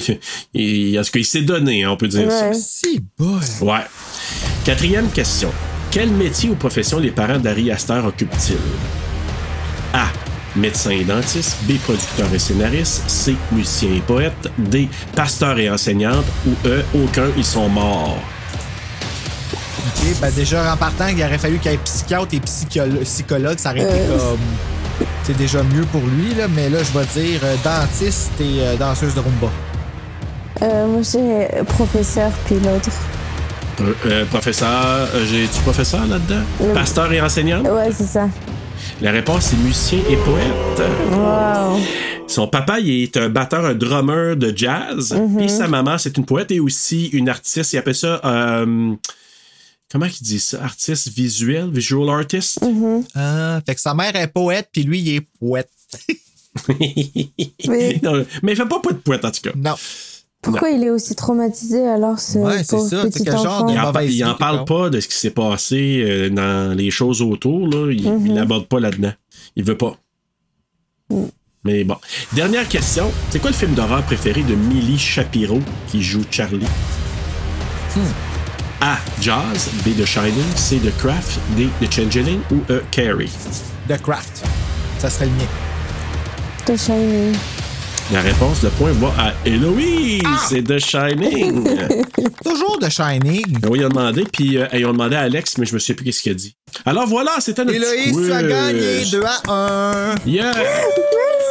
[0.54, 0.60] il,
[0.90, 2.52] il- en tout cas, il s'est donné, hein, on peut dire Ouais.
[2.54, 3.40] Si, boy.
[3.42, 3.64] ça.
[3.64, 3.80] Ouais.
[4.64, 5.52] Quatrième question.
[5.90, 8.56] Quel métier ou profession les parents d'Harry Astor occupent-ils?
[9.92, 10.06] A.
[10.56, 11.56] Médecin et dentiste.
[11.68, 11.72] B.
[11.84, 13.02] Producteur et scénariste.
[13.08, 13.34] C.
[13.52, 14.32] Musicien et poète.
[14.58, 14.88] D.
[15.14, 16.24] Pasteur et enseignante.
[16.46, 16.82] Ou E.
[16.94, 18.18] Aucun, ils sont morts.
[19.78, 23.58] OK, ben déjà, en partant, il aurait fallu qu'il y ait psychiatre et psycholo- psychologue.
[23.58, 24.18] Ça aurait été Euh.
[24.18, 24.38] comme.
[25.24, 26.46] C'est déjà mieux pour lui, là.
[26.54, 29.50] Mais là, je vais dire euh, dentiste et euh, danseuse de rumba.
[30.62, 32.90] Euh, moi, j'ai professeur puis l'autre.
[33.80, 34.68] Euh, euh, professeur,
[35.14, 36.42] euh, j'ai-tu professeur là-dedans?
[36.60, 37.66] Le- Pasteur et enseignante?
[37.66, 38.28] Ouais, c'est ça.
[39.00, 40.88] La réponse, c'est musicien et poète.
[41.12, 41.80] Wow.
[42.28, 45.16] Son papa, il est un batteur, un drummer de jazz.
[45.38, 47.72] Puis sa maman, c'est une poète et aussi une artiste.
[47.72, 48.20] Il appelle ça.
[48.24, 48.94] euh,
[49.92, 50.64] comment il dit ça?
[50.64, 52.58] Artiste visuel, visual artist?
[53.14, 55.70] Ah, fait que sa mère est poète, puis lui, il est poète.
[57.68, 59.52] Mais Non, mais il fait pas pas de poète, en tout cas.
[59.54, 59.74] Non.
[60.42, 63.02] pourquoi il est aussi traumatisé alors, ce Ouais, c'est pauvre ça.
[63.04, 63.66] Petit quel genre enfant?
[63.66, 66.90] de- Il en, il en parle pas de ce qui s'est passé euh, dans les
[66.90, 67.68] choses autour.
[67.68, 67.90] Là.
[67.92, 69.12] Il il l'aborde pas là-dedans.
[69.56, 69.96] Il veut pas.
[71.64, 71.96] Mais bon.
[72.32, 73.10] Dernière question.
[73.30, 76.66] C'est quoi le film d'horreur préféré de Millie Shapiro qui joue Charlie?
[78.82, 78.98] A.
[79.20, 79.68] Jaws.
[79.84, 79.94] B.
[79.96, 80.44] The Shining.
[80.56, 80.80] C.
[80.80, 81.38] The Craft.
[81.56, 81.68] D.
[81.80, 82.40] The Changeling.
[82.50, 82.82] Ou E.
[82.90, 83.30] Carrie.
[83.88, 84.42] The Craft.
[84.98, 85.46] Ça serait le mien.
[86.66, 87.32] The Shining.
[88.12, 90.24] La réponse, le point va à Héloïse.
[90.48, 91.64] C'est The Shining.
[92.44, 93.56] Toujours The Shining.
[93.70, 95.94] oui, ils ont demandé, puis euh, ils ont demandé à Alex, mais je me souviens
[95.94, 96.56] plus qu'est-ce qu'il a dit.
[96.84, 98.48] Alors voilà, c'était notre Héloïse, tu as quiz.
[98.48, 100.14] gagné 2 à 1.
[100.26, 100.52] Yeah!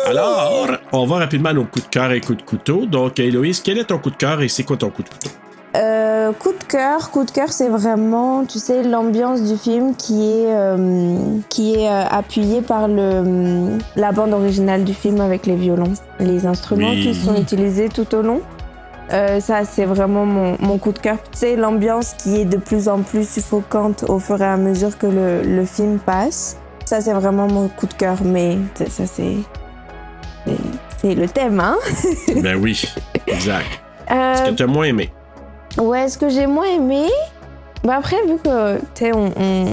[0.07, 2.85] Alors, on va rapidement à nos coups de cœur et coups de couteau.
[2.85, 5.29] Donc, Héloïse, quel est ton coup de cœur et c'est quoi ton coup de couteau?
[5.77, 10.29] Euh, coup de cœur, coup de cœur, c'est vraiment, tu sais, l'ambiance du film qui
[10.29, 11.17] est euh,
[11.47, 16.45] qui est euh, appuyée par le la bande originale du film avec les violons, les
[16.45, 17.01] instruments Oui.
[17.01, 18.41] qui sont utilisés tout au long.
[19.41, 21.17] Ça, c'est vraiment mon, mon coup de cœur.
[21.33, 24.97] Tu sais, l'ambiance qui est de plus en plus suffocante au fur et à mesure
[24.97, 26.55] que le, le film passe.
[26.85, 28.15] Ça, c'est vraiment mon coup de cœur.
[28.23, 29.35] Mais ça, ça, c'est
[30.97, 31.75] c'est- le thème, hein?
[32.41, 32.81] ben oui,
[33.27, 33.67] exact.
[34.09, 35.11] Ce que tu as moins aimé?
[35.77, 37.07] Ouais, ce que j'ai moins aimé.
[37.83, 39.65] Bah après, vu que, tu sais, on, on,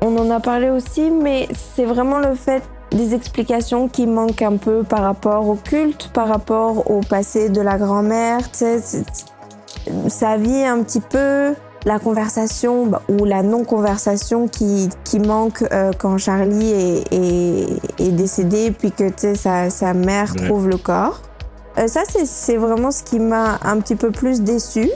[0.00, 4.56] on en a parlé aussi, mais c'est vraiment le fait des explications qui manquent un
[4.56, 8.64] peu par rapport au culte, par rapport au passé de la grand-mère, tu
[10.08, 15.92] sa vie un petit peu, la conversation bah, ou la non-conversation qui, qui manque euh,
[15.98, 17.66] quand Charlie est, est,
[17.98, 20.46] est décédé, puis que, tu sais, sa, sa mère Ouais.
[20.46, 21.20] trouve le corps.
[21.78, 24.90] Euh, ça, c'est- c'est vraiment ce qui m'a un petit peu plus déçu.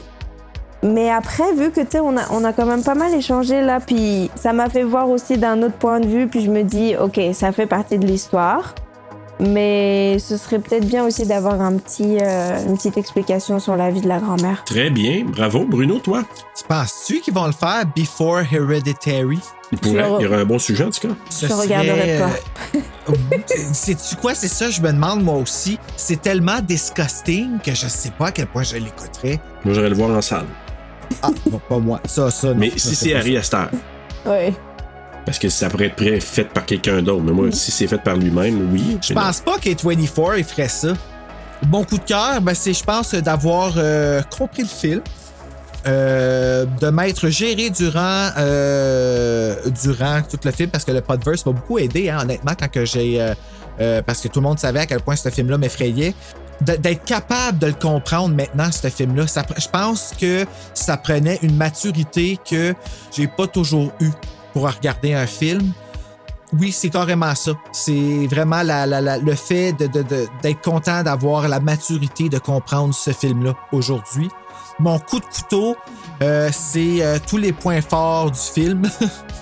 [0.83, 3.63] Mais après, vu que tu sais, on a, on a quand même pas mal échangé
[3.63, 6.63] là, puis ça m'a fait voir aussi d'un autre point de vue, puis je me
[6.63, 8.75] dis, ok, ça fait partie de l'histoire.
[9.41, 13.91] Mais ce serait peut-être bien aussi d'avoir un petit, euh, une petite explication sur la
[13.91, 14.63] vie de la grand-mère.
[14.65, 15.25] Très bien.
[15.27, 15.65] Bravo.
[15.67, 16.23] Bruno, toi?
[16.57, 19.41] Tu penses-tu qu'ils vont le faire before Hereditary?
[19.75, 20.03] Il pourrait.
[20.09, 21.15] le- Il y aurait un bon sujet, en tout cas.
[21.31, 22.79] Je regarderai pas.
[23.11, 23.15] euh,
[23.73, 24.35] Sais-tu quoi?
[24.35, 25.79] C'est ça, je me demande moi aussi.
[25.97, 29.41] C'est tellement disgusting que je sais pas à quel point je l'écouterais.
[29.65, 30.47] Moi, j'aurais le voir en salle.
[31.23, 32.01] Ah, bon, pas moi.
[32.07, 32.55] Ça, ça, non.
[32.57, 33.67] Mais Ça, si c'est Harry Astor,
[34.27, 34.55] Oui.
[35.27, 37.23] parce que ça pourrait être prêt, fait par quelqu'un d'autre.
[37.23, 38.99] Mais moi, si c'est fait par lui-même, oui.
[39.03, 40.95] Je pense pas qu'A24 il ferait ça.
[41.69, 45.01] Mon coup de cœur, ben, c'est, je pense, d'avoir euh, compris le film.
[45.86, 51.52] Euh, de m'être géré durant, euh, durant tout le film parce que le podverse m'a
[51.52, 53.20] beaucoup aidé, hein, honnêtement, quand que j'ai.
[53.20, 53.35] euh,
[53.81, 56.15] euh, parce que tout le monde savait à quel point ce film-là m'effrayait.
[56.61, 62.39] D'être capable de le comprendre maintenant, ce film-là, je pense que ça prenait une maturité
[62.48, 62.74] que
[63.15, 64.11] j'ai pas toujours eu
[64.52, 65.73] pour regarder un film
[66.61, 67.52] oui, c'est carrément ça.
[67.73, 74.28] C'est vraiment le fait d'être content d'avoir la maturité de comprendre ce film-là aujourd'hui.
[74.81, 75.77] Mon coup de couteau,
[76.23, 78.83] euh, c'est euh, tous les points forts du film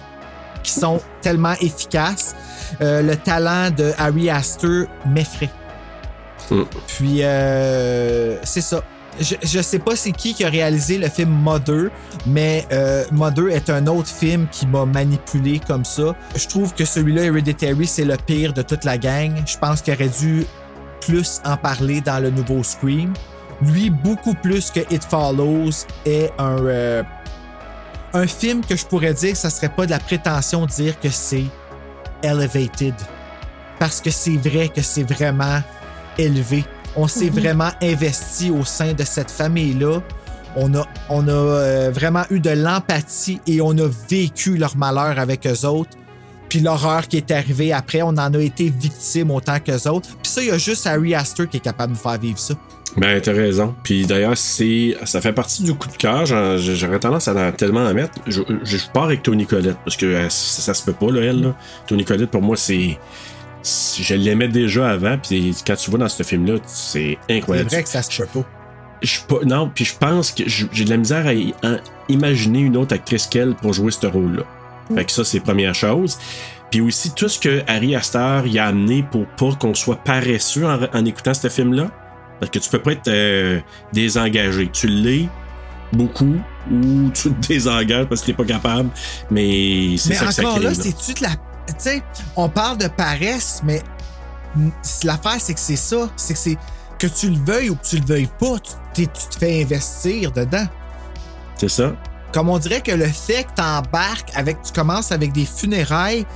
[0.63, 2.35] qui sont tellement efficaces.
[2.81, 5.51] Euh, le talent de Harry Astor m'effraie.
[6.87, 8.83] Puis, euh, c'est ça.
[9.21, 11.91] Je, je sais pas c'est qui qui a réalisé le film Mother,
[12.27, 12.67] mais
[13.11, 16.15] Mother est un autre film qui m'a manipulé comme ça.
[16.35, 19.35] Je trouve que celui-là, Hereditary, c'est le pire de toute la gang.
[19.47, 20.47] Je pense qu'il aurait dû
[21.03, 23.13] plus en parler dans le nouveau Scream.
[23.63, 27.03] Lui, beaucoup plus que It Follows, est un, euh,
[28.15, 30.99] un film que je pourrais dire que ça serait pas de la prétention de dire
[31.01, 31.45] que c'est
[32.23, 32.95] elevated.
[33.79, 35.61] Parce que c'est vrai que c'est vraiment
[36.19, 36.65] élevé.
[36.97, 37.41] On s'est Mhm.
[37.41, 40.01] vraiment investi au sein de cette famille-là.
[40.57, 45.19] On a, on a euh, vraiment eu de l'empathie et on a vécu leur malheur
[45.19, 45.97] avec eux autres.
[46.51, 50.11] Puis l'horreur qui est arrivée après, on en a été victime autant qu'eux autres.
[50.23, 52.39] Puis ça, il y a juste Harry Astor qui est capable de nous faire vivre
[52.39, 52.53] ça.
[52.97, 53.75] Ben, t'as raison.
[53.83, 56.27] Puis d'ailleurs, c'est, ça fait partie du coup de cœur.
[56.27, 58.13] J'aurais tendance à en tellement en mettre.
[58.27, 61.11] Je, je, je pars avec Tony Collette parce que euh, ça, ça se peut pas,
[61.11, 61.41] là, elle.
[61.43, 61.57] Là.
[61.87, 62.99] Tony Collette, pour moi, c'est.
[63.63, 65.17] c'est- Je l'aimais déjà avant.
[65.19, 67.71] Puis quand tu vois dans ce film-là, c'est C'est incroyable.
[67.71, 68.45] vrai que ça se peut pas.
[69.01, 71.77] Je non, puis je pense que j'ai de la misère à, à
[72.09, 74.45] imaginer une autre actrice qu'elle pour jouer ce rôle-là.
[74.95, 76.19] Fait que ça, c'est première chose.
[76.71, 80.67] Puis aussi, tout ce que Harry Astor y a amené pour pas qu'on soit paresseux
[80.67, 81.91] en, en écoutant ce film-là.
[82.43, 83.61] Parce que tu peux pas être euh,
[83.93, 84.69] désengagé.
[84.73, 85.29] Tu l'es
[85.93, 86.35] beaucoup
[86.73, 88.91] ou tu te désengages parce que t'es pas capable.
[89.31, 90.75] Mais c'est Mais ça que ça encore là, là.
[90.75, 91.29] c'est-tu de la.
[91.69, 92.03] Tu sais,
[92.35, 93.81] on parle de paresse, mais
[95.05, 96.11] l'affaire, c'est que c'est ça.
[96.17, 96.59] C'est que c'est.
[96.99, 99.63] Que tu le veuilles ou que tu le veuilles pas, tu, t'es- tu te fais
[99.63, 100.67] investir dedans.
[101.57, 101.95] C'est ça.
[102.33, 104.63] Comme on dirait que le fait que t'embarques avec.
[104.63, 106.27] Tu commences avec des funérailles,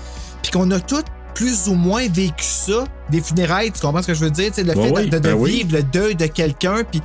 [0.40, 1.02] puis qu'on a tous
[1.36, 4.50] plus ou moins vécu ça, des funérailles, tu comprends ce que je veux dire?
[4.56, 5.50] Le Ouais, fait de- oui, de, de ben oui.
[5.58, 7.02] vivre le deuil de quelqu'un, puis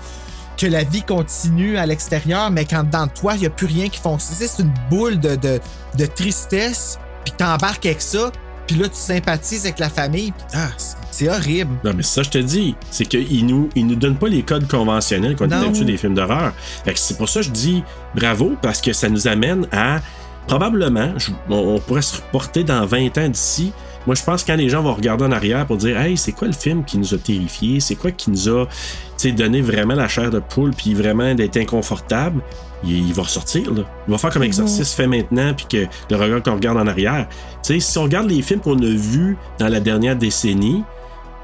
[0.58, 3.90] que la vie continue à l'extérieur, mais quand dans toi, il n'y a plus rien
[3.90, 4.48] qui fonctionne.
[4.48, 5.60] C'est une boule de, de,
[5.98, 8.32] de tristesse, puis t'embarques avec ça,
[8.68, 10.70] puis là, tu sympathises avec la famille, puis ah,
[11.12, 11.72] c'est- horrible.
[11.84, 14.68] Non, mais ça, je te dis, c'est qu'ils nous, ils nous donnent pas les codes
[14.68, 16.54] conventionnels qu'on est habitué des films d'horreur.
[16.96, 17.84] C'est pour ça que je dis
[18.16, 20.00] bravo, parce que ça nous amène à.
[20.48, 23.74] Probablement, je- on, on pourrait se reporter dans 20 ans d'ici.
[24.08, 26.32] Moi, je pense que quand les gens vont regarder en arrière pour dire Hey, c'est
[26.32, 27.80] quoi le film qui nous a terrifiés?
[27.80, 28.72] C'est quoi qui nous a tu
[29.18, 32.42] sais, donné vraiment la chair de poule, puis vraiment d'être inconfortable?
[32.84, 33.72] Il, il va ressortir.
[33.74, 33.84] Là.
[34.08, 37.28] Il va faire comme Exorcist fait maintenant, puis que le regard qu'on regarde en arrière.
[37.64, 40.84] Tu sais, si on regarde les films qu'on a vus dans la dernière décennie,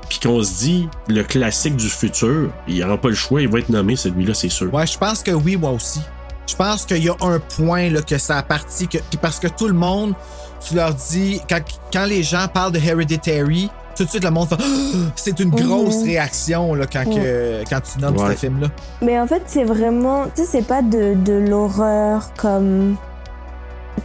[0.10, 3.48] puis qu'on se dit le classique du futur, il n'y aura pas le choix, il
[3.48, 4.74] va être nommé celui-là, c'est sûr.
[4.74, 6.02] Ouais, je pense que oui, moi aussi.
[6.48, 9.40] Je pense qu'il y a un point là, que ça a parti, que, puis parce
[9.40, 10.14] que tout le monde,
[10.60, 11.60] tu leur dis, quand,
[11.92, 14.58] quand les gens parlent de Hereditary, tout de suite le monde fait!
[15.16, 16.04] C'est une grosse Mhm.
[16.06, 18.34] réaction là, quand, que- quand tu nommes Ouais.
[18.36, 18.68] ce film-là.
[19.02, 20.26] Mais en fait, c'est vraiment.
[20.36, 22.96] Tu sais, c'est pas de, de l'horreur comme.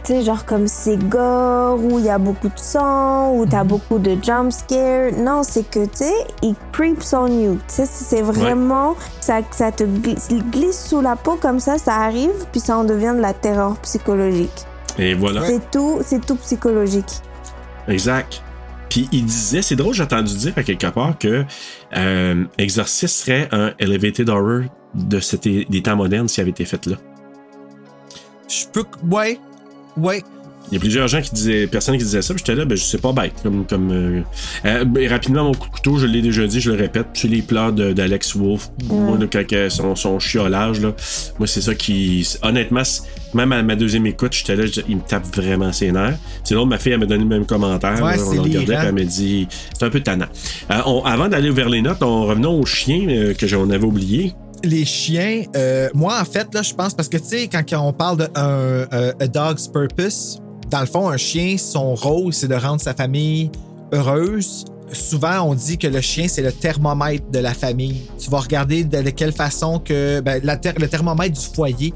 [0.03, 3.63] Tu sais, genre comme c'est gore, où il y a beaucoup de sang, où t'as
[3.63, 5.11] beaucoup de jump scare.
[5.15, 7.59] Non, c'est que, tu sais, it creeps on you.
[7.67, 8.95] Tu sais, c'est vraiment.
[9.21, 12.83] Ça, ça te glisse, glisse sous la peau comme ça, ça arrive, puis ça en
[12.83, 14.65] devient de la terreur psychologique.
[14.99, 15.45] Et voilà.
[15.45, 17.05] C'est tout, c'est tout psychologique.
[17.87, 18.41] Exact.
[18.89, 21.43] Puis il disait, c'est drôle, j'ai entendu dire à quelque part que
[21.97, 24.61] euh, Exorcist serait un elevated horror
[24.93, 25.19] de
[25.69, 26.97] des temps modernes s'il avait été fait là.
[28.47, 28.83] Je peux.
[29.09, 29.39] Ouais.
[29.97, 30.21] Ouais.
[30.71, 32.77] Il y a plusieurs gens qui disaient, personnes qui disaient ça, puis j'étais là, ben
[32.77, 33.33] je sais pas bête.
[33.43, 34.21] Comme, comme, euh,
[34.65, 37.27] euh, ben, rapidement, mon coup de couteau, je l'ai déjà dit, je le répète, c'est
[37.27, 38.69] les pleurs de- d'Alex Wolf.
[38.89, 40.93] Moi, quand son, son chiolage, là,
[41.37, 42.27] moi, c'est ça qui.
[42.43, 43.03] Honnêtement, c'est-
[43.33, 46.17] même à ma deuxième écoute, j'étais là, il me tape vraiment ses nerfs.
[46.43, 48.01] Sinon, ma fille, elle m'a donné le même commentaire.
[48.03, 49.47] Ouais, là, on le regardait, puis elle m'a dit,
[49.77, 50.27] c'est un peu tannant.
[50.71, 53.85] Euh, on- avant d'aller vers les notes, on revenons aux chiens euh, que j'en avais
[53.85, 54.33] oublié.
[54.63, 57.91] Les chiens, euh, moi, en fait, là, je pense, parce que, tu sais, quand on
[57.91, 58.85] parle de un,
[59.19, 60.39] a dog's purpose,
[60.69, 63.51] dans le fond, un chien, son rôle, c'est de rendre sa famille
[63.91, 64.65] heureuse.
[64.91, 68.01] Souvent, on dit que le chien, c'est le thermomètre de la famille.
[68.17, 70.19] Tu vas regarder de, quelle façon que.
[70.21, 71.93] ben, la le thermomètre du foyer.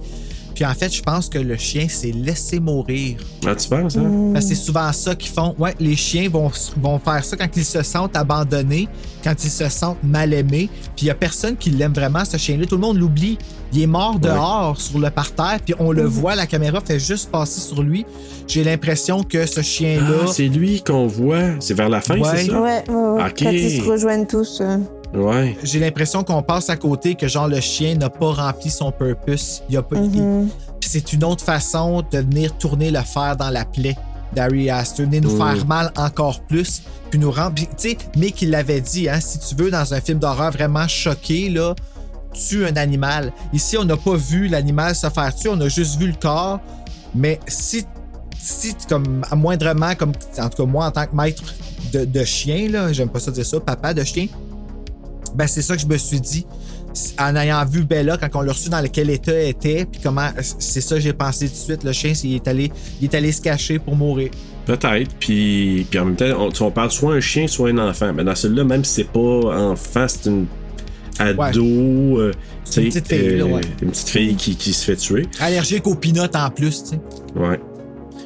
[0.57, 3.17] Puis en fait, je pense que le chien s'est laissé mourir.
[3.45, 4.31] Ah, tu penses, hein?
[4.34, 5.53] Que c'est souvent ça qu'ils font.
[5.59, 6.49] Ouais, les chiens vont,
[6.81, 8.88] vont faire ça quand ils se sentent abandonnés,
[9.23, 10.67] quand ils se sentent mal aimés.
[10.95, 12.65] Puis il y a personne qui l'aime vraiment, ce chien-là.
[12.65, 13.38] Tout le monde l'oublie.
[13.71, 17.29] Il est mort dehors sur le parterre, puis on le voit, la caméra fait juste
[17.29, 18.03] passer sur lui.
[18.47, 20.21] J'ai l'impression que ce chien-là.
[20.23, 21.51] Ah, c'est lui qu'on voit.
[21.59, 22.29] C'est vers la fin, Ouais.
[22.38, 22.59] c'est ça?
[22.61, 23.23] Ouais, ouais, ouais.
[23.25, 23.34] Ok.
[23.43, 24.59] Quand ils se rejoignent tous.
[24.61, 24.77] euh.
[25.13, 25.57] Ouais.
[25.63, 29.63] J'ai l'impression qu'on passe à côté, que genre le chien n'a pas rempli son purpose.
[29.69, 29.95] Il a pas.
[29.99, 33.95] Puis c'est une autre façon de venir tourner le fer dans la plaie.
[34.35, 35.38] d'Harry Astor, venait nous Mm.
[35.38, 37.55] faire mal encore plus, puis nous rendre.
[37.55, 40.85] Tu sais, Mick, il l'avait dit, hein, si tu veux, dans un film d'horreur vraiment
[40.85, 41.73] choqué, là,
[42.34, 43.31] tue un animal.
[43.53, 46.59] Ici, on n'a pas vu l'animal se faire tuer, on a juste vu le corps.
[47.15, 47.85] Mais si,
[48.38, 51.43] si tu- comme, à moindrement, comme, en tout cas, moi, en tant que maître
[51.93, 54.27] de, de chien, là, j'aime pas ça dire ça, papa de chien,
[55.36, 56.45] ben, c'est ça que je me suis dit.
[57.20, 60.30] En ayant vu Bella, quand on l'a reçu dans quel état elle était, puis comment.
[60.41, 61.84] C'est ça que j'ai pensé tout de suite.
[61.84, 64.32] Le chien, c'est- il est allé, il est allé se cacher pour mourir.
[64.66, 68.12] Peut-être, puis, puis en même temps, on, parle soit un chien, soit un enfant.
[68.14, 70.48] Mais dans celui-là, même si c'est pas enfant, c'est une
[71.20, 72.32] ado, euh,
[72.66, 73.62] tu sais, une petite fille, là, ouais.
[73.82, 75.26] une petite fille qui, qui se fait tuer.
[75.40, 76.99] Allergique aux peanuts en plus, tu sais.
[77.36, 77.60] Ouais.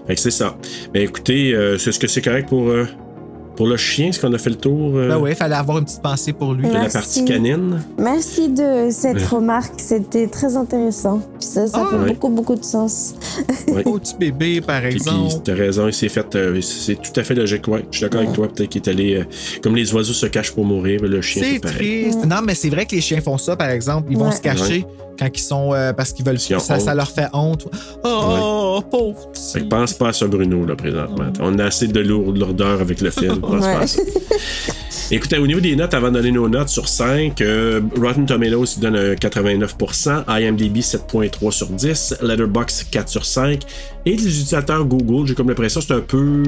[0.07, 0.57] Fait que c'est ça.
[0.93, 2.87] Mais écoutez, euh, c'est ce que c'est correct pour, euh,
[3.55, 5.77] pour le chien, est-ce qu'on a fait le tour euh, Ben ouais, il fallait avoir
[5.77, 6.67] une petite pensée pour lui.
[6.67, 6.93] de la Merci.
[6.97, 7.81] partie canine?
[7.99, 9.25] Merci de cette Ouais.
[9.25, 11.19] remarque, c'était très intéressant.
[11.39, 12.07] Puis ça, ça Ah, fait ouais.
[12.13, 13.13] beaucoup, beaucoup de sens.
[13.67, 13.83] Ouais.
[13.85, 15.27] Au petit bébé, par Puis, exemple.
[15.29, 16.35] puis t'as raison, il s'est fait.
[16.35, 17.85] euh, c'est tout à fait logique, ouais.
[17.91, 19.15] Je suis d'accord avec toi, peut-être qu'il est allé.
[19.15, 19.23] euh,
[19.61, 22.25] comme les oiseaux se cachent pour mourir, le chien C'est triste.
[22.25, 24.07] Non, mais c'est vrai que les chiens font ça, par exemple.
[24.11, 24.85] Ils vont se cacher
[25.19, 25.73] quand ils sont.
[25.73, 26.37] euh, parce qu'ils veulent.
[26.55, 27.67] Ont Ça, ça leur fait honte.
[28.03, 29.53] Oh, pauvre petit.
[29.53, 31.31] Fait que pense pas à ça, Bruno, là, présentement.
[31.39, 33.40] On a assez de lourd- lourdeur avec le film.
[33.41, 34.01] Pense pas à ça.
[35.13, 38.79] Écoutez, au niveau des notes, avant de donner nos notes sur 5, euh, Rotten Tomatoes
[38.79, 43.59] donne un 89%, IMDb 7.3 sur 10, Letterboxd 4 sur 5,
[44.05, 46.43] et les utilisateurs Google, j'ai comme l'impression que c'est un peu...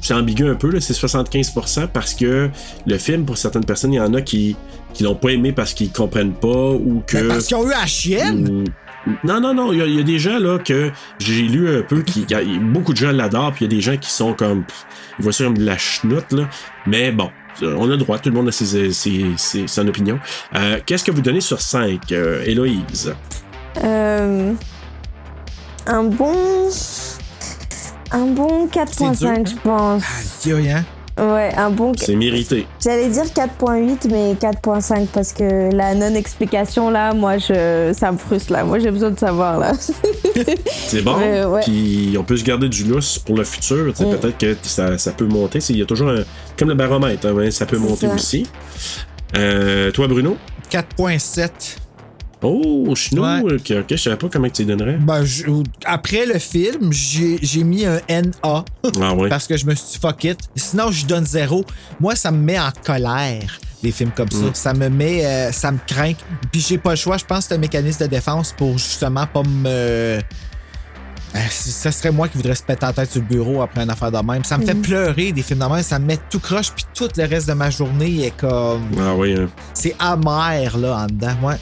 [0.00, 2.48] C'est ambigu un peu, là, c'est 75% parce que
[2.86, 4.56] le film, pour certaines personnes, il y en a qui,
[4.94, 7.18] qui l'ont pas aimé parce qu'ils comprennent pas ou que...
[7.18, 8.64] Mais parce qu'ils ont eu la chienne?
[9.24, 9.72] Non, non, non.
[9.72, 12.26] Il y, a- il y a des gens là que j'ai lu un peu qui.
[12.60, 14.64] beaucoup de gens l'adorent, puis il y a des gens qui sont comme.
[14.64, 14.86] pff,
[15.18, 16.48] Ils voient ça comme de la chenoute, là.
[16.86, 17.30] Mais bon,
[17.62, 20.18] euh, on a le droit, tout le monde a ses, ses- ses- son opinion.
[20.54, 23.14] Euh, Qu'est-ce que vous donnez sur 5, euh, Héloïse?
[23.82, 24.52] Euh,
[25.86, 26.68] un bon.
[28.14, 30.04] Un bon C'est 4.5, je pense.
[30.42, 30.84] Dis rien.
[31.22, 31.92] Ouais, un bon.
[31.96, 32.66] C'est mérité.
[32.82, 38.52] J'allais dire 4.8, mais 4.5 parce que la non-explication, là, moi, je, ça me frustre,
[38.52, 38.64] là.
[38.64, 39.72] Moi, j'ai besoin de savoir, là.
[40.70, 41.16] C'est bon?
[41.20, 41.60] Euh, ouais.
[41.62, 43.86] Puis on peut se garder du lousse pour le futur.
[43.86, 43.92] Mm.
[44.20, 45.60] Peut-être que ça, ça peut monter.
[45.60, 46.22] C'est- Il y a toujours un.
[46.58, 48.14] Comme le baromètre, hein, ça peut monter ça.
[48.14, 48.46] aussi.
[49.36, 50.36] Euh, toi, Bruno?
[50.70, 51.76] 4.7.
[52.44, 53.40] Oh, Chino, Ouais.
[53.54, 54.96] ok, ok, je savais pas comment tu donnerais.
[55.00, 55.44] Ben, je-
[55.84, 58.64] après le film, j'ai j'ai mis un NA.
[59.00, 59.28] Ah ouais.
[59.30, 60.38] Parce que je me suis dit, fuck it.
[60.56, 61.64] Sinon, je donne zéro.
[62.00, 64.38] Moi, ça me met en colère, des films comme ça.
[64.46, 64.50] Mm.
[64.54, 65.24] Ça me met.
[65.24, 66.14] euh, ça me craint.
[66.50, 67.16] Puis j'ai pas le choix.
[67.16, 70.18] Je pense que c'est un mécanisme de défense pour justement pas me.
[71.34, 73.90] Euh, ça serait moi qui voudrais se péter la tête sur le bureau après une
[73.90, 74.44] affaire de même.
[74.44, 74.82] Ça me fait Mm.
[74.82, 75.82] pleurer des films de même.
[75.82, 76.72] Ça me met tout croche.
[76.72, 78.82] Puis tout le reste de ma journée est comme.
[79.00, 79.48] Ah oui, hein.
[79.74, 81.36] C'est amer, là, en dedans.
[81.42, 81.54] Ouais.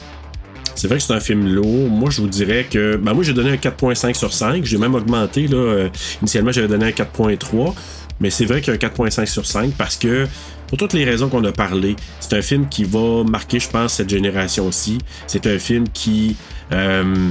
[0.75, 1.89] C'est vrai que c'est un film lourd.
[1.89, 2.95] Moi, je vous dirais que.
[2.95, 4.65] Ben, moi, j'ai donné un 4.5 sur 5.
[4.65, 5.47] J'ai même augmenté.
[5.47, 5.57] Là.
[5.57, 5.89] Euh,
[6.21, 7.73] Initialement, j'avais donné un 4.3.
[8.19, 10.27] Mais c'est vrai qu'il y a un 4.5 sur 5 parce que,
[10.67, 13.93] pour toutes les raisons qu'on a parlé, c'est un film qui va marquer, je pense,
[13.93, 14.99] cette génération-ci.
[15.27, 16.35] C'est un film qui.
[16.71, 17.29] euh,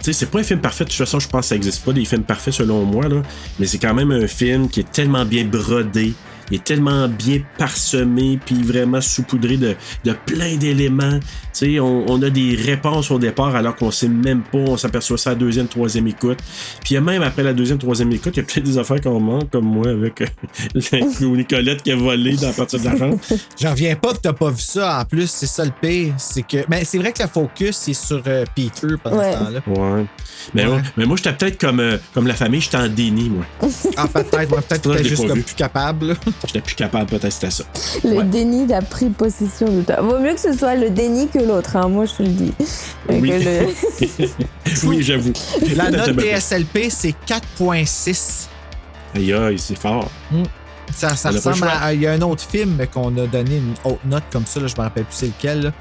[0.00, 0.84] c'est pas un film parfait.
[0.84, 3.22] De toute façon, je pense que ça existe pas des films parfaits selon moi, là.
[3.58, 6.14] Mais c'est quand même un film qui est tellement bien brodé.
[6.50, 11.18] Il est tellement bien parsemé, puis vraiment saupoudré de, de plein d'éléments.
[11.20, 14.76] Tu sais, on, on a des réponses au départ alors qu'on sait même pas, on
[14.76, 16.38] s'aperçoit ça à la deuxième, troisième écoute.
[16.84, 19.50] Puis même après la deuxième, troisième écoute, il y a peut-être des affaires qu'on manque,
[19.50, 20.26] comme moi avec euh,
[21.20, 23.18] Nicolette qui a volé dans la partie de la chambre.
[23.60, 25.00] J'en reviens pas que t'as pas vu ça.
[25.00, 26.14] En plus, c'est ça le pire.
[26.18, 26.58] C'est que.
[26.68, 29.32] Mais c'est vrai que le focus est sur euh, Peter pendant Ouais.
[29.32, 29.60] ce temps-là.
[29.66, 30.06] Ouais.
[30.54, 30.72] Mais, Ouais.
[30.72, 33.44] ouais, mais moi, j'étais peut-être comme, euh, comme la famille, j'étais en déni, moi.
[33.96, 34.36] Ah, peut-être.
[34.38, 36.16] ouais, peut-être que juste comme plus capable.
[36.46, 37.64] J'étais plus capable, peut-être, c'était ça.
[38.04, 38.24] Le Ouais.
[38.24, 40.00] déni a pris possession de toi.
[40.02, 42.52] Vaut mieux que ce soit le déni que l'autre, hein, moi je te le dis.
[43.08, 43.30] Oui.
[43.30, 44.28] que le-
[44.88, 45.32] oui, j'avoue.
[45.74, 48.48] La note TSLP, c'est 4.6.
[49.14, 50.10] Aïe, aïe, c'est fort.
[50.94, 51.92] Ça, ça ressemble à.
[51.94, 54.66] Il y a un autre film qu'on a donné une autre note comme ça, là,
[54.66, 55.62] je me rappelle plus c'est lequel.
[55.62, 55.72] là.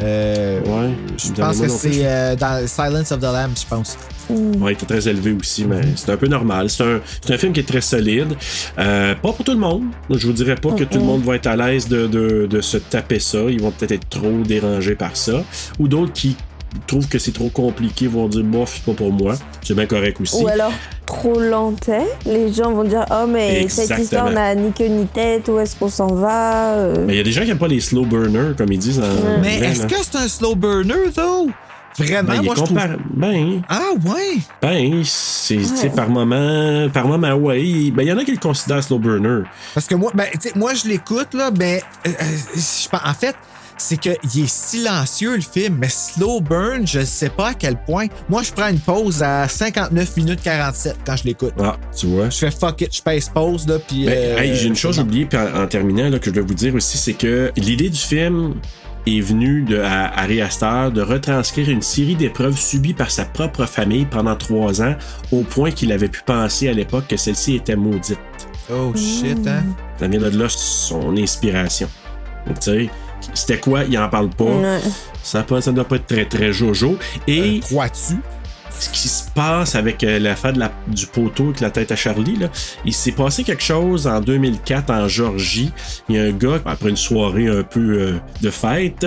[0.00, 0.90] Euh, Ouais.
[1.16, 3.96] je pense que c'est euh, dans Silence of the Lambs, je pense.
[4.30, 6.68] Ouais, il était très élevé aussi, mais c'est un peu normal.
[6.68, 8.34] C'est un, c'est un film qui est très solide.
[8.78, 9.84] Euh, pas pour tout le monde.
[10.10, 12.60] Je vous dirais pas que tout le monde va être à l'aise de, de- de
[12.60, 13.38] se taper ça.
[13.48, 15.42] Ils vont peut-être être trop dérangés par ça.
[15.78, 16.36] Ou d'autres qui
[16.86, 19.34] trouvent que c'est trop compliqué vont dire bof, c'est pas pour moi.
[19.62, 20.42] C'est bien correct aussi.
[20.42, 20.72] Ou alors
[21.06, 22.06] trop lentais.
[22.26, 25.76] Les gens vont dire Oh, mais cette histoire n'a ni queue ni tête, où est-ce
[25.76, 28.04] qu'on s'en va Euh, Mais il y a des gens qui aiment pas les slow
[28.04, 31.48] burners, comme ils disent en Mais est-ce que c'est un slow burner, though?
[31.96, 32.78] Vraiment, Ben, moi, je trouve.
[33.14, 34.38] Ben, Ah, ouais!
[34.62, 35.90] ben, c'est Ouais.
[35.96, 37.90] par moment, par moment, ouais.
[37.92, 39.42] Ben, il y en a qui le considèrent slow burner.
[39.74, 42.24] Parce que moi, ben, tu sais, moi, je l'écoute, là, ben, euh, euh,
[42.54, 43.34] je pense- en fait,
[43.78, 48.06] c'est qu'il est silencieux le film, mais slow burn, je sais pas à quel point.
[48.28, 51.54] Moi, je prends une pause à 59 minutes 47 quand je l'écoute.
[51.60, 52.28] Ah, tu vois.
[52.30, 54.04] Je fais fuck it, je passe pause, là, puis.
[54.06, 56.44] Ben, euh, hey, J'ai une chose oubliée puis en, en terminant là, que je dois
[56.44, 58.54] vous dire aussi, c'est que l'idée du film
[59.06, 60.12] est venue de, à
[60.44, 64.94] Astor de retranscrire une série d'épreuves subies par sa propre famille pendant trois ans,
[65.32, 68.18] au point qu'il avait pu penser à l'époque que celle-ci était maudite.
[68.70, 69.62] Oh shit, hein?
[69.98, 71.88] Ça vient de là son inspiration.
[72.46, 72.90] Tu sais,
[73.34, 73.84] c'était quoi?
[73.84, 74.44] Il en parle pas.
[74.44, 74.80] Ouais.
[75.22, 76.96] Ça ne ça doit pas être très, très jojo.
[77.26, 78.16] Et Crois-tu?
[78.80, 81.96] ce qui se passe avec euh, l'affaire de la- du poteau avec la tête à
[81.96, 82.46] Charlie, là,
[82.84, 85.72] il s'est passé quelque chose en 2004 en Georgie.
[86.08, 89.04] Il y a un gars, après une soirée un peu euh, de fête,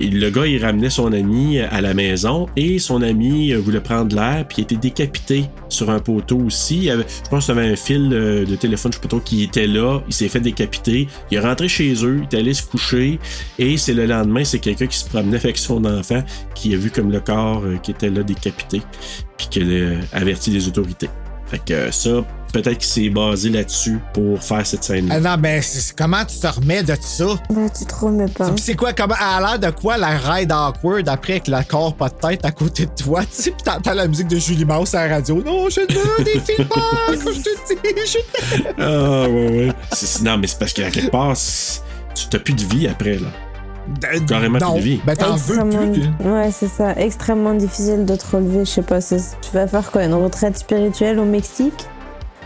[0.00, 4.14] le gars, il ramenait son ami à la maison et son ami euh, voulait prendre
[4.14, 6.84] l'air, puis il était décapité sur un poteau aussi.
[6.84, 9.66] Il je pense qu'il avait un fil euh, de téléphone, je sais pas qui était
[9.66, 10.00] là.
[10.06, 11.08] Il s'est fait décapiter.
[11.30, 13.18] Il est rentré chez eux, il est allé se coucher,
[13.58, 16.22] et c'est le lendemain, c'est quelqu'un qui se promenait avec son enfant
[16.54, 18.82] qui a vu comme le corps euh, qui était là décapité,
[19.36, 21.08] puis qui a averti les autorités.
[21.50, 22.10] Fait que euh, ça,
[22.52, 25.14] peut-être qu'il s'est basé là-dessus pour faire cette scène-là.
[25.16, 25.62] Ah non, ben,
[25.96, 27.26] comment tu te remets de ça?
[27.50, 28.50] Ben, tu te remets pas.
[28.56, 32.08] C'est quoi, comment, à l'air de quoi la ride awkward après avec le corps pas
[32.08, 34.94] de tête à côté de toi, tu sais, pis t'entends la musique de Julie Mouse
[34.94, 35.42] à la radio.
[35.42, 38.18] Non, je veux des films, comme je te dis, je
[38.78, 39.72] Ah, ouais, ouais.
[40.22, 41.34] Non, mais c'est parce qu'à quelque part,
[42.14, 43.28] tu t'as plus de vie après, là.
[44.26, 44.72] Carrément non.
[44.72, 45.00] plus de vie.
[45.06, 46.28] Ben, t'en veux Extrêmement- plus.
[46.28, 46.92] Ouais, c'est ça.
[46.96, 48.64] Extrêmement difficile de te relever.
[48.64, 49.16] Je sais pas, tu
[49.52, 51.86] vas faire quoi Une retraite spirituelle au Mexique?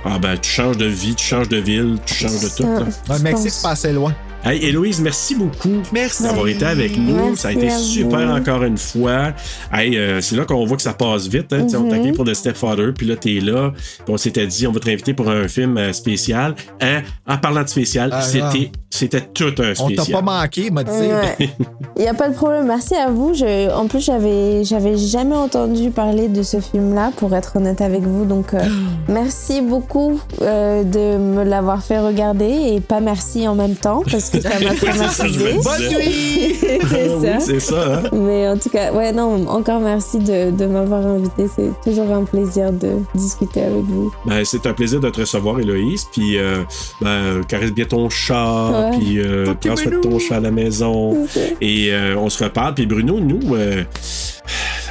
[0.05, 2.81] Ah, ben, tu changes de vie, tu changes de ville, tu changes de tout, là.
[2.81, 4.12] Ouais, le Mexique, c'est passé loin.
[4.44, 6.24] Hey, Héloïse, merci beaucoup Merci.
[6.24, 7.14] d'avoir été avec nous.
[7.14, 7.78] Merci ça a été vous.
[7.78, 9.32] super encore une fois.
[9.73, 11.52] Hey, euh, c'est là qu'on voit que ça passe vite.
[11.52, 11.69] Hein?
[11.69, 12.12] Sais, On t'a Mhm.
[12.12, 13.70] pour The Stepfather, puis là, t'es là.
[14.05, 16.56] Puis on s'était dit, on va te réinviter pour un film euh, spécial.
[16.81, 17.02] Hein?
[17.28, 20.06] En parlant de spécial, Ah, c'était, c'était tout un On spécial.
[20.06, 20.90] t'a pas manqué, m'a dit.
[20.90, 21.48] Ouais.
[21.97, 22.66] Il y a pas de problème.
[22.66, 23.35] Merci à vous.
[23.35, 28.02] Je, en plus, j'avais, j'avais jamais entendu parler de ce film-là, pour être honnête avec
[28.02, 28.24] vous.
[28.24, 28.60] Donc, euh,
[29.09, 34.31] merci beaucoup euh, de me l'avoir fait regarder et pas merci en même temps parce
[34.31, 35.53] que ça m'a C'est ça, je traumatisé.
[35.55, 36.07] me Bonne disais.
[36.07, 37.41] nuit!
[37.41, 37.61] c'est Ah ça.
[37.61, 38.03] ça, hein?
[38.13, 41.47] Mais en tout cas, ouais, non, encore merci de, de m'avoir invité.
[41.55, 44.13] C'est toujours un plaisir de discuter avec vous.
[44.27, 46.07] Ben, c'est un plaisir de te recevoir, Héloïse.
[46.13, 46.63] Puis, euh,
[47.01, 48.91] ben, caresse bien ton chat.
[48.93, 48.99] Ouais.
[48.99, 51.27] Puis, euh, prends soin de ton chat à la maison.
[51.61, 52.75] Et euh, on se reparle.
[52.75, 53.83] Puis, Bruno, nous, euh,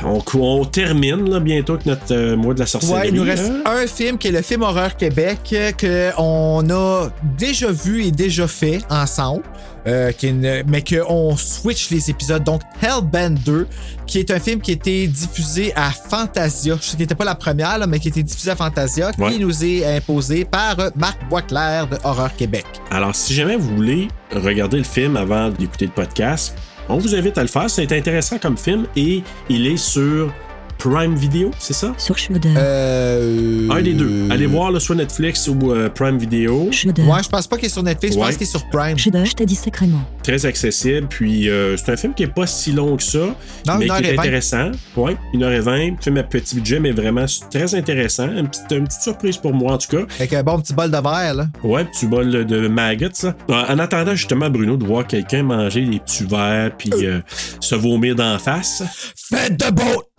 [0.04, 3.00] on, on termine là, bientôt avec notre euh, mois de la sorcellerie.
[3.02, 3.62] Ouais, il nous reste hein?
[3.66, 8.12] un film qui est le film Horreur Québec euh, que on a déjà vu et
[8.12, 9.44] déjà fait ensemble.
[9.88, 12.44] euh, qui est une- mais qu'on switch les épisodes.
[12.44, 13.66] Donc, Hellbend 2,
[14.06, 16.76] qui est un film qui a été diffusé à Fantasia.
[16.80, 19.10] Je sais qu'il n'était pas la première, là, mais qui a été diffusé à Fantasia,
[19.18, 19.32] Ouais.
[19.32, 22.66] qui nous est imposé par Marc Boisclair de Horreur Québec.
[22.92, 26.56] Alors, si jamais vous voulez regarder le film avant d'écouter le podcast,
[26.92, 27.70] on vous invite à le faire.
[27.70, 30.34] C'est intéressant comme film et il est sur
[30.84, 31.94] Prime Video, c'est ça?
[32.00, 32.54] Sur Shudder.
[32.58, 33.70] Euh...
[33.70, 34.28] Un des deux.
[34.32, 36.70] Allez voir là, soit Netflix ou euh, Prime Video.
[36.72, 37.04] Shudder.
[37.04, 38.98] Ouais, je pense pas qu'il est sur Netflix, je pense qu'il est sur Prime.
[38.98, 40.02] Shudder, je t'ai dit sacrément.
[40.24, 41.06] Très accessible.
[41.08, 43.20] Puis euh, c'est un film qui est pas si long que ça,
[43.68, 44.22] Non, mais une heure qui et est vingt.
[44.24, 44.72] intéressant.
[44.98, 46.02] Ouais, 1h20.
[46.02, 48.32] Film à petit budget, mais vraiment très intéressant.
[48.32, 50.04] Une petite, une petite surprise pour moi en tout cas.
[50.18, 51.46] Avec un bon petit bol de verre, là.
[51.64, 53.36] Ouais, petit bol de maggots, ça.
[53.50, 57.20] En attendant justement, Bruno, de voir quelqu'un manger des petits verres puis euh,
[57.60, 58.82] se vomir d'en face.
[59.16, 60.11] Faites de beau!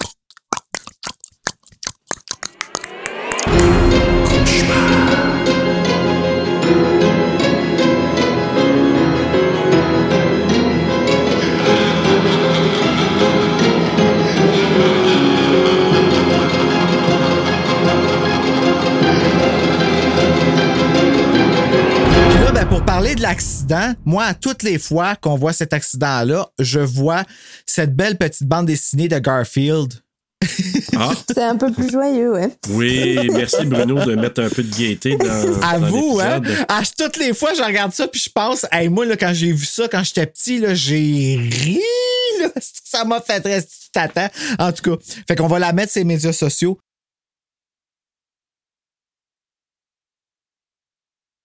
[23.13, 27.25] Parler de l'accident, moi, à toutes les fois qu'on voit cet accident-là, je vois
[27.67, 29.95] cette belle petite bande dessinée de Garfield.
[30.97, 32.51] Ah, C'est un peu plus joyeux, ouais.
[32.71, 36.41] oui, merci Bruno de mettre un peu de gaieté dans, À dans vous, hein?
[36.69, 39.53] À toutes les fois, je regarde ça puis je pense, hey, moi, là, quand j'ai
[39.53, 41.81] vu ça, quand j'étais petit, là, j'ai ri,
[42.41, 42.49] là.
[42.85, 44.31] Ça m'a fait très tata.
[44.59, 46.79] En tout cas, fait qu'on va la mettre sur les médias sociaux.